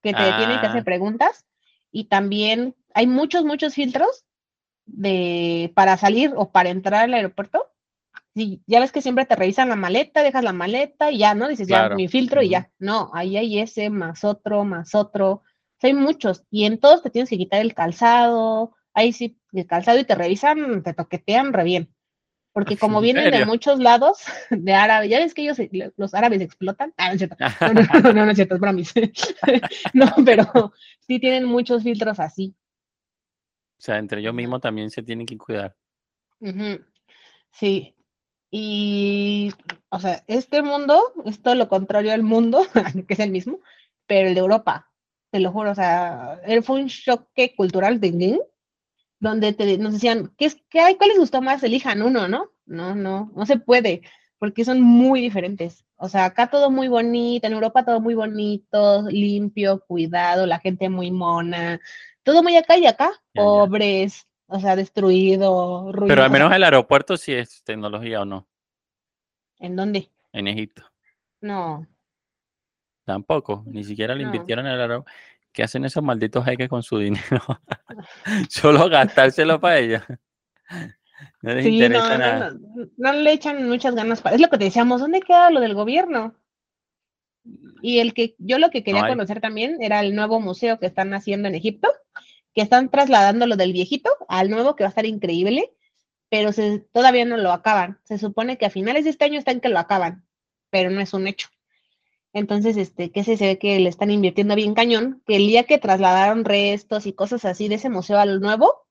que 0.03 0.13
te 0.13 0.25
tiene 0.37 0.61
que 0.61 0.67
hacer 0.67 0.81
ah. 0.81 0.85
preguntas 0.85 1.47
y 1.93 2.07
también 2.07 2.75
hay 2.95 3.07
muchos, 3.07 3.45
muchos 3.45 3.77
filtros 3.77 4.25
de 4.87 5.71
para 5.77 5.97
salir 5.97 6.33
o 6.35 6.51
para 6.51 6.71
entrar 6.71 7.05
al 7.05 7.15
aeropuerto. 7.15 7.71
Sí, 8.35 8.61
ya 8.67 8.81
ves 8.81 8.91
que 8.91 9.03
siempre 9.03 9.25
te 9.25 9.37
revisan 9.37 9.69
la 9.69 9.77
maleta, 9.77 10.25
dejas 10.25 10.43
la 10.43 10.53
maleta 10.53 11.13
y 11.13 11.19
ya, 11.19 11.37
¿no? 11.37 11.47
Dices, 11.47 11.69
ya, 11.69 11.91
mi 11.91 12.09
filtro 12.09 12.43
y 12.43 12.49
ya. 12.49 12.73
No, 12.81 13.13
ahí 13.15 13.37
hay 13.37 13.61
ese, 13.61 13.89
más 13.89 14.25
otro, 14.25 14.65
más 14.65 14.97
otro. 14.97 15.45
hay 15.81 15.95
muchos. 15.95 16.43
Y 16.51 16.65
en 16.65 16.81
todos 16.81 17.05
te 17.05 17.11
tienes 17.11 17.31
que 17.31 17.39
quitar 17.39 17.61
el 17.61 17.73
calzado, 17.73 18.75
ahí 18.95 19.13
sí, 19.13 19.39
el 19.53 19.69
calzado 19.69 20.01
y 20.01 20.05
te 20.05 20.17
revisan, 20.17 20.83
te 20.83 20.93
toquetean 20.93 21.53
re 21.53 21.63
bien. 21.63 21.95
Porque 22.53 22.77
como 22.79 23.01
vienen 23.01 23.31
de 23.31 23.47
muchos 23.47 23.79
lados 23.79 24.19
de 24.51 24.75
árabe, 24.75 25.09
ya 25.09 25.19
ves 25.19 25.35
que 25.35 25.43
ellos, 25.43 25.59
los 25.97 26.15
árabes 26.15 26.41
explotan. 26.41 26.93
Ah, 26.97 27.09
no 27.09 27.15
es 27.15 27.19
cierto. 27.19 27.37
No, 28.03 28.13
no, 28.13 28.25
no, 28.27 28.31
es 28.31 28.37
cierto, 28.37 28.55
es 28.55 28.61
bromis. 28.61 28.93
no, 29.93 30.07
pero 30.25 30.73
sí 31.01 31.19
tienen 31.19 31.45
muchos 31.45 31.83
filtros 31.83 32.21
así. 32.21 32.55
O 33.79 33.85
sea, 33.85 33.99
entre 33.99 34.21
ellos 34.21 34.35
mismos 34.35 34.61
también 34.61 34.91
se 34.91 35.03
tienen 35.03 35.27
que 35.27 35.37
cuidar. 35.37 35.75
Sí. 37.51 37.97
Y, 38.51 39.51
o 39.89 39.99
sea, 39.99 40.23
este 40.27 40.63
mundo 40.63 41.01
es 41.25 41.41
todo 41.41 41.55
lo 41.55 41.69
contrario 41.69 42.13
al 42.13 42.23
mundo, 42.23 42.65
que 43.09 43.15
es 43.15 43.21
el 43.21 43.31
mismo, 43.31 43.61
pero 44.07 44.29
el 44.29 44.35
de 44.35 44.41
Europa, 44.41 44.93
te 45.31 45.41
lo 45.41 45.51
juro, 45.51 45.71
o 45.71 45.75
sea, 45.75 46.39
fue 46.63 46.83
un 46.83 46.89
choque 46.89 47.55
cultural 47.57 47.99
de 47.99 48.13
donde 49.23 49.53
te, 49.53 49.79
nos 49.79 49.93
decían, 49.93 50.33
¿qué, 50.37 50.47
es, 50.47 50.57
qué 50.69 50.81
hay? 50.81 50.97
¿Cuál 50.97 51.11
les 51.11 51.19
gustó 51.19 51.41
más? 51.41 51.63
Elijan 51.63 52.03
uno, 52.03 52.27
¿no? 52.27 52.51
No, 52.67 52.97
no, 52.97 53.31
no 53.37 53.47
se 53.47 53.57
puede, 53.57 54.03
porque 54.39 54.65
son 54.65 54.81
muy 54.81 55.21
diferentes. 55.21 55.85
O 55.95 56.09
sea, 56.09 56.25
acá 56.25 56.51
todo 56.51 56.73
muy 56.73 56.89
bonito, 56.89 57.47
en 57.47 57.53
Europa 57.53 57.85
todo 57.85 58.01
muy 58.01 58.15
bonito, 58.15 59.03
limpio, 59.09 59.79
cuidado, 59.87 60.45
la 60.45 60.59
gente 60.59 60.89
muy 60.89 61.13
mona, 61.13 61.81
todo 62.25 62.43
muy 62.43 62.57
acá 62.57 62.77
y 62.77 62.87
acá, 62.87 63.13
pobres, 63.33 64.27
o 64.47 64.59
sea, 64.59 64.75
destruido, 64.75 65.93
ruido. 65.93 66.09
Pero 66.09 66.25
al 66.25 66.31
menos 66.33 66.53
el 66.53 66.65
aeropuerto 66.65 67.17
sí 67.17 67.33
es 67.33 67.63
tecnología 67.63 68.23
o 68.23 68.25
no. 68.25 68.49
¿En 69.61 69.77
dónde? 69.77 70.11
En 70.33 70.49
Egipto. 70.49 70.83
No. 71.41 71.87
Tampoco, 73.05 73.63
ni 73.67 73.85
siquiera 73.85 74.17
le 74.17 74.25
invirtieron 74.25 74.67
en 74.67 74.73
el 74.73 74.81
aeropuerto. 74.81 75.13
¿Qué 75.53 75.63
hacen 75.63 75.85
esos 75.85 76.03
malditos 76.03 76.45
jeques 76.45 76.69
con 76.69 76.83
su 76.83 76.99
dinero? 76.99 77.43
Solo 78.49 78.89
gastárselo 78.89 79.61
para 79.61 79.79
ellos. 79.79 80.03
No 81.43 81.55
les 81.55 81.67
interesa 81.67 82.19
nada. 82.19 82.53
No, 82.97 83.13
le 83.13 83.33
echan 83.33 83.69
muchas 83.69 83.95
ganas 83.95 84.23
para. 84.23 84.37
Es 84.37 84.41
lo 84.41 84.49
que 84.49 84.59
te 84.59 84.65
decíamos, 84.65 85.01
¿dónde 85.01 85.21
queda 85.21 85.51
lo 85.51 85.61
del 85.61 85.75
gobierno? 85.75 86.35
Y 87.83 87.99
el 87.99 88.15
que 88.15 88.35
yo 88.39 88.59
lo 88.59 88.71
que 88.71 88.85
quería 88.85 89.09
conocer 89.09 89.41
también 89.41 89.77
era 89.81 90.01
el 90.01 90.15
nuevo 90.15 90.41
museo 90.41 90.79
que 90.79 90.87
están 90.87 91.13
haciendo 91.13 91.49
en 91.49 91.57
Egipto, 91.57 91.89
que 92.55 92.63
están 92.63 92.89
trasladando 92.89 93.47
lo 93.47 93.57
del 93.57 93.73
viejito 93.73 94.11
al 94.29 94.49
nuevo, 94.49 94.77
que 94.77 94.85
va 94.85 94.89
a 94.89 94.91
estar 94.91 95.07
increíble, 95.07 95.73
pero 96.31 96.53
se, 96.53 96.79
todavía 96.93 97.25
no 97.25 97.37
lo 97.37 97.53
acaban. 97.53 97.99
Se 98.05 98.19
supone 98.19 98.57
que 98.57 98.67
a 98.67 98.71
finales 98.71 99.05
de 99.05 99.11
este 99.11 99.25
año 99.25 99.39
están 99.39 99.61
que 99.61 99.69
lo 99.69 99.79
acaban, 99.79 100.25
pero 100.71 100.91
no 100.91 101.01
es 101.01 101.13
un 101.13 101.27
hecho. 101.27 101.49
Entonces, 102.33 102.77
este, 102.77 103.11
que 103.11 103.25
se, 103.25 103.37
ve 103.37 103.59
que 103.59 103.79
le 103.79 103.89
están 103.89 104.11
invirtiendo 104.11 104.55
bien 104.55 104.75
cañón, 104.75 105.23
que 105.27 105.37
el 105.37 105.47
día 105.47 105.65
que 105.65 105.79
trasladaron 105.79 106.45
restos 106.45 107.07
y 107.07 107.13
cosas 107.13 107.45
así 107.45 107.69
de 107.69 107.75
ese 107.75 107.91
museo 107.91 108.19
al 108.19 108.41
nuevo, 108.41 108.87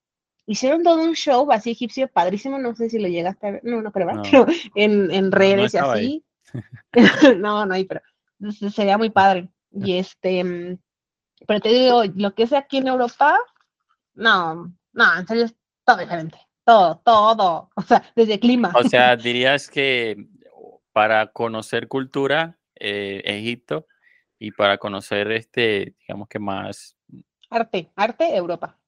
hicieron 0.45 0.83
todo 0.83 1.01
un 1.01 1.15
show 1.15 1.51
así 1.51 1.71
egipcio 1.71 2.07
padrísimo, 2.07 2.59
no 2.59 2.75
sé 2.75 2.89
si 2.89 2.99
lo 2.99 3.07
llegaste 3.07 3.47
a 3.47 3.51
ver, 3.51 3.61
no, 3.63 3.81
no 3.81 3.91
creo, 3.91 4.07
pero 4.23 4.45
en, 4.75 5.31
redes 5.31 5.73
y 5.73 5.77
así. 5.77 6.25
no, 7.37 7.65
no 7.65 7.73
hay, 7.73 7.85
pero 7.85 8.01
sería 8.71 8.97
muy 8.97 9.09
padre. 9.09 9.49
Y 9.71 9.93
este, 9.97 10.77
pero 11.47 11.59
te 11.59 11.69
digo, 11.69 12.03
lo 12.15 12.33
que 12.35 12.43
es 12.43 12.53
aquí 12.53 12.77
en 12.77 12.87
Europa, 12.87 13.37
no, 14.13 14.71
no, 14.93 15.17
en 15.17 15.27
serio 15.27 15.45
es 15.45 15.55
todo 15.85 15.97
diferente, 15.97 16.37
todo, 16.63 17.01
todo, 17.03 17.69
o 17.75 17.81
sea, 17.81 18.03
desde 18.15 18.39
clima. 18.39 18.71
O 18.75 18.83
sea, 18.83 19.15
dirías 19.17 19.69
que 19.69 20.27
para 20.91 21.27
conocer 21.31 21.87
cultura, 21.87 22.59
eh, 22.81 23.21
Egipto 23.25 23.85
y 24.39 24.51
para 24.51 24.77
conocer 24.77 25.31
este, 25.31 25.95
digamos 25.99 26.27
que 26.27 26.39
más... 26.39 26.97
Arte, 27.49 27.91
arte, 27.95 28.35
Europa. 28.35 28.79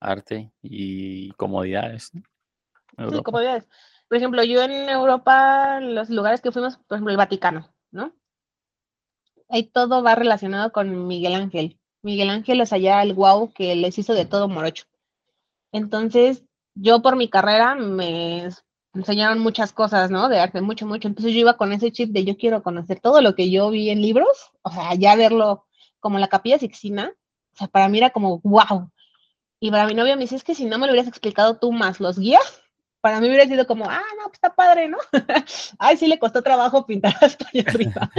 Arte 0.00 0.50
y 0.62 1.30
comodidades. 1.32 2.10
Sí, 2.10 3.22
comodidades. 3.22 3.68
Por 4.08 4.18
ejemplo, 4.18 4.42
yo 4.42 4.62
en 4.62 4.88
Europa, 4.88 5.80
los 5.80 6.10
lugares 6.10 6.40
que 6.40 6.52
fuimos, 6.52 6.76
por 6.78 6.96
ejemplo, 6.96 7.12
el 7.12 7.16
Vaticano, 7.18 7.72
¿no? 7.90 8.12
Ahí 9.48 9.64
todo 9.64 10.02
va 10.02 10.14
relacionado 10.14 10.72
con 10.72 11.06
Miguel 11.06 11.34
Ángel. 11.34 11.78
Miguel 12.02 12.30
Ángel 12.30 12.60
es 12.60 12.72
allá 12.72 13.02
el 13.02 13.14
guau 13.14 13.52
que 13.52 13.74
les 13.76 13.98
hizo 13.98 14.14
de 14.14 14.26
todo 14.26 14.48
morocho. 14.48 14.86
Entonces, 15.72 16.44
yo 16.74 17.02
por 17.02 17.16
mi 17.16 17.28
carrera 17.28 17.74
me 17.74 18.48
enseñaron 18.96 19.38
muchas 19.38 19.72
cosas, 19.72 20.10
¿no? 20.10 20.28
De 20.28 20.38
arte, 20.38 20.60
mucho, 20.60 20.86
mucho. 20.86 21.08
Entonces 21.08 21.32
yo 21.32 21.40
iba 21.40 21.56
con 21.56 21.72
ese 21.72 21.92
chip 21.92 22.10
de 22.10 22.24
yo 22.24 22.36
quiero 22.36 22.62
conocer 22.62 23.00
todo 23.00 23.20
lo 23.20 23.34
que 23.34 23.50
yo 23.50 23.70
vi 23.70 23.90
en 23.90 24.02
libros, 24.02 24.50
o 24.62 24.70
sea, 24.70 24.94
ya 24.94 25.16
verlo 25.16 25.66
como 26.00 26.18
la 26.18 26.28
capilla 26.28 26.58
Sixtina, 26.58 27.12
o 27.54 27.56
sea, 27.56 27.68
para 27.68 27.88
mí 27.88 27.98
era 27.98 28.10
como, 28.10 28.40
wow. 28.40 28.90
Y 29.60 29.70
para 29.70 29.86
mi 29.86 29.94
novio 29.94 30.16
me 30.16 30.22
dice, 30.22 30.36
es 30.36 30.44
que 30.44 30.54
si 30.54 30.66
no 30.66 30.78
me 30.78 30.86
lo 30.86 30.92
hubieras 30.92 31.08
explicado 31.08 31.58
tú 31.58 31.72
más 31.72 32.00
los 32.00 32.18
guías, 32.18 32.62
para 33.00 33.20
mí 33.20 33.28
hubiera 33.28 33.46
sido 33.46 33.66
como, 33.66 33.88
ah, 33.88 34.02
no, 34.18 34.24
pues 34.24 34.34
está 34.34 34.54
padre, 34.54 34.88
¿no? 34.88 34.98
Ay, 35.78 35.96
sí 35.96 36.06
le 36.06 36.18
costó 36.18 36.42
trabajo 36.42 36.86
pintar 36.86 37.14
hasta 37.20 37.46
allá 37.48 37.64
arriba. 37.66 38.10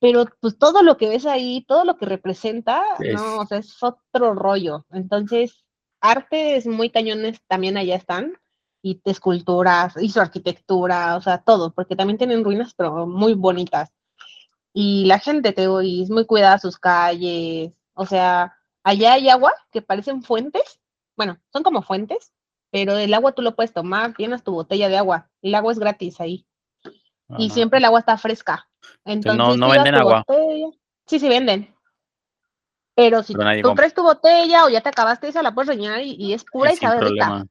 Pero 0.00 0.26
pues 0.40 0.58
todo 0.58 0.82
lo 0.82 0.96
que 0.96 1.08
ves 1.08 1.26
ahí, 1.26 1.64
todo 1.66 1.84
lo 1.84 1.96
que 1.96 2.06
representa, 2.06 2.82
no, 3.12 3.40
o 3.40 3.46
sea, 3.46 3.58
es 3.58 3.82
otro 3.82 4.34
rollo. 4.34 4.84
Entonces, 4.90 5.64
arte 6.00 6.56
es 6.56 6.66
muy 6.66 6.90
cañones, 6.90 7.40
también 7.46 7.76
allá 7.76 7.96
están 7.96 8.34
y 8.84 9.00
esculturas, 9.06 9.94
y 9.98 10.10
su 10.10 10.20
arquitectura, 10.20 11.16
o 11.16 11.22
sea, 11.22 11.38
todo, 11.38 11.72
porque 11.72 11.96
también 11.96 12.18
tienen 12.18 12.44
ruinas, 12.44 12.74
pero 12.74 13.06
muy 13.06 13.32
bonitas. 13.32 13.90
Y 14.74 15.06
la 15.06 15.18
gente, 15.18 15.52
te 15.52 15.62
digo, 15.62 15.80
es 15.80 16.10
muy 16.10 16.26
cuidada 16.26 16.58
sus 16.58 16.76
calles, 16.76 17.72
o 17.94 18.04
sea, 18.04 18.58
allá 18.82 19.14
hay 19.14 19.30
agua 19.30 19.54
que 19.72 19.80
parecen 19.80 20.22
fuentes, 20.22 20.80
bueno, 21.16 21.38
son 21.50 21.62
como 21.62 21.80
fuentes, 21.80 22.30
pero 22.70 22.98
el 22.98 23.14
agua 23.14 23.32
tú 23.32 23.40
lo 23.40 23.56
puedes 23.56 23.72
tomar, 23.72 24.12
tienes 24.12 24.44
tu 24.44 24.52
botella 24.52 24.90
de 24.90 24.98
agua, 24.98 25.30
el 25.40 25.54
agua 25.54 25.72
es 25.72 25.78
gratis 25.78 26.20
ahí. 26.20 26.46
Y 27.38 27.48
siempre 27.48 27.78
el 27.78 27.86
agua 27.86 28.00
está 28.00 28.18
fresca. 28.18 28.68
Entonces, 29.06 29.38
no, 29.38 29.56
no 29.56 29.70
venden 29.70 29.94
agua. 29.94 30.26
sí, 31.06 31.18
sí 31.18 31.26
venden. 31.26 31.74
Pero 32.94 33.22
si 33.22 33.32
tú 33.32 33.74
traes 33.74 33.94
tu 33.94 34.02
botella 34.02 34.66
o 34.66 34.68
ya 34.68 34.82
te 34.82 34.90
acabaste 34.90 35.28
esa, 35.28 35.42
la 35.42 35.54
puedes 35.54 35.68
rellenar 35.68 36.02
y, 36.02 36.34
es 36.34 36.44
pura 36.44 36.70
y 36.70 36.76
sabe 36.76 37.00
rica 37.00 37.46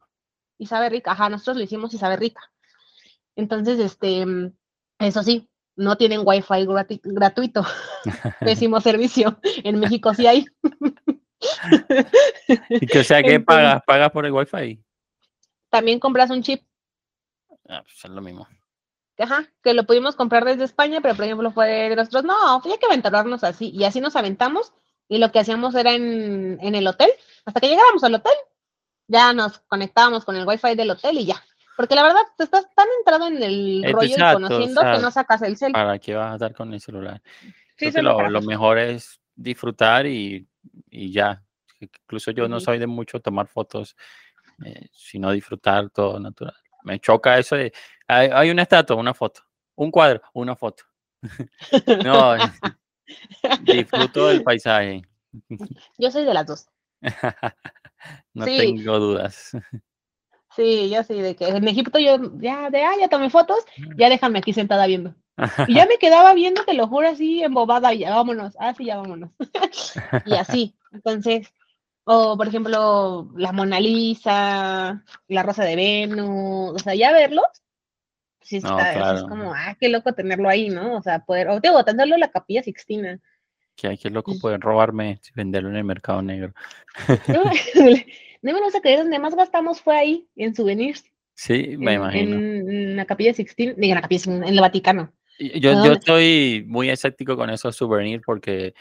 y 0.58 0.68
sabe 0.68 0.90
rica. 0.90 1.12
Ajá, 1.12 1.30
nosotros 1.30 1.58
lo 1.58 1.64
hicimos 1.64 1.94
y 1.94 1.98
sabe 1.98 2.18
rica. 2.18 2.42
Entonces, 3.36 3.80
este, 3.80 4.26
eso 5.00 5.24
sí, 5.24 5.50
no 5.76 5.98
tienen 5.98 6.22
wifi 6.24 6.66
gratuito. 7.04 7.66
Pésimo 8.40 8.80
servicio. 8.82 9.40
En 9.64 9.80
México 9.80 10.14
sí 10.14 10.28
hay. 10.28 10.46
¿Y 12.70 12.86
que, 12.86 13.00
o 13.00 13.04
sea, 13.04 13.24
que 13.24 13.40
pagas? 13.40 13.82
¿Pagas 13.86 14.12
por 14.12 14.26
el 14.26 14.32
wifi? 14.32 14.84
También 15.70 16.00
compras 16.00 16.30
un 16.30 16.44
chip. 16.44 16.64
Ah, 17.68 17.82
pues 17.84 17.96
es 18.04 18.12
lo 18.12 18.22
mismo. 18.22 18.48
Ajá, 19.18 19.48
que 19.64 19.74
lo 19.74 19.86
pudimos 19.86 20.16
comprar 20.16 20.44
desde 20.44 20.64
España, 20.64 21.00
pero 21.02 21.16
por 21.16 21.26
ejemplo 21.26 21.52
fue 21.52 21.68
de 21.68 21.96
nosotros, 21.96 22.24
no, 22.24 22.62
hay 22.64 22.78
que 22.80 22.86
aventurarnos 22.86 23.44
así. 23.44 23.70
Y 23.70 23.84
así 23.84 24.02
nos 24.02 24.16
aventamos. 24.16 24.74
Y 25.08 25.18
lo 25.18 25.32
que 25.32 25.40
hacíamos 25.40 25.76
era 25.76 25.94
en, 25.94 26.58
en 26.62 26.76
el 26.76 26.88
hotel, 26.88 27.10
hasta 27.46 27.60
que 27.60 27.68
llegáramos 27.68 28.04
al 28.04 28.16
hotel, 28.16 28.34
ya 29.14 29.32
nos 29.32 29.60
conectábamos 29.60 30.26
con 30.26 30.36
el 30.36 30.46
wifi 30.46 30.76
del 30.76 30.92
hotel 30.92 31.20
y 31.20 31.26
ya. 31.26 31.42
Porque 31.78 31.96
la 31.96 32.04
verdad, 32.04 32.22
te 32.38 32.44
estás 32.44 32.66
tan 32.76 32.88
entrado 33.00 33.28
en 33.28 33.42
el 33.42 33.94
rollo 33.94 34.16
y 34.16 34.34
conociendo 34.34 34.82
que 34.82 35.00
no 35.00 35.12
sacas 35.12 35.42
el 35.44 35.56
celular. 35.56 35.86
¿Para 35.86 36.00
qué 36.00 36.16
vas 36.16 36.32
a 36.32 36.36
estar 36.36 36.54
con 36.54 36.74
el 36.74 36.82
celular? 36.82 37.22
Sí, 37.78 37.92
lo, 38.02 38.30
lo, 38.30 38.42
mejor 38.42 38.78
es 38.78 39.20
disfrutar 39.36 40.06
y, 40.06 40.48
y 40.90 41.12
ya. 41.12 41.42
Incluso 41.80 42.32
yo 42.32 42.48
no 42.48 42.60
soy 42.60 42.80
de 42.80 42.88
mucho 42.88 43.20
tomar 43.20 43.48
fotos, 43.48 43.96
eh, 44.64 44.88
sino 44.92 45.32
disfrutar 45.32 45.90
todo 45.90 46.20
natural. 46.20 46.56
Me 46.84 47.00
choca 47.00 47.38
eso 47.38 47.56
de, 47.56 47.74
hay, 48.08 48.30
hay 48.32 48.50
una 48.52 48.64
estatua, 48.64 48.96
una 48.96 49.14
foto, 49.14 49.42
un 49.76 49.90
cuadro, 49.90 50.22
una 50.34 50.56
foto. 50.56 50.84
no, 52.06 52.36
disfruto 53.62 54.28
del 54.28 54.44
paisaje. 54.44 55.02
Yo 55.98 56.12
soy 56.12 56.26
de 56.26 56.34
las 56.34 56.46
dos. 56.46 56.68
no 58.34 58.46
Sí. 58.46 58.58
tengo 58.58 59.00
dudas. 59.00 59.52
Sí, 60.56 60.88
yo 60.92 61.02
sí, 61.04 61.20
de 61.20 61.36
que 61.36 61.48
en 61.48 61.68
Egipto 61.68 61.98
yo 61.98 62.18
ya, 62.40 62.70
de, 62.70 62.84
ah, 62.84 62.94
ya 63.00 63.08
tomé 63.08 63.32
fotos, 63.32 63.58
ya 63.98 64.08
déjame 64.08 64.38
aquí 64.38 64.54
sentada 64.54 64.86
viendo. 64.86 65.16
Y 65.68 65.74
ya 65.74 65.88
me 65.90 65.98
quedaba 65.98 66.36
viendo, 66.36 66.64
te 66.64 66.76
lo 66.76 66.88
juro, 66.88 67.10
así 67.10 67.42
embobada, 67.42 67.92
y 67.92 68.00
ya 68.02 68.14
vámonos, 68.14 68.56
ah, 68.60 68.72
sí, 68.78 68.86
ya 68.86 68.98
vámonos. 68.98 69.32
y 70.28 70.36
así, 70.36 70.76
entonces, 70.92 71.52
o 72.04 72.38
por 72.38 72.48
ejemplo, 72.48 73.32
la 73.36 73.52
Mona 73.52 73.80
Lisa, 73.80 75.04
la 75.28 75.42
Rosa 75.44 75.64
de 75.64 75.76
Venus, 75.76 76.74
o 76.76 76.78
sea, 76.78 76.94
ya 76.94 77.12
verlos, 77.12 77.48
sí 78.42 78.58
está, 78.58 79.16
es 79.16 79.24
como, 79.24 79.56
ah, 79.56 79.76
qué 79.80 79.90
loco 79.90 80.14
tenerlo 80.14 80.50
ahí, 80.50 80.70
¿no? 80.70 80.98
O 80.98 81.02
sea, 81.02 81.26
poder, 81.26 81.48
o 81.48 81.60
digo, 81.62 81.84
tan 81.84 81.98
solo 81.98 82.16
la 82.18 82.30
Capilla 82.30 82.62
Sixtina. 82.62 83.20
Que 83.76 83.88
hay 83.88 83.98
que 83.98 84.10
loco 84.10 84.34
pueden 84.40 84.62
robarme 84.62 85.20
y 85.28 85.32
venderlo 85.36 85.70
en 85.70 85.76
el 85.78 85.84
mercado 85.84 86.22
negro. 86.22 86.54
No, 87.28 87.44
no 88.42 88.54
me 88.54 88.62
vas 88.62 88.76
a 88.76 88.82
creer, 88.82 89.00
donde 89.00 89.20
más 89.20 89.36
gastamos 89.36 89.82
fue 89.82 89.98
ahí, 89.98 90.28
en 90.36 90.56
souvenirs, 90.56 91.04
Sí, 91.36 91.76
me 91.78 91.94
en, 91.94 92.00
imagino. 92.00 92.36
en 92.38 92.96
la 92.96 93.06
Capilla 93.06 93.34
Sixtina, 93.34 93.74
en 93.76 93.96
la 93.96 94.02
Capilla 94.02 94.32
en 94.32 94.44
el 94.44 94.60
Vaticano. 94.62 95.12
Yo, 95.40 95.72
¿A 95.72 95.86
yo 95.86 95.94
estoy 95.94 96.64
muy 96.68 96.90
escéptico 96.90 97.36
con 97.36 97.50
esos 97.50 97.76
souvenirs 97.76 98.22
porque 98.24 98.76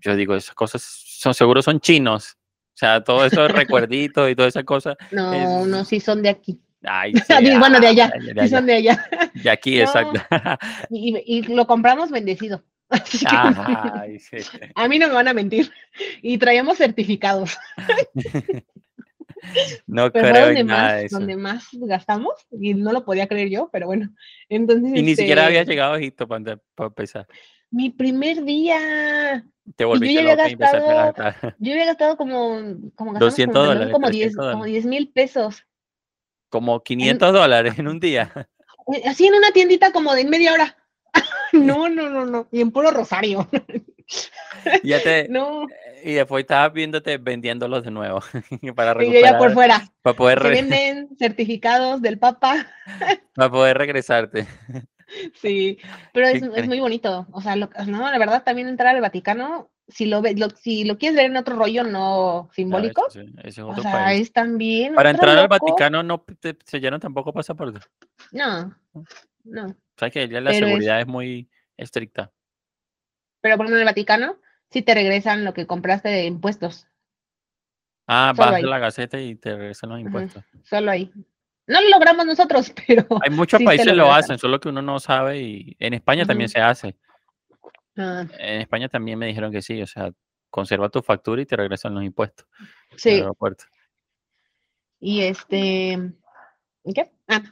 yo 0.00 0.16
digo, 0.16 0.34
esas 0.34 0.54
cosas 0.56 0.82
son 0.82 1.34
seguro 1.34 1.62
son 1.62 1.78
chinos. 1.80 2.36
O 2.74 2.76
sea, 2.76 3.02
todo 3.04 3.24
eso 3.24 3.46
recuerditos 3.48 4.28
y 4.28 4.34
todas 4.34 4.52
esas 4.54 4.64
cosas. 4.64 4.96
No, 5.12 5.32
Es- 5.62 5.68
no, 5.68 5.84
sí 5.84 6.00
son 6.00 6.20
de 6.22 6.30
aquí. 6.30 6.60
Ay, 6.84 7.14
bueno, 7.60 7.78
de 7.78 7.86
allá, 7.86 8.10
ay, 8.12 8.20
de, 8.22 8.32
Sí 8.32 8.38
allá, 8.40 8.48
son 8.48 8.66
de 8.66 8.74
allá. 8.74 9.08
de 9.34 9.50
aquí, 9.50 9.76
No. 9.76 9.82
exacto. 9.84 10.20
Y, 10.90 11.16
y 11.24 11.42
lo 11.42 11.64
compramos 11.68 12.10
bendecido. 12.10 12.64
Así 12.92 13.18
que 13.24 13.26
Ay, 13.36 14.18
sí. 14.18 14.36
a 14.74 14.88
mí 14.88 14.98
no 14.98 15.08
me 15.08 15.14
van 15.14 15.28
a 15.28 15.34
mentir. 15.34 15.70
Y 16.22 16.38
traíamos 16.38 16.78
certificados. 16.78 17.56
No 19.86 20.10
Pero 20.12 20.28
creo 20.28 20.46
donde 20.46 20.64
nada 20.64 20.82
más, 20.82 20.92
de 21.00 21.04
eso. 21.06 21.18
donde 21.18 21.36
más 21.36 21.68
gastamos. 21.72 22.34
Y 22.52 22.74
no 22.74 22.92
lo 22.92 23.04
podía 23.04 23.26
creer 23.26 23.48
yo, 23.50 23.68
pero 23.72 23.86
bueno. 23.86 24.10
Entonces, 24.48 24.92
Y 24.96 25.02
ni 25.02 25.16
siquiera 25.16 25.46
había 25.46 25.60
este, 25.60 25.72
llegado 25.72 25.94
a 25.94 25.98
Egipto 25.98 26.28
para, 26.28 26.58
para 26.74 26.88
empezar. 26.88 27.26
Mi 27.70 27.90
primer 27.90 28.44
día. 28.44 29.44
Te 29.76 29.84
yo 29.84 29.88
volviste 29.88 30.14
ya 30.14 30.32
había 30.32 30.32
a 30.44 30.48
gastado- 30.48 30.86
gastar. 31.14 31.56
Yo 31.58 31.72
había 31.72 31.86
gastado 31.86 32.16
como, 32.16 32.58
como, 32.94 33.12
gastamos 33.12 33.20
200 33.20 33.54
como, 33.54 33.66
dólares, 33.66 33.92
como 33.92 34.10
10, 34.10 34.22
300 34.32 34.52
como 34.52 34.64
10 34.64 34.86
mil 34.86 35.08
pesos. 35.12 35.64
Como 36.48 36.82
500 36.82 37.32
dólares 37.32 37.78
en 37.78 37.88
un 37.88 37.98
día. 38.00 38.30
Así 39.06 39.26
en 39.26 39.34
una 39.34 39.50
tiendita 39.52 39.92
como 39.92 40.14
de 40.14 40.24
media 40.24 40.52
hora. 40.52 40.76
No, 41.76 41.88
no, 41.88 42.08
no, 42.08 42.24
no. 42.26 42.48
Y 42.50 42.60
en 42.60 42.70
puro 42.70 42.90
rosario. 42.90 43.48
Ya 44.82 45.02
te, 45.02 45.28
No, 45.30 45.66
y 46.04 46.12
después 46.14 46.42
estabas 46.42 46.72
viéndote 46.72 47.18
vendiéndolos 47.18 47.84
de 47.84 47.90
nuevo 47.90 48.20
para 48.74 49.02
y 49.04 49.12
yo 49.12 49.20
ya 49.20 49.38
por 49.38 49.48
recuperar, 49.50 49.52
fuera. 49.54 49.92
para 50.02 50.16
poder, 50.16 50.42
Se 50.42 50.48
venden 50.50 51.08
certificados 51.18 52.02
del 52.02 52.18
Papa. 52.18 52.66
para 53.34 53.50
poder 53.50 53.78
regresarte. 53.78 54.46
Sí, 55.34 55.78
pero 56.14 56.28
¿Qué 56.28 56.38
es, 56.38 56.42
es 56.42 56.66
muy 56.66 56.80
bonito. 56.80 57.26
O 57.32 57.42
sea, 57.42 57.54
lo- 57.54 57.68
no, 57.86 58.10
la 58.10 58.18
verdad, 58.18 58.42
también 58.44 58.68
entrar 58.68 58.94
al 58.94 59.02
Vaticano, 59.02 59.70
si 59.86 60.06
lo, 60.06 60.22
ve- 60.22 60.34
lo- 60.34 60.48
si 60.50 60.84
lo 60.84 60.96
quieres 60.96 61.16
ver 61.16 61.26
en 61.26 61.36
otro 61.36 61.54
rollo 61.54 61.84
no 61.84 62.48
simbólico, 62.54 63.06
ese 63.08 63.26
es 63.44 63.58
o 63.58 63.68
otro 63.68 63.82
sea, 63.82 63.92
país. 63.92 64.22
es 64.22 64.32
también. 64.32 64.94
Para 64.94 65.10
entrar 65.10 65.36
al. 65.36 65.48
Vaticano 65.48 66.02
no 66.02 66.24
te 66.40 66.56
sellaron 66.64 66.98
tampoco 66.98 67.30
pasaporte. 67.32 67.80
No, 68.32 68.74
no. 69.44 69.76
Sabes 69.96 70.12
que 70.12 70.28
ya 70.28 70.40
la 70.40 70.50
Pero 70.50 70.66
seguridad 70.66 71.00
es 71.00 71.06
muy 71.06 71.48
estricta. 71.76 72.32
Pero 73.40 73.56
por 73.56 73.66
ejemplo, 73.66 73.76
en 73.76 73.82
el 73.82 73.92
Vaticano, 73.92 74.38
sí 74.70 74.82
te 74.82 74.94
regresan 74.94 75.44
lo 75.44 75.52
que 75.54 75.66
compraste 75.66 76.08
de 76.08 76.24
impuestos. 76.24 76.86
Ah, 78.06 78.32
Solo 78.34 78.46
vas 78.48 78.56
ahí. 78.56 78.62
a 78.64 78.66
la 78.66 78.78
gaceta 78.78 79.20
y 79.20 79.34
te 79.36 79.56
regresan 79.56 79.90
los 79.90 80.00
impuestos. 80.00 80.44
Solo 80.64 80.90
ahí. 80.90 81.12
No 81.66 81.80
lo 81.80 81.88
logramos 81.90 82.26
nosotros, 82.26 82.72
pero. 82.86 83.06
Hay 83.22 83.30
muchos 83.30 83.58
Sí 83.58 83.64
países 83.64 83.86
lo 83.88 84.04
lo 84.04 84.12
hacen, 84.12 84.38
solo 84.38 84.60
que 84.60 84.68
uno 84.68 84.82
no 84.82 84.98
sabe 84.98 85.40
y 85.40 85.76
en 85.78 85.94
España 85.94 86.24
también 86.24 86.48
se 86.48 86.60
hace. 86.60 86.96
ah, 87.96 88.26
En 88.38 88.60
España 88.60 88.88
también 88.88 89.18
me 89.18 89.26
dijeron 89.26 89.52
que 89.52 89.62
sí, 89.62 89.80
o 89.80 89.86
sea, 89.86 90.10
conserva 90.50 90.88
tu 90.88 91.02
factura 91.02 91.40
y 91.42 91.46
te 91.46 91.56
regresan 91.56 91.94
los 91.94 92.04
impuestos 92.04 92.46
sí. 92.96 93.10
aeropuerto. 93.10 93.64
Y 95.00 95.22
este. 95.22 95.98
¿y 96.84 96.92
¿Qué? 96.92 97.10
Ah, 97.28 97.42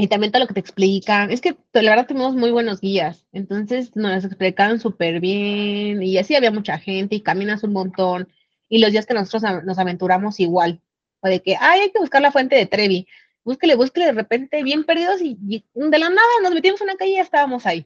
y 0.00 0.06
también 0.08 0.32
todo 0.32 0.40
lo 0.42 0.46
que 0.46 0.54
te 0.54 0.60
explican. 0.60 1.30
Es 1.30 1.40
que 1.40 1.52
to- 1.54 1.82
la 1.82 1.90
verdad 1.90 2.06
tenemos 2.06 2.34
muy 2.36 2.50
buenos 2.52 2.80
guías. 2.80 3.26
Entonces 3.32 3.94
nos 3.96 4.24
explicaban 4.24 4.78
súper 4.80 5.20
bien. 5.20 6.02
Y 6.02 6.16
así 6.18 6.34
había 6.36 6.52
mucha 6.52 6.78
gente 6.78 7.16
y 7.16 7.20
caminas 7.20 7.64
un 7.64 7.72
montón. 7.72 8.28
Y 8.68 8.78
los 8.78 8.92
días 8.92 9.06
que 9.06 9.14
nosotros 9.14 9.42
nos 9.64 9.78
aventuramos 9.78 10.38
igual. 10.40 10.80
O 11.20 11.28
de 11.28 11.42
que, 11.42 11.56
ay, 11.58 11.80
hay 11.80 11.90
que 11.90 11.98
buscar 11.98 12.22
la 12.22 12.30
fuente 12.32 12.54
de 12.54 12.66
Trevi. 12.66 13.08
Búsquele, 13.44 13.74
búsquele 13.74 14.06
de 14.06 14.12
repente, 14.12 14.62
bien 14.62 14.84
perdidos. 14.84 15.20
Y, 15.20 15.36
y 15.48 15.64
de 15.74 15.98
la 15.98 16.08
nada 16.10 16.28
nos 16.42 16.54
metimos 16.54 16.80
en 16.80 16.84
una 16.90 16.96
calle 16.96 17.10
y 17.12 17.16
ya 17.16 17.22
estábamos 17.22 17.66
ahí. 17.66 17.84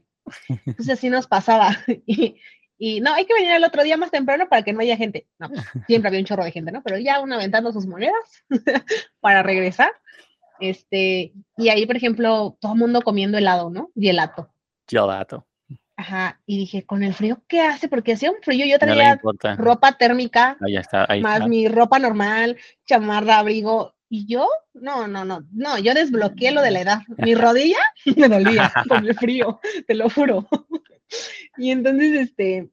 Entonces 0.66 0.90
así 0.90 1.08
nos 1.08 1.26
pasaba. 1.26 1.76
Y, 2.06 2.36
y 2.78 3.00
no, 3.00 3.14
hay 3.14 3.24
que 3.26 3.34
venir 3.34 3.52
el 3.52 3.62
otro 3.64 3.84
día 3.84 3.96
más 3.96 4.10
temprano 4.10 4.48
para 4.48 4.62
que 4.62 4.72
no 4.72 4.80
haya 4.80 4.96
gente. 4.96 5.28
No, 5.38 5.48
pues, 5.48 5.62
siempre 5.86 6.08
había 6.08 6.18
un 6.20 6.26
chorro 6.26 6.44
de 6.44 6.50
gente, 6.50 6.72
¿no? 6.72 6.82
Pero 6.82 6.98
ya 6.98 7.20
uno 7.20 7.36
aventando 7.36 7.72
sus 7.72 7.86
monedas 7.86 8.14
para 9.20 9.42
regresar. 9.44 9.92
Este, 10.62 11.32
y 11.56 11.68
ahí, 11.70 11.86
por 11.86 11.96
ejemplo, 11.96 12.56
todo 12.60 12.74
el 12.74 12.78
mundo 12.78 13.02
comiendo 13.02 13.36
helado, 13.36 13.68
¿no? 13.68 13.90
Gelato. 13.96 14.48
Gelato. 14.88 15.44
Ajá. 15.96 16.40
Y 16.46 16.56
dije, 16.56 16.84
con 16.84 17.02
el 17.02 17.14
frío, 17.14 17.42
¿qué 17.48 17.62
hace? 17.62 17.88
Porque 17.88 18.12
hacía 18.12 18.30
un 18.30 18.40
frío, 18.42 18.64
yo 18.64 18.74
No 18.74 18.78
traía 18.78 19.20
ropa 19.56 19.98
térmica, 19.98 20.56
Ahí 20.60 20.76
está, 20.76 21.04
ahí 21.08 21.20
más 21.20 21.38
está. 21.38 21.48
mi 21.48 21.66
ropa 21.66 21.98
normal, 21.98 22.56
chamarra, 22.86 23.38
abrigo. 23.38 23.94
Y 24.08 24.26
yo, 24.26 24.46
no, 24.74 25.08
no, 25.08 25.24
no, 25.24 25.44
no, 25.52 25.78
yo 25.78 25.94
desbloqueé 25.94 26.52
lo 26.52 26.62
de 26.62 26.70
la 26.70 26.80
edad. 26.80 26.98
Mi 27.18 27.34
rodilla 27.34 27.80
me 28.16 28.28
dolía 28.28 28.72
con 28.88 29.04
el 29.04 29.16
frío, 29.16 29.58
te 29.88 29.94
lo 29.94 30.08
juro. 30.10 30.46
Y 31.56 31.72
entonces, 31.72 32.12
este, 32.20 32.70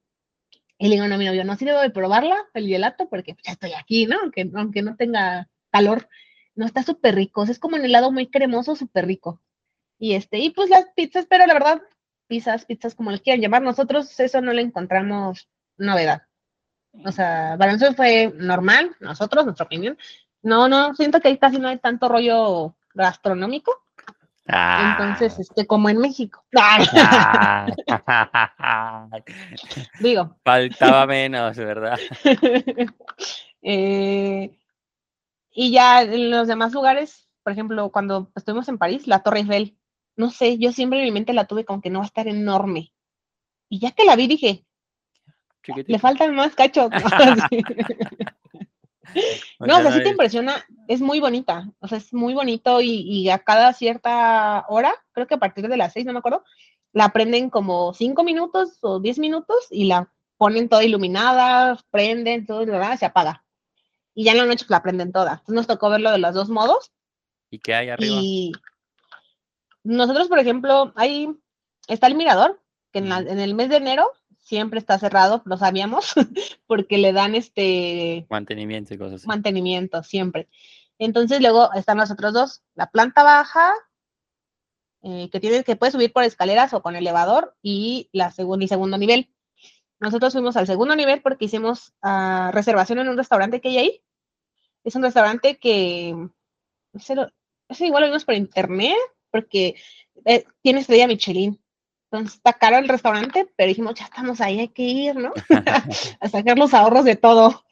y 0.78 0.88
le 0.90 0.96
digo 0.96 1.06
a 1.06 1.18
mi 1.18 1.26
novio, 1.26 1.44
no, 1.44 1.56
sí 1.56 1.66
debo 1.66 1.82
de 1.82 1.90
probarla, 1.90 2.38
el 2.54 2.68
gelato, 2.68 3.10
porque 3.10 3.36
ya 3.44 3.54
estoy 3.54 3.74
aquí, 3.74 4.06
¿no? 4.06 4.20
Aunque, 4.22 4.48
aunque 4.54 4.84
no 4.84 4.96
tenga 4.96 5.50
calor. 5.72 6.08
No, 6.60 6.66
está 6.66 6.84
súper 6.84 7.16
rico, 7.16 7.44
es 7.44 7.58
como 7.58 7.78
un 7.78 7.86
helado 7.86 8.12
muy 8.12 8.28
cremoso, 8.28 8.76
súper 8.76 9.06
rico. 9.06 9.40
Y 9.98 10.16
este, 10.16 10.40
y 10.40 10.50
pues 10.50 10.70
las 10.70 10.88
pizzas, 10.94 11.26
pero 11.26 11.46
la 11.46 11.54
verdad, 11.54 11.82
pizzas, 12.28 12.66
pizzas 12.66 12.96
como 12.96 13.12
le 13.12 13.22
quieran 13.22 13.40
llamar, 13.40 13.62
nosotros 13.62 14.20
eso 14.20 14.42
no 14.42 14.52
le 14.52 14.64
encontramos 14.64 15.48
novedad. 15.78 16.24
O 17.06 17.14
sea, 17.14 17.56
para 17.58 17.72
nosotros 17.72 17.96
fue 17.96 18.34
normal, 18.36 18.94
nosotros, 19.00 19.46
nuestra 19.46 19.68
opinión. 19.68 19.98
No, 20.42 20.68
no, 20.68 20.94
siento 20.96 21.22
que 21.22 21.30
ahí 21.30 21.38
casi 21.38 21.60
no 21.60 21.70
hay 21.70 21.78
tanto 21.78 22.10
rollo 22.10 22.76
gastronómico. 22.94 23.72
Ah, 24.46 24.98
Entonces, 25.00 25.40
este, 25.40 25.66
como 25.66 25.88
en 25.88 26.00
México. 26.00 26.44
ah. 26.58 27.68
Digo, 30.02 30.36
Faltaba 30.44 31.08
menos, 31.08 31.56
¿verdad? 31.56 31.98
Eh, 33.62 34.59
y 35.52 35.72
ya 35.72 36.02
en 36.02 36.32
los 36.32 36.48
demás 36.48 36.74
lugares, 36.74 37.28
por 37.44 37.54
ejemplo, 37.54 37.90
cuando 37.92 38.32
estuvimos 38.36 38.68
en 38.70 38.78
París, 38.78 39.08
la 39.08 39.24
Torre 39.24 39.40
Eiffel, 39.40 39.78
no 40.16 40.30
sé, 40.30 40.58
yo 40.58 40.72
siempre 40.72 41.00
en 41.00 41.06
mi 41.06 41.12
mente 41.12 41.34
la 41.34 41.46
tuve 41.46 41.66
como 41.66 41.82
que 41.82 41.90
no 41.90 42.00
va 42.00 42.06
a 42.06 42.08
estar 42.08 42.28
enorme. 42.28 42.94
Y 43.70 43.80
ya 43.80 43.92
que 43.92 44.06
la 44.06 44.16
vi, 44.16 44.28
dije, 44.28 44.66
Chiquitito. 45.64 45.92
le 45.92 46.00
faltan 46.00 46.36
más 46.36 46.56
cachos. 46.56 46.90
No, 46.92 47.00
o 49.78 49.82
sea, 49.82 49.92
sí 49.92 49.98
te 50.00 50.06
es- 50.06 50.12
impresiona, 50.12 50.66
es 50.88 51.02
muy 51.02 51.20
bonita, 51.20 51.70
o 51.80 51.88
sea, 51.88 51.98
es 51.98 52.14
muy 52.14 52.34
bonito 52.34 52.82
y, 52.82 53.02
y 53.02 53.30
a 53.30 53.40
cada 53.40 53.74
cierta 53.74 54.66
hora, 54.70 54.94
creo 55.12 55.28
que 55.28 55.36
a 55.36 55.40
partir 55.40 55.68
de 55.68 55.78
las 55.78 55.94
seis, 55.94 56.06
no 56.06 56.14
me 56.14 56.20
acuerdo, 56.20 56.44
la 56.94 57.10
prenden 57.10 57.50
como 57.50 57.94
cinco 57.94 58.24
minutos 58.24 58.78
o 58.82 59.00
diez 59.00 59.20
minutos 59.20 59.68
y 59.72 59.86
la 59.86 60.12
ponen 60.38 60.70
toda 60.70 60.84
iluminada, 60.84 61.80
prenden, 61.92 62.46
todo, 62.46 62.66
¿verdad? 62.66 62.98
se 62.98 63.06
apaga. 63.06 63.44
Y 64.16 64.24
ya 64.26 64.32
en 64.32 64.38
la 64.40 64.46
noche 64.46 64.66
la 64.70 64.82
prenden 64.84 65.12
toda. 65.12 65.32
Entonces 65.34 65.56
nos 65.56 65.68
tocó 65.68 65.90
verlo 65.90 66.12
de 66.12 66.18
los 66.18 66.34
dos 66.36 66.50
modos 66.50 66.92
¿Y 67.52 67.60
qué 67.60 67.74
hay 67.76 67.90
arriba? 67.90 68.18
y 68.22 68.52
nosotros, 69.84 70.28
por 70.28 70.40
ejemplo, 70.40 70.92
ahí 70.96 71.30
está 71.88 72.08
el 72.08 72.16
mirador, 72.16 72.62
que 72.92 73.00
en, 73.00 73.10
la- 73.10 73.20
Ujú. 73.22 73.30
en 73.30 73.40
el 73.40 73.54
mes 73.56 73.70
de 73.70 73.78
enero 73.78 74.12
siempre 74.40 74.80
está 74.80 75.00
cerrado, 75.00 75.42
lo 75.46 75.58
sabíamos, 75.58 76.14
porque 76.68 76.98
le 76.98 77.14
dan 77.14 77.36
este 77.36 78.26
Mantenimiento 78.30 78.94
y 78.94 78.98
cosas 78.98 79.16
así. 79.22 79.28
mantenimiento, 79.28 80.04
siempre. 80.04 80.50
Entonces 80.98 81.40
luego 81.42 81.72
están 81.74 81.98
los 81.98 82.12
otros 82.12 82.34
dos, 82.34 82.62
la 82.76 82.90
planta 82.92 83.24
baja, 83.24 83.74
eh, 85.02 85.30
que 85.32 85.40
tienes 85.40 85.64
que 85.64 85.76
puedes 85.78 85.94
subir 85.94 86.12
por 86.12 86.24
escaleras 86.24 86.74
o 86.74 86.82
con 86.82 86.96
elevador, 86.96 87.56
y 87.62 88.10
la 88.12 88.32
segun- 88.32 88.62
el 88.62 88.68
segundo 88.70 88.98
nivel. 88.98 89.30
Nosotros 90.00 90.34
fuimos 90.34 90.56
al 90.58 90.68
segundo 90.68 90.96
nivel 90.96 91.22
porque 91.22 91.46
hicimos 91.46 91.94
ah, 92.02 92.52
reservación 92.54 93.00
en 93.00 93.10
un 93.10 93.18
restaurante 93.18 93.62
que 93.62 93.70
hay 93.70 93.78
ahí. 93.78 94.02
Es 94.84 94.96
un 94.96 95.04
restaurante 95.04 95.58
que, 95.58 96.16
lo- 97.16 97.32
eso 97.70 97.86
igual 97.86 98.04
lo 98.04 98.08
vimos 98.10 98.26
por 98.26 98.36
internet, 98.36 98.96
porque 99.32 99.76
eh, 100.26 100.46
tiene 100.62 100.82
estrella 100.82 101.08
Michelin. 101.08 101.60
Entonces 102.12 102.38
está 102.38 102.54
caro 102.54 102.78
el 102.78 102.88
restaurante, 102.90 103.48
pero 103.56 103.68
dijimos, 103.68 103.94
ya 103.96 104.06
estamos 104.06 104.42
ahí, 104.42 104.60
hay 104.60 104.68
que 104.70 104.84
ir, 104.84 105.16
¿no? 105.16 105.34
a 106.20 106.30
sacar 106.30 106.58
los 106.58 106.74
ahorros 106.74 107.06
de 107.06 107.16
todo. 107.16 107.64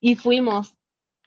Y 0.00 0.16
fuimos. 0.16 0.74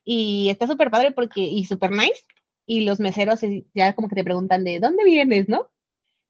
Y 0.03 0.49
está 0.49 0.67
súper 0.67 0.91
padre 0.91 1.11
porque, 1.11 1.41
y 1.41 1.65
súper 1.65 1.91
nice. 1.91 2.23
Y 2.65 2.81
los 2.85 2.99
meseros 2.99 3.39
ya 3.73 3.93
como 3.93 4.07
que 4.09 4.15
te 4.15 4.23
preguntan 4.23 4.63
de 4.63 4.79
dónde 4.79 5.03
vienes, 5.03 5.49
¿no? 5.49 5.69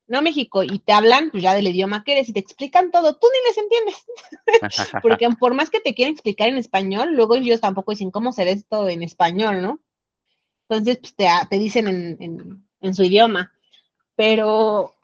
No, 0.09 0.21
México, 0.21 0.63
y 0.63 0.79
te 0.79 0.91
hablan 0.91 1.29
pues 1.31 1.43
ya 1.43 1.53
del 1.53 1.67
idioma 1.67 2.03
que 2.03 2.13
eres 2.13 2.29
y 2.29 2.33
te 2.33 2.39
explican 2.39 2.91
todo, 2.91 3.15
tú 3.15 3.27
ni 3.31 3.49
les 3.49 3.57
entiendes. 3.57 4.05
porque 5.01 5.29
por 5.39 5.53
más 5.53 5.69
que 5.69 5.79
te 5.79 5.93
quieran 5.93 6.13
explicar 6.13 6.49
en 6.49 6.57
español, 6.57 7.15
luego 7.15 7.35
ellos 7.35 7.61
tampoco 7.61 7.91
dicen 7.91 8.11
cómo 8.11 8.33
ser 8.33 8.47
esto 8.47 8.89
en 8.89 9.03
español, 9.03 9.61
¿no? 9.61 9.79
Entonces, 10.67 10.97
pues 10.97 11.15
te, 11.15 11.27
te 11.49 11.57
dicen 11.57 11.87
en, 11.87 12.17
en, 12.19 12.67
en 12.81 12.93
su 12.93 13.03
idioma. 13.03 13.53
Pero 14.15 14.95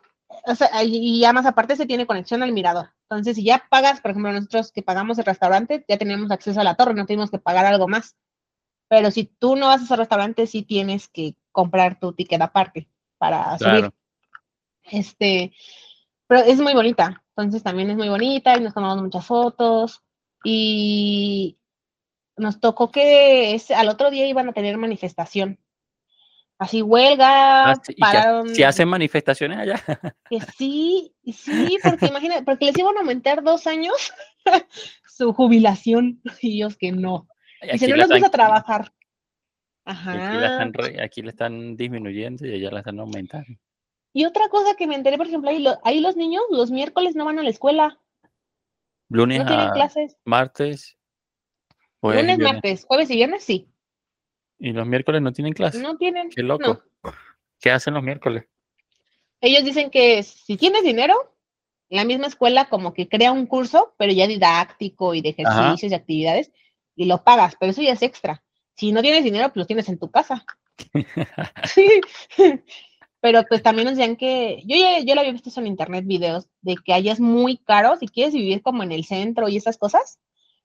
o 0.45 0.55
sea, 0.55 0.83
y 0.83 1.19
ya 1.19 1.33
más 1.33 1.45
aparte 1.45 1.75
se 1.75 1.85
tiene 1.85 2.05
conexión 2.05 2.43
al 2.43 2.51
mirador. 2.51 2.89
Entonces, 3.03 3.35
si 3.35 3.43
ya 3.43 3.63
pagas, 3.69 4.01
por 4.01 4.11
ejemplo, 4.11 4.31
nosotros 4.31 4.71
que 4.71 4.81
pagamos 4.81 5.17
el 5.19 5.25
restaurante, 5.25 5.85
ya 5.87 5.97
tenemos 5.97 6.31
acceso 6.31 6.59
a 6.59 6.63
la 6.63 6.75
torre, 6.75 6.93
no 6.93 7.05
tenemos 7.05 7.29
que 7.29 7.39
pagar 7.39 7.65
algo 7.65 7.87
más. 7.87 8.15
Pero 8.87 9.11
si 9.11 9.25
tú 9.25 9.55
no 9.55 9.67
vas 9.67 9.81
a 9.81 9.85
ese 9.85 9.95
restaurante, 9.95 10.47
sí 10.47 10.63
tienes 10.63 11.07
que 11.07 11.35
comprar 11.51 11.99
tu 11.99 12.13
ticket 12.13 12.41
aparte 12.41 12.87
para 13.17 13.57
subir. 13.57 13.91
Este, 14.91 15.53
pero 16.27 16.41
es 16.41 16.59
muy 16.59 16.73
bonita. 16.73 17.23
Entonces 17.35 17.63
también 17.63 17.89
es 17.89 17.97
muy 17.97 18.09
bonita 18.09 18.57
y 18.57 18.61
nos 18.61 18.73
tomamos 18.73 19.01
muchas 19.01 19.25
fotos. 19.25 20.01
Y 20.43 21.57
nos 22.37 22.59
tocó 22.59 22.91
que 22.91 23.59
al 23.75 23.89
otro 23.89 24.11
día 24.11 24.27
iban 24.27 24.49
a 24.49 24.53
tener 24.53 24.77
manifestación 24.77 25.59
así 26.57 26.81
huelga, 26.81 27.71
ah, 27.71 27.81
si 28.53 28.63
hacen 28.63 28.87
manifestaciones 28.87 29.57
allá. 29.59 29.75
Que 30.29 30.39
sí, 30.57 31.13
sí, 31.33 31.77
porque 31.83 32.07
imagínate, 32.07 32.43
porque 32.43 32.65
les 32.65 32.77
iban 32.77 32.95
a 32.97 33.01
aumentar 33.01 33.43
dos 33.43 33.67
años 33.67 34.13
su 35.07 35.33
jubilación 35.33 36.21
y 36.41 36.57
ellos 36.57 36.77
que 36.77 36.91
no. 36.91 37.27
Y 37.61 37.77
si 37.77 37.87
no 37.87 37.95
les 37.95 38.09
gusta 38.09 38.29
trabajar. 38.29 38.91
Ajá. 39.85 40.13
Aquí 41.03 41.21
le, 41.21 41.29
están, 41.29 41.75
disminuyendo 41.75 42.45
y 42.45 42.55
allá 42.55 42.71
la 42.71 42.79
están 42.79 42.99
aumentando. 42.99 43.47
Y 44.15 44.23
otra 44.23 44.47
cosa 44.47 44.75
que 44.75 44.87
me 44.87 44.95
enteré, 44.95 45.17
por 45.17 45.27
ejemplo, 45.27 45.51
ahí, 45.83 45.99
los 45.99 46.15
niños 46.15 46.41
los 46.49 46.71
miércoles 46.71 47.17
no 47.17 47.25
van 47.25 47.37
a 47.37 47.43
la 47.43 47.49
escuela. 47.49 47.99
Lunes 49.09 49.39
no 49.39 49.45
tienen 49.45 49.71
clases. 49.71 50.15
Martes. 50.23 50.97
Lunes, 52.01 52.39
martes, 52.39 52.85
jueves 52.87 53.09
y 53.11 53.17
viernes 53.17 53.43
sí. 53.43 53.67
¿Y 54.57 54.71
los 54.71 54.87
miércoles 54.87 55.21
no 55.21 55.33
tienen 55.33 55.51
clase? 55.51 55.79
No 55.79 55.97
tienen. 55.97 56.29
Qué 56.29 56.43
loco. 56.43 56.81
¿Qué 57.59 57.71
hacen 57.71 57.93
los 57.93 58.03
miércoles? 58.03 58.45
Ellos 59.41 59.65
dicen 59.65 59.89
que 59.89 60.23
si 60.23 60.55
tienes 60.55 60.83
dinero, 60.83 61.35
la 61.89 62.05
misma 62.05 62.27
escuela 62.27 62.69
como 62.69 62.93
que 62.93 63.09
crea 63.09 63.33
un 63.33 63.47
curso, 63.47 63.95
pero 63.97 64.13
ya 64.13 64.27
didáctico 64.27 65.13
y 65.13 65.19
de 65.19 65.29
ejercicios 65.31 65.91
y 65.91 65.95
actividades, 65.95 66.53
y 66.95 67.03
lo 67.03 67.21
pagas, 67.25 67.57
pero 67.59 67.71
eso 67.71 67.81
ya 67.81 67.91
es 67.91 68.01
extra. 68.01 68.41
Si 68.75 68.93
no 68.93 69.01
tienes 69.01 69.25
dinero, 69.25 69.49
pues 69.49 69.57
lo 69.57 69.65
tienes 69.65 69.89
en 69.89 69.99
tu 69.99 70.09
casa. 70.09 70.45
sí. 71.65 71.89
Pero 73.21 73.43
pues 73.47 73.63
también 73.63 73.87
nos 73.87 73.97
decían 73.97 74.15
que, 74.15 74.61
yo 74.65 74.75
ya 74.75 74.99
yo 74.99 75.15
lo 75.15 75.21
había 75.21 75.33
visto 75.33 75.49
en 75.59 75.67
internet 75.67 76.05
videos, 76.05 76.47
de 76.61 76.75
que 76.75 76.93
allá 76.93 77.13
es 77.13 77.19
muy 77.19 77.57
caro, 77.57 77.95
si 77.97 78.07
quieres 78.07 78.33
vivir 78.33 78.61
como 78.61 78.83
en 78.83 78.91
el 78.91 79.05
centro 79.05 79.49
y 79.49 79.57
esas 79.57 79.77
cosas, 79.77 80.19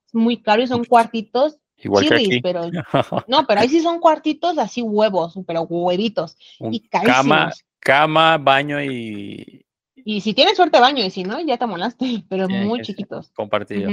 es 0.07 0.15
muy 0.15 0.43
caro 0.43 0.63
y 0.63 0.67
son 0.67 0.85
cuartitos 0.85 1.59
Igual 1.83 2.09
que 2.09 2.15
aquí. 2.15 2.41
pero 2.43 2.71
no, 3.29 3.47
pero 3.47 3.61
ahí 3.61 3.69
sí 3.69 3.81
son 3.81 4.01
cuartitos 4.01 4.59
así 4.59 4.83
huevos, 4.83 5.39
pero 5.47 5.63
huevitos 5.63 6.37
y 6.59 6.81
carísimos. 6.89 7.17
Cama, 7.17 7.53
cama, 7.81 8.39
baño 8.39 8.83
y 8.83 9.65
y 10.05 10.21
si 10.21 10.35
tienes 10.35 10.57
suerte 10.57 10.81
baño 10.81 11.05
y 11.05 11.11
si 11.11 11.25
no 11.25 11.41
ya 11.41 11.57
te 11.57 11.67
molaste, 11.67 12.25
pero 12.29 12.49
muy 12.49 12.83
chiquitos. 12.83 13.31
Compartido. 13.31 13.91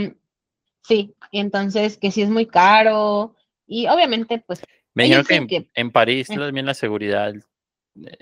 Sí, 0.84 1.14
entonces 1.32 1.98
que 1.98 2.12
sí 2.12 2.22
es 2.22 2.30
muy 2.30 2.46
caro 2.46 3.36
y 3.66 3.88
obviamente 3.88 4.44
pues 4.46 4.62
me 4.94 5.04
dijeron 5.04 5.48
que, 5.48 5.68
en, 5.76 5.92
París 5.92 6.30
eh. 6.30 6.36
también 6.36 6.66
la 6.66 6.74
seguridad 6.74 7.34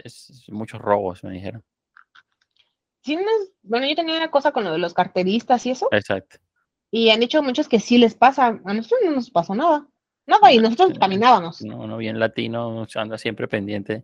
es 0.04 0.44
muchos 0.50 0.82
robos, 0.82 1.24
me 1.24 1.32
dijeron. 1.32 1.64
Sí, 3.02 3.18
bueno, 3.62 3.88
yo 3.88 3.96
tenía 3.96 4.18
una 4.18 4.32
cosa 4.32 4.52
con 4.52 4.64
lo 4.64 4.72
de 4.72 4.80
los 4.80 4.94
carteristas 4.94 5.66
y 5.66 5.72
eso. 5.72 5.88
Exacto. 5.92 6.38
Y 6.90 7.10
han 7.10 7.20
dicho 7.20 7.44
muchos 7.44 7.70
que 7.70 7.80
sí 7.80 7.98
les 7.98 8.16
pasa. 8.16 8.60
A 8.64 8.74
nosotros 8.74 9.02
no 9.06 9.12
nos 9.12 9.30
pasó 9.30 9.54
nada. 9.54 9.88
Nada, 10.26 10.52
y 10.52 10.58
nosotros 10.58 10.98
caminábamos. 10.98 11.62
No, 11.62 11.86
no, 11.86 11.98
bien 11.98 12.20
latino, 12.20 12.88
anda 12.96 13.18
siempre 13.18 13.48
pendiente. 13.48 14.04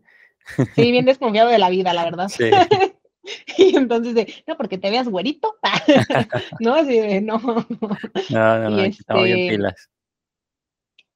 Sí, 0.76 0.92
bien 0.92 1.06
desconfiado 1.06 1.50
de 1.50 1.58
la 1.58 1.70
vida, 1.70 1.94
la 1.94 2.04
verdad. 2.04 2.28
Sí. 2.30 2.44
y 3.58 3.76
entonces 3.76 4.14
de, 4.14 4.44
no, 4.48 4.56
porque 4.56 4.78
te 4.78 4.92
veas 4.92 5.08
güerito. 5.08 5.56
no, 6.60 6.76
así 6.76 7.00
de, 7.00 7.22
no. 7.22 7.40
No, 7.40 8.60
no, 8.60 8.70
no, 8.70 8.76
bien 8.76 8.92
este 8.92 9.14
pilas. 9.50 9.90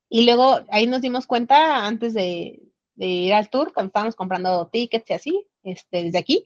Y 0.10 0.26
luego 0.26 0.61
ahí 0.69 0.88
nos 0.88 1.02
dimos 1.02 1.27
cuenta 1.27 1.86
antes 1.86 2.14
de, 2.14 2.61
de, 2.95 3.05
ir 3.05 3.34
al 3.34 3.49
tour, 3.49 3.73
cuando 3.73 3.88
estábamos 3.88 4.15
comprando 4.15 4.67
tickets 4.67 5.09
y 5.09 5.13
así, 5.13 5.47
este, 5.63 6.03
desde 6.03 6.17
aquí, 6.17 6.43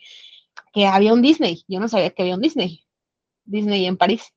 que 0.73 0.85
había 0.85 1.13
un 1.13 1.21
Disney. 1.21 1.63
Yo 1.67 1.79
no 1.79 1.87
sabía 1.87 2.09
que 2.09 2.21
había 2.21 2.35
un 2.35 2.41
Disney. 2.41 2.83
Disney 3.45 3.85
en 3.85 3.97
París. 3.97 4.33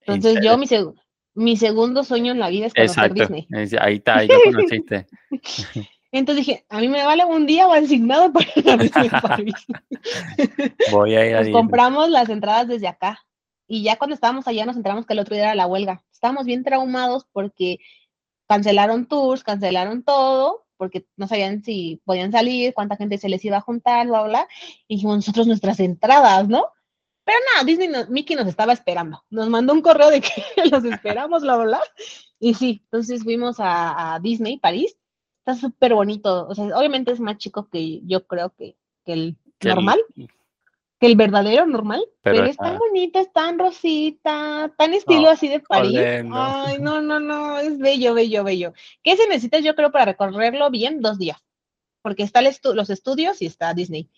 Entonces 0.00 0.40
yo, 0.42 0.56
mi, 0.58 0.66
mi, 1.34 1.56
segundo 1.56 2.04
sueño 2.04 2.32
en 2.32 2.38
la 2.38 2.48
vida 2.48 2.66
es 2.66 2.74
conocer 2.74 3.12
Disney. 3.12 3.46
Ahí 3.80 3.96
está, 3.96 4.18
ahí 4.18 4.28
lo 4.28 4.52
conociste. 4.52 5.06
Entonces 6.12 6.44
dije, 6.44 6.66
a 6.68 6.78
mí 6.78 6.88
me 6.88 7.04
vale 7.04 7.24
un 7.24 7.46
día 7.46 7.66
o 7.66 7.72
asignado 7.72 8.30
para 8.32 8.46
ir 8.54 8.70
a 8.70 8.76
Disney 8.76 9.08
París. 9.08 9.54
Voy 10.92 11.14
a 11.14 11.26
ir 11.26 11.36
a 11.36 11.52
compramos 11.52 12.10
las 12.10 12.28
entradas 12.28 12.68
desde 12.68 12.86
acá. 12.86 13.24
Y 13.66 13.82
ya 13.82 13.96
cuando 13.96 14.14
estábamos 14.14 14.46
allá 14.46 14.66
nos 14.66 14.76
enteramos 14.76 15.06
que 15.06 15.14
el 15.14 15.20
otro 15.20 15.34
día 15.34 15.44
era 15.44 15.54
la 15.54 15.66
huelga. 15.66 16.04
Estábamos 16.12 16.44
bien 16.44 16.64
traumados 16.64 17.26
porque 17.32 17.78
cancelaron 18.46 19.06
tours, 19.06 19.42
cancelaron 19.42 20.02
todo, 20.02 20.61
porque 20.82 21.06
no 21.16 21.28
sabían 21.28 21.62
si 21.62 22.02
podían 22.04 22.32
salir, 22.32 22.74
cuánta 22.74 22.96
gente 22.96 23.16
se 23.16 23.28
les 23.28 23.44
iba 23.44 23.58
a 23.58 23.60
juntar, 23.60 24.08
bla, 24.08 24.24
bla. 24.24 24.48
Y 24.88 24.96
dijimos, 24.96 25.14
nosotros 25.14 25.46
nuestras 25.46 25.78
entradas, 25.78 26.48
¿no? 26.48 26.66
Pero 27.22 27.38
nada, 27.54 27.64
Disney, 27.64 27.88
Mickey 28.08 28.34
nos 28.34 28.48
estaba 28.48 28.72
esperando. 28.72 29.22
Nos 29.30 29.48
mandó 29.48 29.74
un 29.74 29.80
correo 29.80 30.10
de 30.10 30.20
que 30.20 30.42
los 30.72 30.84
esperamos, 30.84 31.42
bla, 31.42 31.56
bla, 31.58 31.80
Y 32.40 32.54
sí, 32.54 32.80
entonces 32.86 33.22
fuimos 33.22 33.58
a, 33.60 34.18
Disney, 34.20 34.58
París. 34.58 34.96
Está 35.46 35.54
súper 35.54 35.94
bonito. 35.94 36.48
O 36.48 36.54
sea, 36.56 36.64
obviamente 36.76 37.12
es 37.12 37.20
más 37.20 37.38
chico 37.38 37.68
que 37.70 38.00
yo 38.02 38.26
creo 38.26 38.52
que, 38.56 38.76
el 39.04 39.36
normal, 39.62 40.00
que 41.02 41.08
el 41.08 41.16
verdadero 41.16 41.66
normal. 41.66 42.00
Pero, 42.22 42.44
es 42.44 42.56
tan 42.56 42.78
bonito, 42.78 43.18
es 43.18 43.32
tan 43.32 43.58
rosita, 43.58 44.72
tan 44.78 44.94
estilo 44.94 45.28
así 45.30 45.48
de 45.48 45.58
París. 45.58 45.98
Ay, 45.98 46.76
no, 46.80 47.02
no, 47.02 47.18
no, 47.18 47.58
es 47.58 47.76
bello, 47.76 48.14
bello, 48.14 48.44
bello. 48.44 48.72
¿Qué 49.02 49.16
se 49.16 49.26
necesita, 49.26 49.58
yo 49.58 49.74
creo, 49.74 49.90
para 49.90 50.04
recorrerlo 50.04 50.70
bien? 50.70 51.00
Dos 51.00 51.18
días. 51.18 51.38
Porque 52.02 52.22
está 52.22 52.40
los 52.40 52.88
estudios 52.88 53.42
y 53.42 53.46
está 53.46 53.74
Disney. 53.74 54.08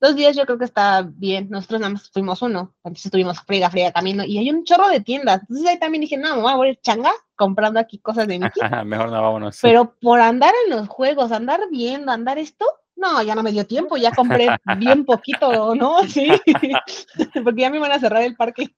Dos 0.00 0.16
días 0.16 0.34
yo 0.34 0.44
creo 0.44 0.58
que 0.58 0.64
está 0.64 1.08
bien. 1.08 1.50
Nosotros 1.50 1.78
nada 1.78 1.92
más 1.92 2.10
fuimos 2.10 2.42
uno. 2.42 2.74
Entonces 2.82 3.06
estuvimos 3.06 3.38
friega, 3.42 3.70
friega 3.70 3.92
camino. 3.92 4.24
Y 4.24 4.38
hay 4.38 4.50
un 4.50 4.64
chorro 4.64 4.88
de 4.88 4.98
tiendas. 4.98 5.42
Entonces 5.42 5.68
ahí 5.68 5.78
también 5.78 6.00
dije, 6.00 6.16
no, 6.16 6.42
vamos 6.42 6.64
a 6.64 6.68
ir 6.68 6.80
changa 6.80 7.12
comprando 7.36 7.78
aquí 7.78 8.00
cosas 8.00 8.26
de 8.26 8.40
Mickey. 8.40 8.60
Mejor 8.84 9.08
no 9.08 9.22
vámonos. 9.22 9.60
Pero 9.62 9.94
por 10.00 10.20
andar 10.20 10.52
en 10.64 10.76
los 10.76 10.88
juegos, 10.88 11.30
andar 11.30 11.60
viendo, 11.70 12.10
andar 12.10 12.38
esto, 12.38 12.64
no, 12.98 13.22
ya 13.22 13.34
no 13.34 13.42
me 13.42 13.52
dio 13.52 13.66
tiempo. 13.66 13.96
Ya 13.96 14.12
compré 14.12 14.48
bien 14.76 15.04
poquito, 15.04 15.74
¿no? 15.74 15.98
Sí. 16.08 16.28
Porque 17.44 17.60
ya 17.60 17.70
me 17.70 17.78
iban 17.78 17.92
a 17.92 18.00
cerrar 18.00 18.22
el 18.22 18.36
parque. 18.36 18.68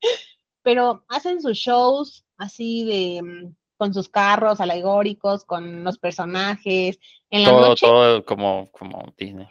Pero 0.62 1.05
hacen 1.09 1.40
sus 1.40 1.56
shows 1.56 2.24
así 2.36 2.84
de 2.84 3.22
mm, 3.22 3.55
con 3.76 3.94
sus 3.94 4.09
carros 4.09 4.60
alegóricos, 4.60 5.44
con 5.44 5.84
los 5.84 5.98
personajes. 5.98 6.98
En 7.30 7.44
la 7.44 7.51
todo, 7.51 7.74
todo 7.74 8.24
como, 8.24 8.70
como 8.70 9.12
Disney 9.16 9.48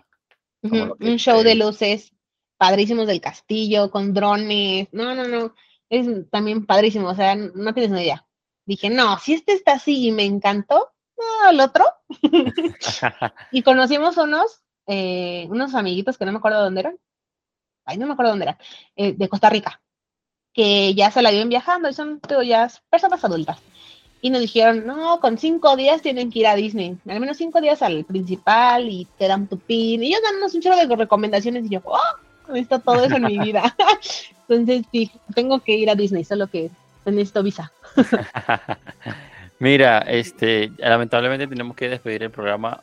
un 0.62 1.18
show 1.18 1.42
de 1.42 1.56
luces 1.56 2.14
padrísimos 2.58 3.08
del 3.08 3.22
castillo, 3.22 3.90
con 3.90 4.14
drones. 4.14 4.88
No, 4.92 5.16
no, 5.16 5.28
no. 5.28 5.54
Es 5.90 6.08
también 6.30 6.66
padrísimo. 6.66 7.10
O 7.10 7.16
sea, 7.16 7.36
no 7.36 7.74
tienes 7.74 7.92
ni 7.92 8.02
idea. 8.02 8.26
Dije, 8.66 8.90
no, 8.90 9.18
si 9.20 9.34
este 9.34 9.54
está 9.54 9.74
así 9.74 10.08
y 10.08 10.12
me 10.12 10.26
encantó, 10.26 10.90
no, 11.20 11.50
el 11.50 11.60
otro. 11.60 11.86
y 13.52 13.62
conocimos 13.62 14.18
unos, 14.18 14.62
eh, 14.88 15.46
unos 15.50 15.76
amiguitos 15.76 16.18
que 16.18 16.26
no 16.26 16.32
me 16.32 16.38
acuerdo 16.38 16.64
dónde 16.64 16.82
eran. 16.82 16.98
Ay, 17.86 17.98
no 17.98 18.08
me 18.08 18.14
acuerdo 18.14 18.32
dónde 18.32 18.46
eran. 18.46 18.58
Eh, 18.96 19.14
de 19.14 19.30
Costa 19.30 19.50
Rica. 19.50 19.82
Que 20.54 20.94
ya 20.96 21.12
se 21.12 21.22
la 21.22 21.32
viven 21.32 21.50
viajando 21.50 21.90
y 21.90 21.94
son 21.94 22.20
ya 22.46 22.70
personas 22.90 23.24
adultas 23.24 23.60
y 24.22 24.30
nos 24.30 24.42
dijeron, 24.42 24.86
no, 24.86 25.20
con 25.20 25.38
cinco 25.38 25.76
días 25.76 26.02
tienen 26.02 26.32
que 26.32 26.40
ir 26.40 26.48
a 26.48 26.56
Disney, 26.56 26.98
al 27.08 27.20
menos 27.20 27.38
cinco 27.38 27.62
días 27.62 27.82
al 27.82 28.04
principal 28.04 28.90
y 28.90 29.08
te 29.18 29.28
dan 29.28 29.48
tu 29.48 29.58
pin. 29.58 30.04
Y 30.04 30.08
ellos 30.08 30.22
dan 30.22 30.44
un 30.44 30.62
chorro 30.62 30.76
de 30.76 30.96
recomendaciones 30.96 31.66
y 31.66 31.70
yo, 31.70 31.82
oh, 31.86 32.54
visto 32.54 32.80
todo 32.80 33.04
eso 33.04 33.16
en 33.16 33.24
mi 33.24 33.40
vida. 33.40 33.76
Entonces, 34.48 34.86
sí, 34.92 35.12
tengo 35.34 35.60
que 35.60 35.74
ir 35.74 35.90
a 35.90 35.96
Disney, 35.96 36.26
solo 36.26 36.48
que 36.48 36.70
necesito 37.06 37.44
visa. 37.44 37.72
Mira, 39.60 40.00
este, 40.00 40.72
lamentablemente 40.78 41.48
tenemos 41.48 41.76
que 41.76 41.90
despedir 41.90 42.24
el 42.24 42.32
programa. 42.32 42.82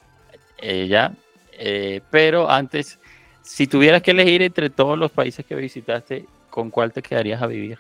eh, 0.59 0.87
ya. 0.89 1.13
Eh, 1.59 2.01
pero 2.11 2.51
antes, 2.51 2.99
si 3.43 3.67
tuvieras 3.67 4.03
que 4.03 4.11
elegir 4.11 4.43
entre 4.43 4.69
todos 4.71 4.99
los 4.99 5.11
países 5.11 5.45
que 5.47 5.55
visitaste, 5.55 6.27
¿con 6.51 6.71
cuál 6.71 6.93
te 6.93 7.03
quedarías 7.03 7.41
a 7.43 7.47
vivir? 7.47 7.79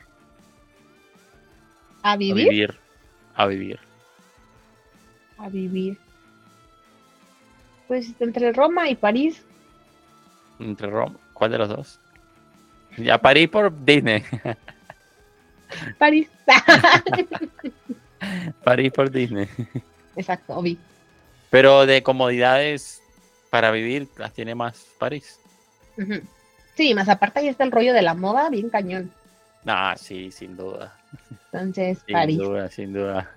¿A 2.02 2.12
A 2.12 2.16
vivir? 2.16 2.48
vivir. 2.48 2.74
A 3.34 3.46
vivir. 3.46 3.78
A 5.38 5.48
vivir. 5.50 5.98
Pues 7.88 8.12
entre 8.20 8.52
Roma 8.52 8.88
y 8.88 8.94
París. 8.94 9.44
Entre 10.58 10.86
Roma. 10.88 11.16
¿Cuál 11.34 11.50
de 11.50 11.58
los 11.58 11.68
dos? 11.68 12.00
Ya 12.96 13.18
París 13.18 13.48
por 13.50 13.72
Disney. 13.84 14.24
París. 15.98 16.28
París 18.64 18.92
por 18.92 19.10
Disney. 19.10 19.48
Exacto, 20.16 20.54
obvio. 20.54 20.76
Pero 21.50 21.86
de 21.86 22.02
comodidades 22.02 23.02
para 23.50 23.70
vivir, 23.70 24.08
las 24.18 24.32
tiene 24.32 24.54
más 24.54 24.86
París. 24.98 25.38
Sí, 26.76 26.94
más 26.94 27.08
aparte 27.08 27.40
ahí 27.40 27.48
está 27.48 27.64
el 27.64 27.72
rollo 27.72 27.92
de 27.94 28.02
la 28.02 28.14
moda, 28.14 28.50
bien 28.50 28.68
cañón. 28.68 29.10
Ah, 29.66 29.94
sí, 29.98 30.30
sin 30.30 30.56
duda. 30.56 30.94
Entonces, 31.52 31.98
Sin 32.06 32.12
París. 32.12 32.38
duda, 32.38 32.70
sin 32.70 32.92
duda. 32.92 33.30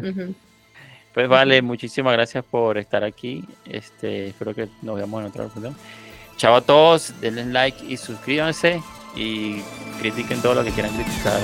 Pues 1.14 1.28
vale, 1.28 1.62
muchísimas 1.62 2.14
gracias 2.14 2.44
por 2.46 2.78
estar 2.78 3.04
aquí. 3.04 3.44
Este, 3.66 4.28
espero 4.28 4.54
que 4.54 4.70
nos 4.82 4.96
veamos 4.98 5.22
en 5.22 5.28
otra 5.28 5.44
oportunidad. 5.46 5.74
Chao 6.38 6.56
a 6.56 6.62
todos, 6.62 7.14
denle 7.20 7.46
like 7.46 7.84
y 7.86 7.98
suscríbanse 7.98 8.82
y 9.16 9.62
critiquen 10.00 10.42
todo 10.42 10.56
lo 10.56 10.64
que 10.64 10.72
quieran 10.72 10.94
criticar. 10.96 11.40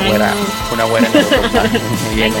Una 0.00 0.34
no. 0.34 0.72
una 0.72 0.84
buena 0.84 1.08
neurótica, 1.08 1.62
bien 2.14 2.32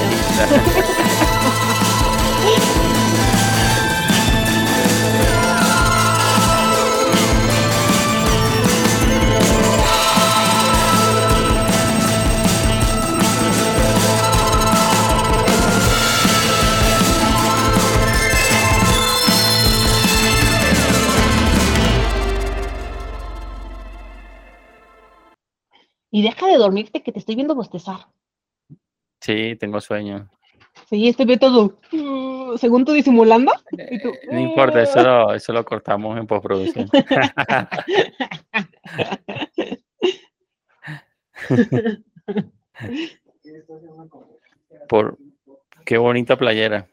Y 26.14 26.22
deja 26.22 26.46
de 26.46 26.58
dormirte 26.58 27.02
que 27.02 27.10
te 27.10 27.18
estoy 27.18 27.34
viendo 27.36 27.54
bostezar. 27.54 28.06
Sí, 29.20 29.56
tengo 29.58 29.80
sueño. 29.80 30.28
Sí, 30.88 31.08
estoy 31.08 31.24
viendo 31.24 31.50
todo. 31.50 31.78
uh, 31.92 32.58
según 32.58 32.84
tú 32.84 32.92
disimulando. 32.92 33.50
Y 33.72 33.98
tú, 33.98 34.12
No 34.30 34.38
importa, 34.38 34.82
eso 34.82 35.02
lo, 35.02 35.32
eso 35.32 35.54
lo 35.54 35.64
cortamos 35.64 36.18
en 36.18 36.26
postproducción. 36.26 36.90
Por 44.88 45.16
qué 45.86 45.96
bonita 45.96 46.36
playera. 46.36 46.86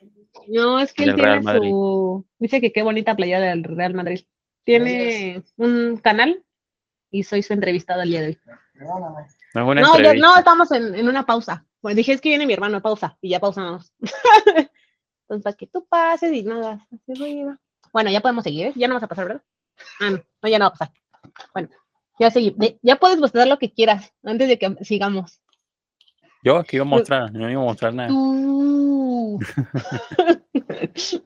No, 0.48 0.80
es 0.80 0.94
que 0.94 1.04
él 1.04 1.16
tiene 1.16 1.42
Madrid. 1.42 1.70
su. 1.70 2.26
Dice 2.40 2.62
que 2.62 2.72
qué 2.72 2.84
bonita 2.84 3.18
playa 3.18 3.42
del 3.42 3.66
Real 3.66 3.94
Madrid. 3.94 4.22
Tiene 4.64 5.44
un 5.58 5.98
canal 5.98 6.42
y 7.12 7.24
soy 7.24 7.44
su 7.44 7.52
entrevistado 7.52 8.02
el 8.04 8.12
día 8.12 8.22
de 8.22 8.28
hoy. 8.28 8.38
No 8.80 9.20
es 9.20 9.68
una 9.68 9.82
No, 9.82 9.94
ya- 9.94 9.98
entrevista. 9.98 10.28
no, 10.28 10.38
estamos 10.38 10.72
en, 10.72 10.96
en 10.96 11.08
una 11.08 11.26
pausa. 11.26 11.66
Pues 11.82 11.96
dije, 11.96 12.14
es 12.14 12.22
que 12.22 12.30
viene 12.30 12.46
mi 12.46 12.54
hermano, 12.54 12.82
pausa. 12.82 13.18
Y 13.22 13.30
ya 13.30 13.40
pausamos. 13.40 13.94
Entonces, 15.30 15.44
para 15.44 15.56
que 15.56 15.68
tú 15.68 15.86
pases 15.88 16.32
y 16.34 16.44
ruido. 16.44 17.58
Bueno, 17.94 18.10
ya 18.12 18.22
podemos 18.22 18.44
seguir, 18.44 18.68
¿eh? 18.68 18.74
Ya 18.76 18.88
no 18.88 18.96
vas 18.96 19.04
a 19.04 19.08
pasar, 19.08 19.28
¿verdad? 19.28 19.44
Ah, 20.00 20.10
no, 20.12 20.24
no, 20.42 20.50
ya 20.50 20.60
no 20.60 20.66
va 20.66 20.70
a 20.70 20.72
pasar. 20.72 20.92
Bueno, 21.54 21.70
ya 22.20 22.32
seguimos. 22.32 22.68
Ya 22.82 22.96
puedes 22.98 23.18
mostrar 23.20 23.48
lo 23.48 23.58
que 23.60 23.72
quieras 23.72 24.14
antes 24.24 24.48
de 24.48 24.58
que 24.60 24.76
sigamos. 24.84 25.42
Yo 26.44 26.58
aquí 26.58 26.78
iba 26.78 26.84
a 26.84 26.88
mostrar, 26.88 27.32
no 27.34 27.50
iba 27.50 27.62
a 27.62 27.66
mostrar 27.66 27.94
nada. 27.94 28.10
Tú. 28.10 29.40